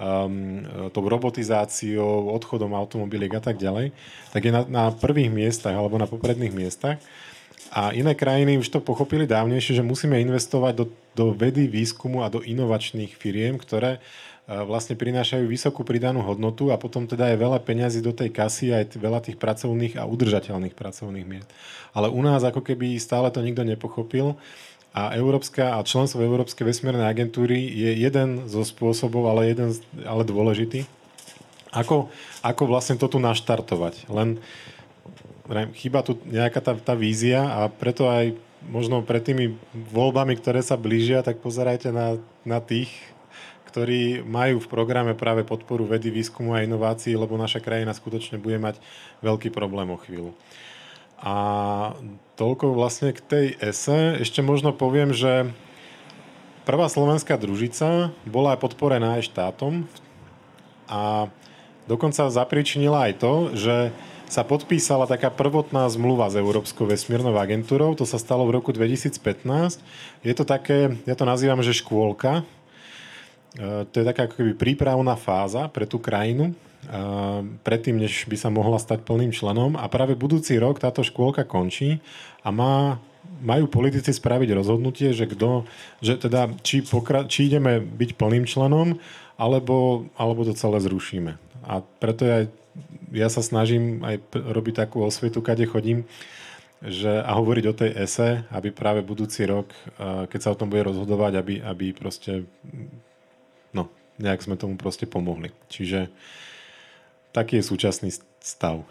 um, 0.00 0.64
tou 0.88 1.04
robotizáciou, 1.04 2.32
odchodom 2.32 2.72
automobiliek 2.72 3.36
a 3.36 3.44
tak 3.44 3.60
ďalej, 3.60 3.92
tak 4.32 4.40
je 4.40 4.52
na, 4.56 4.64
na 4.64 4.84
prvých 4.88 5.28
miestach 5.28 5.76
alebo 5.76 6.00
na 6.00 6.08
popredných 6.08 6.56
miestach. 6.56 6.96
A 7.68 7.92
iné 7.92 8.16
krajiny 8.16 8.56
už 8.56 8.72
to 8.72 8.80
pochopili 8.80 9.28
dávnejšie, 9.28 9.78
že 9.78 9.84
musíme 9.84 10.16
investovať 10.24 10.72
do, 10.72 10.84
do 11.12 11.36
vedy, 11.36 11.68
výskumu 11.68 12.24
a 12.24 12.32
do 12.32 12.40
inovačných 12.40 13.12
firiem, 13.12 13.60
ktoré 13.60 14.00
vlastne 14.48 14.96
prinášajú 14.96 15.44
vysokú 15.44 15.84
pridanú 15.84 16.24
hodnotu 16.24 16.72
a 16.72 16.80
potom 16.80 17.04
teda 17.04 17.28
je 17.28 17.36
veľa 17.36 17.60
peňazí 17.60 18.00
do 18.00 18.16
tej 18.16 18.32
kasy 18.32 18.72
aj 18.72 18.96
veľa 18.96 19.20
tých 19.20 19.36
pracovných 19.36 20.00
a 20.00 20.08
udržateľných 20.08 20.72
pracovných 20.72 21.28
miest. 21.28 21.48
Ale 21.92 22.08
u 22.08 22.20
nás 22.24 22.40
ako 22.40 22.64
keby 22.64 22.96
stále 22.96 23.28
to 23.28 23.44
nikto 23.44 23.60
nepochopil 23.60 24.40
a 24.96 25.12
Európska 25.20 25.76
a 25.76 25.84
členstvo 25.84 26.24
Európskej 26.24 26.64
vesmírnej 26.64 27.04
agentúry 27.04 27.60
je 27.60 27.92
jeden 28.00 28.48
zo 28.48 28.64
spôsobov, 28.64 29.28
ale 29.28 29.52
jeden, 29.52 29.76
ale 30.08 30.24
dôležitý. 30.24 30.88
Ako, 31.68 32.08
ako 32.40 32.62
vlastne 32.64 32.96
to 32.96 33.04
tu 33.12 33.20
naštartovať? 33.20 34.08
Len 34.08 34.40
chýba 35.72 36.04
tu 36.04 36.20
nejaká 36.28 36.60
tá, 36.60 36.72
tá 36.76 36.92
vízia 36.92 37.40
a 37.40 37.72
preto 37.72 38.04
aj 38.08 38.36
možno 38.66 39.00
pred 39.00 39.22
tými 39.22 39.54
voľbami, 39.94 40.36
ktoré 40.36 40.60
sa 40.60 40.74
blížia, 40.74 41.22
tak 41.22 41.40
pozerajte 41.40 41.94
na, 41.94 42.18
na 42.42 42.58
tých, 42.58 42.90
ktorí 43.70 44.24
majú 44.24 44.58
v 44.58 44.70
programe 44.70 45.12
práve 45.14 45.46
podporu 45.46 45.86
vedy, 45.86 46.10
výskumu 46.10 46.56
a 46.56 46.64
inovácií, 46.64 47.14
lebo 47.14 47.38
naša 47.38 47.62
krajina 47.62 47.94
skutočne 47.94 48.40
bude 48.40 48.58
mať 48.58 48.80
veľký 49.22 49.52
problém 49.54 49.88
o 49.92 50.00
chvíľu. 50.00 50.32
A 51.18 51.34
toľko 52.38 52.78
vlastne 52.78 53.10
k 53.10 53.20
tej 53.20 53.46
ese. 53.58 54.22
Ešte 54.22 54.38
možno 54.38 54.70
poviem, 54.70 55.10
že 55.10 55.50
prvá 56.62 56.86
slovenská 56.86 57.34
družica 57.34 58.14
bola 58.22 58.54
aj 58.54 58.62
podporená 58.62 59.18
aj 59.18 59.26
štátom 59.34 59.90
a 60.86 61.26
dokonca 61.90 62.30
zapričinila 62.30 63.10
aj 63.10 63.14
to, 63.18 63.34
že 63.58 63.76
sa 64.28 64.44
podpísala 64.44 65.08
taká 65.08 65.32
prvotná 65.32 65.88
zmluva 65.88 66.28
s 66.28 66.36
Európskou 66.36 66.84
vesmírnou 66.84 67.32
agentúrou. 67.34 67.96
To 67.96 68.04
sa 68.04 68.20
stalo 68.20 68.44
v 68.44 68.60
roku 68.60 68.70
2015. 68.70 69.80
Je 70.22 70.34
to 70.36 70.44
také, 70.44 71.00
ja 71.08 71.16
to 71.16 71.24
nazývam, 71.24 71.64
že 71.64 71.76
škôlka, 71.76 72.44
to 73.58 73.94
je 73.96 74.04
taká 74.06 74.28
ako 74.28 74.38
keby 74.38 74.52
prípravná 74.54 75.16
fáza 75.16 75.66
pre 75.72 75.88
tú 75.88 75.96
krajinu, 75.98 76.52
predtým, 77.66 77.98
než 77.98 78.28
by 78.30 78.36
sa 78.38 78.52
mohla 78.52 78.78
stať 78.78 79.02
plným 79.02 79.34
členom. 79.34 79.74
A 79.74 79.90
práve 79.90 80.14
budúci 80.14 80.60
rok 80.60 80.78
táto 80.78 81.02
škôlka 81.02 81.42
končí 81.42 81.98
a 82.44 82.54
má, 82.54 83.02
majú 83.42 83.66
politici 83.66 84.14
spraviť 84.14 84.54
rozhodnutie, 84.54 85.10
že, 85.10 85.26
kto, 85.26 85.66
že 86.04 86.20
teda, 86.20 86.54
či, 86.62 86.86
pokra- 86.86 87.26
či 87.26 87.50
ideme 87.50 87.82
byť 87.82 88.14
plným 88.14 88.46
členom, 88.46 89.00
alebo, 89.40 90.06
alebo 90.14 90.46
to 90.46 90.54
celé 90.54 90.78
zrušíme. 90.78 91.34
A 91.66 91.82
preto 91.98 92.22
ja, 92.24 92.46
ja 93.12 93.28
sa 93.32 93.40
snažím 93.40 94.04
aj 94.04 94.20
robiť 94.34 94.74
takú 94.86 95.02
osvetu, 95.04 95.40
kade 95.40 95.64
chodím, 95.64 96.04
že, 96.78 97.10
a 97.10 97.34
hovoriť 97.34 97.64
o 97.66 97.74
tej 97.74 97.90
ese, 97.94 98.28
aby 98.54 98.70
práve 98.70 99.02
budúci 99.02 99.42
rok, 99.46 99.70
keď 100.30 100.40
sa 100.40 100.52
o 100.54 100.58
tom 100.58 100.70
bude 100.70 100.86
rozhodovať, 100.86 101.32
aby, 101.40 101.54
aby 101.58 101.86
proste 101.90 102.46
nejak 104.18 104.42
sme 104.42 104.58
tomu 104.58 104.74
proste 104.74 105.06
pomohli. 105.06 105.54
Čiže 105.70 106.10
taký 107.30 107.62
je 107.62 107.68
súčasný 107.70 108.10
stav. 108.42 108.82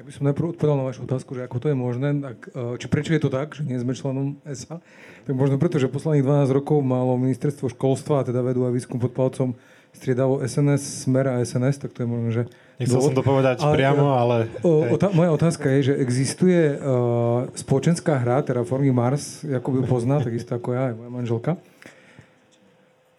Ja 0.00 0.10
by 0.10 0.18
som 0.18 0.26
najprv 0.26 0.58
odpovedal 0.58 0.82
na 0.82 0.88
vašu 0.90 1.06
otázku, 1.06 1.30
že 1.38 1.46
ako 1.46 1.62
to 1.62 1.70
je 1.70 1.78
možné, 1.78 2.10
tak, 2.18 2.50
e, 2.50 2.74
či 2.74 2.90
prečo 2.90 3.14
je 3.14 3.22
to 3.22 3.30
tak, 3.30 3.54
že 3.54 3.62
nie 3.62 3.78
sme 3.78 3.94
členom 3.94 4.34
ESA, 4.42 4.82
tak 5.22 5.30
možno 5.30 5.62
preto, 5.62 5.78
že 5.78 5.86
posledných 5.86 6.26
12 6.26 6.58
rokov 6.58 6.82
malo 6.82 7.14
ministerstvo 7.14 7.70
školstva, 7.70 8.26
teda 8.26 8.42
vedu 8.42 8.66
a 8.66 8.74
výskum 8.74 8.98
pod 8.98 9.14
palcom 9.14 9.54
striedalo 9.92 10.40
SNS, 10.42 11.06
Smer 11.06 11.28
a 11.28 11.40
SNS, 11.44 11.84
tak 11.84 11.96
to 11.96 12.02
je 12.04 12.08
možno, 12.08 12.28
že... 12.32 12.42
Nechcel 12.80 12.98
som 12.98 13.14
to 13.14 13.22
povedať 13.22 13.62
ale, 13.62 13.74
priamo, 13.78 14.16
ale... 14.16 14.36
O, 14.66 14.98
otá- 14.98 15.12
moja 15.14 15.30
otázka 15.30 15.70
je, 15.78 15.92
že 15.92 15.94
existuje 16.02 16.74
uh, 16.74 17.46
spoločenská 17.54 18.18
hra, 18.18 18.42
teda 18.42 18.66
formy 18.66 18.90
Mars, 18.90 19.46
ako 19.46 19.68
by 19.78 19.80
pozná, 19.86 20.18
takisto 20.18 20.58
ako 20.58 20.74
ja, 20.74 20.82
aj 20.90 20.94
moja 20.98 21.10
manželka. 21.12 21.52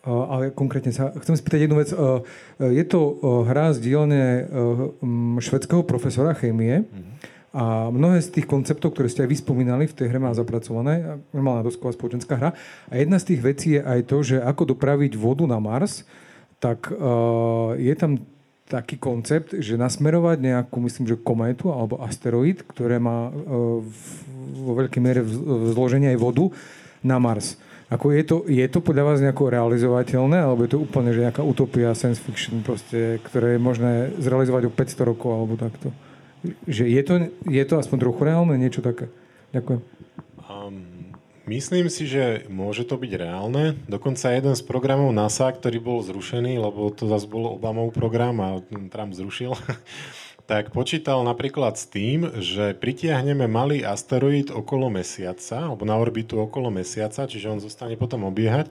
Ale 0.04 0.52
konkrétne 0.52 0.92
sa 0.92 1.16
chcem 1.16 1.40
spýtať 1.40 1.64
jednu 1.64 1.80
vec. 1.80 1.88
Je 2.60 2.84
to 2.84 3.00
hra 3.48 3.72
z 3.72 3.80
dielne 3.80 4.52
švedského 5.40 5.80
profesora 5.88 6.36
chémie, 6.36 6.84
A 7.54 7.94
mnohé 7.94 8.18
z 8.20 8.34
tých 8.34 8.50
konceptov, 8.50 8.98
ktoré 8.98 9.08
ste 9.08 9.24
aj 9.24 9.30
vy 9.30 9.38
spomínali, 9.38 9.86
v 9.86 9.94
tej 9.94 10.10
hre 10.10 10.18
má 10.18 10.34
zapracované, 10.34 11.22
normálna 11.30 11.62
dosková 11.62 11.94
spoločenská 11.94 12.34
hra. 12.34 12.52
A 12.90 12.98
jedna 12.98 13.22
z 13.22 13.30
tých 13.30 13.42
vecí 13.46 13.68
je 13.78 13.82
aj 13.86 14.00
to, 14.10 14.26
že 14.26 14.42
ako 14.42 14.74
dopraviť 14.74 15.14
vodu 15.16 15.46
na 15.46 15.62
Mars, 15.62 16.02
tak 16.64 16.88
uh, 16.88 17.76
je 17.76 17.92
tam 18.00 18.24
taký 18.72 18.96
koncept, 18.96 19.52
že 19.52 19.76
nasmerovať 19.76 20.40
nejakú, 20.40 20.80
myslím, 20.80 21.04
že 21.12 21.20
kométu 21.20 21.76
alebo 21.76 22.00
asteroid, 22.00 22.64
ktoré 22.64 23.04
má 23.04 23.28
uh, 23.28 23.84
vo 24.64 24.74
veľkej 24.80 25.02
miere 25.04 25.22
zloženie 25.76 26.16
aj 26.16 26.20
vodu 26.24 26.48
na 27.04 27.20
Mars. 27.20 27.60
Ako 27.92 28.16
je 28.16 28.24
to, 28.24 28.38
je 28.48 28.64
to 28.72 28.80
podľa 28.80 29.04
vás 29.14 29.20
nejako 29.20 29.52
realizovateľné, 29.54 30.40
alebo 30.40 30.64
je 30.66 30.72
to 30.72 30.82
úplne 30.82 31.12
že 31.12 31.28
nejaká 31.30 31.44
utopia, 31.44 31.94
science 31.94 32.24
fiction, 32.24 32.64
proste, 32.64 33.20
ktoré 33.28 33.60
je 33.60 33.62
možné 33.62 33.92
zrealizovať 34.18 34.72
o 34.72 34.72
500 34.72 35.12
rokov, 35.14 35.30
alebo 35.30 35.54
takto? 35.60 35.92
Že 36.66 36.84
je 36.90 37.02
to, 37.04 37.14
je 37.46 37.64
to 37.68 37.76
aspoň 37.78 37.98
trochu 38.10 38.22
reálne, 38.24 38.56
niečo 38.56 38.80
také? 38.80 39.12
Ďakujem. 39.52 39.82
Um, 40.48 41.03
myslím 41.48 41.92
si, 41.92 42.08
že 42.08 42.48
môže 42.48 42.88
to 42.88 42.96
byť 42.96 43.12
reálne. 43.20 43.76
Dokonca 43.88 44.32
jeden 44.32 44.56
z 44.56 44.64
programov 44.64 45.12
NASA, 45.12 45.52
ktorý 45.52 45.80
bol 45.84 46.00
zrušený, 46.04 46.60
lebo 46.60 46.92
to 46.92 47.08
zase 47.10 47.28
bol 47.28 47.56
Obamov 47.56 47.92
program 47.92 48.40
a 48.40 48.60
Trump 48.92 49.12
zrušil, 49.16 49.56
tak 50.52 50.76
počítal 50.76 51.24
napríklad 51.24 51.80
s 51.80 51.88
tým, 51.88 52.28
že 52.44 52.76
pritiahneme 52.76 53.48
malý 53.48 53.84
asteroid 53.88 54.52
okolo 54.52 54.92
Mesiaca, 54.92 55.72
alebo 55.72 55.88
na 55.88 55.96
orbitu 55.96 56.36
okolo 56.40 56.68
Mesiaca, 56.68 57.28
čiže 57.28 57.48
on 57.48 57.64
zostane 57.64 57.96
potom 57.96 58.28
obiehať 58.28 58.68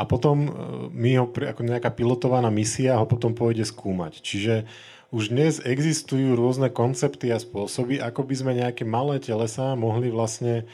a 0.00 0.08
potom 0.08 0.36
e, 0.48 0.50
my 0.92 1.10
ho, 1.20 1.26
ako 1.28 1.60
nejaká 1.60 1.92
pilotovaná 1.92 2.48
misia 2.48 2.96
ho 2.96 3.04
potom 3.04 3.36
pôjde 3.36 3.68
skúmať. 3.68 4.24
Čiže 4.24 4.64
už 5.10 5.34
dnes 5.34 5.58
existujú 5.60 6.38
rôzne 6.38 6.70
koncepty 6.70 7.34
a 7.34 7.42
spôsoby, 7.42 7.98
ako 7.98 8.24
by 8.24 8.34
sme 8.34 8.52
nejaké 8.56 8.86
malé 8.86 9.18
telesa 9.18 9.74
mohli 9.74 10.08
vlastne 10.08 10.70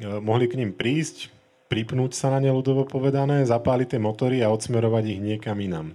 mohli 0.00 0.48
k 0.48 0.56
ním 0.56 0.72
prísť, 0.72 1.28
pripnúť 1.70 2.18
sa 2.18 2.34
na 2.34 2.42
ne 2.42 2.50
ľudovo 2.50 2.82
povedané, 2.88 3.46
zapáliť 3.46 3.94
tie 3.94 4.00
motory 4.02 4.42
a 4.42 4.50
odsmerovať 4.50 5.04
ich 5.06 5.20
niekam 5.22 5.60
inám. 5.60 5.94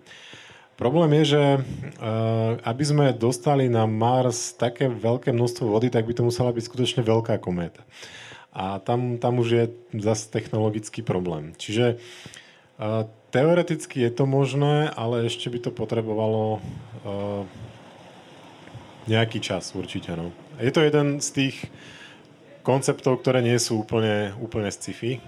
Problém 0.75 1.23
je, 1.23 1.39
že 1.39 1.43
uh, 1.55 2.59
aby 2.67 2.83
sme 2.83 3.05
dostali 3.15 3.71
na 3.71 3.87
Mars 3.87 4.51
také 4.51 4.91
veľké 4.91 5.31
množstvo 5.31 5.71
vody, 5.71 5.87
tak 5.87 6.03
by 6.03 6.11
to 6.11 6.27
musela 6.27 6.51
byť 6.51 6.63
skutočne 6.67 7.01
veľká 7.03 7.39
kométa. 7.39 7.79
A 8.51 8.83
tam, 8.83 9.15
tam 9.15 9.39
už 9.39 9.47
je 9.51 9.65
zase 10.03 10.27
technologický 10.31 10.99
problém. 10.99 11.55
Čiže 11.55 11.95
uh, 11.95 13.07
teoreticky 13.31 14.03
je 14.03 14.11
to 14.11 14.27
možné, 14.27 14.91
ale 14.91 15.27
ešte 15.27 15.47
by 15.47 15.59
to 15.63 15.71
potrebovalo 15.75 16.63
nejaký 19.05 19.37
čas 19.37 19.75
určite. 19.77 20.11
No. 20.17 20.33
Je 20.57 20.71
to 20.73 20.81
jeden 20.81 21.21
z 21.21 21.29
tých 21.31 21.55
konceptov, 22.65 23.21
ktoré 23.21 23.45
nie 23.45 23.55
sú 23.61 23.85
úplne, 23.85 24.33
úplne 24.41 24.73
sci-fi. 24.73 25.21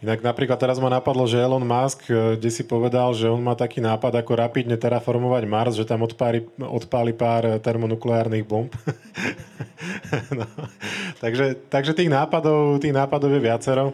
Inak 0.00 0.24
napríklad 0.24 0.56
teraz 0.56 0.80
ma 0.80 0.88
napadlo, 0.88 1.28
že 1.28 1.36
Elon 1.36 1.60
Musk 1.60 2.08
eh, 2.08 2.40
kde 2.40 2.48
si 2.48 2.64
povedal, 2.64 3.12
že 3.12 3.28
on 3.28 3.44
má 3.44 3.52
taký 3.52 3.84
nápad, 3.84 4.24
ako 4.24 4.32
rapidne 4.32 4.80
terraformovať 4.80 5.44
Mars, 5.44 5.76
že 5.76 5.84
tam 5.84 6.00
odpáli, 6.08 6.48
odpáli 6.56 7.12
pár 7.12 7.44
eh, 7.44 7.60
termonukleárnych 7.60 8.48
bomb. 8.48 8.72
no. 10.40 10.48
takže, 11.20 11.60
takže 11.68 11.92
tých 11.92 12.08
nápadov, 12.08 12.80
tých 12.80 12.96
nápadov 12.96 13.28
je 13.28 13.44
viacero, 13.44 13.92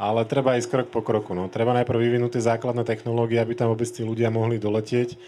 ale 0.00 0.24
treba 0.24 0.56
ísť 0.56 0.68
krok 0.72 0.88
po 0.88 1.00
kroku. 1.04 1.36
No. 1.36 1.52
Treba 1.52 1.76
najprv 1.76 2.00
vyvinúť 2.00 2.40
tie 2.40 2.48
základné 2.48 2.88
technológie, 2.88 3.36
aby 3.36 3.52
tam 3.52 3.68
vôbec 3.68 3.86
tí 3.92 4.00
ľudia 4.00 4.32
mohli 4.32 4.56
doletieť, 4.56 5.20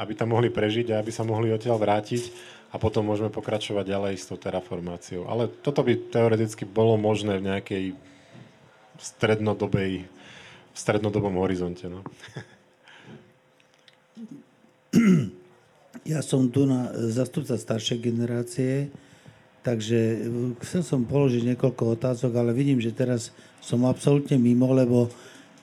aby 0.00 0.16
tam 0.16 0.32
mohli 0.32 0.48
prežiť 0.48 0.96
a 0.96 1.04
aby 1.04 1.12
sa 1.12 1.28
mohli 1.28 1.52
odtiaľ 1.52 1.76
vrátiť 1.76 2.52
a 2.72 2.80
potom 2.80 3.04
môžeme 3.04 3.28
pokračovať 3.28 3.84
ďalej 3.84 4.14
s 4.16 4.24
tou 4.32 4.40
terraformáciou. 4.40 5.28
Ale 5.28 5.52
toto 5.60 5.84
by 5.84 6.08
teoreticky 6.08 6.64
bolo 6.64 6.96
možné 6.96 7.36
v 7.36 7.52
nejakej 7.52 7.84
strednodobej, 8.96 10.08
v 10.72 10.76
strednodobom 10.76 11.36
horizonte. 11.36 11.92
No. 11.92 12.00
Ja 16.02 16.18
som 16.18 16.50
tu 16.50 16.66
na 16.66 16.90
zastupca 17.14 17.54
staršej 17.54 18.02
generácie, 18.02 18.90
takže 19.62 20.26
chcel 20.66 20.82
som 20.82 21.06
položiť 21.06 21.54
niekoľko 21.54 21.94
otázok, 21.94 22.32
ale 22.34 22.50
vidím, 22.50 22.82
že 22.82 22.90
teraz 22.90 23.30
som 23.62 23.86
absolútne 23.86 24.34
mimo, 24.34 24.72
lebo 24.74 25.12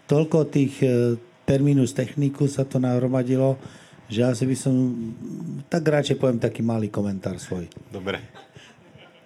toľko 0.08 0.48
tých 0.48 0.80
e, 0.80 1.20
terminus 1.44 1.92
techniku 1.92 2.48
sa 2.48 2.64
to 2.64 2.80
nahromadilo, 2.80 3.60
že 4.10 4.26
asi 4.26 4.44
by 4.50 4.56
som, 4.58 4.74
tak 5.70 5.86
radšej 5.86 6.18
poviem 6.18 6.42
taký 6.42 6.66
malý 6.66 6.90
komentár 6.90 7.38
svoj. 7.38 7.70
Dobre. 7.94 8.18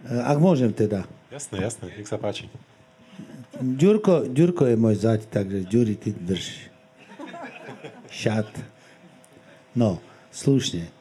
E, 0.03 0.11
ak 0.19 0.37
môžem 0.43 0.75
teda. 0.75 1.07
Jasné, 1.31 1.63
jasné, 1.63 1.87
nech 1.95 2.05
sa 2.11 2.19
páči. 2.19 2.51
Ďurko, 3.63 4.27
Ďurko 4.27 4.67
je 4.67 4.75
môj 4.75 4.99
zať, 4.99 5.31
takže 5.31 5.63
Ďuri, 5.71 5.95
ty 5.95 6.11
drž. 6.11 6.67
Šat. 8.11 8.51
No, 9.71 10.03
slušne. 10.35 10.83
E, 10.83 10.91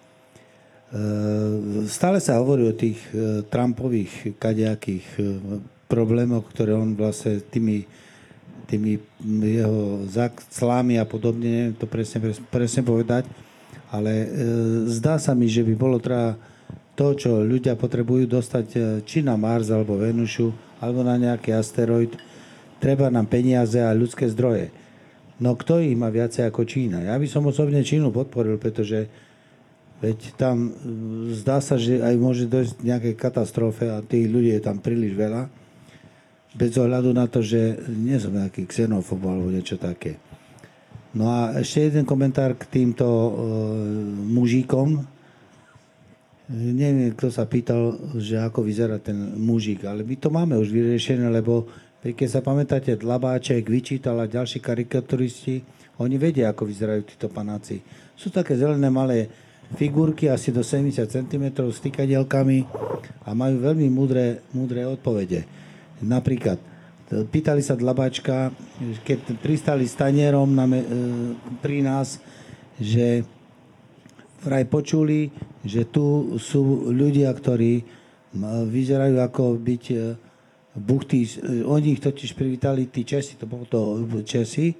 stále 1.90 2.22
sa 2.22 2.38
hovorí 2.38 2.70
o 2.70 2.78
tých 2.78 3.02
e, 3.10 3.42
Trumpových 3.50 4.38
kadejakých 4.38 5.04
problémoch, 5.90 6.46
ktoré 6.54 6.78
on 6.78 6.94
vlastne 6.94 7.42
tými, 7.42 7.82
tými 8.70 9.02
jeho 9.42 10.06
clami 10.54 11.02
a 11.02 11.04
podobne, 11.04 11.50
neviem 11.50 11.74
to 11.74 11.90
presne, 11.90 12.22
presne 12.48 12.86
povedať, 12.86 13.26
ale 13.92 14.12
zdá 14.88 15.20
sa 15.20 15.36
mi, 15.36 15.52
že 15.52 15.60
by 15.60 15.74
bolo 15.76 16.00
treba 16.00 16.40
to, 16.96 17.12
čo 17.12 17.44
ľudia 17.44 17.76
potrebujú 17.76 18.24
dostať 18.24 18.66
či 19.04 19.20
na 19.20 19.36
Mars 19.36 19.68
alebo 19.68 20.00
Venušu, 20.00 20.48
alebo 20.80 21.04
na 21.04 21.20
nejaký 21.20 21.52
asteroid, 21.52 22.16
treba 22.82 23.06
nám 23.12 23.30
peniaze 23.30 23.78
a 23.78 23.94
ľudské 23.94 24.26
zdroje. 24.26 24.74
No 25.38 25.54
kto 25.54 25.78
ich 25.78 25.94
má 25.94 26.10
viacej 26.10 26.50
ako 26.50 26.66
Čína? 26.66 27.06
Ja 27.06 27.14
by 27.18 27.26
som 27.30 27.46
osobne 27.46 27.86
Čínu 27.86 28.10
podporil, 28.10 28.58
pretože 28.58 29.06
veď 30.02 30.18
tam 30.34 30.74
mm, 30.74 31.38
zdá 31.42 31.62
sa, 31.62 31.78
že 31.78 32.02
aj 32.02 32.14
môže 32.18 32.50
dojsť 32.50 32.72
k 32.78 32.86
nejakej 32.90 33.14
katastrofe 33.14 33.86
a 33.86 34.02
tých 34.02 34.26
ľudí 34.26 34.50
je 34.54 34.62
tam 34.62 34.82
príliš 34.82 35.14
veľa. 35.14 35.46
Bez 36.52 36.76
ohľadu 36.76 37.16
na 37.16 37.24
to, 37.30 37.40
že 37.40 37.80
nie 37.88 38.18
som 38.20 38.34
nejaký 38.34 38.68
xenofob 38.68 39.22
alebo 39.24 39.48
niečo 39.48 39.80
také. 39.80 40.20
No 41.12 41.28
a 41.28 41.60
ešte 41.60 41.92
jeden 41.92 42.08
komentár 42.08 42.56
k 42.56 42.64
týmto 42.72 43.04
uh, 43.04 43.32
mužíkom. 44.32 45.04
Neviem, 46.52 47.12
kto 47.12 47.28
sa 47.28 47.44
pýtal, 47.44 47.96
že 48.16 48.40
ako 48.40 48.64
vyzerá 48.64 48.96
ten 49.00 49.16
mužík, 49.36 49.84
ale 49.88 50.04
my 50.04 50.16
to 50.20 50.28
máme 50.28 50.56
už 50.56 50.68
vyriešené, 50.68 51.28
lebo 51.32 51.68
keď 52.02 52.28
sa 52.28 52.40
pamätáte, 52.42 52.98
Dlabáček, 52.98 53.62
Vyčítal 53.62 54.18
a 54.18 54.26
ďalší 54.26 54.58
karikaturisti, 54.58 55.62
oni 56.02 56.18
vedia, 56.18 56.50
ako 56.50 56.66
vyzerajú 56.66 57.02
títo 57.06 57.30
panáci. 57.30 57.78
Sú 58.18 58.34
také 58.34 58.58
zelené 58.58 58.90
malé 58.90 59.30
figurky, 59.78 60.26
asi 60.26 60.50
do 60.50 60.66
70 60.66 61.06
cm 61.08 61.44
s 61.70 61.78
tykadielkami 61.78 62.58
a 63.22 63.30
majú 63.32 63.62
veľmi 63.62 63.86
múdre, 63.88 64.42
múdre 64.50 64.82
odpovede. 64.82 65.46
Napríklad, 66.02 66.71
pýtali 67.28 67.60
sa 67.60 67.76
Dlabáčka, 67.76 68.48
keď 69.04 69.36
pristali 69.44 69.84
s 69.84 69.98
tanierom 69.98 70.48
na, 70.48 70.64
e, 70.64 70.84
pri 71.60 71.84
nás, 71.84 72.16
že 72.80 73.26
vraj 74.42 74.64
počuli, 74.66 75.28
že 75.62 75.84
tu 75.86 76.36
sú 76.40 76.90
ľudia, 76.90 77.30
ktorí 77.30 77.84
vyzerajú 78.72 79.20
ako 79.20 79.60
byť 79.60 79.84
e, 79.92 79.96
buchty, 80.80 81.18
e, 81.28 81.28
oni 81.68 82.00
ich 82.00 82.02
totiž 82.02 82.32
privítali, 82.32 82.88
tí 82.88 83.04
Česi, 83.04 83.36
to 83.36 83.44
bolo 83.44 83.68
to 83.68 84.00
Česi, 84.24 84.72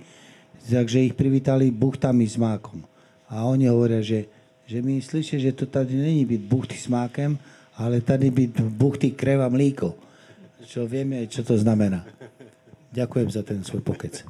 takže 0.65 1.05
ich 1.05 1.15
privítali 1.15 1.69
buchtami 1.69 2.25
s 2.25 2.41
mákom. 2.41 2.81
A 3.29 3.45
oni 3.45 3.69
hovoria, 3.69 4.01
že, 4.01 4.29
že 4.65 4.81
my 4.81 5.01
slyšíme, 5.01 5.41
že 5.41 5.53
to 5.53 5.69
tady 5.69 5.93
není 5.97 6.25
byť 6.25 6.41
buchty 6.49 6.77
s 6.81 6.89
mákem, 6.89 7.37
ale 7.77 8.01
tady 8.01 8.31
byť 8.31 8.51
buchty 8.73 9.13
kreva 9.13 9.49
mlíko. 9.49 9.97
Čo 10.63 10.87
vieme, 10.87 11.27
čo 11.27 11.43
to 11.43 11.59
znamená. 11.59 12.07
Ďakujem 12.93 13.29
za 13.33 13.41
ten 13.41 13.65
svoj 13.65 13.81
pokec. 13.81 14.21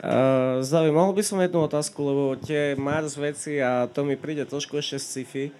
Uh, 0.00 0.58
Zdavi, 0.64 0.90
mohol 0.90 1.14
by 1.14 1.22
som 1.22 1.38
jednu 1.38 1.70
otázku, 1.70 2.02
lebo 2.02 2.24
tie 2.40 2.74
Mars 2.74 3.14
veci 3.14 3.62
a 3.62 3.86
to 3.86 4.02
mi 4.02 4.18
príde 4.18 4.42
trošku 4.42 4.80
ešte 4.80 4.98
sci-fi. 4.98 5.54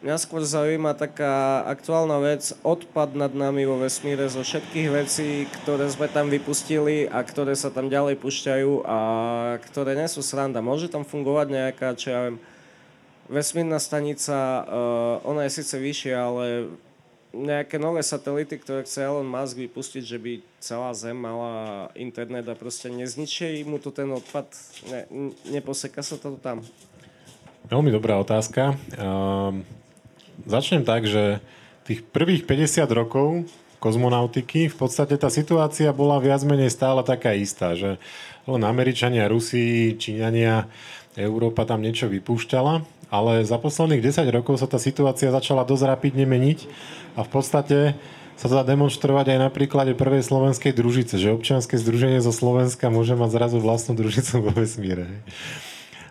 Mňa 0.00 0.16
skôr 0.16 0.40
zaujíma 0.40 0.96
taká 0.96 1.60
aktuálna 1.68 2.16
vec, 2.24 2.56
odpad 2.64 3.12
nad 3.12 3.36
nami 3.36 3.68
vo 3.68 3.76
vesmíre 3.76 4.24
zo 4.32 4.40
všetkých 4.40 4.88
vecí, 4.88 5.44
ktoré 5.60 5.84
sme 5.92 6.08
tam 6.08 6.32
vypustili 6.32 7.04
a 7.04 7.20
ktoré 7.20 7.52
sa 7.52 7.68
tam 7.68 7.92
ďalej 7.92 8.16
pušťajú 8.16 8.88
a 8.88 8.98
ktoré 9.68 9.92
nie 10.00 10.08
sú 10.08 10.24
sranda. 10.24 10.64
Môže 10.64 10.88
tam 10.88 11.04
fungovať 11.04 11.46
nejaká, 11.52 11.92
čo 12.00 12.08
ja 12.08 12.20
viem, 12.24 12.40
vesmírna 13.28 13.76
stanica, 13.76 14.64
uh, 14.64 15.28
ona 15.28 15.44
je 15.44 15.60
síce 15.60 15.76
vyššia, 15.76 16.16
ale 16.16 16.44
nejaké 17.30 17.78
nové 17.78 18.02
satelity, 18.02 18.58
ktoré 18.58 18.82
chce 18.82 19.06
Elon 19.06 19.26
Musk 19.26 19.54
vypustiť, 19.58 20.02
že 20.02 20.18
by 20.18 20.32
celá 20.58 20.90
Zem 20.94 21.14
mala 21.14 21.88
internet 21.94 22.46
a 22.50 22.58
proste 22.58 22.90
nezničí 22.90 23.62
mu 23.64 23.78
to 23.78 23.94
ten 23.94 24.10
odpad, 24.10 24.50
ne, 24.90 25.06
neposeka 25.50 26.02
sa 26.02 26.18
to 26.18 26.34
tam? 26.42 26.62
Veľmi 27.70 27.94
dobrá 27.94 28.18
otázka. 28.18 28.74
Um 28.98 29.62
začnem 30.46 30.86
tak, 30.86 31.04
že 31.04 31.42
tých 31.84 32.04
prvých 32.06 32.46
50 32.46 32.86
rokov 32.92 33.44
kozmonautiky, 33.80 34.68
v 34.68 34.76
podstate 34.76 35.16
tá 35.16 35.32
situácia 35.32 35.88
bola 35.90 36.20
viac 36.20 36.44
menej 36.44 36.68
stále 36.68 37.00
taká 37.00 37.32
istá, 37.32 37.72
že 37.72 37.96
len 38.44 38.62
Američania, 38.64 39.28
Rusi, 39.28 39.96
Číňania, 39.96 40.68
Európa 41.16 41.64
tam 41.64 41.80
niečo 41.80 42.06
vypúšťala, 42.06 42.84
ale 43.10 43.42
za 43.42 43.58
posledných 43.58 44.00
10 44.00 44.24
rokov 44.30 44.62
sa 44.62 44.70
tá 44.70 44.78
situácia 44.78 45.34
začala 45.34 45.66
dosť 45.66 45.84
rapidne 45.84 46.24
meniť 46.24 46.70
a 47.18 47.26
v 47.26 47.30
podstate 47.30 47.78
sa 48.40 48.48
to 48.48 48.56
dá 48.56 48.64
demonstrovať 48.64 49.36
aj 49.36 49.38
na 49.38 49.50
príklade 49.52 49.92
prvej 49.92 50.24
slovenskej 50.24 50.72
družice, 50.72 51.20
že 51.20 51.34
občianske 51.34 51.76
združenie 51.76 52.24
zo 52.24 52.32
Slovenska 52.32 52.88
môže 52.88 53.12
mať 53.12 53.36
zrazu 53.36 53.58
vlastnú 53.60 53.92
družicu 53.92 54.40
vo 54.40 54.50
vesmíre. 54.56 55.04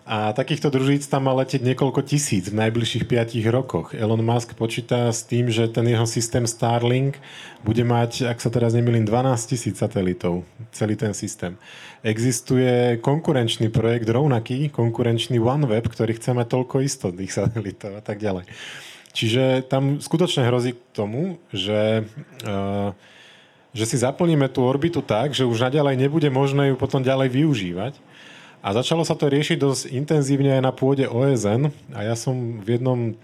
A 0.09 0.34
takýchto 0.34 0.73
družíc 0.73 1.05
tam 1.05 1.30
má 1.30 1.38
letieť 1.38 1.61
niekoľko 1.61 2.01
tisíc 2.01 2.49
v 2.49 2.57
najbližších 2.65 3.05
5 3.05 3.45
rokoch. 3.53 3.93
Elon 3.93 4.26
Musk 4.26 4.57
počíta 4.57 5.13
s 5.13 5.21
tým, 5.21 5.53
že 5.53 5.69
ten 5.69 5.85
jeho 5.85 6.05
systém 6.09 6.49
Starlink 6.49 7.21
bude 7.61 7.85
mať, 7.85 8.26
ak 8.26 8.41
sa 8.41 8.49
teraz 8.49 8.73
nemýlim, 8.73 9.05
12 9.05 9.49
tisíc 9.49 9.77
satelitov, 9.77 10.41
celý 10.73 10.97
ten 10.97 11.13
systém. 11.13 11.61
Existuje 11.99 12.95
konkurenčný 13.03 13.67
projekt 13.67 14.07
rovnaký, 14.07 14.71
konkurenčný 14.71 15.35
OneWeb, 15.35 15.84
ktorý 15.84 16.15
chce 16.15 16.31
mať 16.31 16.47
toľko 16.47 16.80
istotných 16.80 17.31
satelitov 17.31 17.91
a 17.99 18.03
tak 18.03 18.23
ďalej. 18.23 18.47
Čiže 19.11 19.67
tam 19.67 19.99
skutočne 19.99 20.47
hrozí 20.47 20.77
k 20.77 20.81
tomu, 20.95 21.41
že, 21.51 22.07
uh, 22.47 22.95
že 23.76 23.85
si 23.89 23.97
zaplníme 23.99 24.47
tú 24.47 24.63
orbitu 24.63 25.03
tak, 25.03 25.35
že 25.35 25.49
už 25.49 25.59
naďalej 25.59 25.99
nebude 25.99 26.30
možné 26.31 26.71
ju 26.71 26.76
potom 26.80 27.03
ďalej 27.03 27.34
využívať. 27.34 27.93
A 28.59 28.76
začalo 28.76 29.07
sa 29.07 29.15
to 29.15 29.31
riešiť 29.31 29.55
dosť 29.55 29.84
intenzívne 29.95 30.59
aj 30.59 30.63
na 30.67 30.76
pôde 30.76 31.07
OSN 31.07 31.71
a 31.95 31.99
ja 32.03 32.15
som 32.19 32.59
v 32.59 32.76
jednom, 32.76 33.15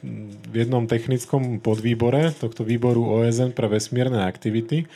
v 0.47 0.55
jednom 0.55 0.87
technickom 0.87 1.59
podvýbore 1.59 2.31
tohto 2.39 2.63
výboru 2.63 3.03
OSN 3.19 3.51
pre 3.51 3.67
vesmírne 3.67 4.23
aktivity 4.23 4.87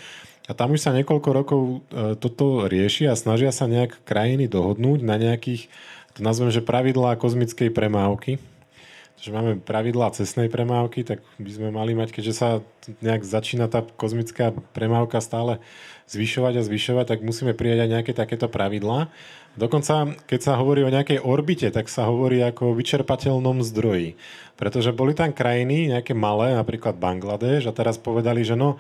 a 0.49 0.51
tam 0.57 0.73
už 0.73 0.81
sa 0.81 0.97
niekoľko 0.97 1.29
rokov 1.29 1.61
e, 1.61 2.17
toto 2.17 2.65
rieši 2.65 3.05
a 3.05 3.13
snažia 3.13 3.53
sa 3.53 3.69
nejak 3.69 4.01
krajiny 4.01 4.49
dohodnúť 4.49 5.05
na 5.05 5.21
nejakých, 5.21 5.69
to 6.17 6.25
nazvem, 6.25 6.49
že 6.49 6.65
pravidlá 6.65 7.21
kozmickej 7.21 7.69
premávky. 7.69 8.41
Takže 9.19 9.35
máme 9.35 9.51
pravidlá 9.61 10.15
cestnej 10.15 10.47
premávky, 10.47 11.03
tak 11.03 11.19
by 11.37 11.51
sme 11.51 11.69
mali 11.75 11.91
mať, 11.91 12.15
keďže 12.15 12.33
sa 12.33 12.47
nejak 13.03 13.27
začína 13.27 13.67
tá 13.67 13.83
kozmická 13.83 14.55
premávka 14.71 15.19
stále 15.19 15.59
zvyšovať 16.07 16.53
a 16.57 16.65
zvyšovať, 16.65 17.05
tak 17.05 17.19
musíme 17.21 17.53
prijať 17.53 17.85
aj 17.85 17.89
nejaké 17.93 18.11
takéto 18.15 18.47
pravidlá. 18.47 19.11
Dokonca, 19.59 20.15
keď 20.23 20.39
sa 20.39 20.53
hovorí 20.55 20.87
o 20.87 20.93
nejakej 20.93 21.19
orbite, 21.19 21.67
tak 21.67 21.91
sa 21.91 22.07
hovorí 22.07 22.39
ako 22.39 22.71
o 22.71 22.77
vyčerpateľnom 22.79 23.59
zdroji. 23.59 24.15
Pretože 24.55 24.95
boli 24.95 25.11
tam 25.11 25.35
krajiny, 25.35 25.91
nejaké 25.91 26.15
malé, 26.15 26.55
napríklad 26.55 26.95
Bangladeš, 26.95 27.67
a 27.67 27.75
teraz 27.75 27.99
povedali, 27.99 28.47
že 28.47 28.55
no, 28.55 28.79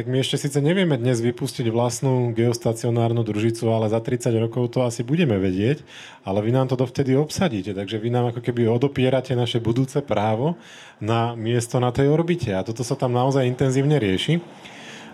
tak 0.00 0.08
my 0.08 0.24
ešte 0.24 0.40
síce 0.40 0.64
nevieme 0.64 0.96
dnes 0.96 1.20
vypustiť 1.20 1.68
vlastnú 1.68 2.32
geostacionárnu 2.32 3.20
družicu, 3.20 3.68
ale 3.68 3.92
za 3.92 4.00
30 4.00 4.32
rokov 4.48 4.72
to 4.72 4.80
asi 4.80 5.04
budeme 5.04 5.36
vedieť, 5.36 5.84
ale 6.24 6.40
vy 6.40 6.56
nám 6.56 6.72
to 6.72 6.80
dovtedy 6.80 7.12
obsadíte, 7.20 7.76
takže 7.76 8.00
vy 8.00 8.08
nám 8.08 8.32
ako 8.32 8.40
keby 8.40 8.64
odopierate 8.64 9.36
naše 9.36 9.60
budúce 9.60 10.00
právo 10.00 10.56
na 11.04 11.36
miesto 11.36 11.76
na 11.84 11.92
tej 11.92 12.08
orbite 12.08 12.48
a 12.48 12.64
toto 12.64 12.80
sa 12.80 12.96
tam 12.96 13.12
naozaj 13.12 13.44
intenzívne 13.44 14.00
rieši. 14.00 14.40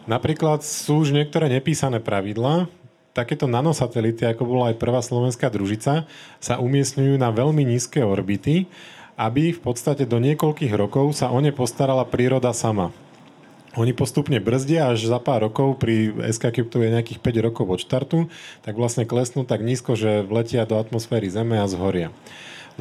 Napríklad 0.07 0.63
sú 0.63 1.03
už 1.03 1.11
niektoré 1.11 1.51
nepísané 1.51 1.99
pravidlá, 1.99 2.71
takéto 3.11 3.51
nanosatelity, 3.51 4.23
ako 4.23 4.47
bola 4.47 4.71
aj 4.71 4.79
prvá 4.79 5.03
slovenská 5.03 5.51
družica, 5.51 6.07
sa 6.39 6.63
umiestňujú 6.63 7.19
na 7.19 7.35
veľmi 7.35 7.67
nízke 7.67 8.07
orbity, 8.07 8.71
aby 9.19 9.51
v 9.51 9.61
podstate 9.67 10.07
do 10.07 10.23
niekoľkých 10.23 10.71
rokov 10.79 11.19
sa 11.19 11.35
o 11.35 11.43
ne 11.43 11.51
postarala 11.51 12.07
príroda 12.07 12.55
sama. 12.55 12.95
Oni 13.77 13.93
postupne 13.93 14.41
brzdia 14.41 14.89
až 14.89 15.05
za 15.05 15.21
pár 15.21 15.45
rokov, 15.45 15.77
pri 15.77 16.09
SK 16.33 16.65
to 16.73 16.81
je 16.81 16.89
nejakých 16.89 17.21
5 17.21 17.47
rokov 17.47 17.67
od 17.69 17.81
štartu, 17.85 18.19
tak 18.65 18.73
vlastne 18.73 19.05
klesnú 19.05 19.45
tak 19.45 19.61
nízko, 19.61 19.93
že 20.01 20.25
vletia 20.25 20.65
do 20.65 20.81
atmosféry 20.81 21.29
Zeme 21.29 21.61
a 21.61 21.69
zhoria. 21.69 22.09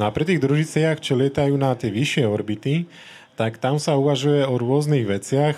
No 0.00 0.08
a 0.08 0.12
pri 0.12 0.24
tých 0.24 0.40
družiciach, 0.40 0.96
čo 1.04 1.20
lietajú 1.20 1.52
na 1.60 1.76
tie 1.76 1.92
vyššie 1.92 2.24
orbity, 2.24 2.88
tak 3.36 3.60
tam 3.60 3.76
sa 3.76 4.00
uvažuje 4.00 4.48
o 4.48 4.56
rôznych 4.56 5.04
veciach. 5.04 5.56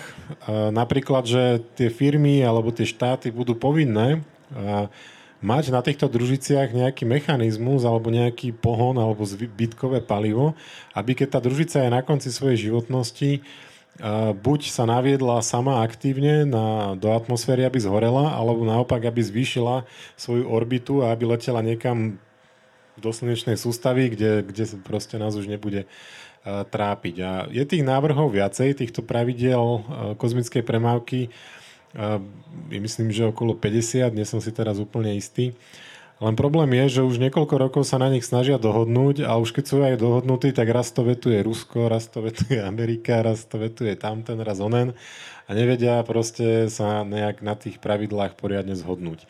Napríklad, 0.75 1.23
že 1.23 1.63
tie 1.79 1.87
firmy 1.87 2.43
alebo 2.43 2.75
tie 2.75 2.83
štáty 2.83 3.31
budú 3.31 3.55
povinné 3.55 4.19
mať 5.39 5.71
na 5.71 5.79
týchto 5.79 6.11
družiciach 6.11 6.75
nejaký 6.75 7.07
mechanizmus 7.07 7.87
alebo 7.87 8.11
nejaký 8.11 8.51
pohon 8.51 8.99
alebo 8.99 9.23
zbytkové 9.23 10.03
palivo, 10.03 10.59
aby 10.91 11.15
keď 11.15 11.27
tá 11.35 11.39
družica 11.39 11.79
je 11.79 11.95
na 11.95 12.03
konci 12.03 12.27
svojej 12.27 12.67
životnosti, 12.67 13.39
buď 14.39 14.71
sa 14.71 14.87
naviedla 14.87 15.43
sama 15.43 15.83
aktívne 15.83 16.47
na, 16.47 16.95
do 16.95 17.11
atmosféry, 17.11 17.67
aby 17.67 17.83
zhorela, 17.83 18.31
alebo 18.31 18.63
naopak, 18.63 19.03
aby 19.03 19.19
zvýšila 19.19 19.83
svoju 20.15 20.47
orbitu 20.47 21.03
a 21.03 21.11
aby 21.11 21.27
letela 21.27 21.59
niekam 21.59 22.15
do 22.99 23.11
slnečnej 23.11 23.59
sústavy, 23.59 24.11
kde, 24.11 24.43
kde 24.43 24.63
proste 24.83 25.19
nás 25.19 25.35
už 25.35 25.47
nebude 25.47 25.87
trápiť. 26.47 27.15
A 27.19 27.31
je 27.51 27.63
tých 27.67 27.83
návrhov 27.83 28.31
viacej, 28.31 28.79
týchto 28.79 29.03
pravidel 29.03 29.83
kozmickej 30.15 30.63
premávky, 30.63 31.27
myslím, 32.71 33.11
že 33.11 33.27
okolo 33.27 33.55
50, 33.55 34.15
nie 34.15 34.23
som 34.23 34.39
si 34.39 34.51
teraz 34.55 34.79
úplne 34.79 35.15
istý. 35.15 35.51
Len 36.19 36.35
problém 36.35 36.67
je, 36.83 36.99
že 36.99 37.07
už 37.07 37.15
niekoľko 37.15 37.55
rokov 37.55 37.83
sa 37.87 37.95
na 37.95 38.11
nich 38.11 38.27
snažia 38.27 38.59
dohodnúť 38.59 39.23
a 39.23 39.39
už 39.39 39.55
keď 39.55 39.65
sú 39.65 39.79
aj 39.79 40.03
dohodnutí, 40.03 40.51
tak 40.51 40.67
raz 40.67 40.91
to 40.91 41.07
vetuje 41.07 41.39
Rusko, 41.39 41.87
raz 41.87 42.11
to 42.11 42.19
vetuje 42.19 42.59
Amerika, 42.59 43.23
raz 43.23 43.47
to 43.47 43.55
vetuje 43.55 43.95
tamten, 43.95 44.43
raz 44.43 44.59
onen 44.59 44.91
a 45.47 45.49
nevedia 45.55 46.03
proste 46.03 46.67
sa 46.67 47.07
nejak 47.07 47.39
na 47.39 47.55
tých 47.55 47.79
pravidlách 47.79 48.35
poriadne 48.35 48.75
zhodnúť. 48.75 49.23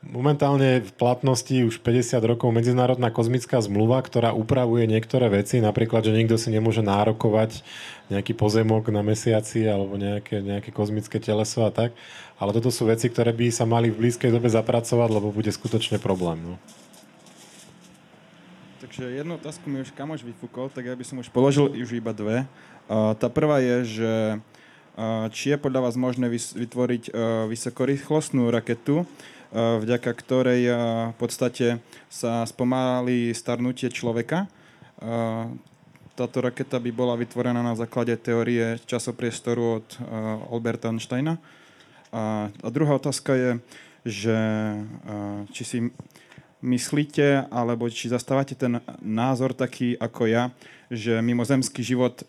Momentálne 0.00 0.80
v 0.80 0.92
platnosti 0.96 1.52
už 1.52 1.84
50 1.84 2.24
rokov 2.24 2.48
Medzinárodná 2.56 3.12
kozmická 3.12 3.60
zmluva, 3.60 4.00
ktorá 4.00 4.32
upravuje 4.32 4.88
niektoré 4.88 5.28
veci, 5.28 5.60
napríklad, 5.60 6.08
že 6.08 6.16
niekto 6.16 6.40
si 6.40 6.48
nemôže 6.48 6.80
nárokovať 6.80 7.60
nejaký 8.08 8.32
pozemok 8.32 8.88
na 8.88 9.04
mesiaci 9.04 9.68
alebo 9.68 10.00
nejaké, 10.00 10.40
nejaké 10.40 10.72
kozmické 10.72 11.20
teleso 11.20 11.68
a 11.68 11.70
tak. 11.70 11.92
Ale 12.40 12.56
toto 12.56 12.72
sú 12.72 12.88
veci, 12.88 13.12
ktoré 13.12 13.36
by 13.36 13.52
sa 13.52 13.68
mali 13.68 13.92
v 13.92 14.00
blízkej 14.00 14.32
dobe 14.32 14.48
zapracovať, 14.48 15.08
lebo 15.12 15.28
bude 15.28 15.52
skutočne 15.52 16.00
problém. 16.00 16.40
No. 16.40 16.54
Takže 18.80 19.12
jednu 19.12 19.36
otázku 19.36 19.68
mi 19.68 19.84
už 19.84 19.92
kamoš 19.92 20.24
vyfúkol, 20.24 20.72
tak 20.72 20.88
ja 20.88 20.96
by 20.96 21.04
som 21.04 21.20
už 21.20 21.28
položil 21.28 21.68
už 21.68 22.00
iba 22.00 22.16
dve. 22.16 22.48
Uh, 22.88 23.12
tá 23.20 23.28
prvá 23.28 23.60
je, 23.60 24.00
že 24.00 24.12
či 25.32 25.54
je 25.54 25.56
podľa 25.56 25.88
vás 25.88 25.96
možné 25.96 26.28
vytvoriť 26.28 27.14
vysokorýchlostnú 27.48 28.52
raketu, 28.52 29.08
vďaka 29.54 30.10
ktorej 30.12 30.68
v 31.14 31.16
podstate 31.16 31.80
sa 32.12 32.44
spomalí 32.44 33.32
starnutie 33.32 33.88
človeka. 33.88 34.44
Táto 36.18 36.38
raketa 36.44 36.76
by 36.76 36.90
bola 36.92 37.16
vytvorená 37.16 37.64
na 37.64 37.72
základe 37.78 38.12
teórie 38.20 38.76
časopriestoru 38.84 39.80
od 39.80 39.88
Alberta 40.52 40.92
Einsteina. 40.92 41.40
A, 42.10 42.50
druhá 42.70 42.98
otázka 42.98 43.34
je, 43.34 43.50
že 44.04 44.36
či 45.54 45.62
si 45.64 45.78
myslíte, 46.60 47.48
alebo 47.48 47.88
či 47.88 48.12
zastávate 48.12 48.52
ten 48.52 48.82
názor 49.00 49.56
taký 49.56 49.96
ako 49.96 50.28
ja, 50.28 50.52
že 50.92 51.22
mimozemský 51.22 51.80
život 51.84 52.24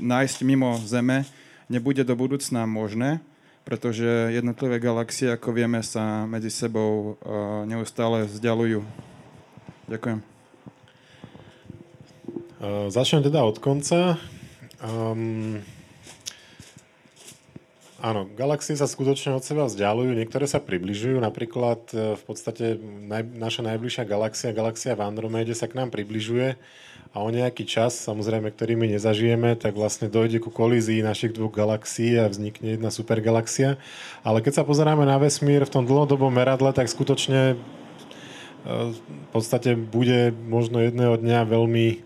nájsť 0.00 0.38
mimo 0.42 0.78
Zeme 0.82 1.24
nebude 1.70 2.02
do 2.02 2.18
budúcna 2.18 2.66
možné, 2.66 3.22
pretože 3.62 4.34
jednotlivé 4.34 4.82
galaxie, 4.82 5.30
ako 5.30 5.54
vieme, 5.54 5.78
sa 5.86 6.26
medzi 6.26 6.50
sebou 6.50 7.14
uh, 7.22 7.62
neustále 7.68 8.26
vzdialujú. 8.26 8.82
Ďakujem. 9.86 10.18
Uh, 12.58 12.90
začnem 12.90 13.22
teda 13.22 13.46
od 13.46 13.62
konca. 13.62 14.18
Um, 14.82 15.62
áno, 18.00 18.26
galaxie 18.32 18.76
sa 18.76 18.88
skutočne 18.88 19.36
od 19.36 19.44
seba 19.44 19.68
vzdialujú, 19.68 20.16
niektoré 20.16 20.48
sa 20.48 20.60
približujú, 20.60 21.20
napríklad 21.20 21.80
uh, 21.92 22.16
v 22.16 22.22
podstate 22.24 22.80
naj, 22.80 23.28
naša 23.36 23.62
najbližšia 23.64 24.04
galaxia, 24.08 24.56
galaxia 24.56 24.96
v 24.96 25.04
Andromede 25.04 25.52
sa 25.52 25.68
k 25.68 25.76
nám 25.76 25.92
približuje 25.92 26.56
a 27.10 27.26
o 27.26 27.28
nejaký 27.30 27.66
čas, 27.66 27.98
samozrejme, 28.06 28.54
ktorý 28.54 28.78
my 28.78 28.86
nezažijeme, 28.94 29.58
tak 29.58 29.74
vlastne 29.74 30.06
dojde 30.06 30.38
ku 30.38 30.54
kolízii 30.54 31.02
našich 31.02 31.34
dvoch 31.34 31.50
galaxií 31.50 32.14
a 32.14 32.30
vznikne 32.30 32.78
jedna 32.78 32.94
supergalaxia. 32.94 33.82
Ale 34.22 34.38
keď 34.38 34.62
sa 34.62 34.66
pozeráme 34.66 35.02
na 35.02 35.18
vesmír 35.18 35.66
v 35.66 35.74
tom 35.74 35.82
dlhodobom 35.90 36.30
meradle, 36.30 36.70
tak 36.70 36.86
skutočne 36.86 37.54
e, 37.54 38.94
v 38.94 39.28
podstate 39.34 39.74
bude 39.74 40.30
možno 40.46 40.86
jedného 40.86 41.18
dňa 41.18 41.50
veľmi 41.50 41.86
e, 41.90 41.98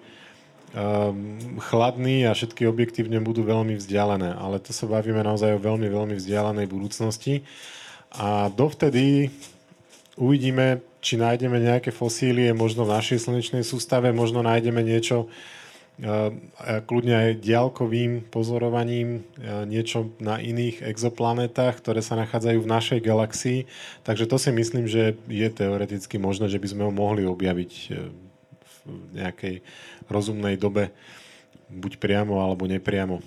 chladný 1.71 2.27
a 2.27 2.35
všetky 2.35 2.67
objektívne 2.67 3.23
budú 3.23 3.47
veľmi 3.47 3.79
vzdialené. 3.79 4.35
Ale 4.35 4.59
to 4.59 4.75
sa 4.75 4.91
bavíme 4.91 5.23
naozaj 5.23 5.55
o 5.55 5.63
veľmi, 5.63 5.87
veľmi 5.87 6.15
vzdialenej 6.19 6.67
budúcnosti. 6.67 7.47
A 8.15 8.51
dovtedy 8.51 9.31
uvidíme, 10.19 10.83
či 10.99 11.19
nájdeme 11.19 11.63
nejaké 11.63 11.95
fosílie 11.95 12.51
možno 12.55 12.87
v 12.87 12.95
našej 12.99 13.27
slnečnej 13.27 13.63
sústave, 13.63 14.11
možno 14.11 14.43
nájdeme 14.43 14.83
niečo 14.83 15.31
a 16.03 16.83
kľudne 16.83 17.15
aj 17.15 17.31
diálkovým 17.39 18.27
pozorovaním 18.27 19.23
niečo 19.71 20.11
na 20.19 20.43
iných 20.43 20.83
exoplanetách, 20.83 21.79
ktoré 21.79 22.03
sa 22.03 22.19
nachádzajú 22.19 22.59
v 22.67 22.73
našej 22.75 22.99
galaxii. 22.99 23.71
Takže 24.03 24.27
to 24.27 24.35
si 24.35 24.51
myslím, 24.51 24.91
že 24.91 25.15
je 25.31 25.49
teoreticky 25.55 26.19
možné, 26.19 26.51
že 26.51 26.59
by 26.59 26.67
sme 26.67 26.83
ho 26.83 26.91
mohli 26.91 27.23
objaviť 27.23 27.95
v 28.85 29.19
nejakej 29.19 29.65
rozumnej 30.06 30.61
dobe, 30.61 30.93
buď 31.73 31.98
priamo 31.98 32.40
alebo 32.40 32.69
nepriamo. 32.69 33.24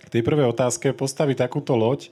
K 0.00 0.08
tej 0.08 0.22
prvej 0.26 0.50
otázke 0.50 0.96
postaviť 0.96 1.46
takúto 1.46 1.76
loď, 1.78 2.10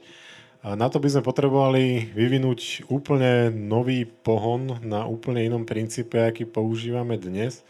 na 0.63 0.87
to 0.87 0.99
by 0.99 1.09
sme 1.11 1.23
potrebovali 1.23 2.13
vyvinúť 2.13 2.91
úplne 2.91 3.51
nový 3.51 4.03
pohon 4.07 4.79
na 4.83 5.03
úplne 5.07 5.43
inom 5.43 5.63
princípe, 5.63 6.19
aký 6.19 6.43
používame 6.43 7.15
dnes 7.15 7.63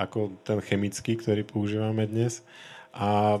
ako 0.00 0.32
ten 0.46 0.58
chemický, 0.64 1.18
ktorý 1.18 1.42
používame 1.44 2.06
dnes. 2.06 2.40
A 2.94 3.38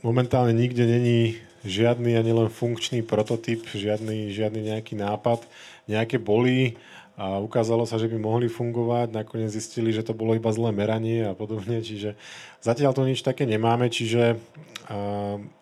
momentálne 0.00 0.54
nikde 0.54 0.86
není 0.86 1.38
žiadny 1.66 2.16
ani 2.16 2.32
len 2.32 2.48
funkčný 2.48 3.02
prototyp, 3.02 3.66
žiadny, 3.68 4.30
žiadny 4.30 4.72
nejaký 4.72 4.94
nápad. 4.96 5.42
Nejaké 5.90 6.16
boli 6.22 6.78
a 7.18 7.42
ukázalo 7.42 7.82
sa, 7.82 7.98
že 7.98 8.06
by 8.06 8.14
mohli 8.14 8.46
fungovať. 8.46 9.10
Nakoniec 9.10 9.50
zistili, 9.50 9.90
že 9.90 10.06
to 10.06 10.14
bolo 10.14 10.38
iba 10.38 10.54
zlé 10.54 10.70
meranie 10.70 11.26
a 11.26 11.34
podobne. 11.34 11.82
Čiže 11.82 12.14
zatiaľ 12.62 12.94
to 12.94 13.02
nič 13.02 13.26
také 13.26 13.42
nemáme, 13.42 13.90
čiže 13.90 14.38
a, 14.86 14.98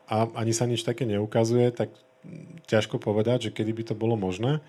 a 0.05 0.17
ani 0.37 0.53
sa 0.53 0.69
nič 0.69 0.85
také 0.85 1.09
neukazuje, 1.09 1.73
tak 1.73 1.89
ťažko 2.69 3.01
povedať, 3.01 3.49
že 3.49 3.55
kedy 3.57 3.73
by 3.73 3.83
to 3.89 3.95
bolo 3.97 4.21
možné. 4.21 4.61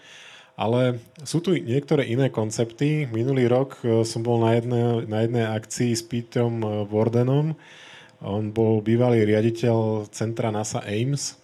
Ale 0.57 0.97
sú 1.21 1.43
tu 1.43 1.53
niektoré 1.53 2.07
iné 2.07 2.33
koncepty. 2.33 3.05
Minulý 3.13 3.45
rok 3.45 3.77
e, 3.85 4.01
som 4.01 4.25
bol 4.25 4.41
na 4.41 4.57
jednej, 4.57 5.05
na 5.05 5.21
jednej 5.21 5.45
akcii 5.45 5.93
s 5.93 6.01
Peterom 6.01 6.65
e, 6.65 6.67
Wardenom. 6.89 7.53
On 8.25 8.43
bol 8.49 8.81
bývalý 8.81 9.21
riaditeľ 9.21 10.09
centra 10.09 10.49
NASA 10.49 10.81
Ames. 10.81 11.37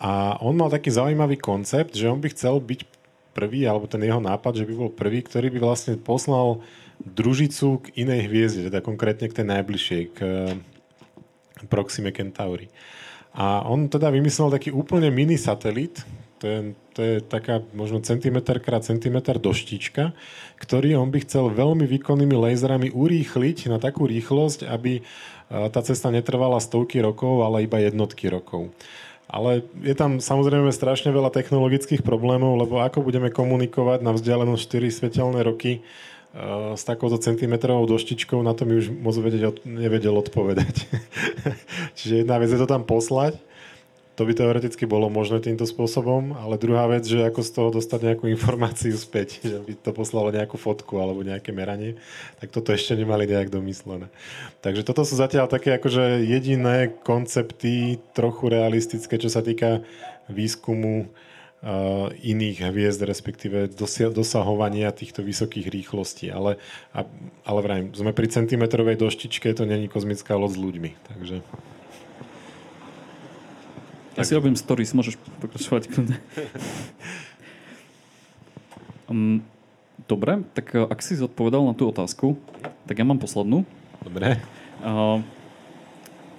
A 0.00 0.40
on 0.40 0.56
mal 0.56 0.72
taký 0.72 0.88
zaujímavý 0.88 1.36
koncept, 1.36 1.92
že 1.92 2.08
on 2.08 2.24
by 2.24 2.32
chcel 2.32 2.56
byť 2.56 3.01
prvý, 3.32 3.64
alebo 3.64 3.88
ten 3.88 4.04
jeho 4.04 4.20
nápad, 4.20 4.62
že 4.62 4.68
by 4.68 4.74
bol 4.76 4.90
prvý, 4.92 5.24
ktorý 5.24 5.48
by 5.52 5.58
vlastne 5.60 5.94
poslal 5.98 6.60
družicu 7.02 7.82
k 7.82 7.86
inej 8.06 8.30
hviezde, 8.30 8.60
teda 8.70 8.84
konkrétne 8.84 9.26
k 9.26 9.36
tej 9.42 9.46
najbližšej, 9.48 10.02
k 10.14 10.18
e, 10.20 11.66
Proxime 11.66 12.14
Centauri. 12.14 12.70
A 13.32 13.64
on 13.64 13.88
teda 13.88 14.12
vymyslel 14.12 14.52
taký 14.52 14.70
úplne 14.70 15.08
mini 15.08 15.40
satelit, 15.40 16.04
to 16.42 16.44
je, 16.50 16.58
to 16.92 17.00
je 17.00 17.14
taká 17.22 17.62
možno 17.70 18.02
centimetr 18.02 18.58
krát 18.58 18.82
centimetr 18.82 19.38
doštička, 19.38 20.10
ktorý 20.58 20.98
on 20.98 21.14
by 21.14 21.22
chcel 21.22 21.54
veľmi 21.54 21.86
výkonnými 21.86 22.34
laserami 22.34 22.90
urýchliť 22.90 23.70
na 23.70 23.78
takú 23.78 24.10
rýchlosť, 24.10 24.66
aby 24.66 24.98
e, 24.98 25.02
tá 25.48 25.80
cesta 25.86 26.10
netrvala 26.10 26.58
stovky 26.58 26.98
rokov, 26.98 27.46
ale 27.46 27.64
iba 27.64 27.78
jednotky 27.78 28.26
rokov. 28.26 28.74
Ale 29.32 29.64
je 29.80 29.96
tam 29.96 30.20
samozrejme 30.20 30.68
strašne 30.76 31.08
veľa 31.08 31.32
technologických 31.32 32.04
problémov, 32.04 32.60
lebo 32.60 32.84
ako 32.84 33.00
budeme 33.00 33.32
komunikovať 33.32 34.04
na 34.04 34.12
vzdialenosť 34.12 34.60
4 34.60 34.92
svetelné 34.92 35.40
roky 35.40 35.80
uh, 35.80 36.76
s 36.76 36.84
takouto 36.84 37.16
centimetrovou 37.16 37.88
doštičkou, 37.88 38.44
na 38.44 38.52
to 38.52 38.68
mi 38.68 38.76
už 38.76 38.92
moc 38.92 39.16
vedieť, 39.16 39.64
nevedel 39.64 40.20
odpovedať. 40.20 40.84
Čiže 41.96 42.28
jedna 42.28 42.36
vec 42.36 42.52
je 42.52 42.60
to 42.60 42.68
tam 42.68 42.84
poslať, 42.84 43.40
to 44.12 44.28
by 44.28 44.36
teoreticky 44.36 44.84
bolo 44.84 45.08
možné 45.08 45.40
týmto 45.40 45.64
spôsobom, 45.64 46.36
ale 46.36 46.60
druhá 46.60 46.84
vec, 46.84 47.08
že 47.08 47.24
ako 47.24 47.40
z 47.40 47.50
toho 47.50 47.68
dostať 47.72 48.00
nejakú 48.12 48.28
informáciu 48.28 48.92
späť, 48.92 49.40
že 49.50 49.56
by 49.64 49.72
to 49.80 49.90
poslalo 49.96 50.28
nejakú 50.28 50.60
fotku 50.60 51.00
alebo 51.00 51.24
nejaké 51.24 51.50
meranie, 51.56 51.96
tak 52.36 52.52
toto 52.52 52.76
ešte 52.76 52.92
nemali 52.92 53.24
nejak 53.24 53.48
domyslené. 53.48 54.12
Takže 54.60 54.84
toto 54.84 55.08
sú 55.08 55.16
zatiaľ 55.16 55.48
také 55.48 55.80
akože 55.80 56.28
jediné 56.28 56.92
koncepty, 57.02 57.96
trochu 58.12 58.52
realistické, 58.52 59.16
čo 59.16 59.32
sa 59.32 59.40
týka 59.40 59.80
výskumu 60.28 61.08
uh, 61.08 62.12
iných 62.20 62.68
hviezd, 62.68 63.00
respektíve 63.08 63.72
dosahovania 64.12 64.92
týchto 64.92 65.24
vysokých 65.24 65.72
rýchlostí. 65.72 66.28
Ale, 66.28 66.60
ale 67.48 67.60
vrajím, 67.64 67.96
sme 67.96 68.12
pri 68.12 68.28
centimetrovej 68.28 69.00
doštičke, 69.00 69.56
to 69.56 69.64
není 69.64 69.88
kozmická 69.88 70.36
loď 70.36 70.52
s 70.52 70.58
ľuďmi. 70.60 70.90
Takže... 71.08 71.36
Ja 74.12 74.28
si 74.28 74.36
robím 74.36 74.52
stories, 74.52 74.92
môžeš 74.92 75.16
pokračovať. 75.40 75.88
um, 79.08 79.40
dobre, 80.04 80.44
tak 80.52 80.76
uh, 80.76 80.84
ak 80.84 81.00
si 81.00 81.16
zodpovedal 81.16 81.64
na 81.64 81.72
tú 81.72 81.88
otázku, 81.88 82.36
tak 82.84 83.00
ja 83.00 83.08
mám 83.08 83.16
poslednú. 83.16 83.64
Dobre. 84.04 84.36
Uh, 84.84 85.24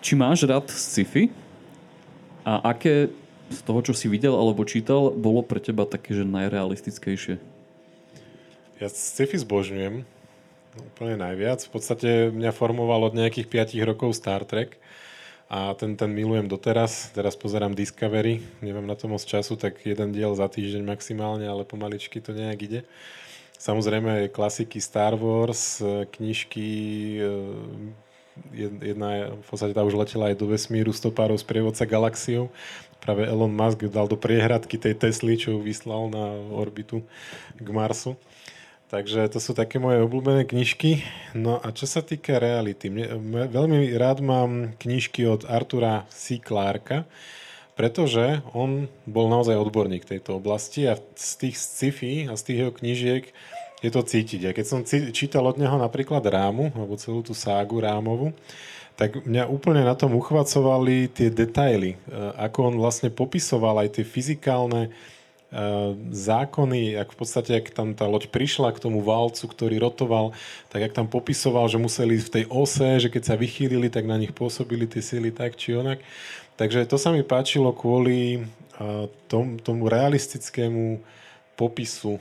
či 0.06 0.14
máš 0.14 0.46
rád 0.46 0.70
sci-fi? 0.70 1.34
A 2.44 2.76
aké 2.76 3.10
z 3.50 3.60
toho, 3.64 3.80
čo 3.82 3.94
si 3.96 4.06
videl 4.12 4.36
alebo 4.36 4.68
čítal, 4.68 5.10
bolo 5.14 5.42
pre 5.42 5.58
teba 5.64 5.88
také, 5.88 6.14
že 6.14 6.28
najrealistickejšie? 6.28 7.42
Ja 8.78 8.88
sci-fi 8.92 9.38
zbožňujem 9.40 10.04
úplne 10.94 11.16
najviac. 11.18 11.66
V 11.66 11.72
podstate 11.72 12.10
mňa 12.34 12.52
formoval 12.54 13.10
od 13.10 13.18
nejakých 13.18 13.78
5 13.78 13.90
rokov 13.90 14.18
Star 14.18 14.44
Trek 14.44 14.78
a 15.54 15.78
ten, 15.78 15.94
ten 15.94 16.10
milujem 16.10 16.50
doteraz. 16.50 17.14
Teraz 17.14 17.38
pozerám 17.38 17.78
Discovery, 17.78 18.42
nemám 18.66 18.90
na 18.90 18.98
to 18.98 19.06
moc 19.06 19.22
času, 19.22 19.54
tak 19.54 19.86
jeden 19.86 20.10
diel 20.10 20.34
za 20.34 20.50
týždeň 20.50 20.82
maximálne, 20.82 21.46
ale 21.46 21.62
pomaličky 21.62 22.18
to 22.18 22.34
nejak 22.34 22.60
ide. 22.66 22.82
Samozrejme 23.62 24.34
klasiky 24.34 24.82
Star 24.82 25.14
Wars, 25.14 25.78
e, 25.78 26.10
knižky, 26.10 26.70
e, 27.22 27.30
jedna 28.82 29.30
v 29.30 29.46
podstate 29.46 29.78
tá 29.78 29.86
už 29.86 29.94
letela 29.94 30.34
aj 30.34 30.42
do 30.42 30.50
vesmíru 30.50 30.90
stopárov 30.90 31.38
z 31.38 31.46
prievodca 31.46 31.86
galaxiou. 31.86 32.50
Práve 32.98 33.30
Elon 33.30 33.54
Musk 33.54 33.86
dal 33.94 34.10
do 34.10 34.18
priehradky 34.18 34.82
tej 34.82 34.98
Tesly, 34.98 35.38
čo 35.38 35.54
ju 35.54 35.60
vyslal 35.62 36.10
na 36.10 36.34
orbitu 36.50 37.06
k 37.62 37.68
Marsu. 37.70 38.18
Takže 38.94 39.26
to 39.26 39.42
sú 39.42 39.58
také 39.58 39.82
moje 39.82 40.06
obľúbené 40.06 40.46
knižky. 40.46 41.02
No 41.34 41.58
a 41.58 41.74
čo 41.74 41.90
sa 41.90 42.06
týka 42.06 42.38
reality, 42.38 42.94
mne, 42.94 43.50
veľmi 43.50 43.90
rád 43.98 44.22
mám 44.22 44.78
knižky 44.78 45.26
od 45.26 45.50
Artura 45.50 46.06
C. 46.14 46.38
Clarka, 46.38 47.10
pretože 47.74 48.46
on 48.54 48.86
bol 49.10 49.34
naozaj 49.34 49.58
odborník 49.58 50.06
tejto 50.06 50.38
oblasti 50.38 50.86
a 50.86 51.02
z 51.18 51.32
tých 51.42 51.58
sci-fi 51.58 52.30
a 52.30 52.38
z 52.38 52.42
tých 52.46 52.58
jeho 52.62 52.74
knižiek 52.78 53.24
je 53.82 53.90
to 53.90 54.06
cítiť. 54.06 54.42
A 54.46 54.54
keď 54.54 54.66
som 54.70 54.86
čítal 55.10 55.50
od 55.50 55.58
neho 55.58 55.74
napríklad 55.82 56.22
Rámu, 56.22 56.70
alebo 56.78 56.94
celú 56.94 57.26
tú 57.26 57.34
ságu 57.34 57.82
Rámovu, 57.82 58.30
tak 58.94 59.26
mňa 59.26 59.50
úplne 59.50 59.82
na 59.82 59.98
tom 59.98 60.14
uchvacovali 60.14 61.10
tie 61.10 61.34
detaily, 61.34 61.98
e, 61.98 62.20
ako 62.38 62.70
on 62.70 62.76
vlastne 62.78 63.10
popisoval 63.10 63.82
aj 63.82 63.98
tie 63.98 64.06
fyzikálne 64.06 64.94
zákony, 66.10 66.98
ak 66.98 67.14
v 67.14 67.18
podstate, 67.18 67.52
ak 67.54 67.70
tam 67.70 67.94
tá 67.94 68.10
loď 68.10 68.34
prišla 68.34 68.74
k 68.74 68.82
tomu 68.82 69.06
válcu, 69.06 69.46
ktorý 69.46 69.76
rotoval, 69.78 70.34
tak 70.74 70.90
ak 70.90 70.96
tam 70.98 71.06
popisoval, 71.06 71.70
že 71.70 71.78
museli 71.78 72.18
v 72.18 72.30
tej 72.30 72.44
ose, 72.50 72.98
že 72.98 73.10
keď 73.14 73.24
sa 73.34 73.36
vychýlili, 73.38 73.94
tak 73.94 74.10
na 74.10 74.18
nich 74.18 74.34
pôsobili 74.34 74.90
tie 74.90 75.06
sily 75.06 75.30
tak 75.30 75.54
či 75.54 75.78
onak. 75.78 76.02
Takže 76.58 76.86
to 76.90 76.98
sa 76.98 77.14
mi 77.14 77.22
páčilo 77.22 77.74
kvôli 77.74 78.46
tom, 79.30 79.62
tomu 79.62 79.90
realistickému 79.90 81.02
popisu 81.54 82.18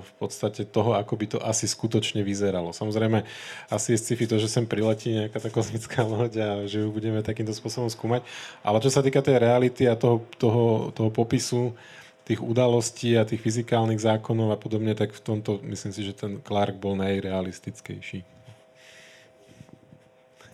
v 0.00 0.10
podstate 0.16 0.64
toho, 0.64 0.96
ako 0.96 1.12
by 1.16 1.26
to 1.36 1.38
asi 1.44 1.68
skutočne 1.68 2.24
vyzeralo. 2.24 2.72
Samozrejme, 2.72 3.20
asi 3.68 3.92
je 3.92 4.00
sci-fi 4.00 4.24
to, 4.24 4.40
že 4.40 4.48
sem 4.48 4.64
priletí 4.64 5.12
nejaká 5.12 5.38
tá 5.44 5.52
kozmická 5.52 6.00
loď 6.08 6.32
a 6.40 6.50
že 6.64 6.80
ju 6.80 6.88
budeme 6.88 7.20
takýmto 7.20 7.52
spôsobom 7.52 7.92
skúmať. 7.92 8.24
Ale 8.64 8.80
čo 8.80 8.88
sa 8.88 9.04
týka 9.04 9.20
tej 9.20 9.36
reality 9.44 9.84
a 9.84 9.94
toho, 9.94 10.24
toho, 10.40 10.88
toho 10.96 11.10
popisu, 11.12 11.76
tých 12.22 12.38
udalostí 12.38 13.18
a 13.18 13.26
tých 13.26 13.42
fyzikálnych 13.42 13.98
zákonov 13.98 14.54
a 14.54 14.58
podobne, 14.58 14.94
tak 14.94 15.10
v 15.10 15.20
tomto 15.22 15.58
myslím 15.66 15.92
si, 15.92 16.06
že 16.06 16.14
ten 16.14 16.38
Clark 16.38 16.78
bol 16.78 16.94
najrealistickejší. 16.94 18.22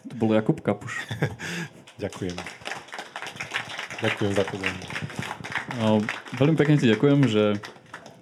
To 0.08 0.14
bol 0.16 0.32
Jakub 0.32 0.64
Kapuš. 0.64 1.04
ďakujem. 2.04 2.36
Ďakujem 4.00 4.32
za 4.32 4.44
pozornosť. 4.48 4.92
No, 5.76 6.00
veľmi 6.40 6.56
pekne 6.56 6.80
ti 6.80 6.88
ďakujem, 6.88 7.20
že 7.28 7.44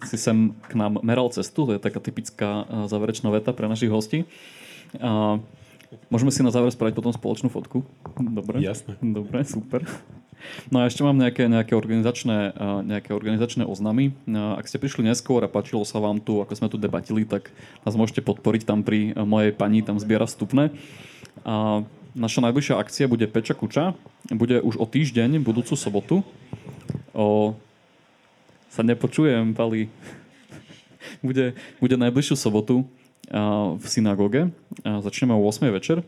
si 0.03 0.17
sem 0.19 0.55
k 0.67 0.73
nám 0.75 0.99
meral 1.07 1.31
cestu. 1.31 1.67
To 1.71 1.73
je 1.75 1.83
taká 1.83 2.03
typická 2.03 2.67
záverečná 2.91 3.31
veta 3.31 3.55
pre 3.55 3.71
našich 3.71 3.93
hostí. 3.93 4.27
A 4.99 5.39
môžeme 6.11 6.35
si 6.35 6.43
na 6.43 6.51
záver 6.51 6.75
spraviť 6.75 6.95
potom 6.99 7.15
spoločnú 7.15 7.49
fotku. 7.51 7.87
Dobre? 8.19 8.59
Jasné. 8.59 8.99
Dobre, 8.99 9.47
super. 9.47 9.87
No 10.71 10.83
a 10.83 10.91
ešte 10.91 11.07
mám 11.07 11.15
nejaké, 11.15 11.47
nejaké, 11.47 11.79
organizačné, 11.79 12.55
nejaké 12.83 13.15
organizačné 13.15 13.63
oznamy. 13.63 14.17
Ak 14.27 14.67
ste 14.67 14.83
prišli 14.83 15.07
neskôr 15.07 15.45
a 15.45 15.53
páčilo 15.53 15.87
sa 15.87 16.03
vám 16.03 16.19
tu, 16.19 16.43
ako 16.43 16.53
sme 16.57 16.69
tu 16.73 16.79
debatili, 16.81 17.23
tak 17.23 17.55
nás 17.87 17.95
môžete 17.95 18.25
podporiť 18.27 18.67
tam 18.67 18.83
pri 18.83 19.15
mojej 19.15 19.55
pani, 19.55 19.85
tam 19.87 20.03
zbiera 20.03 20.27
vstupné. 20.27 20.75
A 21.47 21.87
naša 22.17 22.41
najbližšia 22.43 22.81
akcia 22.81 23.07
bude 23.07 23.29
Peča 23.29 23.55
Kuča. 23.55 23.93
Bude 24.33 24.59
už 24.65 24.81
o 24.81 24.87
týždeň, 24.89 25.39
budúcu 25.45 25.77
sobotu. 25.77 26.17
O... 27.15 27.55
Sa 28.73 28.85
nepočujem, 28.85 29.57
Pali. 29.57 29.89
bude, 31.27 31.57
bude 31.81 31.97
najbližšiu 31.97 32.37
sobotu 32.37 32.85
v 33.77 33.85
synagóge. 33.87 34.53
Začneme 34.85 35.35
o 35.35 35.43
8. 35.43 35.71
večer. 35.73 36.03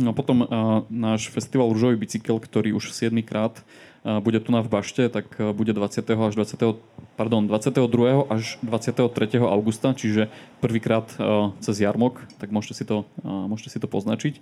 No 0.00 0.10
a 0.10 0.14
potom 0.16 0.48
náš 0.88 1.28
festival 1.28 1.68
Rúžový 1.68 2.00
bicykel, 2.00 2.40
ktorý 2.40 2.72
už 2.72 2.96
7 2.96 3.12
krát 3.20 3.60
bude 4.00 4.40
tu 4.40 4.48
na 4.48 4.64
v 4.64 4.72
Bašte, 4.72 5.04
tak 5.12 5.28
bude 5.52 5.76
20. 5.76 6.00
až 6.08 6.32
20. 6.32 6.80
Pardon, 7.18 7.44
22. 7.44 8.32
až 8.32 8.56
23. 8.64 9.12
augusta, 9.44 9.92
čiže 9.92 10.32
prvýkrát 10.64 11.12
cez 11.60 11.76
jarmok, 11.82 12.24
tak 12.40 12.48
môžete 12.48 12.74
si 12.80 12.84
to, 12.88 13.04
môžete 13.20 13.76
si 13.76 13.78
to 13.82 13.90
poznačiť. 13.90 14.40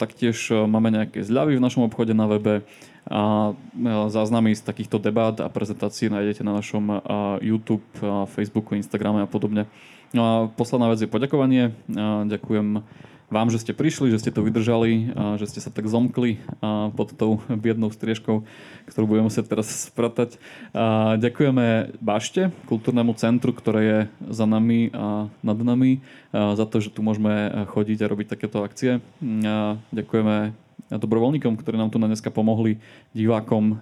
Taktiež 0.00 0.52
máme 0.52 0.92
nejaké 0.92 1.24
zľavy 1.24 1.56
v 1.56 1.64
našom 1.64 1.84
obchode 1.88 2.16
na 2.16 2.28
webe 2.28 2.64
a 3.08 3.52
záznamy 4.08 4.52
z 4.56 4.64
takýchto 4.64 5.00
debát 5.00 5.36
a 5.40 5.48
prezentácií 5.52 6.08
nájdete 6.08 6.44
na 6.44 6.56
našom 6.56 7.00
YouTube, 7.44 7.84
Facebooku, 8.32 8.76
Instagrame 8.76 9.24
a 9.24 9.28
podobne. 9.28 9.68
No 10.12 10.20
a 10.24 10.32
posledná 10.48 10.88
vec 10.88 11.04
je 11.04 11.08
poďakovanie. 11.08 11.76
Ďakujem 12.24 12.80
vám, 13.28 13.52
že 13.52 13.60
ste 13.60 13.76
prišli, 13.76 14.08
že 14.08 14.24
ste 14.24 14.32
to 14.32 14.40
vydržali, 14.40 15.12
že 15.36 15.46
ste 15.48 15.60
sa 15.60 15.68
tak 15.68 15.84
zomkli 15.84 16.40
pod 16.96 17.12
tou 17.12 17.44
biednou 17.48 17.92
striežkou, 17.92 18.44
ktorú 18.88 19.04
budeme 19.04 19.28
musieť 19.28 19.52
teraz 19.52 19.68
spratať. 19.92 20.40
Ďakujeme 21.20 21.96
Bašte, 22.00 22.48
kultúrnemu 22.66 23.12
centru, 23.20 23.52
ktoré 23.52 23.80
je 23.84 23.98
za 24.32 24.48
nami 24.48 24.88
a 24.96 25.28
nad 25.44 25.58
nami, 25.60 26.00
za 26.32 26.64
to, 26.64 26.80
že 26.80 26.88
tu 26.88 27.04
môžeme 27.04 27.68
chodiť 27.68 27.98
a 28.00 28.10
robiť 28.10 28.26
takéto 28.32 28.64
akcie. 28.64 29.04
Ďakujeme 29.92 30.56
dobrovoľníkom, 30.88 31.60
ktorí 31.60 31.76
nám 31.76 31.92
tu 31.92 32.00
na 32.00 32.08
dneska 32.08 32.32
pomohli, 32.32 32.80
divákom 33.12 33.76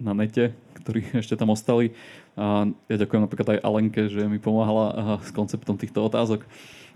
na 0.00 0.12
nete, 0.16 0.56
ktorí 0.80 1.06
ešte 1.22 1.38
tam 1.38 1.54
ostali. 1.54 1.94
Ja 2.90 2.96
ďakujem 2.96 3.22
napríklad 3.22 3.48
aj 3.54 3.62
Alenke, 3.62 4.08
že 4.08 4.26
mi 4.26 4.42
pomáhala 4.42 5.20
s 5.22 5.30
konceptom 5.30 5.76
týchto 5.78 6.02
otázok. 6.02 6.42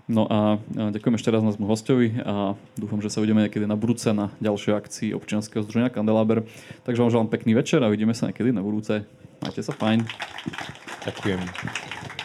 No 0.05 0.29
a 0.29 0.61
ďakujem 0.69 1.17
ešte 1.17 1.33
raz 1.33 1.41
nášmu 1.41 1.65
hostovi 1.65 2.13
a 2.21 2.53
dúfam, 2.77 3.01
že 3.01 3.09
sa 3.09 3.25
uvidíme 3.25 3.41
niekedy 3.41 3.65
na 3.65 3.73
budúce 3.73 4.13
na 4.13 4.29
ďalšej 4.37 4.73
akcii 4.77 5.09
občianskeho 5.17 5.65
združenia 5.65 5.89
Kandelaber. 5.89 6.45
Takže 6.85 7.01
vám 7.01 7.09
želám 7.09 7.33
pekný 7.33 7.57
večer 7.57 7.81
a 7.81 7.89
uvidíme 7.89 8.13
sa 8.13 8.29
niekedy 8.29 8.53
na 8.53 8.61
budúce. 8.61 9.01
Majte 9.41 9.65
sa 9.65 9.73
fajn. 9.73 10.05
Ďakujem. 11.09 12.24